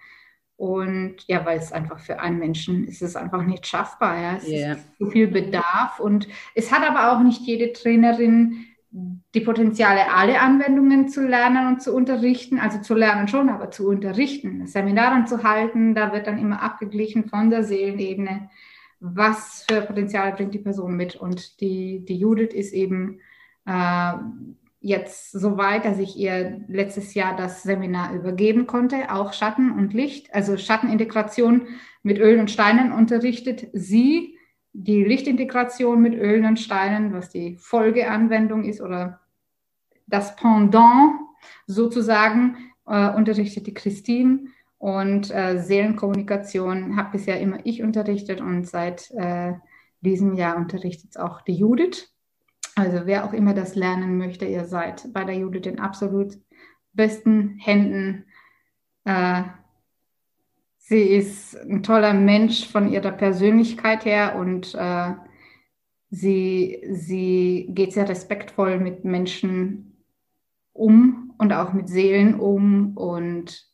Und 0.56 1.16
ja, 1.26 1.44
weil 1.44 1.58
es 1.58 1.72
einfach 1.72 1.98
für 1.98 2.20
einen 2.20 2.38
Menschen 2.38 2.84
ist 2.84 3.02
es 3.02 3.16
einfach 3.16 3.42
nicht 3.42 3.66
schaffbar. 3.66 4.20
Ja. 4.20 4.36
Es 4.36 4.48
yeah. 4.48 4.72
ist 4.74 4.86
so 4.98 5.10
viel 5.10 5.26
Bedarf 5.28 5.98
und 5.98 6.28
es 6.54 6.70
hat 6.70 6.88
aber 6.88 7.12
auch 7.12 7.22
nicht 7.22 7.42
jede 7.42 7.72
Trainerin 7.72 8.66
die 8.96 9.40
Potenziale, 9.40 10.12
alle 10.12 10.40
Anwendungen 10.40 11.08
zu 11.08 11.26
lernen 11.26 11.66
und 11.66 11.82
zu 11.82 11.92
unterrichten, 11.92 12.60
also 12.60 12.80
zu 12.80 12.94
lernen 12.94 13.26
schon, 13.26 13.48
aber 13.48 13.72
zu 13.72 13.88
unterrichten, 13.88 14.68
Seminaren 14.68 15.26
zu 15.26 15.42
halten, 15.42 15.96
da 15.96 16.12
wird 16.12 16.28
dann 16.28 16.38
immer 16.38 16.62
abgeglichen 16.62 17.28
von 17.28 17.50
der 17.50 17.64
Seelenebene, 17.64 18.50
was 19.00 19.64
für 19.68 19.80
Potenziale 19.80 20.36
bringt 20.36 20.54
die 20.54 20.60
Person 20.60 20.94
mit. 20.94 21.16
Und 21.16 21.60
die, 21.60 22.04
die 22.04 22.16
Judith 22.16 22.54
ist 22.54 22.72
eben 22.72 23.18
äh, 23.66 24.12
jetzt 24.78 25.32
so 25.32 25.58
weit, 25.58 25.84
dass 25.84 25.98
ich 25.98 26.16
ihr 26.16 26.60
letztes 26.68 27.14
Jahr 27.14 27.36
das 27.36 27.64
Seminar 27.64 28.14
übergeben 28.14 28.68
konnte, 28.68 29.12
auch 29.12 29.32
Schatten 29.32 29.72
und 29.72 29.92
Licht, 29.92 30.32
also 30.32 30.56
Schattenintegration 30.56 31.66
mit 32.04 32.20
Öl 32.20 32.38
und 32.38 32.50
Steinen 32.50 32.92
unterrichtet 32.92 33.66
sie 33.72 34.33
die 34.74 35.04
Lichtintegration 35.04 36.02
mit 36.02 36.14
Ölen 36.14 36.44
und 36.44 36.58
Steinen, 36.58 37.12
was 37.12 37.30
die 37.30 37.56
Folgeanwendung 37.56 38.64
ist 38.64 38.80
oder 38.80 39.20
das 40.06 40.36
Pendant 40.36 41.14
sozusagen, 41.66 42.56
äh, 42.86 43.08
unterrichtet 43.10 43.66
die 43.68 43.74
Christine 43.74 44.48
und 44.78 45.30
äh, 45.30 45.58
Seelenkommunikation 45.60 46.96
habe 46.96 47.12
bisher 47.12 47.40
immer 47.40 47.64
ich 47.64 47.82
unterrichtet 47.82 48.40
und 48.40 48.68
seit 48.68 49.10
äh, 49.12 49.54
diesem 50.00 50.34
Jahr 50.34 50.56
unterrichtet 50.56 51.10
es 51.10 51.16
auch 51.16 51.40
die 51.40 51.54
Judith. 51.54 52.12
Also 52.74 53.06
wer 53.06 53.24
auch 53.24 53.32
immer 53.32 53.54
das 53.54 53.76
lernen 53.76 54.18
möchte, 54.18 54.44
ihr 54.44 54.64
seid 54.64 55.12
bei 55.12 55.24
der 55.24 55.36
Judith 55.36 55.66
in 55.66 55.78
absolut 55.78 56.36
besten 56.92 57.58
Händen. 57.60 58.26
Äh, 59.04 59.44
Sie 60.86 61.00
ist 61.00 61.56
ein 61.56 61.82
toller 61.82 62.12
Mensch 62.12 62.68
von 62.68 62.92
ihrer 62.92 63.10
Persönlichkeit 63.10 64.04
her 64.04 64.36
und 64.36 64.74
äh, 64.74 65.14
sie, 66.10 66.84
sie 66.92 67.70
geht 67.70 67.94
sehr 67.94 68.06
respektvoll 68.06 68.78
mit 68.78 69.02
Menschen 69.02 69.96
um 70.74 71.32
und 71.38 71.54
auch 71.54 71.72
mit 71.72 71.88
Seelen 71.88 72.38
um 72.38 72.98
und 72.98 73.66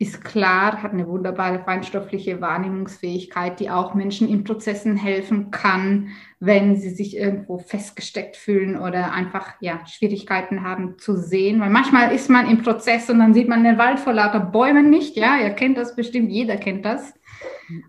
ist 0.00 0.24
klar, 0.24 0.82
hat 0.82 0.94
eine 0.94 1.06
wunderbare 1.06 1.58
feinstoffliche 1.58 2.40
Wahrnehmungsfähigkeit, 2.40 3.60
die 3.60 3.68
auch 3.68 3.92
Menschen 3.92 4.30
in 4.30 4.44
Prozessen 4.44 4.96
helfen 4.96 5.50
kann, 5.50 6.08
wenn 6.38 6.76
sie 6.76 6.88
sich 6.88 7.14
irgendwo 7.14 7.58
festgesteckt 7.58 8.38
fühlen 8.38 8.78
oder 8.78 9.12
einfach 9.12 9.52
ja, 9.60 9.86
Schwierigkeiten 9.86 10.62
haben 10.62 10.96
zu 10.96 11.18
sehen. 11.18 11.60
Weil 11.60 11.68
manchmal 11.68 12.14
ist 12.14 12.30
man 12.30 12.48
im 12.48 12.62
Prozess 12.62 13.10
und 13.10 13.18
dann 13.18 13.34
sieht 13.34 13.46
man 13.46 13.62
den 13.62 13.76
Wald 13.76 14.00
vor 14.00 14.14
lauter 14.14 14.40
Bäumen 14.40 14.88
nicht. 14.88 15.18
Ja, 15.18 15.36
ihr 15.36 15.50
kennt 15.50 15.76
das 15.76 15.94
bestimmt, 15.94 16.30
jeder 16.30 16.56
kennt 16.56 16.86
das. 16.86 17.12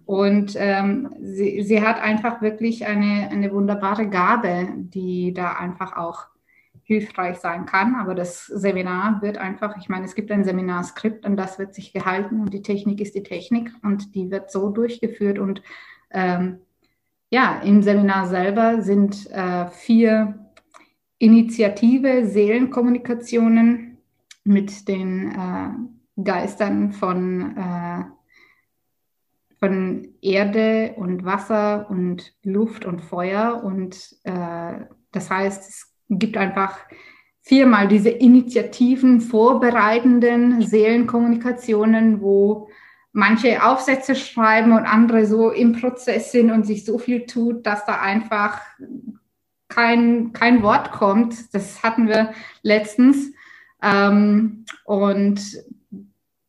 Und 0.06 0.54
ähm, 0.58 1.16
sie, 1.22 1.64
sie 1.64 1.82
hat 1.82 2.02
einfach 2.02 2.42
wirklich 2.42 2.86
eine, 2.86 3.30
eine 3.32 3.54
wunderbare 3.54 4.10
Gabe, 4.10 4.68
die 4.76 5.34
da 5.34 5.54
einfach 5.54 5.96
auch 5.96 6.26
hilfreich 6.84 7.38
sein 7.38 7.66
kann. 7.66 7.96
Aber 7.96 8.16
das 8.16 8.46
Seminar 8.46 9.22
wird 9.22 9.38
einfach, 9.38 9.78
ich 9.78 9.90
meine, 9.90 10.06
es 10.06 10.16
gibt 10.16 10.32
ein 10.32 10.44
Seminarskript 10.44 11.26
und 11.26 11.38
das 11.38 11.60
wird 11.60 11.74
sich 11.74 11.94
gehalten 11.94 12.42
und 12.42 12.54
die 12.54 12.62
Technik 12.62 13.02
ist 13.02 13.16
die 13.16 13.24
Technik 13.24 13.72
und 13.84 14.16
die 14.16 14.32
wird 14.32 14.52
so 14.52 14.70
durchgeführt. 14.70 15.40
Und 15.40 15.62
ähm, 16.12 16.60
ja, 17.30 17.62
im 17.62 17.82
Seminar 17.82 18.28
selber 18.28 18.82
sind 18.82 19.30
äh, 19.32 19.68
vier 19.68 20.52
Initiative 21.18 22.26
Seelenkommunikationen 22.26 23.98
mit 24.44 24.88
den 24.88 25.32
äh, 25.32 26.24
Geistern 26.24 26.92
von, 26.92 27.56
äh, 27.56 28.04
von 29.60 30.08
Erde 30.22 30.96
und 30.98 31.24
Wasser 31.24 31.90
und 31.90 32.34
Luft 32.44 32.86
und 32.86 33.02
Feuer. 33.02 33.64
Und 33.64 34.18
äh, 34.24 34.80
das 35.12 35.30
heißt, 35.30 35.70
es 35.70 35.91
gibt 36.20 36.38
einfach 36.38 36.78
viermal 37.42 37.88
diese 37.88 38.10
Initiativen, 38.10 39.22
vorbereitenden 39.22 40.62
Seelenkommunikationen, 40.62 42.22
wo 42.22 42.70
manche 43.14 43.64
Aufsätze 43.64 44.16
schreiben 44.16 44.72
und 44.72 44.86
andere 44.86 45.26
so 45.26 45.50
im 45.50 45.74
Prozess 45.74 46.32
sind 46.32 46.52
und 46.52 46.66
sich 46.66 46.86
so 46.86 46.98
viel 46.98 47.26
tut, 47.26 47.66
dass 47.66 47.86
da 47.86 48.00
einfach 48.00 48.62
kein, 49.68 50.34
kein 50.34 50.64
Wort 50.64 50.92
kommt. 50.92 51.54
Das 51.54 51.84
hatten 51.84 52.08
wir 52.08 52.34
letztens. 52.62 53.34
Ähm, 53.82 54.66
und 54.86 55.42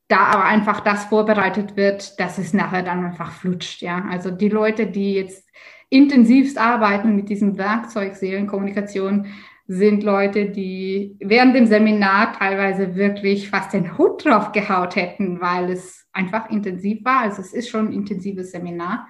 da 0.09 0.19
aber 0.27 0.45
einfach 0.45 0.81
das 0.81 1.07
vorbereitet 1.07 1.77
wird, 1.77 2.21
dass 2.21 2.37
es 2.37 2.53
nachher 2.53 2.83
dann 2.83 3.05
einfach 3.05 3.33
flutscht. 3.33 3.81
Ja, 3.81 4.05
also 4.11 4.31
die 4.31 4.51
Leute, 4.51 4.87
die 4.87 5.15
jetzt 5.15 5.49
intensivst 5.89 6.59
arbeiten 6.59 7.17
mit 7.17 7.29
diesem 7.29 7.57
Werkzeug 7.57 8.17
Seelenkommunikation, 8.17 9.27
sind 9.67 10.03
Leute, 10.03 10.51
die 10.51 11.17
während 11.21 11.55
dem 11.55 11.67
Seminar 11.67 12.33
teilweise 12.33 12.95
wirklich 12.95 13.49
fast 13.49 13.73
den 13.73 13.97
Hut 13.97 14.25
drauf 14.25 14.53
gehaut 14.53 14.97
hätten, 14.97 15.41
weil 15.41 15.71
es 15.71 16.07
einfach 16.13 16.51
intensiv 16.51 17.05
war. 17.05 17.21
Also 17.21 17.41
es 17.41 17.53
ist 17.53 17.69
schon 17.69 17.89
ein 17.89 17.93
intensives 17.93 18.51
Seminar. 18.51 19.09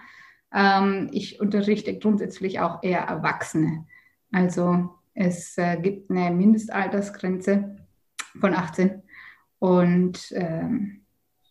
Ähm, 0.53 1.09
ich 1.12 1.41
unterrichte 1.41 1.99
grundsätzlich 1.99 2.61
auch 2.61 2.83
eher 2.83 3.01
Erwachsene. 3.01 3.87
Also 4.31 4.91
es 5.15 5.57
äh, 5.59 5.79
gibt 5.81 6.11
eine 6.11 6.35
Mindestaltersgrenze 6.35 7.77
von 8.41 8.55
18. 8.55 9.03
Und 9.59 10.33
ähm, 10.35 11.03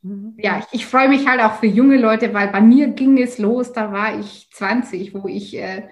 mhm. 0.02 0.34
ja, 0.38 0.60
ich, 0.60 0.82
ich 0.82 0.86
freue 0.86 1.10
mich 1.10 1.28
halt 1.28 1.41
auch 1.41 1.56
für 1.56 1.68
junge 1.68 1.98
Leute, 1.98 2.34
weil 2.34 2.49
bei 2.49 2.61
mir 2.61 2.90
ging 2.90 3.18
es 3.18 3.38
los, 3.38 3.73
da 3.73 3.91
war 3.91 4.19
ich 4.19 4.49
20, 4.52 5.14
wo 5.14 5.28
ich 5.28 5.57
äh, 5.57 5.84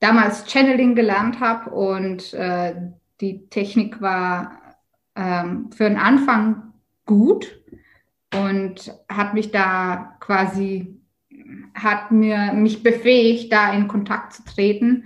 damals 0.00 0.46
Channeling 0.50 0.94
gelernt 0.94 1.40
habe 1.40 1.70
und 1.70 2.32
äh, 2.34 2.74
die 3.20 3.48
Technik 3.48 4.00
war 4.00 4.76
ähm, 5.16 5.70
für 5.72 5.84
den 5.88 5.96
Anfang 5.98 6.72
gut 7.04 7.60
und 8.34 8.94
hat 9.08 9.34
mich 9.34 9.50
da 9.50 10.16
quasi, 10.20 11.00
hat 11.74 12.10
mir 12.12 12.52
mich 12.52 12.82
befähigt, 12.82 13.52
da 13.52 13.72
in 13.72 13.88
Kontakt 13.88 14.34
zu 14.34 14.44
treten. 14.44 15.04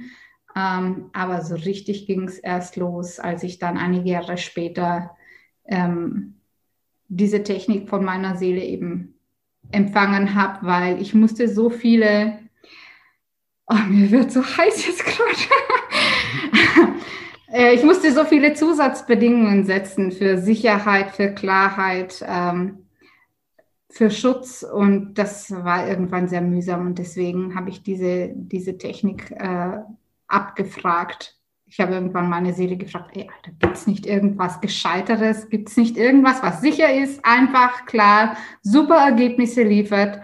Ähm, 0.54 1.10
aber 1.14 1.40
so 1.42 1.54
richtig 1.54 2.06
ging 2.06 2.24
es 2.24 2.38
erst 2.38 2.76
los, 2.76 3.18
als 3.18 3.42
ich 3.42 3.58
dann 3.58 3.78
einige 3.78 4.10
Jahre 4.10 4.36
später 4.36 5.16
ähm, 5.64 6.34
diese 7.08 7.42
Technik 7.42 7.88
von 7.88 8.04
meiner 8.04 8.36
Seele 8.36 8.62
eben 8.62 9.14
empfangen 9.70 10.34
habe, 10.34 10.66
weil 10.66 11.00
ich 11.00 11.14
musste 11.14 11.48
so 11.48 11.70
viele 11.70 12.38
Oh, 13.72 13.88
mir 13.88 14.10
wird 14.10 14.30
so 14.30 14.42
heiß 14.44 14.86
jetzt 14.86 15.04
gerade. 15.04 15.32
Äh, 17.54 17.74
ich 17.74 17.84
musste 17.84 18.10
so 18.12 18.24
viele 18.24 18.54
Zusatzbedingungen 18.54 19.66
setzen 19.66 20.10
für 20.10 20.38
Sicherheit, 20.38 21.10
für 21.10 21.34
Klarheit, 21.34 22.24
ähm, 22.26 22.86
für 23.90 24.10
Schutz 24.10 24.62
und 24.62 25.18
das 25.18 25.50
war 25.50 25.86
irgendwann 25.86 26.28
sehr 26.28 26.40
mühsam 26.40 26.86
und 26.86 26.98
deswegen 26.98 27.54
habe 27.54 27.68
ich 27.68 27.82
diese, 27.82 28.30
diese 28.34 28.78
Technik 28.78 29.32
äh, 29.32 29.80
abgefragt. 30.28 31.36
Ich 31.66 31.78
habe 31.78 31.92
irgendwann 31.92 32.30
meine 32.30 32.54
Seele 32.54 32.78
gefragt, 32.78 33.10
ey, 33.14 33.28
Alter, 33.28 33.54
gibt 33.58 33.76
es 33.76 33.86
nicht 33.86 34.06
irgendwas 34.06 34.62
Gescheiteres? 34.62 35.50
Gibt 35.50 35.68
es 35.68 35.76
nicht 35.76 35.98
irgendwas, 35.98 36.42
was 36.42 36.62
sicher 36.62 36.90
ist, 36.90 37.22
einfach, 37.22 37.84
klar, 37.84 38.38
super 38.62 38.96
Ergebnisse 38.96 39.62
liefert? 39.62 40.22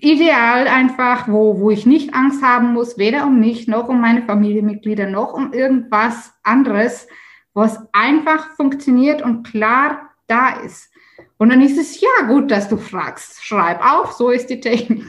Ideal 0.00 0.66
einfach, 0.66 1.28
wo, 1.28 1.60
wo 1.60 1.70
ich 1.70 1.84
nicht 1.84 2.14
Angst 2.14 2.42
haben 2.42 2.72
muss, 2.72 2.96
weder 2.96 3.26
um 3.26 3.38
mich 3.38 3.68
noch 3.68 3.88
um 3.88 4.00
meine 4.00 4.22
Familienmitglieder 4.22 5.08
noch 5.08 5.34
um 5.34 5.52
irgendwas 5.52 6.32
anderes, 6.42 7.06
wo 7.52 7.62
es 7.62 7.78
einfach 7.92 8.54
funktioniert 8.56 9.20
und 9.20 9.42
klar 9.42 10.10
da 10.26 10.60
ist. 10.60 10.90
Und 11.36 11.50
dann 11.50 11.60
ist 11.60 11.78
es 11.78 12.00
ja 12.00 12.26
gut, 12.26 12.50
dass 12.50 12.68
du 12.68 12.76
fragst. 12.76 13.44
Schreib 13.44 13.84
auf, 13.84 14.12
so 14.12 14.30
ist 14.30 14.48
die 14.48 14.60
Technik. 14.60 15.04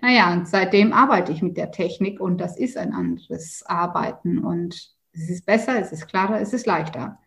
Naja, 0.00 0.32
und 0.32 0.48
seitdem 0.48 0.92
arbeite 0.92 1.32
ich 1.32 1.42
mit 1.42 1.56
der 1.56 1.70
Technik 1.70 2.20
und 2.20 2.40
das 2.40 2.56
ist 2.56 2.76
ein 2.76 2.92
anderes 2.92 3.64
Arbeiten 3.66 4.38
und 4.38 4.94
es 5.12 5.30
ist 5.30 5.46
besser, 5.46 5.80
es 5.80 5.92
ist 5.92 6.08
klarer, 6.08 6.40
es 6.40 6.52
ist 6.52 6.66
leichter 6.66 7.18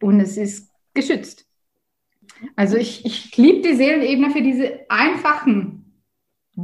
und 0.00 0.20
es 0.20 0.36
ist 0.36 0.70
geschützt. 0.92 1.46
Also 2.56 2.76
ich, 2.76 3.04
ich 3.06 3.36
liebe 3.36 3.66
die 3.66 3.76
Seelenebene 3.76 4.30
für 4.30 4.42
diese 4.42 4.80
einfachen 4.88 5.81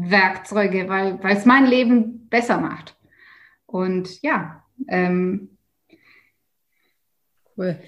Werkzeuge, 0.03 0.89
weil 0.89 1.19
es 1.25 1.45
mein 1.45 1.66
Leben 1.66 2.29
besser 2.29 2.59
macht. 2.59 2.97
Und 3.66 4.23
ja, 4.23 4.65
ähm, 4.89 5.59
cool. 7.57 7.79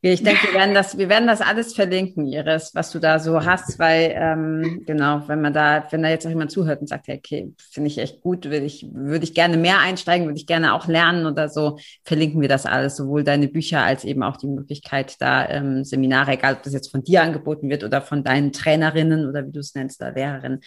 Ich 0.00 0.22
denke, 0.22 0.46
wir 0.46 0.54
werden 0.54 0.74
das, 0.74 0.96
wir 0.96 1.08
werden 1.08 1.26
das 1.26 1.40
alles 1.40 1.74
verlinken, 1.74 2.24
Iris, 2.24 2.70
was 2.72 2.92
du 2.92 3.00
da 3.00 3.18
so 3.18 3.44
hast, 3.44 3.80
weil 3.80 4.14
ähm, 4.14 4.84
genau, 4.86 5.26
wenn 5.26 5.40
man 5.40 5.52
da, 5.52 5.88
wenn 5.90 6.04
da 6.04 6.08
jetzt 6.08 6.24
auch 6.24 6.30
jemand 6.30 6.52
zuhört 6.52 6.80
und 6.80 6.86
sagt, 6.86 7.08
okay, 7.08 7.52
finde 7.72 7.88
ich 7.88 7.98
echt 7.98 8.20
gut, 8.20 8.44
würde 8.44 8.64
ich, 8.64 8.86
würde 8.92 9.24
ich 9.24 9.34
gerne 9.34 9.56
mehr 9.56 9.80
einsteigen, 9.80 10.28
würde 10.28 10.38
ich 10.38 10.46
gerne 10.46 10.72
auch 10.72 10.86
lernen 10.86 11.26
oder 11.26 11.48
so, 11.48 11.80
verlinken 12.04 12.40
wir 12.40 12.48
das 12.48 12.64
alles, 12.64 12.96
sowohl 12.96 13.24
deine 13.24 13.48
Bücher 13.48 13.82
als 13.82 14.04
eben 14.04 14.22
auch 14.22 14.36
die 14.36 14.46
Möglichkeit, 14.46 15.16
da 15.18 15.48
ähm, 15.48 15.82
Seminare, 15.82 16.30
egal 16.30 16.54
ob 16.54 16.62
das 16.62 16.74
jetzt 16.74 16.92
von 16.92 17.02
dir 17.02 17.22
angeboten 17.22 17.68
wird 17.68 17.82
oder 17.82 18.00
von 18.00 18.22
deinen 18.22 18.52
Trainerinnen 18.52 19.28
oder 19.28 19.48
wie 19.48 19.52
du 19.52 19.58
es 19.58 19.74
nennst, 19.74 20.00
da 20.00 20.10
Lehrerinnen, 20.10 20.60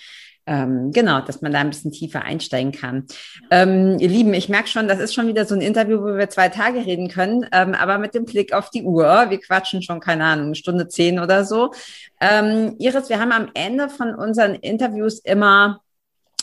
ähm, 0.52 0.92
genau, 0.92 1.22
dass 1.22 1.42
man 1.42 1.54
da 1.54 1.60
ein 1.60 1.70
bisschen 1.70 1.94
tiefer 1.94 2.24
einsteigen 2.24 2.74
kann. 2.74 3.08
Ähm, 3.50 3.98
ihr 4.00 4.10
Lieben, 4.10 4.34
ich 4.34 4.50
merke 4.50 4.68
schon, 4.68 4.90
das 4.90 5.00
ist 5.00 5.14
schon 5.14 5.28
wieder 5.28 5.46
so 5.46 5.56
ein 5.56 5.62
Interview, 5.62 6.02
wo 6.02 6.18
wir 6.18 6.30
zwei 6.30 6.50
Tage 6.50 6.86
reden 6.86 7.08
können, 7.08 7.46
ähm, 7.54 7.74
aber 7.74 7.98
mit 7.98 8.14
dem 8.14 8.26
Blick 8.26 8.52
auf 8.52 8.70
die 8.70 8.84
Uhr. 8.84 9.30
Wir 9.30 9.40
quatschen 9.40 9.82
schon, 9.82 10.02
keine 10.02 10.26
Ahnung, 10.26 10.54
Stunde 10.54 10.90
zehn 10.90 11.20
oder 11.22 11.46
so. 11.46 11.72
Ähm, 12.20 12.76
Iris, 12.80 13.08
wir 13.08 13.22
haben 13.22 13.32
am 13.32 13.50
Ende 13.54 13.88
von 13.88 14.14
unseren 14.14 14.56
Interviews 14.56 15.20
immer 15.20 15.80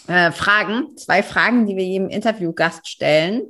äh, 0.07 0.33
Fragen, 0.33 0.97
zwei 0.97 1.23
Fragen, 1.23 1.67
die 1.67 1.77
wir 1.77 1.85
jedem 1.85 2.09
Interviewgast 2.09 2.89
stellen. 2.89 3.43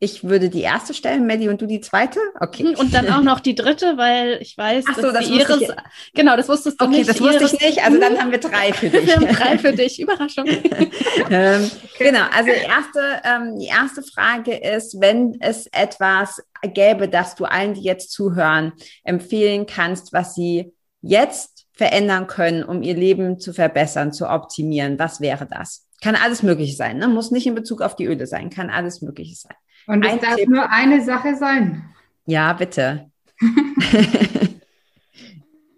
Ich 0.00 0.22
würde 0.22 0.48
die 0.48 0.60
erste 0.60 0.94
stellen, 0.94 1.26
Melly, 1.26 1.48
und 1.48 1.60
du 1.60 1.66
die 1.66 1.80
zweite? 1.80 2.20
Okay. 2.38 2.62
Mhm, 2.62 2.74
und 2.76 2.94
dann 2.94 3.08
auch 3.12 3.22
noch 3.22 3.40
die 3.40 3.56
dritte, 3.56 3.96
weil 3.96 4.38
ich 4.40 4.56
weiß, 4.56 4.84
Ach 4.88 4.94
so, 4.94 5.02
dass 5.02 5.12
das 5.12 5.28
Iris. 5.28 5.60
Ich, 5.60 5.68
genau, 6.14 6.36
das 6.36 6.48
wusstest 6.48 6.80
du 6.80 6.84
okay, 6.84 6.98
nicht. 6.98 7.10
Okay, 7.10 7.18
das 7.18 7.20
wusste 7.20 7.42
Iris, 7.42 7.52
ich 7.54 7.60
nicht. 7.60 7.84
Also 7.84 7.98
dann 7.98 8.16
haben 8.16 8.30
wir 8.30 8.38
drei 8.38 8.72
für 8.72 8.90
dich. 8.90 9.06
wir 9.06 9.16
haben 9.16 9.26
drei 9.26 9.58
für 9.58 9.72
dich. 9.72 10.00
Überraschung. 10.00 10.46
ähm, 11.30 11.70
genau, 11.98 12.22
also 12.32 12.50
erste, 12.50 13.00
ähm, 13.24 13.58
die 13.58 13.66
erste 13.66 14.02
Frage 14.02 14.56
ist, 14.56 15.00
wenn 15.00 15.36
es 15.40 15.66
etwas 15.72 16.42
gäbe, 16.62 17.08
das 17.08 17.34
du 17.34 17.44
allen, 17.44 17.74
die 17.74 17.82
jetzt 17.82 18.12
zuhören, 18.12 18.72
empfehlen 19.02 19.66
kannst, 19.66 20.12
was 20.12 20.34
sie 20.34 20.72
jetzt 21.00 21.66
verändern 21.72 22.26
können, 22.26 22.62
um 22.62 22.82
ihr 22.82 22.94
Leben 22.94 23.38
zu 23.38 23.52
verbessern, 23.52 24.12
zu 24.12 24.28
optimieren, 24.28 24.98
was 24.98 25.20
wäre 25.20 25.46
das? 25.46 25.86
Kann 26.00 26.14
alles 26.14 26.42
Mögliche 26.42 26.76
sein, 26.76 26.98
ne? 26.98 27.08
muss 27.08 27.30
nicht 27.30 27.46
in 27.46 27.54
Bezug 27.54 27.82
auf 27.82 27.96
die 27.96 28.06
Öle 28.06 28.26
sein, 28.26 28.50
kann 28.50 28.70
alles 28.70 29.02
Mögliche 29.02 29.34
sein. 29.34 29.54
Und 29.88 30.04
es 30.04 30.20
darf 30.20 30.36
Tipp. 30.36 30.48
nur 30.50 30.70
eine 30.70 31.02
Sache 31.02 31.34
sein. 31.34 31.82
Ja, 32.26 32.52
bitte. 32.52 33.10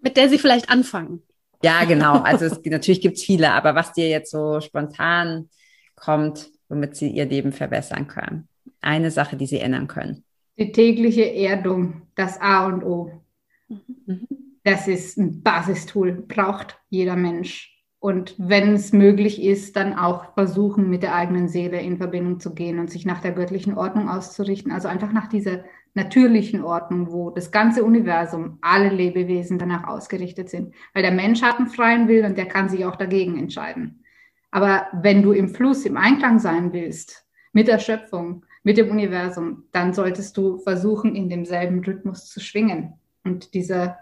Mit 0.02 0.16
der 0.16 0.28
Sie 0.28 0.38
vielleicht 0.38 0.68
anfangen. 0.68 1.22
Ja, 1.62 1.84
genau. 1.84 2.18
Also 2.18 2.46
es, 2.46 2.60
natürlich 2.64 3.00
gibt 3.02 3.18
es 3.18 3.22
viele, 3.22 3.52
aber 3.52 3.76
was 3.76 3.92
dir 3.92 4.08
jetzt 4.08 4.32
so 4.32 4.60
spontan 4.60 5.48
kommt, 5.94 6.50
womit 6.68 6.96
Sie 6.96 7.08
Ihr 7.08 7.26
Leben 7.26 7.52
verbessern 7.52 8.08
können. 8.08 8.48
Eine 8.80 9.12
Sache, 9.12 9.36
die 9.36 9.46
Sie 9.46 9.60
ändern 9.60 9.86
können. 9.86 10.24
Die 10.58 10.72
tägliche 10.72 11.32
Erdung, 11.32 12.08
das 12.16 12.40
A 12.40 12.66
und 12.66 12.82
O. 12.82 13.22
Mhm. 13.68 14.26
Das 14.64 14.88
ist 14.88 15.18
ein 15.18 15.40
Basistool, 15.42 16.12
braucht 16.12 16.78
jeder 16.88 17.14
Mensch. 17.14 17.79
Und 18.00 18.34
wenn 18.38 18.72
es 18.72 18.94
möglich 18.94 19.42
ist, 19.42 19.76
dann 19.76 19.92
auch 19.92 20.32
versuchen, 20.32 20.88
mit 20.88 21.02
der 21.02 21.14
eigenen 21.14 21.48
Seele 21.48 21.82
in 21.82 21.98
Verbindung 21.98 22.40
zu 22.40 22.54
gehen 22.54 22.78
und 22.78 22.90
sich 22.90 23.04
nach 23.04 23.20
der 23.20 23.32
göttlichen 23.32 23.76
Ordnung 23.76 24.08
auszurichten. 24.08 24.72
Also 24.72 24.88
einfach 24.88 25.12
nach 25.12 25.28
dieser 25.28 25.64
natürlichen 25.92 26.64
Ordnung, 26.64 27.12
wo 27.12 27.28
das 27.28 27.50
ganze 27.50 27.84
Universum, 27.84 28.56
alle 28.62 28.88
Lebewesen 28.88 29.58
danach 29.58 29.86
ausgerichtet 29.86 30.48
sind. 30.48 30.74
Weil 30.94 31.02
der 31.02 31.12
Mensch 31.12 31.42
hat 31.42 31.58
einen 31.58 31.68
freien 31.68 32.08
Willen 32.08 32.30
und 32.30 32.38
der 32.38 32.46
kann 32.46 32.70
sich 32.70 32.86
auch 32.86 32.96
dagegen 32.96 33.38
entscheiden. 33.38 34.02
Aber 34.50 34.86
wenn 34.94 35.22
du 35.22 35.32
im 35.32 35.50
Fluss, 35.50 35.84
im 35.84 35.98
Einklang 35.98 36.38
sein 36.38 36.72
willst, 36.72 37.26
mit 37.52 37.68
der 37.68 37.78
Schöpfung, 37.78 38.46
mit 38.62 38.78
dem 38.78 38.90
Universum, 38.90 39.64
dann 39.72 39.92
solltest 39.92 40.38
du 40.38 40.56
versuchen, 40.58 41.14
in 41.14 41.28
demselben 41.28 41.84
Rhythmus 41.84 42.30
zu 42.30 42.40
schwingen. 42.40 42.94
Und 43.24 43.52
dieser 43.52 43.98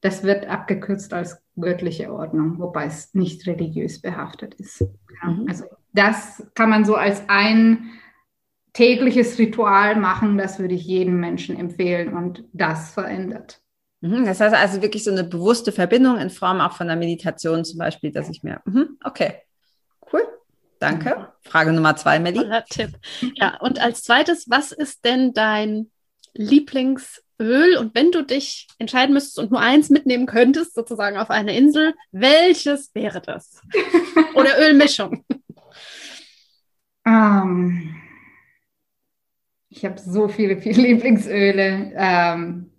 das 0.00 0.22
wird 0.22 0.48
abgekürzt 0.48 1.12
als 1.12 1.42
göttliche 1.56 2.12
Ordnung, 2.12 2.58
wobei 2.58 2.86
es 2.86 3.14
nicht 3.14 3.46
religiös 3.46 4.00
behaftet 4.00 4.54
ist. 4.54 4.80
Ja, 4.80 5.30
mhm. 5.30 5.46
Also 5.48 5.64
das 5.92 6.46
kann 6.54 6.70
man 6.70 6.84
so 6.84 6.94
als 6.94 7.22
ein 7.28 7.90
tägliches 8.72 9.38
Ritual 9.38 9.96
machen, 9.96 10.38
das 10.38 10.58
würde 10.58 10.74
ich 10.74 10.84
jedem 10.84 11.18
Menschen 11.18 11.58
empfehlen 11.58 12.16
und 12.16 12.44
das 12.52 12.92
verändert. 12.92 13.60
Mhm, 14.00 14.24
das 14.24 14.40
heißt 14.40 14.54
also 14.54 14.80
wirklich 14.80 15.04
so 15.04 15.10
eine 15.10 15.24
bewusste 15.24 15.72
Verbindung 15.72 16.16
in 16.18 16.30
Form 16.30 16.60
auch 16.60 16.72
von 16.72 16.86
der 16.86 16.96
Meditation 16.96 17.64
zum 17.64 17.78
Beispiel, 17.78 18.12
dass 18.12 18.30
ich 18.30 18.42
mir, 18.42 18.62
mhm, 18.64 18.96
okay, 19.04 19.42
cool, 20.12 20.22
danke. 20.78 21.32
Frage 21.42 21.72
Nummer 21.72 21.96
zwei, 21.96 22.18
Melly. 22.20 22.48
Tipp. 22.70 22.92
Ja, 23.34 23.58
und 23.60 23.80
als 23.80 24.04
zweites, 24.04 24.48
was 24.48 24.72
ist 24.72 25.04
denn 25.04 25.34
dein 25.34 25.90
Lieblings- 26.34 27.20
Öl 27.40 27.78
und 27.78 27.94
wenn 27.94 28.12
du 28.12 28.22
dich 28.22 28.68
entscheiden 28.78 29.14
müsstest 29.14 29.38
und 29.38 29.50
nur 29.50 29.60
eins 29.60 29.88
mitnehmen 29.88 30.26
könntest, 30.26 30.74
sozusagen 30.74 31.16
auf 31.16 31.30
eine 31.30 31.56
Insel, 31.56 31.94
welches 32.12 32.94
wäre 32.94 33.22
das? 33.22 33.62
Oder 34.34 34.60
Ölmischung? 34.60 35.24
Um, 37.06 37.12
ähm, 37.12 37.96
ich 39.70 39.84
habe 39.84 39.98
so 39.98 40.28
viele, 40.28 40.58
viele 40.58 40.82
Lieblingsöle. 40.82 41.92
Um, 41.94 41.94
ähm, 41.96 42.70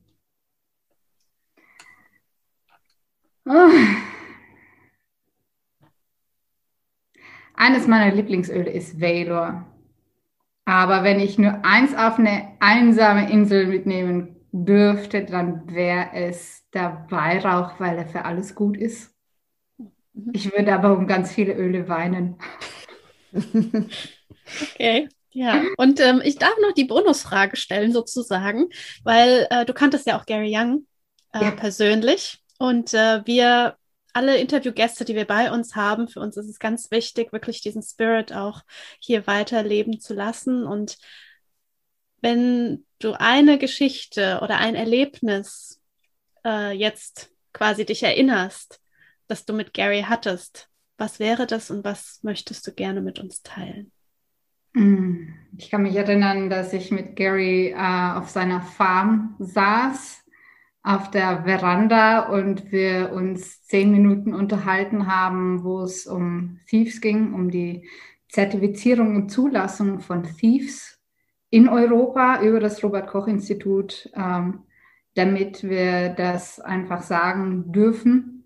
oh. 3.47 3.69
Eines 7.55 7.87
meiner 7.87 8.13
Lieblingsöle 8.13 8.69
ist 8.69 9.01
Valor. 9.01 9.67
Aber 10.65 11.03
wenn 11.03 11.19
ich 11.19 11.39
nur 11.39 11.65
eins 11.65 11.95
auf 11.95 12.19
eine 12.19 12.55
einsame 12.59 13.31
Insel 13.31 13.65
mitnehmen 13.65 14.40
dürfte, 14.51 15.25
dann 15.25 15.73
wäre 15.73 16.09
es 16.13 16.69
der 16.73 17.05
Weihrauch, 17.09 17.79
weil 17.79 17.97
er 17.97 18.07
für 18.07 18.25
alles 18.25 18.55
gut 18.55 18.77
ist. 18.77 19.13
Mhm. 20.13 20.31
Ich 20.33 20.51
würde 20.51 20.73
aber 20.73 20.97
um 20.97 21.07
ganz 21.07 21.31
viele 21.31 21.53
Öle 21.53 21.87
weinen. 21.87 22.37
Okay. 24.73 25.07
Ja, 25.33 25.63
und 25.77 26.01
ähm, 26.01 26.21
ich 26.23 26.37
darf 26.37 26.55
noch 26.61 26.73
die 26.73 26.83
Bonusfrage 26.83 27.55
stellen, 27.55 27.93
sozusagen, 27.93 28.67
weil 29.03 29.47
äh, 29.49 29.65
du 29.65 29.73
kanntest 29.73 30.05
ja 30.05 30.19
auch 30.19 30.25
Gary 30.25 30.51
Young 30.53 30.85
äh, 31.33 31.45
ja. 31.45 31.51
persönlich. 31.51 32.39
Und 32.59 32.93
äh, 32.93 33.25
wir, 33.25 33.77
alle 34.13 34.37
Interviewgäste, 34.37 35.05
die 35.05 35.15
wir 35.15 35.25
bei 35.25 35.51
uns 35.51 35.75
haben, 35.75 36.09
für 36.09 36.19
uns 36.19 36.35
ist 36.35 36.49
es 36.49 36.59
ganz 36.59 36.91
wichtig, 36.91 37.31
wirklich 37.31 37.61
diesen 37.61 37.81
Spirit 37.81 38.33
auch 38.33 38.61
hier 38.99 39.25
weiterleben 39.25 40.01
zu 40.01 40.13
lassen. 40.13 40.65
Und 40.65 40.97
wenn 42.21 42.85
du 42.99 43.13
eine 43.13 43.57
Geschichte 43.57 44.39
oder 44.41 44.57
ein 44.57 44.75
Erlebnis 44.75 45.81
äh, 46.45 46.71
jetzt 46.71 47.31
quasi 47.53 47.85
dich 47.85 48.03
erinnerst, 48.03 48.79
das 49.27 49.45
du 49.45 49.53
mit 49.53 49.73
Gary 49.73 50.05
hattest, 50.07 50.69
was 50.97 51.19
wäre 51.19 51.47
das 51.47 51.71
und 51.71 51.83
was 51.83 52.19
möchtest 52.21 52.65
du 52.67 52.71
gerne 52.73 53.01
mit 53.01 53.19
uns 53.19 53.41
teilen? 53.41 53.91
Hm, 54.75 55.33
ich 55.57 55.69
kann 55.69 55.81
mich 55.81 55.95
erinnern, 55.95 56.49
dass 56.49 56.73
ich 56.73 56.91
mit 56.91 57.15
Gary 57.15 57.71
äh, 57.71 57.75
auf 57.75 58.29
seiner 58.29 58.61
Farm 58.61 59.35
saß, 59.39 60.23
auf 60.83 61.11
der 61.11 61.43
Veranda 61.43 62.27
und 62.29 62.71
wir 62.71 63.11
uns 63.11 63.63
zehn 63.63 63.91
Minuten 63.91 64.33
unterhalten 64.33 65.07
haben, 65.07 65.63
wo 65.63 65.81
es 65.81 66.07
um 66.07 66.59
Thieves 66.67 67.01
ging, 67.01 67.33
um 67.33 67.51
die 67.51 67.87
Zertifizierung 68.29 69.15
und 69.15 69.29
Zulassung 69.29 69.99
von 69.99 70.23
Thieves 70.23 71.00
in 71.51 71.67
Europa 71.67 72.41
über 72.41 72.59
das 72.59 72.81
Robert 72.83 73.07
Koch 73.07 73.27
Institut, 73.27 74.09
ähm, 74.15 74.63
damit 75.15 75.63
wir 75.63 76.09
das 76.09 76.59
einfach 76.61 77.03
sagen 77.03 77.71
dürfen, 77.73 78.45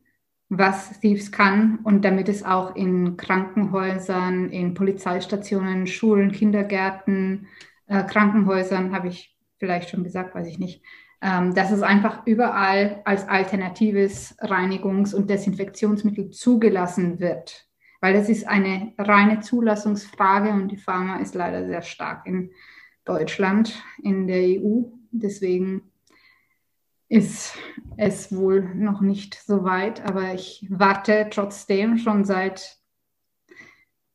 was 0.50 1.00
Thieves 1.00 1.32
kann 1.32 1.80
und 1.84 2.04
damit 2.04 2.28
es 2.28 2.44
auch 2.44 2.76
in 2.76 3.16
Krankenhäusern, 3.16 4.50
in 4.50 4.74
Polizeistationen, 4.74 5.88
Schulen, 5.88 6.32
Kindergärten, 6.32 7.48
äh, 7.88 8.04
Krankenhäusern, 8.04 8.94
habe 8.94 9.08
ich 9.08 9.38
vielleicht 9.60 9.90
schon 9.90 10.04
gesagt, 10.04 10.34
weiß 10.34 10.48
ich 10.48 10.58
nicht, 10.58 10.84
ähm, 11.22 11.54
dass 11.54 11.72
es 11.72 11.84
einfach 11.84 12.26
überall 12.26 13.02
als 13.06 13.28
alternatives 13.28 14.36
Reinigungs- 14.40 15.14
und 15.14 15.30
Desinfektionsmittel 15.30 16.32
zugelassen 16.32 17.20
wird. 17.20 17.68
Weil 18.02 18.16
das 18.16 18.30
ist 18.30 18.48
eine 18.48 18.94
reine 18.98 19.42
Zulassungsfrage 19.42 20.50
und 20.50 20.70
die 20.70 20.78
Pharma 20.78 21.18
ist 21.18 21.36
leider 21.36 21.66
sehr 21.68 21.84
stark 21.84 22.26
in 22.26 22.52
Deutschland, 23.06 23.82
in 24.02 24.28
der 24.28 24.62
EU. 24.62 24.84
Deswegen 25.12 25.84
ist 27.08 27.58
es 27.98 28.36
wohl 28.36 28.74
noch 28.76 29.02
nicht 29.02 29.36
so 29.36 29.64
weit, 29.64 30.04
aber 30.06 30.34
ich 30.34 30.66
warte 30.70 31.28
trotzdem 31.30 31.98
schon 31.98 32.26
seit 32.26 32.78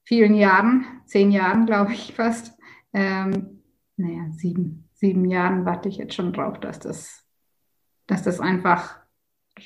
vielen 0.03 0.35
Jahren, 0.35 0.85
zehn 1.07 1.31
Jahren 1.31 1.67
glaube 1.67 1.93
ich 1.93 2.15
fast, 2.15 2.59
ähm, 2.93 3.63
naja, 3.97 4.27
sieben, 4.33 4.89
sieben 4.93 5.25
Jahren 5.25 5.65
warte 5.65 5.89
ich 5.89 5.99
jetzt 5.99 6.15
schon 6.15 6.33
drauf, 6.33 6.59
dass 6.59 6.81
das, 6.81 7.25
dass 8.07 8.23
das 8.23 8.41
einfach 8.41 9.01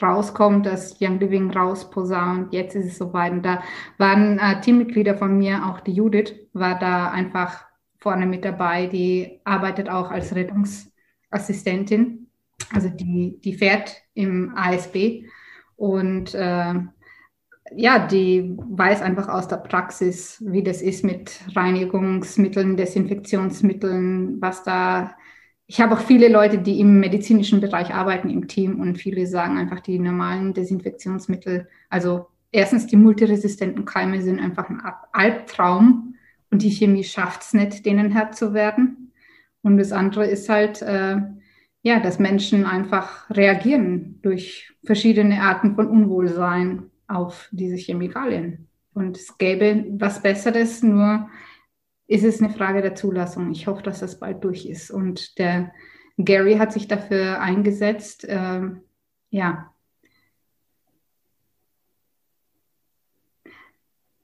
rauskommt, 0.02 0.66
dass 0.66 1.00
Young 1.00 1.18
Living 1.20 1.50
rausposaunt. 1.50 2.52
Jetzt 2.52 2.74
ist 2.74 2.86
es 2.86 2.98
soweit. 2.98 3.32
Und 3.32 3.42
da 3.42 3.62
waren 3.96 4.38
äh, 4.38 4.60
Teammitglieder 4.60 5.16
von 5.16 5.38
mir, 5.38 5.66
auch 5.66 5.80
die 5.80 5.92
Judith, 5.92 6.34
war 6.52 6.78
da 6.78 7.10
einfach 7.10 7.64
vorne 8.04 8.26
mit 8.26 8.44
dabei. 8.44 8.86
Die 8.86 9.40
arbeitet 9.44 9.88
auch 9.88 10.10
als 10.10 10.34
Rettungsassistentin. 10.34 12.28
Also 12.72 12.90
die, 12.90 13.40
die 13.42 13.54
fährt 13.54 13.96
im 14.12 14.52
ASB 14.54 15.24
und 15.76 16.34
äh, 16.34 16.74
ja, 17.76 18.06
die 18.06 18.56
weiß 18.58 19.00
einfach 19.02 19.28
aus 19.28 19.48
der 19.48 19.56
Praxis, 19.56 20.42
wie 20.46 20.62
das 20.62 20.82
ist 20.82 21.02
mit 21.02 21.40
Reinigungsmitteln, 21.56 22.76
Desinfektionsmitteln, 22.76 24.40
was 24.40 24.62
da. 24.62 25.16
Ich 25.66 25.80
habe 25.80 25.94
auch 25.94 26.00
viele 26.00 26.28
Leute, 26.28 26.58
die 26.58 26.78
im 26.78 27.00
medizinischen 27.00 27.62
Bereich 27.62 27.92
arbeiten 27.94 28.28
im 28.28 28.48
Team 28.48 28.80
und 28.80 28.98
viele 28.98 29.26
sagen 29.26 29.56
einfach, 29.56 29.80
die 29.80 29.98
normalen 29.98 30.52
Desinfektionsmittel, 30.52 31.66
also 31.88 32.26
erstens 32.52 32.86
die 32.86 32.96
multiresistenten 32.96 33.86
Keime 33.86 34.20
sind 34.20 34.40
einfach 34.40 34.68
ein 34.68 34.82
Albtraum 35.12 36.13
und 36.54 36.62
die 36.62 36.70
Chemie 36.70 37.02
schafft 37.02 37.42
es 37.42 37.52
nicht, 37.52 37.84
denen 37.84 38.12
Herr 38.12 38.30
zu 38.30 38.54
werden. 38.54 39.12
Und 39.62 39.76
das 39.76 39.90
andere 39.90 40.24
ist 40.24 40.48
halt, 40.48 40.82
äh, 40.82 41.16
ja, 41.82 41.98
dass 41.98 42.20
Menschen 42.20 42.64
einfach 42.64 43.28
reagieren 43.28 44.20
durch 44.22 44.72
verschiedene 44.84 45.42
Arten 45.42 45.74
von 45.74 45.88
Unwohlsein 45.88 46.92
auf 47.08 47.48
diese 47.50 47.74
Chemikalien. 47.74 48.68
Und 48.92 49.16
es 49.16 49.36
gäbe 49.36 49.84
was 49.98 50.22
Besseres, 50.22 50.84
nur 50.84 51.28
ist 52.06 52.22
es 52.22 52.40
eine 52.40 52.54
Frage 52.54 52.82
der 52.82 52.94
Zulassung. 52.94 53.50
Ich 53.50 53.66
hoffe, 53.66 53.82
dass 53.82 53.98
das 53.98 54.20
bald 54.20 54.44
durch 54.44 54.64
ist. 54.64 54.92
Und 54.92 55.40
der 55.40 55.72
Gary 56.18 56.54
hat 56.58 56.72
sich 56.72 56.86
dafür 56.86 57.40
eingesetzt. 57.40 58.28
Äh, 58.28 58.60
ja. 59.30 59.74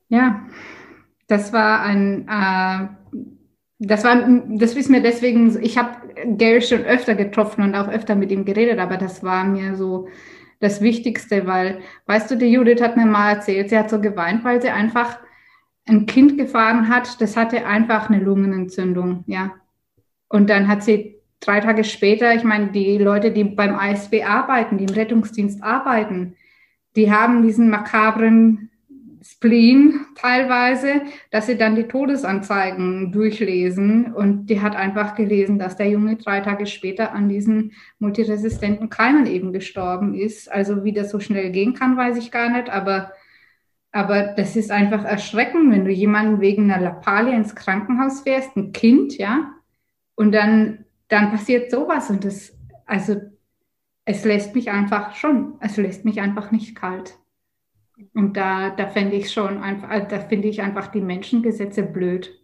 Ja, 0.09 0.47
das 1.31 1.53
war 1.53 1.83
ein, 1.83 2.27
äh, 2.29 2.89
das 3.79 4.05
war, 4.05 4.29
das 4.49 4.75
ist 4.75 4.91
mir 4.91 5.01
deswegen, 5.01 5.59
ich 5.63 5.79
habe 5.79 5.97
Gary 6.37 6.61
schon 6.61 6.85
öfter 6.85 7.15
getroffen 7.15 7.63
und 7.63 7.75
auch 7.75 7.89
öfter 7.89 8.15
mit 8.15 8.31
ihm 8.31 8.45
geredet, 8.45 8.79
aber 8.79 8.97
das 8.97 9.23
war 9.23 9.45
mir 9.45 9.77
so 9.77 10.09
das 10.59 10.83
Wichtigste, 10.83 11.47
weil, 11.47 11.81
weißt 12.07 12.31
du, 12.31 12.37
die 12.37 12.53
Judith 12.53 12.83
hat 12.83 12.97
mir 12.97 13.07
mal 13.07 13.35
erzählt, 13.35 13.71
sie 13.71 13.79
hat 13.79 13.89
so 13.89 14.01
geweint, 14.01 14.45
weil 14.45 14.61
sie 14.61 14.69
einfach 14.69 15.19
ein 15.87 16.07
Kind 16.07 16.37
gefahren 16.37 16.89
hat, 16.89 17.21
das 17.21 17.37
hatte 17.37 17.65
einfach 17.65 18.11
eine 18.11 18.23
Lungenentzündung, 18.23 19.25
ja. 19.27 19.53
Und 20.29 20.51
dann 20.51 20.69
hat 20.69 20.83
sie 20.83 21.17
drei 21.41 21.61
Tage 21.61 21.85
später, 21.85 22.35
ich 22.35 22.45
meine, 22.45 22.69
die 22.69 22.99
Leute, 22.99 23.31
die 23.31 23.45
beim 23.45 23.75
ASB 23.75 24.23
arbeiten, 24.25 24.79
die 24.79 24.85
im 24.85 24.95
Rettungsdienst 24.95 25.63
arbeiten, 25.63 26.37
die 26.97 27.11
haben 27.11 27.43
diesen 27.43 27.71
makabren 27.71 28.70
Spleen 29.23 30.07
teilweise, 30.15 31.03
dass 31.31 31.47
sie 31.47 31.59
dann 31.59 31.77
die 31.77 31.89
Todesanzeigen 31.89 33.13
durchlesen. 33.13 34.13
Und 34.13 34.47
die 34.47 34.61
hat 34.61 34.75
einfach 34.75 35.15
gelesen, 35.15 35.59
dass 35.59 35.77
der 35.77 35.89
Junge 35.89 36.17
drei 36.17 36.41
Tage 36.41 36.67
später 36.67 37.13
an 37.13 37.29
diesen 37.29 37.73
multiresistenten 37.99 38.89
Keimen 38.89 39.27
eben 39.27 39.53
gestorben 39.53 40.15
ist. 40.15 40.51
Also 40.51 40.85
wie 40.85 40.93
das 40.93 41.11
so 41.11 41.21
schnell 41.21 41.51
gehen 41.51 41.75
kann, 41.75 41.97
weiß 41.97 42.17
ich 42.17 42.31
gar 42.31 42.51
nicht. 42.51 42.71
Aber, 42.71 43.13
aber 43.93 44.35
das 44.37 44.57
ist 44.57 44.71
einfach 44.71 45.05
erschreckend, 45.05 45.71
wenn 45.73 45.85
du 45.85 45.91
jemanden 45.91 46.41
wegen 46.41 46.71
einer 46.71 46.83
Lappalie 46.83 47.37
ins 47.37 47.55
Krankenhaus 47.55 48.23
fährst, 48.23 48.57
ein 48.57 48.73
Kind, 48.73 49.19
ja, 49.19 49.53
und 50.15 50.33
dann, 50.33 50.85
dann 51.09 51.31
passiert 51.31 51.71
sowas. 51.71 52.11
Und 52.11 52.25
das, 52.25 52.57
also 52.87 53.17
es 54.05 54.25
lässt 54.25 54.55
mich 54.55 54.71
einfach 54.71 55.15
schon, 55.15 55.55
es 55.61 55.77
lässt 55.77 56.05
mich 56.05 56.21
einfach 56.21 56.51
nicht 56.51 56.75
kalt. 56.75 57.20
Und 58.15 58.37
da, 58.37 58.71
da 58.71 58.87
fände 58.89 59.17
ich 59.17 59.33
schon 59.33 59.59
einfach, 59.63 59.91
äh, 59.91 60.07
da 60.09 60.21
finde 60.21 60.49
ich 60.49 60.63
einfach 60.63 60.89
die 60.89 61.01
Menschengesetze 61.01 61.83
blöd, 61.83 62.39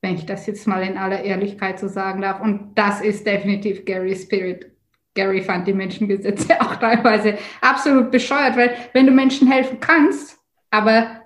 wenn 0.00 0.14
ich 0.14 0.26
das 0.26 0.46
jetzt 0.46 0.66
mal 0.66 0.82
in 0.82 0.96
aller 0.96 1.22
Ehrlichkeit 1.22 1.78
so 1.78 1.88
sagen 1.88 2.22
darf. 2.22 2.40
Und 2.40 2.74
das 2.74 3.00
ist 3.00 3.26
definitiv 3.26 3.84
Gary's 3.84 4.22
Spirit. 4.22 4.72
Gary 5.14 5.42
fand 5.42 5.66
die 5.66 5.74
Menschengesetze 5.74 6.60
auch 6.60 6.76
teilweise 6.76 7.38
absolut 7.60 8.10
bescheuert, 8.10 8.56
weil 8.56 8.74
wenn 8.92 9.06
du 9.06 9.12
Menschen 9.12 9.50
helfen 9.50 9.80
kannst, 9.80 10.38
aber 10.70 11.22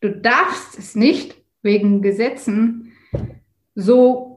du 0.00 0.10
darfst 0.10 0.78
es 0.78 0.96
nicht 0.96 1.36
wegen 1.62 2.02
Gesetzen 2.02 2.92
so 3.74 4.30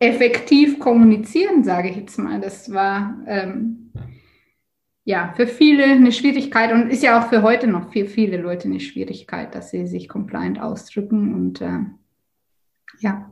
effektiv 0.00 0.80
kommunizieren, 0.80 1.62
sage 1.62 1.90
ich 1.90 1.96
jetzt 1.96 2.18
mal. 2.18 2.40
Das 2.40 2.72
war 2.72 3.18
ähm, 3.26 3.81
ja, 5.04 5.32
für 5.36 5.46
viele 5.46 5.84
eine 5.84 6.12
Schwierigkeit 6.12 6.72
und 6.72 6.90
ist 6.90 7.02
ja 7.02 7.20
auch 7.20 7.28
für 7.28 7.42
heute 7.42 7.66
noch 7.66 7.92
für 7.92 8.06
viele 8.06 8.36
Leute 8.36 8.68
eine 8.68 8.80
Schwierigkeit, 8.80 9.54
dass 9.54 9.70
sie 9.70 9.86
sich 9.86 10.08
compliant 10.08 10.60
ausdrücken 10.60 11.34
und 11.34 11.60
äh, 11.60 11.80
ja. 13.00 13.28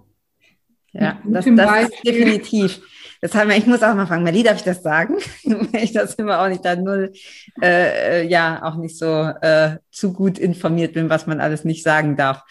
Ja, 0.93 1.21
das, 1.25 1.45
das 1.45 1.83
ist 1.83 2.05
definitiv. 2.05 2.81
Das 3.21 3.35
haben 3.35 3.51
wir, 3.51 3.57
ich 3.57 3.67
muss 3.67 3.83
auch 3.83 3.95
mal 3.95 4.07
fragen, 4.07 4.25
Mali, 4.25 4.43
darf 4.43 4.57
ich 4.57 4.65
das 4.65 4.83
sagen? 4.83 5.19
ich 5.73 5.93
das 5.93 6.15
immer 6.15 6.41
auch 6.41 6.49
nicht 6.49 6.65
da 6.65 6.75
null, 6.75 7.13
äh, 7.63 8.27
ja, 8.27 8.61
auch 8.65 8.77
nicht 8.77 8.99
so 8.99 9.07
äh, 9.07 9.77
zu 9.93 10.13
gut 10.13 10.39
informiert 10.39 10.95
bin, 10.95 11.09
was 11.09 11.29
man 11.29 11.41
alles 11.41 11.65
nicht 11.65 11.85
sagen 11.85 12.17
darf. 12.17 12.43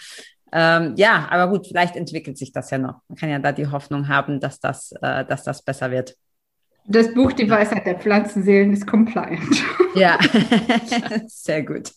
Ähm, 0.53 0.93
ja, 0.95 1.27
aber 1.29 1.49
gut, 1.49 1.67
vielleicht 1.67 1.95
entwickelt 1.95 2.37
sich 2.37 2.53
das 2.53 2.69
ja 2.69 2.77
noch. 2.77 3.01
Man 3.09 3.17
kann 3.17 3.29
ja 3.29 3.39
da 3.39 3.51
die 3.51 3.67
Hoffnung 3.67 4.07
haben, 4.07 4.39
dass 4.39 4.59
das, 4.59 4.93
äh, 5.01 5.25
dass 5.25 5.43
das 5.43 5.61
besser 5.61 5.91
wird. 5.91 6.15
Das 6.91 7.13
Buch 7.13 7.33
Die 7.33 7.47
Weisheit 7.47 7.85
der 7.85 7.99
Pflanzenseelen 7.99 8.73
ist 8.73 8.87
compliant. 8.87 9.63
Ja, 9.93 10.17
sehr 11.27 11.61
gut. 11.61 11.91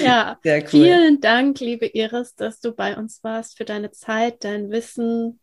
Ja, 0.00 0.38
sehr 0.44 0.62
cool. 0.62 0.68
vielen 0.68 1.20
Dank, 1.20 1.58
liebe 1.58 1.86
Iris, 1.86 2.36
dass 2.36 2.60
du 2.60 2.70
bei 2.70 2.96
uns 2.96 3.24
warst 3.24 3.56
für 3.56 3.64
deine 3.64 3.90
Zeit, 3.90 4.44
dein 4.44 4.70
Wissen, 4.70 5.40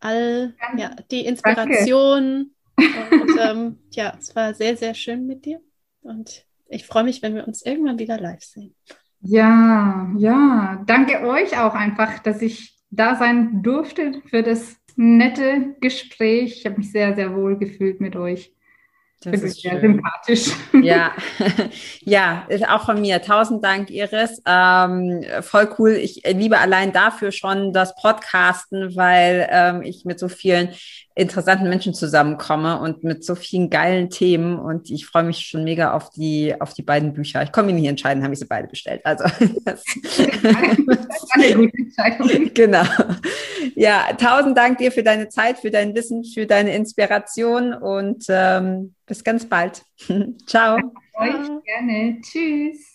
all 0.00 0.54
ja, 0.78 0.96
die 1.10 1.26
Inspiration. 1.26 2.52
Danke. 2.74 3.22
Und 3.22 3.38
ähm, 3.40 3.78
ja, 3.90 4.16
es 4.18 4.34
war 4.34 4.54
sehr, 4.54 4.78
sehr 4.78 4.94
schön 4.94 5.26
mit 5.26 5.44
dir. 5.44 5.60
Und 6.00 6.46
ich 6.68 6.86
freue 6.86 7.04
mich, 7.04 7.20
wenn 7.20 7.34
wir 7.34 7.46
uns 7.46 7.66
irgendwann 7.66 7.98
wieder 7.98 8.18
live 8.18 8.42
sehen. 8.42 8.74
Ja, 9.20 10.10
ja. 10.16 10.82
Danke 10.86 11.20
euch 11.26 11.58
auch 11.58 11.74
einfach, 11.74 12.18
dass 12.20 12.40
ich 12.40 12.78
da 12.88 13.16
sein 13.16 13.62
durfte 13.62 14.22
für 14.30 14.42
das 14.42 14.76
nette 14.96 15.74
Gespräch. 15.80 16.58
Ich 16.58 16.66
habe 16.66 16.78
mich 16.78 16.90
sehr, 16.90 17.14
sehr 17.14 17.34
wohl 17.34 17.58
gefühlt 17.58 18.00
mit 18.00 18.16
euch. 18.16 18.52
Das 19.24 19.42
ist 19.42 19.62
sehr 19.62 19.72
schön. 19.72 19.80
sympathisch. 19.80 20.50
Ja, 20.82 21.12
ja, 22.00 22.46
auch 22.68 22.84
von 22.84 23.00
mir. 23.00 23.22
Tausend 23.22 23.64
Dank, 23.64 23.90
Iris. 23.90 24.42
Ähm, 24.46 25.24
voll 25.40 25.74
cool. 25.78 25.92
Ich 25.92 26.22
liebe 26.26 26.58
allein 26.58 26.92
dafür 26.92 27.32
schon 27.32 27.72
das 27.72 27.94
Podcasten, 27.94 28.94
weil 28.96 29.48
ähm, 29.50 29.82
ich 29.82 30.04
mit 30.04 30.18
so 30.18 30.28
vielen 30.28 30.70
interessanten 31.16 31.68
Menschen 31.68 31.94
zusammenkomme 31.94 32.80
und 32.80 33.04
mit 33.04 33.24
so 33.24 33.36
vielen 33.36 33.70
geilen 33.70 34.10
Themen 34.10 34.58
und 34.58 34.90
ich 34.90 35.06
freue 35.06 35.22
mich 35.22 35.38
schon 35.38 35.62
mega 35.62 35.92
auf 35.92 36.10
die 36.10 36.60
auf 36.60 36.74
die 36.74 36.82
beiden 36.82 37.12
Bücher. 37.12 37.42
Ich 37.42 37.52
komme 37.52 37.68
mir 37.68 37.74
nicht 37.74 37.88
entscheiden, 37.88 38.24
habe 38.24 38.32
ich 38.32 38.40
sie 38.40 38.46
beide 38.46 38.66
bestellt. 38.66 39.00
Also 39.04 39.24
das, 39.64 39.84
das 40.02 41.30
eine 41.32 41.54
gute 41.54 41.78
Entscheidung. 41.78 42.50
Genau. 42.52 42.82
Ja, 43.76 44.08
tausend 44.18 44.58
Dank 44.58 44.78
dir 44.78 44.90
für 44.90 45.04
deine 45.04 45.28
Zeit, 45.28 45.58
für 45.58 45.70
dein 45.70 45.94
Wissen, 45.94 46.24
für 46.24 46.46
deine 46.46 46.74
Inspiration 46.74 47.74
und 47.74 48.24
ähm, 48.28 48.94
bis 49.06 49.22
ganz 49.22 49.48
bald. 49.48 49.82
Ciao. 50.46 50.78
Euch 51.16 51.62
gerne. 51.64 52.20
Tschüss. 52.22 52.94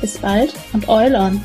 Bis 0.00 0.18
bald 0.18 0.54
und 0.72 0.88
Oil 0.88 1.14
on! 1.16 1.40